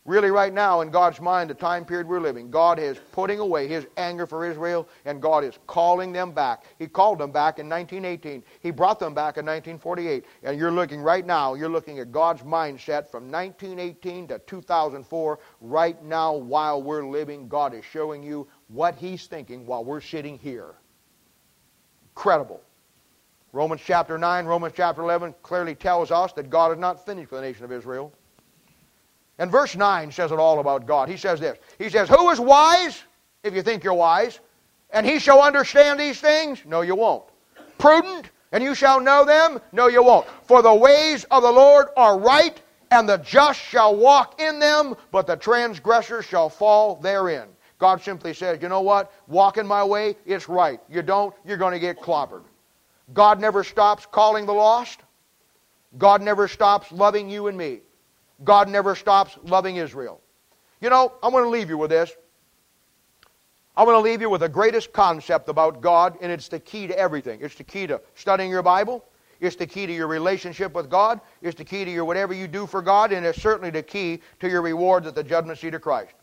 really 0.06 0.32
right 0.32 0.54
now 0.54 0.82
in 0.82 0.90
God's 0.90 1.22
mind, 1.22 1.50
the 1.50 1.54
time 1.54 1.86
period 1.86 2.08
we're 2.08 2.20
living. 2.20 2.50
God 2.50 2.80
is 2.80 2.98
putting 3.12 3.40
away 3.40 3.68
his 3.68 3.86
anger 3.98 4.26
for 4.26 4.46
Israel, 4.46 4.88
and 5.06 5.22
God 5.22 5.44
is 5.44 5.60
calling 5.68 6.12
them 6.12 6.32
back. 6.32 6.64
He 6.80 6.88
called 6.88 7.20
them 7.20 7.32
back 7.32 7.60
in 7.60 7.70
1918. 7.70 8.44
He 8.62 8.72
brought 8.72 9.00
them 9.00 9.14
back 9.14 9.38
in 9.38 9.46
1948. 9.46 10.26
And 10.44 10.58
you're 10.58 10.72
looking 10.72 11.02
right 11.02 11.26
now, 11.26 11.54
you're 11.54 11.70
looking 11.70 12.00
at 12.00 12.12
God's 12.12 12.42
mindset 12.42 13.10
from 13.10 13.32
1918 13.32 14.30
to 14.30 14.40
2004. 14.40 15.40
Right 15.62 16.04
now, 16.04 16.34
while 16.34 16.82
we're 16.82 17.06
living, 17.06 17.48
God 17.48 17.74
is 17.74 17.86
showing 17.86 18.24
you 18.24 18.48
what 18.68 18.96
he's 18.96 19.28
thinking 19.28 19.66
while 19.66 19.84
we're 19.84 20.02
sitting 20.02 20.38
here. 20.38 20.76
Incredible. 22.16 22.62
Romans 23.52 23.82
chapter 23.84 24.18
9, 24.18 24.46
Romans 24.46 24.74
chapter 24.76 25.02
11 25.02 25.34
clearly 25.42 25.74
tells 25.74 26.12
us 26.12 26.34
that 26.34 26.50
God 26.50 26.72
is 26.72 26.78
not 26.78 27.04
finished 27.04 27.32
with 27.32 27.42
the 27.42 27.48
nation 27.48 27.66
of 27.66 27.72
Israel. 27.72 28.14
And 29.40 29.50
verse 29.50 29.76
9 29.76 30.12
says 30.12 30.34
it 30.34 30.38
all 30.38 30.60
about 30.60 30.86
God. 30.86 31.10
He 31.10 31.18
says 31.18 31.40
this 31.40 31.58
He 31.80 31.90
says, 31.90 32.10
Who 32.10 32.30
is 32.30 32.40
wise, 32.40 33.02
if 33.44 33.56
you 33.56 33.64
think 33.64 33.84
you're 33.84 33.94
wise, 33.94 34.40
and 34.92 35.06
he 35.06 35.18
shall 35.18 35.42
understand 35.42 36.00
these 36.00 36.20
things? 36.20 36.60
No, 36.66 36.82
you 36.82 36.96
won't. 36.96 37.24
Prudent, 37.78 38.30
and 38.52 38.64
you 38.64 38.76
shall 38.76 39.00
know 39.00 39.24
them? 39.24 39.62
No, 39.72 39.88
you 39.88 40.04
won't. 40.04 40.28
For 40.44 40.62
the 40.62 40.74
ways 40.74 41.24
of 41.32 41.42
the 41.42 41.52
Lord 41.52 41.88
are 41.96 42.20
right, 42.20 42.62
and 42.92 43.08
the 43.08 43.18
just 43.18 43.60
shall 43.60 43.96
walk 43.96 44.42
in 44.42 44.60
them, 44.60 44.96
but 45.12 45.26
the 45.26 45.38
transgressors 45.38 46.26
shall 46.26 46.50
fall 46.50 46.96
therein. 46.98 47.48
God 47.78 48.02
simply 48.02 48.34
says, 48.34 48.62
You 48.62 48.68
know 48.68 48.82
what? 48.82 49.14
Walk 49.28 49.58
in 49.58 49.66
my 49.66 49.86
way, 49.86 50.18
it's 50.26 50.50
right. 50.50 50.82
You 50.90 51.02
don't, 51.02 51.34
you're 51.46 51.58
going 51.58 51.74
to 51.74 51.80
get 51.80 51.98
clobbered. 51.98 52.44
God 53.14 53.40
never 53.40 53.64
stops 53.64 54.06
calling 54.06 54.46
the 54.46 54.54
lost. 54.54 55.00
God 55.98 56.22
never 56.22 56.48
stops 56.48 56.92
loving 56.92 57.30
you 57.30 57.48
and 57.48 57.58
me. 57.58 57.80
God 58.44 58.70
never 58.70 58.96
stops 58.96 59.38
loving 59.44 59.78
Israel. 59.78 60.22
You 60.82 60.90
know, 60.90 61.14
I 61.22 61.28
want 61.28 61.46
to 61.46 61.50
leave 61.50 61.70
you 61.70 61.78
with 61.78 61.90
this. 61.90 62.16
I 63.76 63.84
want 63.84 63.96
to 63.96 64.02
leave 64.02 64.22
you 64.22 64.30
with 64.30 64.42
the 64.42 64.50
greatest 64.50 64.92
concept 64.92 65.48
about 65.48 65.82
God, 65.82 66.18
and 66.22 66.32
it's 66.32 66.48
the 66.48 66.60
key 66.60 66.88
to 66.88 66.98
everything. 66.98 67.40
It's 67.42 67.56
the 67.56 67.64
key 67.64 67.88
to 67.88 68.02
studying 68.16 68.50
your 68.50 68.64
Bible. 68.64 69.06
It's 69.40 69.56
the 69.56 69.68
key 69.68 69.86
to 69.86 69.94
your 69.94 70.08
relationship 70.08 70.74
with 70.74 70.90
God. 70.90 71.22
It's 71.42 71.58
the 71.58 71.64
key 71.64 71.86
to 71.86 71.92
your 71.92 72.04
whatever 72.04 72.34
you 72.34 72.48
do 72.48 72.68
for 72.68 72.82
God, 72.82 73.14
and 73.14 73.26
it's 73.26 73.42
certainly 73.42 73.70
the 73.70 73.84
key 73.84 74.22
to 74.40 74.50
your 74.50 74.62
rewards 74.62 75.08
at 75.08 75.16
the 75.16 75.24
judgment 75.24 75.60
seat 75.60 75.74
of 75.74 75.82
Christ. 75.82 76.14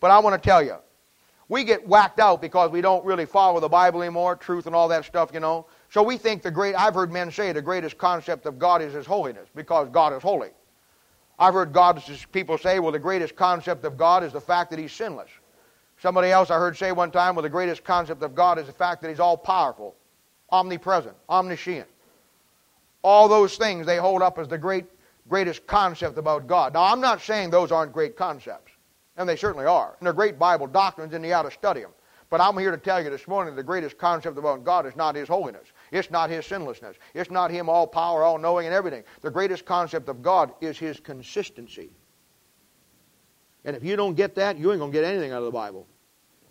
But 0.00 0.10
I 0.10 0.18
want 0.18 0.42
to 0.42 0.48
tell 0.48 0.62
you, 0.62 0.76
we 1.48 1.64
get 1.64 1.86
whacked 1.86 2.18
out 2.18 2.40
because 2.40 2.70
we 2.70 2.80
don't 2.80 3.04
really 3.04 3.26
follow 3.26 3.60
the 3.60 3.68
Bible 3.68 4.00
anymore, 4.00 4.36
truth 4.36 4.66
and 4.66 4.74
all 4.74 4.88
that 4.88 5.04
stuff, 5.04 5.30
you 5.34 5.40
know. 5.40 5.66
So 5.90 6.02
we 6.02 6.16
think 6.16 6.40
the 6.40 6.50
great, 6.50 6.74
I've 6.74 6.94
heard 6.94 7.12
men 7.12 7.30
say 7.30 7.52
the 7.52 7.60
greatest 7.60 7.98
concept 7.98 8.46
of 8.46 8.58
God 8.58 8.80
is 8.80 8.94
His 8.94 9.04
holiness 9.04 9.48
because 9.54 9.90
God 9.90 10.14
is 10.14 10.22
holy. 10.22 10.48
I've 11.38 11.54
heard 11.54 11.72
God's 11.72 12.26
people 12.26 12.58
say, 12.58 12.78
well, 12.78 12.92
the 12.92 12.98
greatest 12.98 13.36
concept 13.36 13.84
of 13.84 13.96
God 13.96 14.22
is 14.22 14.32
the 14.32 14.40
fact 14.40 14.70
that 14.70 14.78
He's 14.78 14.92
sinless. 14.92 15.30
Somebody 16.00 16.30
else 16.30 16.50
I 16.50 16.58
heard 16.58 16.76
say 16.76 16.92
one 16.92 17.10
time, 17.10 17.34
well, 17.34 17.42
the 17.42 17.48
greatest 17.48 17.84
concept 17.84 18.22
of 18.22 18.34
God 18.34 18.58
is 18.58 18.66
the 18.66 18.72
fact 18.72 19.02
that 19.02 19.08
He's 19.08 19.20
all 19.20 19.36
powerful, 19.36 19.94
omnipresent, 20.50 21.16
omniscient. 21.28 21.88
All 23.02 23.28
those 23.28 23.56
things 23.56 23.86
they 23.86 23.96
hold 23.96 24.22
up 24.22 24.38
as 24.38 24.48
the 24.48 24.58
great, 24.58 24.86
greatest 25.28 25.66
concept 25.66 26.18
about 26.18 26.46
God. 26.46 26.74
Now, 26.74 26.84
I'm 26.84 27.00
not 27.00 27.20
saying 27.20 27.50
those 27.50 27.72
aren't 27.72 27.92
great 27.92 28.16
concepts, 28.16 28.72
and 29.16 29.28
they 29.28 29.36
certainly 29.36 29.66
are. 29.66 29.96
And 29.98 30.06
they're 30.06 30.12
great 30.12 30.38
Bible 30.38 30.66
doctrines, 30.66 31.14
and 31.14 31.24
you 31.24 31.32
ought 31.32 31.42
to 31.42 31.50
study 31.50 31.80
them. 31.80 31.92
But 32.30 32.40
I'm 32.40 32.56
here 32.56 32.70
to 32.70 32.78
tell 32.78 33.02
you 33.02 33.10
this 33.10 33.28
morning 33.28 33.54
the 33.54 33.62
greatest 33.62 33.98
concept 33.98 34.38
about 34.38 34.64
God 34.64 34.86
is 34.86 34.96
not 34.96 35.14
His 35.14 35.28
holiness. 35.28 35.66
It's 35.92 36.10
not 36.10 36.30
His 36.30 36.46
sinlessness. 36.46 36.96
It's 37.14 37.30
not 37.30 37.50
Him 37.50 37.68
all 37.68 37.86
power, 37.86 38.24
all 38.24 38.38
knowing, 38.38 38.66
and 38.66 38.74
everything. 38.74 39.04
The 39.20 39.30
greatest 39.30 39.64
concept 39.64 40.08
of 40.08 40.22
God 40.22 40.52
is 40.60 40.78
His 40.78 40.98
consistency. 40.98 41.90
And 43.64 43.76
if 43.76 43.84
you 43.84 43.94
don't 43.94 44.14
get 44.14 44.34
that, 44.36 44.58
you 44.58 44.72
ain't 44.72 44.80
going 44.80 44.90
to 44.90 44.98
get 44.98 45.04
anything 45.04 45.30
out 45.30 45.38
of 45.38 45.44
the 45.44 45.52
Bible. 45.52 45.86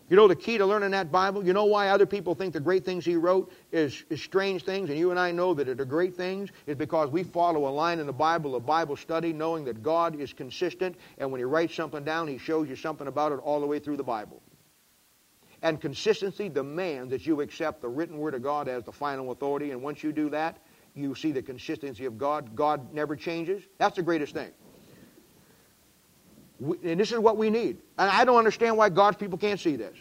You 0.10 0.18
know 0.18 0.28
the 0.28 0.36
key 0.36 0.58
to 0.58 0.66
learning 0.66 0.92
that 0.92 1.10
Bible? 1.10 1.46
You 1.46 1.54
know 1.54 1.64
why 1.66 1.88
other 1.88 2.06
people 2.06 2.36
think 2.36 2.54
the 2.54 2.60
great 2.60 2.84
things 2.84 3.06
he 3.06 3.16
wrote 3.16 3.52
is, 3.72 4.04
is 4.10 4.22
strange 4.22 4.66
things, 4.66 4.90
and 4.90 5.00
you 5.00 5.10
and 5.10 5.20
I 5.20 5.32
know 5.32 5.54
that 5.54 5.66
they're 5.66 5.86
great 5.86 6.16
things? 6.16 6.50
Is 6.68 6.76
because 6.76 7.10
we 7.10 7.24
follow 7.24 7.68
a 7.68 7.72
line 7.72 7.98
in 8.00 8.08
the 8.08 8.14
Bible, 8.14 8.56
a 8.58 8.60
Bible 8.60 8.98
study, 8.98 9.32
knowing 9.32 9.64
that 9.66 9.82
God 9.82 10.20
is 10.20 10.34
consistent, 10.34 10.98
and 11.18 11.32
when 11.32 11.40
he 11.40 11.46
writes 11.46 11.74
something 11.76 12.04
down, 12.04 12.28
he 12.28 12.38
shows 12.38 12.68
you 12.68 12.76
something 12.76 13.08
about 13.08 13.32
it 13.32 13.40
all 13.40 13.62
the 13.62 13.66
way 13.66 13.80
through 13.80 13.96
the 13.96 14.04
Bible. 14.04 14.42
And 15.62 15.80
consistency 15.80 16.50
demands 16.50 17.12
that 17.12 17.26
you 17.26 17.42
accept 17.42 17.82
the 17.82 17.90
written 17.90 18.18
word 18.18 18.34
of 18.34 18.42
God 18.42 18.68
as 18.68 18.84
the 18.84 18.92
final 18.92 19.32
authority, 19.32 19.72
and 19.72 19.82
once 19.82 20.04
you 20.04 20.12
do 20.12 20.30
that, 20.32 20.58
you 20.96 21.14
see 21.16 21.32
the 21.32 21.42
consistency 21.42 22.06
of 22.06 22.18
God. 22.18 22.56
God 22.56 22.94
never 22.94 23.16
changes. 23.16 23.64
That's 23.78 23.96
the 23.96 24.02
greatest 24.02 24.34
thing. 24.34 24.52
And 26.60 27.00
this 27.00 27.12
is 27.12 27.20
what 27.20 27.38
we 27.38 27.50
need. 27.50 27.78
And 27.98 28.10
I 28.10 28.26
don't 28.26 28.38
understand 28.38 28.78
why 28.78 28.90
God's 28.90 29.18
people 29.18 29.38
can't 29.38 29.60
see 29.60 29.76
this. 29.76 29.98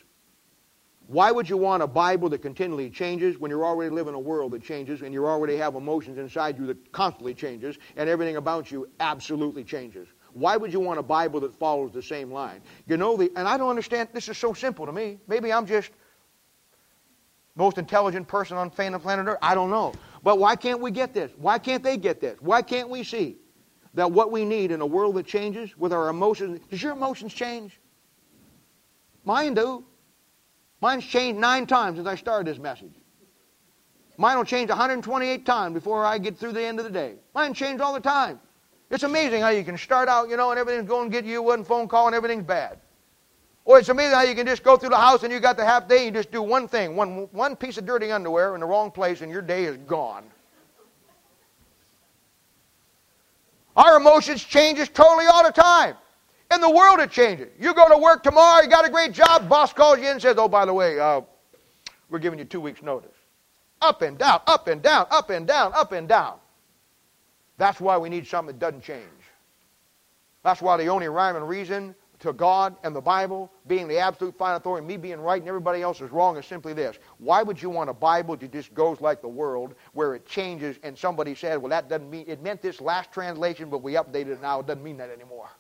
Why 1.07 1.33
would 1.33 1.49
you 1.49 1.57
want 1.57 1.83
a 1.83 1.87
Bible 1.87 2.29
that 2.29 2.41
continually 2.41 2.89
changes 2.89 3.39
when 3.39 3.51
you're 3.51 3.65
already 3.65 3.91
live 3.91 4.07
in 4.07 4.15
a 4.15 4.21
world 4.21 4.53
that 4.53 4.63
changes 4.63 5.03
and 5.03 5.13
you 5.13 5.27
already 5.27 5.57
have 5.57 5.75
emotions 5.75 6.19
inside 6.19 6.57
you 6.59 6.67
that 6.67 6.93
constantly 6.93 7.35
changes 7.35 7.79
and 7.97 8.09
everything 8.09 8.37
about 8.37 8.71
you 8.71 8.89
absolutely 9.01 9.65
changes? 9.65 10.07
Why 10.35 10.57
would 10.57 10.73
you 10.73 10.81
want 10.81 10.99
a 10.99 11.03
Bible 11.03 11.41
that 11.41 11.55
follows 11.55 11.93
the 11.93 12.03
same 12.03 12.31
line? 12.31 12.61
You 12.87 12.97
know 12.97 13.17
the 13.17 13.31
and 13.37 13.47
I 13.49 13.57
don't 13.57 13.71
understand 13.71 14.09
this 14.13 14.29
is 14.29 14.39
so 14.39 14.53
simple 14.53 14.87
to 14.87 14.93
me. 14.93 15.19
Maybe 15.27 15.53
I'm 15.53 15.67
just 15.67 15.91
most 17.57 17.79
intelligent 17.79 18.27
person 18.29 18.57
on 18.57 18.71
planet 18.71 19.03
Earth. 19.05 19.39
I 19.43 19.55
don't 19.55 19.71
know. 19.71 19.93
But 20.23 20.39
why 20.39 20.57
can't 20.57 20.81
we 20.81 20.91
get 20.91 21.13
this? 21.13 21.31
Why 21.37 21.59
can't 21.59 21.83
they 21.83 21.97
get 21.97 22.21
this? 22.21 22.39
Why 22.41 22.63
can't 22.63 22.89
we 22.89 23.05
see? 23.05 23.39
that 23.95 24.11
what 24.11 24.31
we 24.31 24.45
need 24.45 24.71
in 24.71 24.81
a 24.81 24.87
world 24.87 25.17
that 25.17 25.27
changes 25.27 25.77
with 25.77 25.93
our 25.93 26.09
emotions, 26.09 26.61
does 26.71 26.83
your 26.83 26.93
emotions 26.93 27.35
change? 27.35 27.79
Mine 29.25 29.55
do. 29.55 29.85
Mine's 30.81 31.05
changed 31.05 31.41
nine 31.41 31.67
times 31.67 31.97
since 31.97 32.09
I 32.09 32.15
started 32.15 32.47
this 32.47 32.59
message. 32.59 32.95
Mine 34.17 34.37
will 34.37 34.45
change 34.45 34.69
128 34.69 35.45
times 35.45 35.75
before 35.75 36.05
I 36.05 36.19
get 36.19 36.39
through 36.39 36.53
the 36.53 36.63
end 36.63 36.79
of 36.79 36.85
the 36.85 36.91
day. 36.91 37.15
Mine 37.35 37.55
change 37.55 37.81
all 37.81 37.93
the 37.93 38.01
time. 38.01 38.39
It's 38.91 39.05
amazing 39.05 39.41
how 39.41 39.51
you 39.51 39.63
can 39.63 39.79
start 39.79 40.09
out, 40.09 40.29
you 40.29 40.37
know, 40.37 40.51
and 40.51 40.59
everything's 40.59 40.89
going 40.89 41.11
to 41.11 41.17
get 41.17 41.25
you 41.25 41.43
one 41.43 41.65
phone 41.65 41.87
call 41.87 42.07
and 42.07 42.15
everything's 42.15 42.45
bad. 42.45 42.79
Or 43.65 43.79
it's 43.79 43.89
amazing 43.89 44.15
how 44.15 44.23
you 44.23 44.35
can 44.35 44.47
just 44.47 44.65
go 44.65 44.77
through 44.77 44.89
the 44.89 44.97
house 44.97 45.23
and 45.23 45.33
you 45.33 45.39
got 45.39 45.57
the 45.57 45.65
half 45.65 45.87
day 45.87 45.99
and 45.99 46.07
you 46.07 46.13
just 46.13 46.33
do 46.33 46.43
one 46.43 46.67
thing, 46.67 46.97
one, 46.97 47.29
one 47.31 47.55
piece 47.55 47.79
of 47.79 47.87
dirty 47.87 48.11
underwear 48.11 48.55
in 48.55 48.61
the 48.61 48.67
wrong 48.67 48.91
place 48.91 49.21
and 49.21 49.31
your 49.31 49.43
day 49.43 49.65
is 49.65 49.77
gone. 49.77 50.25
Our 53.77 53.97
emotions 53.97 54.43
changes 54.43 54.89
totally 54.89 55.27
all 55.27 55.45
the 55.45 55.53
time. 55.53 55.95
In 56.53 56.61
the 56.61 56.71
world, 56.71 56.99
it 56.99 57.13
changes. 57.13 57.49
You 57.61 57.73
go 57.75 57.89
to 57.89 57.97
work 57.97 58.25
tomorrow, 58.25 58.61
you 58.61 58.69
got 58.69 58.85
a 58.85 58.91
great 58.91 59.13
job, 59.13 59.49
boss 59.49 59.73
calls 59.73 59.99
you 59.99 60.07
in 60.07 60.13
and 60.13 60.23
says, 60.23 60.35
oh, 60.37 60.49
by 60.49 60.67
the 60.67 60.75
way, 60.75 60.99
uh, 60.99 61.21
we're 62.09 62.19
giving 62.19 62.41
you 62.41 62.45
two 62.45 62.61
weeks' 62.61 62.83
notice. 62.83 63.15
Up 63.81 64.03
and 64.03 64.19
down, 64.19 64.41
up 64.49 64.67
and 64.67 64.83
down, 64.83 65.07
up 65.11 65.31
and 65.31 65.47
down, 65.47 65.73
up 65.75 65.93
and 65.93 66.09
down. 66.09 66.35
That's 67.61 67.79
why 67.79 67.99
we 67.99 68.09
need 68.09 68.27
something 68.27 68.55
that 68.55 68.59
doesn't 68.59 68.83
change. 68.83 69.05
That's 70.43 70.63
why 70.63 70.79
the 70.79 70.87
only 70.87 71.09
rhyme 71.09 71.37
and 71.37 71.47
reason 71.47 71.95
to 72.21 72.33
God 72.33 72.75
and 72.85 72.97
the 72.97 73.03
Bible 73.03 73.53
being 73.67 73.87
the 73.87 73.99
absolute 73.99 74.35
final 74.39 74.57
authority, 74.57 74.87
me 74.87 74.97
being 74.97 75.21
right 75.21 75.43
and 75.43 75.47
everybody 75.47 75.83
else 75.83 76.01
is 76.01 76.11
wrong 76.11 76.39
is 76.39 76.47
simply 76.47 76.73
this. 76.73 76.99
Why 77.19 77.43
would 77.43 77.61
you 77.61 77.69
want 77.69 77.91
a 77.91 77.93
Bible 77.93 78.35
that 78.39 78.51
just 78.51 78.73
goes 78.73 79.03
like 79.03 79.21
the 79.21 79.29
world, 79.29 79.75
where 79.93 80.15
it 80.15 80.25
changes 80.25 80.79
and 80.83 80.97
somebody 80.97 81.35
said, 81.35 81.59
well, 81.59 81.69
that 81.69 81.91
doesn't 81.91 82.09
mean, 82.09 82.25
it 82.29 82.43
meant 82.43 82.63
this 82.63 82.81
last 82.81 83.13
translation, 83.13 83.69
but 83.69 83.83
we 83.83 83.93
updated 83.93 84.29
it 84.29 84.41
now, 84.41 84.61
it 84.61 84.67
doesn't 84.67 84.83
mean 84.83 84.97
that 84.97 85.11
anymore. 85.11 85.51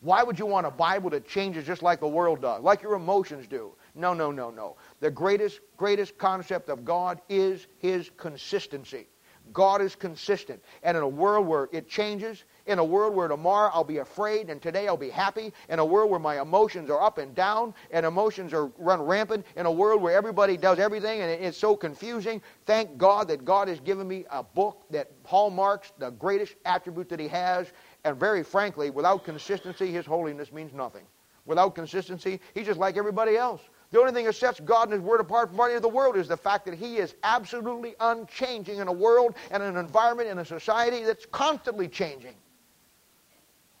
Why 0.00 0.22
would 0.22 0.38
you 0.38 0.46
want 0.46 0.66
a 0.66 0.70
Bible 0.70 1.10
that 1.10 1.28
changes 1.28 1.66
just 1.66 1.82
like 1.82 2.00
the 2.00 2.08
world 2.08 2.40
does, 2.40 2.62
like 2.62 2.80
your 2.80 2.94
emotions 2.94 3.46
do? 3.46 3.72
No, 3.94 4.14
no, 4.14 4.30
no, 4.30 4.48
no. 4.48 4.76
The 5.00 5.10
greatest, 5.10 5.60
greatest 5.76 6.16
concept 6.16 6.70
of 6.70 6.82
God 6.82 7.20
is 7.28 7.66
His 7.76 8.10
consistency. 8.16 9.06
God 9.52 9.82
is 9.82 9.94
consistent. 9.96 10.62
And 10.82 10.96
in 10.96 11.02
a 11.02 11.08
world 11.08 11.46
where 11.46 11.68
it 11.72 11.88
changes, 11.88 12.44
in 12.66 12.78
a 12.78 12.84
world 12.84 13.14
where 13.14 13.28
tomorrow 13.28 13.70
I'll 13.72 13.84
be 13.84 13.98
afraid 13.98 14.50
and 14.50 14.60
today 14.60 14.88
I'll 14.88 14.96
be 14.96 15.10
happy, 15.10 15.52
in 15.68 15.78
a 15.78 15.84
world 15.84 16.10
where 16.10 16.20
my 16.20 16.40
emotions 16.40 16.90
are 16.90 17.02
up 17.02 17.18
and 17.18 17.34
down 17.34 17.74
and 17.90 18.06
emotions 18.06 18.52
are 18.52 18.66
run 18.78 19.02
rampant, 19.02 19.44
in 19.56 19.66
a 19.66 19.72
world 19.72 20.00
where 20.02 20.16
everybody 20.16 20.56
does 20.56 20.78
everything 20.78 21.20
and 21.20 21.30
it's 21.30 21.58
so 21.58 21.76
confusing, 21.76 22.40
thank 22.66 22.96
God 22.96 23.28
that 23.28 23.44
God 23.44 23.68
has 23.68 23.80
given 23.80 24.06
me 24.06 24.24
a 24.30 24.42
book 24.42 24.82
that 24.90 25.10
hallmarks 25.24 25.92
the 25.98 26.10
greatest 26.10 26.54
attribute 26.64 27.08
that 27.08 27.20
He 27.20 27.28
has. 27.28 27.72
And 28.04 28.16
very 28.18 28.42
frankly, 28.42 28.90
without 28.90 29.24
consistency, 29.24 29.90
His 29.90 30.06
holiness 30.06 30.52
means 30.52 30.72
nothing. 30.72 31.04
Without 31.46 31.74
consistency, 31.74 32.40
He's 32.54 32.66
just 32.66 32.78
like 32.78 32.96
everybody 32.96 33.36
else. 33.36 33.60
The 33.90 33.98
only 33.98 34.12
thing 34.12 34.26
that 34.26 34.34
sets 34.34 34.60
God 34.60 34.84
and 34.84 34.92
His 34.92 35.02
Word 35.02 35.20
apart 35.20 35.50
from 35.50 35.60
any 35.60 35.74
of 35.74 35.82
the 35.82 35.88
world 35.88 36.16
is 36.16 36.28
the 36.28 36.36
fact 36.36 36.64
that 36.66 36.74
He 36.74 36.98
is 36.98 37.14
absolutely 37.24 37.94
unchanging 37.98 38.78
in 38.78 38.86
a 38.86 38.92
world 38.92 39.34
and 39.50 39.62
an 39.62 39.76
environment 39.76 40.28
and 40.28 40.38
a 40.38 40.44
society 40.44 41.02
that's 41.02 41.26
constantly 41.26 41.88
changing. 41.88 42.34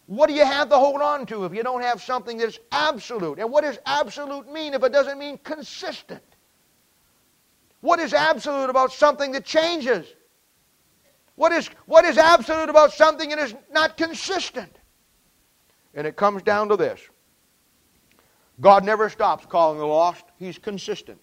What 0.06 0.26
do 0.26 0.34
you 0.34 0.44
have 0.44 0.68
to 0.70 0.76
hold 0.76 1.00
on 1.00 1.24
to 1.26 1.44
if 1.44 1.54
you 1.54 1.62
don't 1.62 1.82
have 1.82 2.02
something 2.02 2.36
that's 2.38 2.58
absolute? 2.72 3.38
And 3.38 3.52
what 3.52 3.62
does 3.62 3.78
absolute 3.86 4.52
mean 4.52 4.74
if 4.74 4.82
it 4.82 4.92
doesn't 4.92 5.16
mean 5.16 5.38
consistent? 5.44 6.24
What 7.80 8.00
is 8.00 8.12
absolute 8.12 8.68
about 8.68 8.92
something 8.92 9.30
that 9.32 9.44
changes? 9.44 10.06
What 11.36 11.52
is, 11.52 11.68
what 11.86 12.04
is 12.04 12.18
absolute 12.18 12.68
about 12.68 12.92
something 12.92 13.30
that 13.30 13.38
is 13.38 13.54
not 13.70 13.96
consistent? 13.96 14.76
And 15.94 16.06
it 16.06 16.16
comes 16.16 16.42
down 16.42 16.68
to 16.70 16.76
this 16.76 17.00
God 18.60 18.84
never 18.84 19.08
stops 19.08 19.46
calling 19.46 19.78
the 19.78 19.86
lost, 19.86 20.24
He's 20.38 20.58
consistent. 20.58 21.18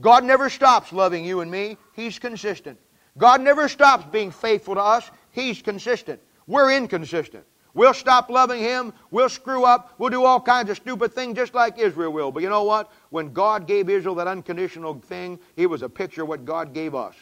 God 0.00 0.24
never 0.24 0.50
stops 0.50 0.92
loving 0.92 1.24
you 1.24 1.40
and 1.40 1.50
me, 1.50 1.76
He's 1.94 2.18
consistent. 2.18 2.78
God 3.18 3.40
never 3.40 3.68
stops 3.68 4.04
being 4.10 4.30
faithful 4.30 4.74
to 4.74 4.80
us, 4.80 5.10
He's 5.30 5.62
consistent. 5.62 6.20
We're 6.46 6.72
inconsistent. 6.72 7.44
We'll 7.72 7.94
stop 7.94 8.30
loving 8.30 8.60
Him. 8.60 8.92
We'll 9.12 9.28
screw 9.28 9.64
up. 9.64 9.94
We'll 9.98 10.10
do 10.10 10.24
all 10.24 10.40
kinds 10.40 10.70
of 10.70 10.76
stupid 10.76 11.12
things 11.12 11.36
just 11.36 11.54
like 11.54 11.78
Israel 11.78 12.12
will. 12.12 12.32
But 12.32 12.42
you 12.42 12.48
know 12.48 12.64
what? 12.64 12.90
When 13.10 13.32
God 13.32 13.68
gave 13.68 13.88
Israel 13.88 14.16
that 14.16 14.26
unconditional 14.26 14.94
thing, 14.94 15.38
it 15.56 15.66
was 15.66 15.82
a 15.82 15.88
picture 15.88 16.22
of 16.22 16.28
what 16.28 16.44
God 16.44 16.74
gave 16.74 16.96
us. 16.96 17.14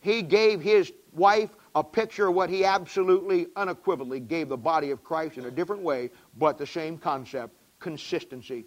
He 0.00 0.20
gave 0.20 0.60
His 0.60 0.92
wife 1.12 1.56
a 1.74 1.82
picture 1.82 2.26
of 2.28 2.34
what 2.34 2.50
He 2.50 2.62
absolutely, 2.66 3.46
unequivocally 3.56 4.20
gave 4.20 4.50
the 4.50 4.56
body 4.58 4.90
of 4.90 5.02
Christ 5.02 5.38
in 5.38 5.46
a 5.46 5.50
different 5.50 5.80
way, 5.80 6.10
but 6.36 6.58
the 6.58 6.66
same 6.66 6.98
concept 6.98 7.56
consistency. 7.84 8.64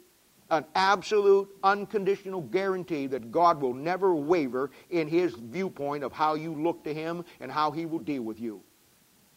An 0.49 0.63
absolute, 0.75 1.49
unconditional 1.61 2.39
guarantee 2.39 3.07
that 3.07 3.31
God 3.31 3.59
will 3.61 3.73
never 3.73 4.15
waver 4.15 4.71
in 4.89 5.09
His 5.09 5.33
viewpoint 5.33 6.05
of 6.05 6.13
how 6.13 6.35
you 6.35 6.53
look 6.53 6.85
to 6.85 6.93
Him 6.93 7.25
and 7.41 7.51
how 7.51 7.71
He 7.71 7.85
will 7.85 7.99
deal 7.99 8.21
with 8.21 8.39
you. 8.39 8.61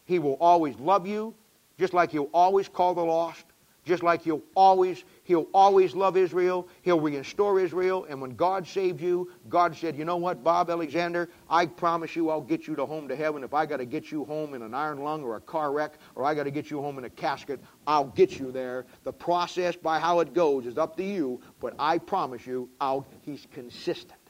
He 0.05 0.19
will 0.19 0.37
always 0.39 0.75
love 0.77 1.05
you 1.05 1.35
just 1.81 1.93
like 1.95 2.11
he'll 2.11 2.29
always 2.31 2.67
call 2.69 2.93
the 2.93 3.03
lost, 3.03 3.45
just 3.83 4.03
like 4.03 4.21
he'll 4.21 4.43
always 4.55 5.03
he'll 5.23 5.47
always 5.53 5.95
love 5.95 6.17
Israel, 6.17 6.67
he'll 6.81 6.99
restore 6.99 7.59
Israel. 7.59 8.05
And 8.09 8.21
when 8.21 8.35
God 8.35 8.67
saved 8.67 9.01
you, 9.01 9.31
God 9.49 9.75
said, 9.75 9.95
"You 9.95 10.05
know 10.05 10.17
what, 10.17 10.43
Bob 10.43 10.69
Alexander, 10.69 11.29
I 11.49 11.65
promise 11.65 12.15
you 12.15 12.29
I'll 12.29 12.41
get 12.41 12.67
you 12.67 12.75
to 12.75 12.85
home 12.85 13.07
to 13.07 13.15
heaven. 13.15 13.43
If 13.43 13.53
I 13.53 13.65
got 13.65 13.77
to 13.77 13.85
get 13.85 14.11
you 14.11 14.23
home 14.25 14.53
in 14.53 14.61
an 14.61 14.73
iron 14.73 15.03
lung 15.03 15.23
or 15.23 15.35
a 15.35 15.41
car 15.41 15.71
wreck, 15.71 15.93
or 16.15 16.25
I 16.25 16.35
got 16.35 16.43
to 16.43 16.51
get 16.51 16.69
you 16.69 16.81
home 16.81 16.97
in 16.97 17.05
a 17.05 17.09
casket, 17.09 17.59
I'll 17.87 18.05
get 18.05 18.39
you 18.39 18.51
there. 18.51 18.85
The 19.03 19.13
process 19.13 19.75
by 19.75 19.99
how 19.99 20.19
it 20.19 20.33
goes 20.33 20.65
is 20.65 20.77
up 20.77 20.95
to 20.97 21.03
you, 21.03 21.41
but 21.59 21.73
I 21.79 21.97
promise 21.97 22.45
you, 22.45 22.69
I'll 22.79 23.05
he's 23.21 23.47
consistent." 23.51 24.21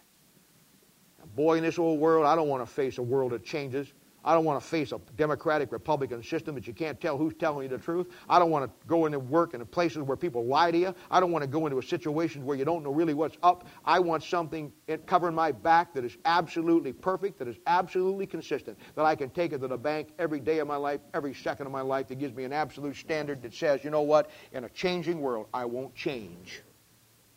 boy, 1.36 1.57
in 1.57 1.64
this 1.64 1.80
old 1.80 1.99
world, 1.99 2.26
I 2.26 2.36
don't 2.36 2.48
want 2.48 2.65
to 2.65 2.72
face 2.72 2.98
a 2.98 3.02
world 3.02 3.32
that 3.32 3.44
changes. 3.44 3.91
I 4.23 4.34
don't 4.34 4.45
want 4.45 4.61
to 4.61 4.68
face 4.68 4.91
a 4.91 4.99
Democratic 5.18 5.72
Republican 5.72 6.22
system 6.22 6.53
that 6.56 6.68
you 6.68 6.73
can't 6.73 6.99
tell 7.02 7.18
who's 7.18 7.34
telling 7.34 7.64
you 7.64 7.69
the 7.69 7.84
truth. 7.84 8.07
I 8.30 8.38
don't 8.38 8.52
want 8.52 8.65
to 8.65 8.88
go 8.88 9.06
into 9.06 9.19
work 9.19 9.53
in 9.53 9.65
places 9.65 10.03
where 10.03 10.18
people 10.18 10.45
lie 10.45 10.72
to 10.72 10.77
you. 10.77 10.95
I 11.10 11.19
don't 11.19 11.31
want 11.31 11.43
to 11.43 11.48
go 11.48 11.65
into 11.65 11.80
a 11.80 11.84
situation 11.84 12.45
where 12.45 12.56
you 12.56 12.65
don't 12.65 12.84
know 12.84 12.91
really 12.91 13.14
what's 13.14 13.38
up. 13.41 13.68
I 13.84 13.99
want 13.99 14.23
something 14.23 14.72
covering 15.07 15.34
my 15.34 15.52
back 15.52 15.93
that 15.95 16.06
is 16.06 16.18
absolutely 16.26 16.93
perfect, 16.93 17.39
that 17.39 17.48
is 17.48 17.57
absolutely 17.65 18.27
consistent, 18.27 18.77
that 18.95 19.06
I 19.06 19.15
can 19.15 19.30
take 19.31 19.53
it 19.53 19.60
to 19.60 19.68
the 19.68 19.77
bank 19.77 20.10
every 20.19 20.39
day 20.39 20.60
of 20.60 20.68
my 20.68 20.76
life, 20.76 21.02
every 21.14 21.34
second 21.34 21.65
of 21.65 21.72
my 21.72 21.81
life, 21.81 22.07
that 22.10 22.19
gives 22.19 22.35
me 22.35 22.43
an 22.43 22.53
absolute 22.53 22.95
standard 22.95 23.41
that 23.41 23.53
says, 23.53 23.84
you 23.84 23.89
know 23.89 24.02
what, 24.02 24.30
in 24.52 24.65
a 24.65 24.69
changing 24.69 25.19
world, 25.19 25.48
I 25.53 25.65
won't 25.65 25.95
change. 25.95 26.61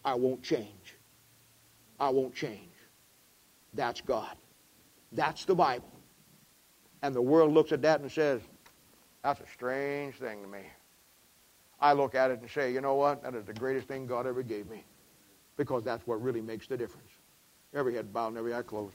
I 0.05 0.15
won't 0.15 0.43
change. 0.43 0.97
I 1.99 2.11
won't 2.11 2.35
change. 2.35 2.73
That's 3.73 4.01
God. 4.03 4.37
That's 5.13 5.45
the 5.45 5.55
Bible. 5.55 5.94
And 7.05 7.15
the 7.15 7.21
world 7.21 7.53
looks 7.53 7.71
at 7.71 7.83
that 7.83 8.01
and 8.01 8.11
says, 8.11 8.41
that's 9.23 9.39
a 9.39 9.47
strange 9.53 10.15
thing 10.15 10.41
to 10.41 10.49
me. 10.49 10.61
I 11.79 11.93
look 11.93 12.15
at 12.15 12.31
it 12.31 12.41
and 12.41 12.51
say, 12.51 12.73
you 12.73 12.81
know 12.81 12.95
what? 12.95 13.23
That 13.23 13.35
is 13.35 13.45
the 13.45 13.53
greatest 13.53 13.87
thing 13.87 14.07
God 14.07 14.27
ever 14.27 14.43
gave 14.43 14.71
me. 14.71 14.85
Because 15.59 15.85
that's 15.85 16.07
what 16.07 16.23
really 16.23 16.41
makes 16.41 16.67
the 16.67 16.79
difference. 16.79 17.11
Every 17.75 17.95
head 17.95 18.11
bowed 18.11 18.29
and 18.29 18.39
every 18.39 18.55
eye 18.55 18.63
closed. 18.63 18.95